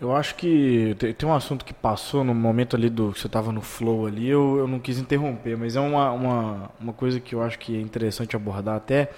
Eu 0.00 0.16
acho 0.16 0.34
que 0.36 0.94
te- 0.94 1.12
tem 1.12 1.28
um 1.28 1.34
assunto 1.34 1.62
que 1.62 1.74
passou 1.74 2.24
no 2.24 2.34
momento 2.34 2.74
ali 2.74 2.88
do 2.88 3.12
que 3.12 3.20
você 3.20 3.26
estava 3.26 3.52
no 3.52 3.60
flow 3.60 4.06
ali, 4.06 4.30
eu, 4.30 4.56
eu 4.56 4.66
não 4.66 4.78
quis 4.80 4.98
interromper, 4.98 5.58
mas 5.58 5.76
é 5.76 5.80
uma, 5.80 6.10
uma, 6.10 6.70
uma 6.80 6.92
coisa 6.94 7.20
que 7.20 7.34
eu 7.34 7.42
acho 7.42 7.58
que 7.58 7.76
é 7.76 7.80
interessante 7.82 8.34
abordar 8.34 8.76
até 8.76 9.10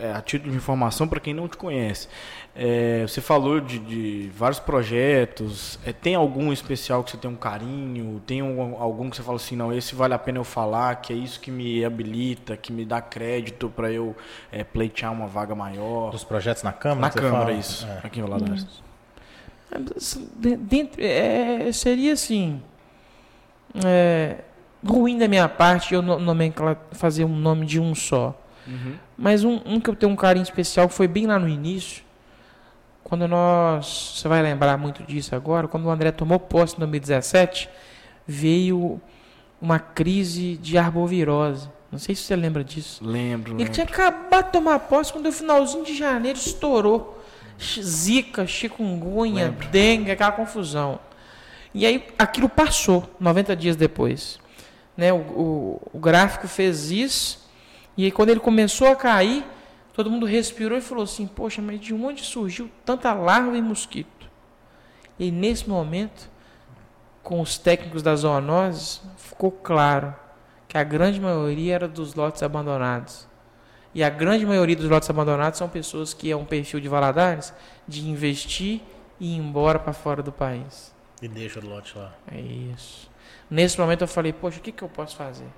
é, 0.00 0.12
a 0.12 0.20
título 0.20 0.50
de 0.52 0.56
informação 0.56 1.06
para 1.08 1.18
quem 1.20 1.34
não 1.34 1.48
te 1.48 1.56
conhece. 1.56 2.08
É, 2.54 3.02
você 3.06 3.20
falou 3.20 3.60
de, 3.60 3.78
de 3.78 4.30
vários 4.34 4.58
projetos, 4.58 5.78
é, 5.84 5.92
tem 5.92 6.14
algum 6.14 6.52
especial 6.52 7.04
que 7.04 7.10
você 7.12 7.16
tem 7.16 7.30
um 7.30 7.36
carinho? 7.36 8.20
Tem 8.26 8.42
um- 8.42 8.80
algum 8.80 9.08
que 9.10 9.16
você 9.16 9.22
fala 9.22 9.36
assim, 9.36 9.54
não, 9.56 9.72
esse 9.72 9.94
vale 9.94 10.14
a 10.14 10.18
pena 10.18 10.38
eu 10.38 10.44
falar, 10.44 10.96
que 10.96 11.12
é 11.12 11.16
isso 11.16 11.38
que 11.40 11.50
me 11.50 11.84
habilita, 11.84 12.56
que 12.56 12.72
me 12.72 12.84
dá 12.84 13.00
crédito 13.00 13.68
para 13.68 13.90
eu 13.92 14.16
é, 14.50 14.64
pleitear 14.64 15.12
uma 15.12 15.26
vaga 15.26 15.54
maior? 15.54 16.10
Dos 16.10 16.24
projetos 16.24 16.62
na 16.62 16.72
Câmara? 16.72 17.00
Na 17.00 17.10
Câmara, 17.10 17.46
fala? 17.46 17.52
isso, 17.52 17.86
É. 17.86 18.00
aqui 18.06 18.18
em 18.18 18.22
Valadares. 18.22 18.66
De- 20.36 20.56
Dentro, 20.56 21.00
é, 21.02 21.70
seria 21.72 22.14
assim. 22.14 22.62
é, 23.84 24.36
ruim 24.84 25.18
da 25.18 25.28
minha 25.28 25.48
parte 25.48 25.92
eu 25.94 26.00
no- 26.02 26.18
nomencla- 26.18 26.80
fazer 26.92 27.24
um 27.24 27.36
nome 27.36 27.66
de 27.66 27.78
um 27.78 27.94
só. 27.94 28.34
Uhum. 28.66 28.94
Mas 29.18 29.42
um, 29.42 29.60
um 29.66 29.80
que 29.80 29.90
eu 29.90 29.96
tenho 29.96 30.12
um 30.12 30.16
carinho 30.16 30.44
especial 30.44 30.88
que 30.88 30.94
foi 30.94 31.08
bem 31.08 31.26
lá 31.26 31.38
no 31.38 31.48
início. 31.48 32.04
Quando 33.02 33.26
nós. 33.26 34.14
Você 34.16 34.28
vai 34.28 34.40
lembrar 34.42 34.76
muito 34.78 35.02
disso 35.02 35.34
agora. 35.34 35.66
Quando 35.66 35.86
o 35.86 35.90
André 35.90 36.12
tomou 36.12 36.38
posse 36.38 36.76
em 36.76 36.78
2017, 36.78 37.68
veio 38.26 39.00
uma 39.60 39.78
crise 39.78 40.56
de 40.56 40.78
arbovirose. 40.78 41.68
Não 41.90 41.98
sei 41.98 42.14
se 42.14 42.22
você 42.22 42.36
lembra 42.36 42.62
disso. 42.62 43.02
Lembro, 43.04 43.52
Ele 43.52 43.58
lembro. 43.58 43.72
tinha 43.72 43.86
acabado 43.86 44.46
de 44.46 44.52
tomar 44.52 44.78
posse 44.80 45.10
quando 45.12 45.24
no 45.24 45.32
finalzinho 45.32 45.84
de 45.84 45.96
janeiro 45.96 46.38
estourou. 46.38 47.16
Zika, 47.60 48.46
chikungunya, 48.46 49.46
Lembro. 49.46 49.68
dengue, 49.68 50.10
aquela 50.12 50.30
confusão. 50.30 51.00
E 51.74 51.84
aí 51.86 52.06
aquilo 52.18 52.48
passou, 52.48 53.08
90 53.18 53.56
dias 53.56 53.74
depois. 53.74 54.38
Né, 54.96 55.12
o, 55.12 55.16
o- 55.16 55.80
o 55.94 55.98
gráfico 55.98 56.46
fez 56.46 56.90
isso, 56.90 57.47
e 57.98 58.04
aí 58.04 58.12
quando 58.12 58.30
ele 58.30 58.38
começou 58.38 58.86
a 58.86 58.94
cair, 58.94 59.44
todo 59.92 60.08
mundo 60.08 60.24
respirou 60.24 60.78
e 60.78 60.80
falou 60.80 61.02
assim, 61.02 61.26
poxa, 61.26 61.60
mas 61.60 61.80
de 61.80 61.92
onde 61.92 62.22
surgiu 62.24 62.70
tanta 62.84 63.12
larva 63.12 63.58
e 63.58 63.60
mosquito? 63.60 64.30
E 65.18 65.32
nesse 65.32 65.68
momento, 65.68 66.30
com 67.24 67.40
os 67.40 67.58
técnicos 67.58 68.00
das 68.00 68.20
zoonoses, 68.20 69.02
ficou 69.16 69.50
claro 69.50 70.14
que 70.68 70.78
a 70.78 70.84
grande 70.84 71.20
maioria 71.20 71.74
era 71.74 71.88
dos 71.88 72.14
lotes 72.14 72.40
abandonados. 72.44 73.26
E 73.92 74.04
a 74.04 74.08
grande 74.08 74.46
maioria 74.46 74.76
dos 74.76 74.88
lotes 74.88 75.10
abandonados 75.10 75.58
são 75.58 75.68
pessoas 75.68 76.14
que 76.14 76.30
é 76.30 76.36
um 76.36 76.44
perfil 76.44 76.78
de 76.78 76.88
Valadares 76.88 77.52
de 77.88 78.08
investir 78.08 78.80
e 79.18 79.34
ir 79.34 79.38
embora 79.38 79.76
para 79.76 79.92
fora 79.92 80.22
do 80.22 80.30
país. 80.30 80.94
E 81.20 81.26
deixa 81.26 81.58
o 81.58 81.66
lote 81.66 81.98
lá. 81.98 82.14
É 82.30 82.40
isso. 82.40 83.10
Nesse 83.50 83.80
momento 83.80 84.02
eu 84.02 84.08
falei, 84.08 84.32
poxa, 84.32 84.60
o 84.60 84.62
que, 84.62 84.70
que 84.70 84.84
eu 84.84 84.88
posso 84.88 85.16
fazer? 85.16 85.48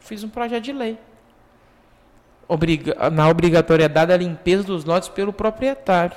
Fiz 0.00 0.24
um 0.24 0.28
projeto 0.28 0.64
de 0.64 0.72
lei. 0.72 0.98
Obriga 2.52 3.08
na 3.10 3.28
obrigatoriedade 3.28 4.08
da 4.08 4.16
limpeza 4.16 4.64
dos 4.64 4.84
lotes 4.84 5.08
pelo 5.08 5.32
proprietário. 5.32 6.16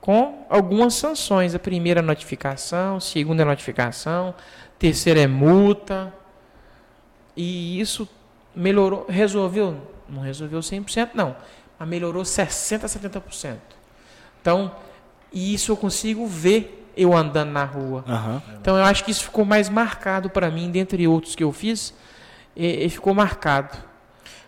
Com 0.00 0.44
algumas 0.50 0.94
sanções. 0.94 1.54
A 1.54 1.60
primeira 1.60 2.00
é 2.00 2.02
notificação, 2.02 2.98
segunda 2.98 3.42
é 3.42 3.44
notificação, 3.44 4.34
terceira 4.80 5.20
é 5.20 5.28
multa. 5.28 6.12
E 7.36 7.78
isso 7.78 8.08
melhorou, 8.52 9.06
resolveu, 9.08 9.80
não 10.08 10.22
resolveu 10.22 10.58
100% 10.58 11.10
não, 11.14 11.36
mas 11.78 11.88
melhorou 11.88 12.24
60 12.24 12.86
a 12.86 12.88
70%. 12.88 13.58
Então, 14.40 14.74
e 15.32 15.54
isso 15.54 15.70
eu 15.70 15.76
consigo 15.76 16.26
ver 16.26 16.90
eu 16.96 17.16
andando 17.16 17.52
na 17.52 17.64
rua. 17.64 18.04
Aham. 18.08 18.42
Então 18.60 18.76
eu 18.76 18.82
acho 18.82 19.04
que 19.04 19.12
isso 19.12 19.22
ficou 19.22 19.44
mais 19.44 19.68
marcado 19.68 20.28
para 20.28 20.50
mim, 20.50 20.68
dentre 20.68 21.06
outros 21.06 21.36
que 21.36 21.44
eu 21.44 21.52
fiz, 21.52 21.94
e, 22.56 22.86
e 22.86 22.90
ficou 22.90 23.14
marcado. 23.14 23.89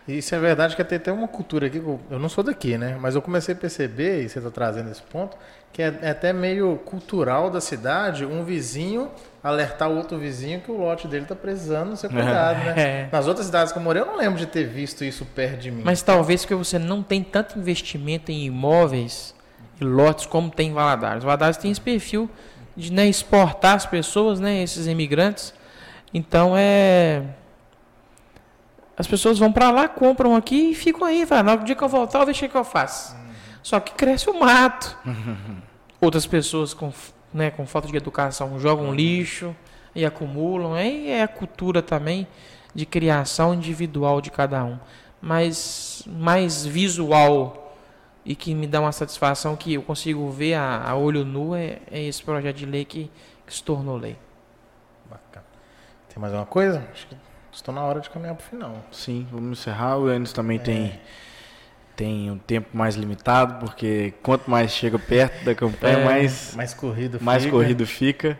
Isso 0.07 0.35
é 0.35 0.39
verdade 0.39 0.75
que 0.75 0.83
tem 0.83 0.97
até 0.97 1.11
uma 1.11 1.27
cultura 1.27 1.67
aqui, 1.67 1.79
que 1.79 1.85
eu- 1.85 1.99
não 2.19 2.27
sou 2.27 2.43
daqui, 2.43 2.77
né? 2.77 2.97
Mas 2.99 3.15
eu 3.15 3.21
comecei 3.21 3.53
a 3.55 3.57
perceber, 3.57 4.23
e 4.23 4.29
você 4.29 4.39
está 4.39 4.51
trazendo 4.51 4.91
esse 4.91 5.01
ponto, 5.01 5.37
que 5.71 5.81
é, 5.81 5.93
é 6.01 6.09
até 6.09 6.33
meio 6.33 6.75
cultural 6.85 7.49
da 7.49 7.61
cidade 7.61 8.25
um 8.25 8.43
vizinho 8.43 9.09
alertar 9.43 9.89
o 9.89 9.95
outro 9.97 10.17
vizinho 10.17 10.61
que 10.61 10.71
o 10.71 10.77
lote 10.77 11.07
dele 11.07 11.23
está 11.23 11.35
precisando 11.35 11.95
ser 11.97 12.09
cuidado, 12.09 12.57
né? 12.65 12.73
É. 12.77 13.09
Nas 13.11 13.27
outras 13.27 13.45
cidades 13.47 13.71
que 13.73 13.79
eu 13.79 13.83
morei, 13.83 14.01
eu 14.01 14.05
não 14.05 14.17
lembro 14.17 14.37
de 14.37 14.45
ter 14.45 14.65
visto 14.65 15.03
isso 15.03 15.25
perto 15.25 15.59
de 15.61 15.71
mim. 15.71 15.81
Mas 15.83 16.01
talvez 16.01 16.41
porque 16.41 16.55
você 16.55 16.77
não 16.77 17.01
tem 17.01 17.23
tanto 17.23 17.57
investimento 17.57 18.31
em 18.31 18.45
imóveis 18.45 19.33
e 19.81 19.83
lotes 19.85 20.25
como 20.25 20.49
tem 20.49 20.69
em 20.69 20.73
Valadares. 20.73 21.23
Valadares 21.23 21.57
tem 21.57 21.71
esse 21.71 21.81
perfil 21.81 22.29
de 22.75 22.91
né, 22.91 23.07
exportar 23.07 23.75
as 23.75 23.85
pessoas, 23.85 24.39
né, 24.39 24.61
esses 24.63 24.85
imigrantes. 24.87 25.53
Então 26.13 26.53
é 26.57 27.21
as 28.95 29.07
pessoas 29.07 29.39
vão 29.39 29.51
para 29.51 29.71
lá, 29.71 29.87
compram 29.87 30.35
aqui 30.35 30.71
e 30.71 30.75
ficam 30.75 31.05
aí, 31.05 31.25
vai, 31.25 31.41
no 31.41 31.57
dia 31.57 31.75
que 31.75 31.83
eu 31.83 31.89
voltar, 31.89 32.19
eu 32.19 32.25
vejo 32.25 32.45
o 32.45 32.49
que 32.49 32.55
eu 32.55 32.63
faço. 32.63 33.15
Só 33.63 33.79
que 33.79 33.93
cresce 33.93 34.29
o 34.29 34.39
mato. 34.39 34.97
Outras 35.99 36.27
pessoas 36.27 36.73
com, 36.73 36.91
né, 37.33 37.49
com 37.49 37.65
falta 37.65 37.87
de 37.87 37.95
educação 37.95 38.59
jogam 38.59 38.93
lixo 38.93 39.55
e 39.95 40.05
acumulam. 40.05 40.73
Aí 40.73 41.09
é 41.09 41.23
a 41.23 41.27
cultura 41.27 41.81
também 41.81 42.27
de 42.75 42.85
criação 42.85 43.53
individual 43.53 44.21
de 44.21 44.29
cada 44.29 44.63
um. 44.63 44.77
Mas 45.21 46.03
mais 46.05 46.65
visual 46.65 47.77
e 48.25 48.35
que 48.35 48.53
me 48.53 48.67
dá 48.67 48.81
uma 48.81 48.91
satisfação 48.91 49.55
que 49.55 49.73
eu 49.73 49.81
consigo 49.81 50.29
ver 50.29 50.55
a, 50.55 50.83
a 50.83 50.95
olho 50.95 51.25
nu 51.25 51.55
é, 51.55 51.79
é 51.89 52.03
esse 52.03 52.21
projeto 52.21 52.57
de 52.57 52.65
lei 52.65 52.85
que, 52.85 53.09
que 53.45 53.53
se 53.53 53.63
tornou 53.63 53.97
lei. 53.97 54.17
Bacana. 55.09 55.45
Tem 56.09 56.19
mais 56.19 56.33
alguma 56.33 56.45
coisa? 56.45 56.85
Acho 56.91 57.07
que 57.07 57.15
estou 57.53 57.73
na 57.73 57.81
hora 57.83 57.99
de 57.99 58.09
caminhar 58.09 58.35
pro 58.35 58.45
final. 58.45 58.75
Sim, 58.91 59.27
vamos 59.31 59.59
encerrar. 59.59 59.97
O 59.97 60.11
Enes 60.11 60.33
também 60.33 60.59
tem, 60.59 60.99
tem 61.95 62.31
um 62.31 62.37
tempo 62.37 62.69
mais 62.75 62.95
limitado, 62.95 63.65
porque 63.65 64.13
quanto 64.23 64.49
mais 64.49 64.71
chega 64.71 64.97
perto 64.99 65.43
da 65.45 65.53
campanha, 65.55 65.97
É. 65.99 66.05
mais, 66.05 66.55
Mais 66.55 66.73
corrido 66.73 67.19
mais 67.21 67.43
fica. 67.43 67.55
corrido 67.55 67.85
fica. 67.87 68.37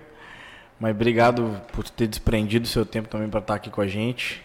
Mas 0.80 0.92
obrigado 0.92 1.62
por 1.72 1.88
ter 1.90 2.08
desprendido 2.08 2.66
o 2.66 2.68
seu 2.68 2.86
tempo 2.86 3.08
também 3.08 3.30
para 3.30 3.40
estar 3.40 3.56
aqui 3.56 3.70
com 3.70 3.80
a 3.82 3.88
gente. 3.88 4.44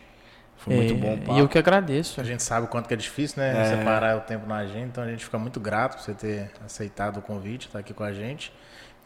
Foi 0.59 0.75
muito 0.75 0.93
É, 0.93 0.97
bom 0.97 1.15
o 1.15 1.19
papo. 1.19 1.33
E 1.35 1.39
eu 1.39 1.49
que 1.49 1.57
agradeço. 1.59 2.21
A 2.21 2.25
gente 2.25 2.43
sabe 2.43 2.67
o 2.67 2.69
quanto 2.69 2.87
que 2.87 2.95
é 2.95 2.97
difícil, 2.97 3.41
né? 3.43 3.61
É. 3.63 3.77
Separar 3.77 4.17
o 4.19 4.21
tempo 4.21 4.47
na 4.47 4.57
agenda, 4.57 4.87
então 4.87 5.05
a 5.05 5.09
gente 5.09 5.25
fica 5.25 5.39
muito 5.39 5.59
grato 5.59 5.97
por 5.97 6.03
você 6.03 6.15
ter 6.15 6.51
aceitado 6.65 7.19
o 7.19 7.23
convite, 7.23 7.67
estar 7.67 7.79
aqui 7.79 7.95
com 7.95 8.05
a 8.05 8.13
gente. 8.13 8.53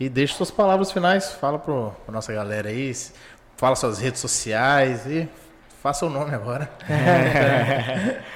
E 0.01 0.09
deixe 0.09 0.34
suas 0.34 0.51
palavras 0.51 0.90
finais, 0.90 1.32
fala 1.32 1.59
pro, 1.59 1.94
pra 2.05 2.12
nossa 2.12 2.32
galera 2.32 2.68
aí, 2.70 2.93
fala 3.56 3.76
suas 3.76 3.98
redes 4.01 4.20
sociais 4.20 5.06
e 5.06 5.28
faça 5.82 6.06
o 6.06 6.09
nome 6.09 6.32
agora. 6.32 6.70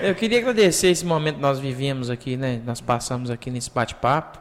Eu 0.00 0.16
queria 0.16 0.40
agradecer 0.40 0.88
esse 0.88 1.06
momento 1.06 1.36
que 1.36 1.40
nós 1.40 1.60
vivemos 1.60 2.10
aqui, 2.10 2.36
né? 2.36 2.60
Nós 2.66 2.80
passamos 2.80 3.30
aqui 3.30 3.52
nesse 3.52 3.70
bate-papo. 3.70 4.40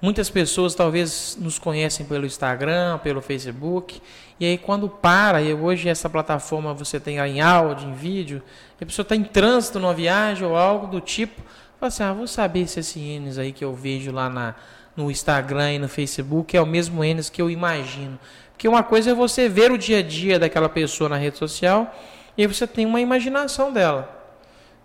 Muitas 0.00 0.30
pessoas 0.30 0.74
talvez 0.74 1.36
nos 1.38 1.58
conhecem 1.58 2.06
pelo 2.06 2.24
Instagram, 2.24 2.98
pelo 2.98 3.20
Facebook. 3.20 4.00
E 4.40 4.46
aí 4.46 4.56
quando 4.56 4.88
para, 4.88 5.42
e 5.42 5.52
hoje 5.52 5.90
essa 5.90 6.08
plataforma 6.08 6.72
você 6.72 6.98
tem 6.98 7.18
em 7.18 7.42
áudio, 7.42 7.90
em 7.90 7.92
vídeo, 7.92 8.42
a 8.80 8.86
pessoa 8.86 9.02
está 9.02 9.14
em 9.14 9.24
trânsito 9.24 9.78
numa 9.78 9.92
viagem 9.92 10.46
ou 10.46 10.56
algo 10.56 10.86
do 10.86 11.02
tipo, 11.02 11.42
fala 11.78 11.88
assim, 11.88 12.02
ah, 12.02 12.14
vou 12.14 12.26
saber 12.26 12.66
se 12.66 12.80
esse 12.80 12.98
Enes 12.98 13.36
aí 13.36 13.52
que 13.52 13.64
eu 13.64 13.74
vejo 13.74 14.10
lá 14.10 14.30
na, 14.30 14.54
no 14.96 15.10
Instagram 15.10 15.74
e 15.74 15.78
no 15.78 15.88
Facebook 15.88 16.56
é 16.56 16.60
o 16.60 16.66
mesmo 16.66 17.04
Enes 17.04 17.28
que 17.28 17.42
eu 17.42 17.50
imagino. 17.50 18.18
Porque 18.52 18.66
uma 18.66 18.82
coisa 18.82 19.10
é 19.10 19.14
você 19.14 19.48
ver 19.48 19.70
o 19.70 19.76
dia 19.76 19.98
a 19.98 20.02
dia 20.02 20.38
daquela 20.38 20.68
pessoa 20.68 21.10
na 21.10 21.16
rede 21.16 21.36
social, 21.36 21.94
e 22.36 22.42
aí 22.42 22.48
você 22.48 22.66
tem 22.66 22.86
uma 22.86 23.00
imaginação 23.00 23.72
dela. 23.72 24.16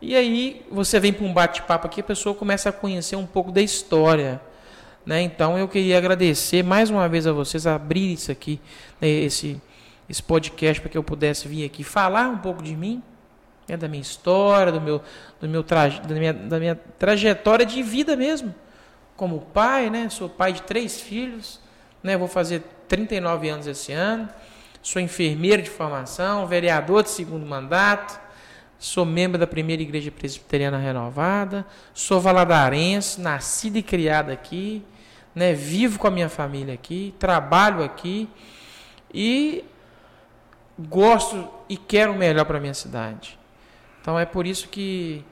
E 0.02 0.16
aí 0.16 0.66
você 0.70 1.00
vem 1.00 1.14
para 1.14 1.26
um 1.26 1.32
bate-papo 1.32 1.88
aqui, 1.88 2.02
a 2.02 2.04
pessoa 2.04 2.36
começa 2.36 2.70
a 2.70 2.72
conhecer 2.72 3.16
um 3.16 3.26
pouco 3.26 3.52
da 3.52 3.62
história. 3.62 4.42
Né? 5.06 5.22
Então 5.22 5.58
eu 5.58 5.68
queria 5.68 5.98
agradecer 5.98 6.64
mais 6.64 6.90
uma 6.90 7.08
vez 7.08 7.26
a 7.26 7.32
vocês 7.32 7.66
abrir 7.66 8.14
isso 8.14 8.32
aqui, 8.32 8.60
né, 9.00 9.08
esse, 9.08 9.62
esse 10.10 10.22
podcast, 10.22 10.82
para 10.82 10.90
que 10.90 10.98
eu 10.98 11.04
pudesse 11.04 11.48
vir 11.48 11.66
aqui 11.66 11.84
falar 11.84 12.30
um 12.30 12.38
pouco 12.38 12.62
de 12.62 12.76
mim, 12.76 13.02
né, 13.68 13.78
da 13.78 13.88
minha 13.88 14.02
história, 14.02 14.72
do 14.72 14.82
meu, 14.82 15.02
do 15.40 15.48
meu 15.48 15.64
traje, 15.64 16.02
da, 16.02 16.16
minha, 16.16 16.34
da 16.34 16.60
minha 16.60 16.76
trajetória 17.00 17.66
de 17.66 17.82
vida 17.82 18.16
mesmo. 18.16 18.54
Como 19.22 19.42
pai, 19.54 19.92
né? 19.92 20.10
sou 20.10 20.28
pai 20.28 20.52
de 20.52 20.64
três 20.64 21.00
filhos, 21.00 21.60
né? 22.02 22.18
vou 22.18 22.28
fazer 22.28 22.64
39 22.88 23.50
anos 23.50 23.68
esse 23.68 23.92
ano, 23.92 24.28
sou 24.82 25.00
enfermeiro 25.00 25.62
de 25.62 25.70
formação, 25.70 26.48
vereador 26.48 27.04
de 27.04 27.12
segundo 27.12 27.46
mandato, 27.46 28.20
Sou 28.80 29.06
membro 29.06 29.38
da 29.38 29.46
primeira 29.46 29.80
igreja 29.80 30.10
presbiteriana 30.10 30.80
renovada, 30.80 31.64
sou 31.94 32.20
valadarense, 32.20 33.22
nascido 33.22 33.78
e 33.78 33.84
criado 33.84 34.32
aqui, 34.32 34.84
né? 35.36 35.54
Vivo 35.54 36.00
com 36.00 36.08
a 36.08 36.10
minha 36.10 36.28
família 36.28 36.74
aqui, 36.74 37.14
trabalho 37.20 37.84
aqui 37.84 38.28
e 39.14 39.64
gosto 40.80 41.48
e 41.70 41.78
quero 41.78 42.14
o 42.14 42.18
melhor 42.18 42.44
para 42.46 42.60
minha 42.60 42.74
cidade. 42.74 43.38
Então 44.02 44.18
é 44.18 44.26
por 44.26 44.48
isso 44.48 44.68
que 44.68 45.24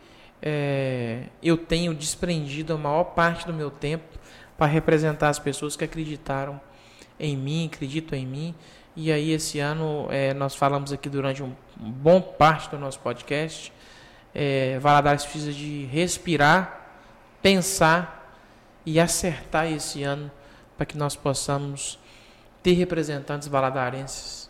é, 0.41 1.23
eu 1.43 1.57
tenho 1.57 1.93
desprendido 1.93 2.73
a 2.73 2.77
maior 2.77 3.03
parte 3.03 3.45
do 3.45 3.53
meu 3.53 3.69
tempo 3.69 4.17
para 4.57 4.67
representar 4.67 5.29
as 5.29 5.39
pessoas 5.39 5.75
que 5.75 5.83
acreditaram 5.83 6.59
em 7.19 7.35
mim, 7.35 7.69
acreditam 7.73 8.17
em 8.17 8.25
mim. 8.25 8.55
E 8.95 9.11
aí 9.11 9.31
esse 9.31 9.59
ano 9.59 10.07
é, 10.09 10.33
nós 10.33 10.55
falamos 10.55 10.91
aqui 10.91 11.09
durante 11.09 11.43
um, 11.43 11.53
bom 11.77 12.21
parte 12.21 12.69
do 12.69 12.77
nosso 12.77 12.99
podcast. 12.99 13.71
É, 14.33 14.77
Valadares 14.79 15.23
precisa 15.23 15.51
de 15.51 15.85
respirar, 15.85 16.87
pensar 17.41 18.37
e 18.85 18.99
acertar 18.99 19.71
esse 19.71 20.03
ano 20.03 20.31
para 20.77 20.85
que 20.85 20.97
nós 20.97 21.15
possamos 21.15 21.99
ter 22.63 22.73
representantes 22.73 23.47
valadarenses, 23.47 24.49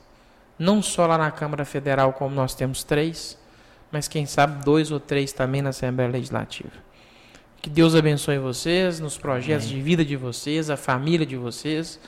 não 0.57 0.81
só 0.81 1.05
lá 1.05 1.17
na 1.17 1.31
Câmara 1.31 1.63
Federal, 1.63 2.13
como 2.13 2.33
nós 2.33 2.53
temos 2.53 2.83
três, 2.83 3.38
mas 3.91 4.07
quem 4.07 4.25
sabe 4.25 4.63
dois 4.63 4.91
ou 4.91 4.99
três 4.99 5.33
também 5.33 5.61
na 5.61 5.69
Assembleia 5.69 6.09
Legislativa. 6.09 6.71
Que 7.61 7.69
Deus 7.69 7.93
abençoe 7.93 8.37
vocês, 8.37 8.99
nos 8.99 9.17
projetos 9.17 9.67
de 9.67 9.81
vida 9.81 10.05
de 10.05 10.15
vocês, 10.15 10.69
a 10.69 10.77
família 10.77 11.25
de 11.25 11.35
vocês. 11.35 11.99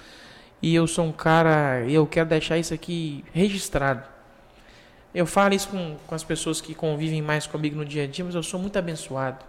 E 0.62 0.74
eu 0.74 0.88
sou 0.88 1.06
um 1.06 1.12
cara, 1.12 1.84
eu 1.90 2.08
quero 2.08 2.30
deixar 2.30 2.58
isso 2.58 2.74
aqui 2.74 3.26
registrado. 3.34 4.03
Eu 5.14 5.26
falo 5.26 5.53
isso 5.53 5.68
com, 5.68 5.98
com 6.08 6.16
as 6.16 6.24
pessoas 6.24 6.62
que 6.62 6.74
convivem 6.74 7.22
mais 7.22 7.45
comigo 7.45 7.76
no 7.76 7.84
dia 7.84 8.03
a 8.03 8.08
dia, 8.08 8.24
mas 8.24 8.34
eu 8.34 8.44
sou 8.44 8.60
muito 8.60 8.80
abençoado. 8.80 9.44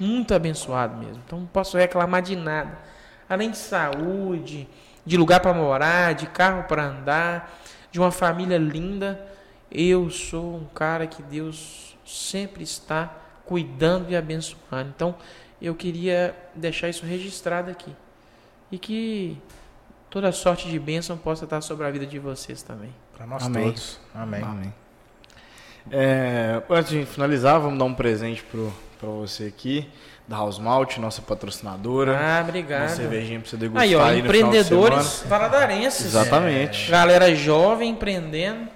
Muito 0.00 0.34
abençoado 0.34 0.96
mesmo. 0.96 1.22
Então 1.24 1.38
não 1.38 1.46
posso 1.46 1.76
reclamar 1.76 2.22
de 2.22 2.34
nada. 2.34 2.76
Além 3.28 3.50
de 3.50 3.58
saúde, 3.58 4.68
de 5.06 5.16
lugar 5.16 5.38
para 5.38 5.54
morar, 5.54 6.14
de 6.14 6.26
carro 6.26 6.64
para 6.64 6.86
andar, 6.86 7.56
de 7.92 8.00
uma 8.00 8.10
família 8.10 8.58
linda, 8.58 9.24
eu 9.72 10.10
sou 10.10 10.56
um 10.56 10.64
cara 10.66 11.06
que 11.06 11.22
Deus 11.22 11.96
sempre 12.04 12.62
está 12.62 13.10
cuidando 13.46 14.10
e 14.10 14.16
abençoando. 14.16 14.92
Então 14.94 15.14
eu 15.60 15.74
queria 15.74 16.36
deixar 16.54 16.88
isso 16.88 17.06
registrado 17.06 17.70
aqui. 17.70 17.94
E 18.70 18.78
que 18.78 19.38
toda 20.10 20.30
sorte 20.30 20.68
de 20.68 20.78
bênção 20.78 21.16
possa 21.16 21.44
estar 21.44 21.60
sobre 21.62 21.86
a 21.86 21.90
vida 21.90 22.06
de 22.06 22.18
vocês 22.18 22.62
também. 22.62 22.92
Para 23.16 23.26
nós 23.26 23.44
Amém. 23.44 23.64
todos. 23.64 24.00
Amém. 24.14 24.42
Amém. 24.42 24.74
É, 25.90 26.62
antes 26.70 26.90
de 26.92 27.04
finalizar, 27.06 27.60
vamos 27.60 27.78
dar 27.78 27.84
um 27.86 27.94
presente 27.94 28.44
para 28.44 29.08
você 29.08 29.44
aqui, 29.44 29.88
da 30.28 30.36
House 30.36 30.58
Malt, 30.58 30.98
nossa 30.98 31.20
patrocinadora. 31.20 32.16
Ah, 32.16 32.38
uma 32.40 32.48
obrigado. 32.48 32.90
cervejinha 32.90 33.40
para 33.40 33.50
você 33.50 33.56
degustar 33.56 33.82
Aí, 33.82 33.96
ó, 33.96 34.04
aí 34.04 34.22
no 34.22 34.28
final 34.32 34.50
de 34.50 34.58
empreendedores 34.58 35.04
semana. 35.04 35.28
valadarenses. 35.28 36.06
Exatamente. 36.06 36.90
Galera 36.90 37.34
jovem 37.34 37.90
empreendendo 37.90 38.68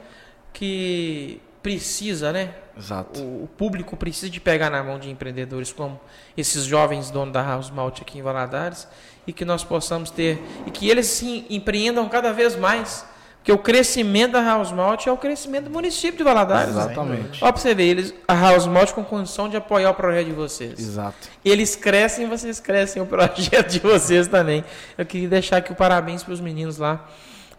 que 0.57 1.39
precisa, 1.63 2.33
né? 2.33 2.55
Exato. 2.79 3.21
O, 3.21 3.45
o 3.45 3.49
público 3.59 3.95
precisa 3.95 4.31
de 4.31 4.41
pegar 4.41 4.71
na 4.71 4.83
mão 4.83 4.99
de 4.99 5.11
empreendedores 5.11 5.71
como 5.71 6.01
esses 6.35 6.65
jovens 6.65 7.11
donos 7.11 7.35
da 7.35 7.43
House 7.43 7.71
Malt 7.71 8.01
aqui 8.01 8.19
em 8.19 8.23
Valadares 8.23 8.89
e 9.27 9.35
que 9.35 9.45
nós 9.45 9.63
possamos 9.63 10.11
ter 10.11 10.43
e 10.67 10.71
que 10.71 10.89
eles 10.89 11.07
sim 11.09 11.45
empreendam 11.51 12.09
cada 12.09 12.33
vez 12.33 12.57
mais. 12.57 13.05
Porque 13.37 13.53
o 13.53 13.59
crescimento 13.59 14.33
da 14.33 14.43
House 14.43 14.73
Malt 14.73 15.07
é 15.07 15.13
o 15.13 15.17
crescimento 15.19 15.65
do 15.65 15.71
município 15.71 16.17
de 16.17 16.25
Valadares. 16.25 16.71
Exatamente. 16.71 17.45
Ó, 17.45 17.53
pra 17.53 17.61
você 17.61 17.75
ver, 17.75 17.85
eles, 17.85 18.15
a 18.27 18.35
House 18.35 18.67
Malt 18.67 18.93
com 18.93 19.05
condição 19.05 19.47
de 19.47 19.59
apoiar 19.59 19.91
o 19.91 19.95
projeto 19.95 20.27
de 20.27 20.33
vocês. 20.33 20.79
Exato. 20.79 21.29
Eles 21.45 21.77
crescem 21.77 22.27
vocês 22.27 22.61
crescem 22.61 23.03
o 23.03 23.07
projeto 23.07 23.69
de 23.69 23.81
vocês 23.81 24.27
também. 24.27 24.65
Eu 24.97 25.05
queria 25.05 25.29
deixar 25.29 25.59
aqui 25.59 25.71
o 25.71 25.77
parabéns 25.77 26.23
para 26.23 26.33
os 26.33 26.41
meninos 26.41 26.79
lá 26.79 27.07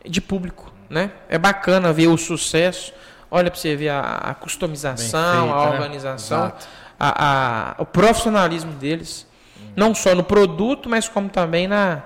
de 0.03 0.19
público, 0.19 0.74
né? 0.89 1.11
É 1.30 1.38
bacana 1.38 1.91
ver 1.93 2.07
o 2.07 2.18
sucesso. 2.18 2.93
Olha 3.30 3.51
para 3.51 3.59
você 3.59 3.76
ver 3.76 3.89
a, 3.89 4.01
a 4.01 4.34
customização, 4.34 5.43
feito, 5.47 5.53
a 5.59 5.65
né? 5.69 5.72
organização, 5.80 6.38
Exato. 6.45 6.68
a, 6.99 7.72
a- 7.72 7.81
o 7.81 7.85
profissionalismo 7.85 8.72
deles. 8.73 9.27
Não 9.76 9.93
só 9.93 10.15
no 10.15 10.23
produto, 10.23 10.89
mas 10.89 11.07
como 11.07 11.30
também 11.30 11.68
na, 11.68 12.01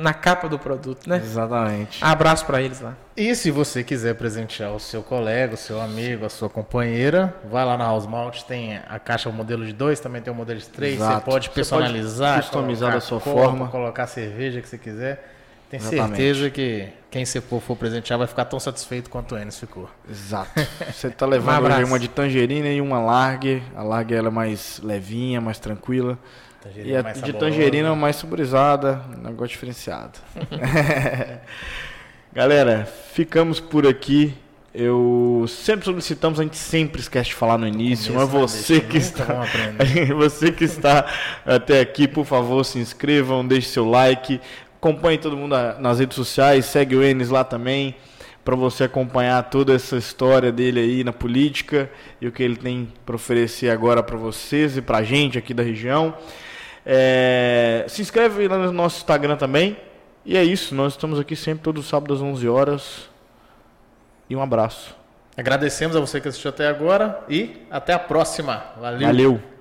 na 0.00 0.12
capa 0.12 0.48
do 0.48 0.58
produto, 0.58 1.08
né? 1.08 1.16
Exatamente. 1.16 2.02
Abraço 2.04 2.44
para 2.44 2.60
eles 2.60 2.80
lá. 2.80 2.94
E 3.16 3.34
se 3.34 3.50
você 3.50 3.82
quiser 3.84 4.14
presentear 4.14 4.72
o 4.72 4.80
seu 4.80 5.02
colega, 5.02 5.54
o 5.54 5.56
seu 5.56 5.80
amigo, 5.80 6.26
a 6.26 6.28
sua 6.28 6.50
companheira, 6.50 7.34
vai 7.50 7.64
lá 7.64 7.78
na 7.78 7.84
House 7.84 8.06
Malt, 8.06 8.42
tem 8.42 8.78
a 8.88 8.98
caixa 8.98 9.30
modelo 9.30 9.64
de 9.64 9.72
dois, 9.72 10.00
também 10.00 10.20
tem 10.20 10.30
o 10.32 10.36
modelo 10.36 10.58
de 10.58 10.68
três, 10.68 10.98
você 10.98 11.20
pode 11.20 11.48
Você 11.48 11.54
personalizar, 11.54 12.34
pode 12.34 12.46
customizar 12.46 12.92
da 12.92 13.00
sua 13.00 13.20
copo, 13.20 13.38
forma. 13.40 13.68
colocar 13.68 14.02
a 14.02 14.06
cerveja 14.08 14.60
que 14.60 14.68
você 14.68 14.76
quiser. 14.76 15.35
Tenho 15.78 15.92
Exatamente. 15.92 16.16
certeza 16.16 16.50
que 16.50 16.88
quem 17.10 17.24
você 17.24 17.40
for, 17.40 17.60
for 17.60 17.76
presentear 17.76 18.18
vai 18.18 18.26
ficar 18.26 18.44
tão 18.46 18.58
satisfeito 18.60 19.08
quanto 19.10 19.34
o 19.34 19.38
Enes 19.38 19.58
ficou. 19.58 19.88
Exato. 20.10 20.50
Você 20.92 21.08
tá 21.10 21.26
Um 21.26 21.30
levando 21.30 21.56
abraço. 21.66 21.84
uma 21.86 21.98
de 21.98 22.08
tangerina 22.08 22.68
e 22.68 22.80
uma 22.80 22.98
largue. 22.98 23.62
A 23.74 23.82
largue 23.82 24.14
ela 24.14 24.28
é 24.28 24.30
mais 24.30 24.80
levinha, 24.82 25.40
mais 25.40 25.58
tranquila. 25.58 26.18
Tangerina 26.62 26.88
E 26.92 26.96
a 26.96 27.02
mais 27.02 27.14
de 27.14 27.20
saborosa. 27.30 27.46
tangerina 27.46 27.94
mais 27.94 28.16
saborizada, 28.16 29.02
um 29.16 29.22
negócio 29.22 29.48
diferenciado. 29.48 30.18
Galera, 32.32 32.86
ficamos 33.12 33.60
por 33.60 33.86
aqui. 33.86 34.34
Eu 34.78 35.46
sempre 35.48 35.86
solicitamos, 35.86 36.38
a 36.38 36.42
gente 36.42 36.58
sempre 36.58 37.00
esquece 37.00 37.30
de 37.30 37.34
falar 37.34 37.56
no 37.56 37.66
início, 37.66 38.12
mas 38.12 38.28
né, 38.30 38.38
você 38.40 38.78
que 38.78 38.98
Nunca 38.98 38.98
está 38.98 39.42
aprender. 39.42 40.12
você 40.12 40.52
que 40.52 40.64
está 40.64 41.06
até 41.46 41.80
aqui, 41.80 42.06
por 42.06 42.26
favor, 42.26 42.62
se 42.62 42.78
inscrevam, 42.78 43.46
deixe 43.46 43.68
seu 43.70 43.88
like, 43.88 44.38
acompanhe 44.76 45.18
todo 45.18 45.36
mundo 45.36 45.52
na- 45.56 45.74
nas 45.78 45.98
redes 45.98 46.16
sociais, 46.16 46.66
segue 46.66 46.94
o 46.96 47.02
Enes 47.02 47.28
lá 47.30 47.42
também, 47.44 47.94
para 48.44 48.54
você 48.54 48.84
acompanhar 48.84 49.42
toda 49.50 49.74
essa 49.74 49.96
história 49.96 50.52
dele 50.52 50.78
aí 50.80 51.04
na 51.04 51.12
política 51.12 51.90
e 52.20 52.28
o 52.28 52.32
que 52.32 52.42
ele 52.42 52.56
tem 52.56 52.92
para 53.04 53.16
oferecer 53.16 53.70
agora 53.70 54.02
para 54.02 54.16
vocês 54.16 54.76
e 54.76 54.82
para 54.82 54.98
a 54.98 55.02
gente 55.02 55.36
aqui 55.36 55.52
da 55.52 55.62
região. 55.62 56.14
É, 56.84 57.84
se 57.88 58.00
inscreve 58.00 58.46
lá 58.46 58.56
no 58.58 58.70
nosso 58.72 58.98
Instagram 58.98 59.36
também. 59.36 59.76
E 60.24 60.36
é 60.36 60.44
isso, 60.44 60.74
nós 60.74 60.92
estamos 60.92 61.18
aqui 61.18 61.34
sempre 61.36 61.62
todo 61.64 61.82
sábado 61.82 62.12
às 62.14 62.20
11 62.20 62.48
horas. 62.48 63.08
e 64.28 64.34
um 64.34 64.42
abraço. 64.42 64.94
Agradecemos 65.36 65.94
a 65.96 66.00
você 66.00 66.20
que 66.20 66.26
assistiu 66.26 66.48
até 66.48 66.66
agora 66.66 67.20
e 67.28 67.58
até 67.70 67.92
a 67.92 67.98
próxima. 67.98 68.64
Valeu. 68.80 69.06
Valeu. 69.06 69.55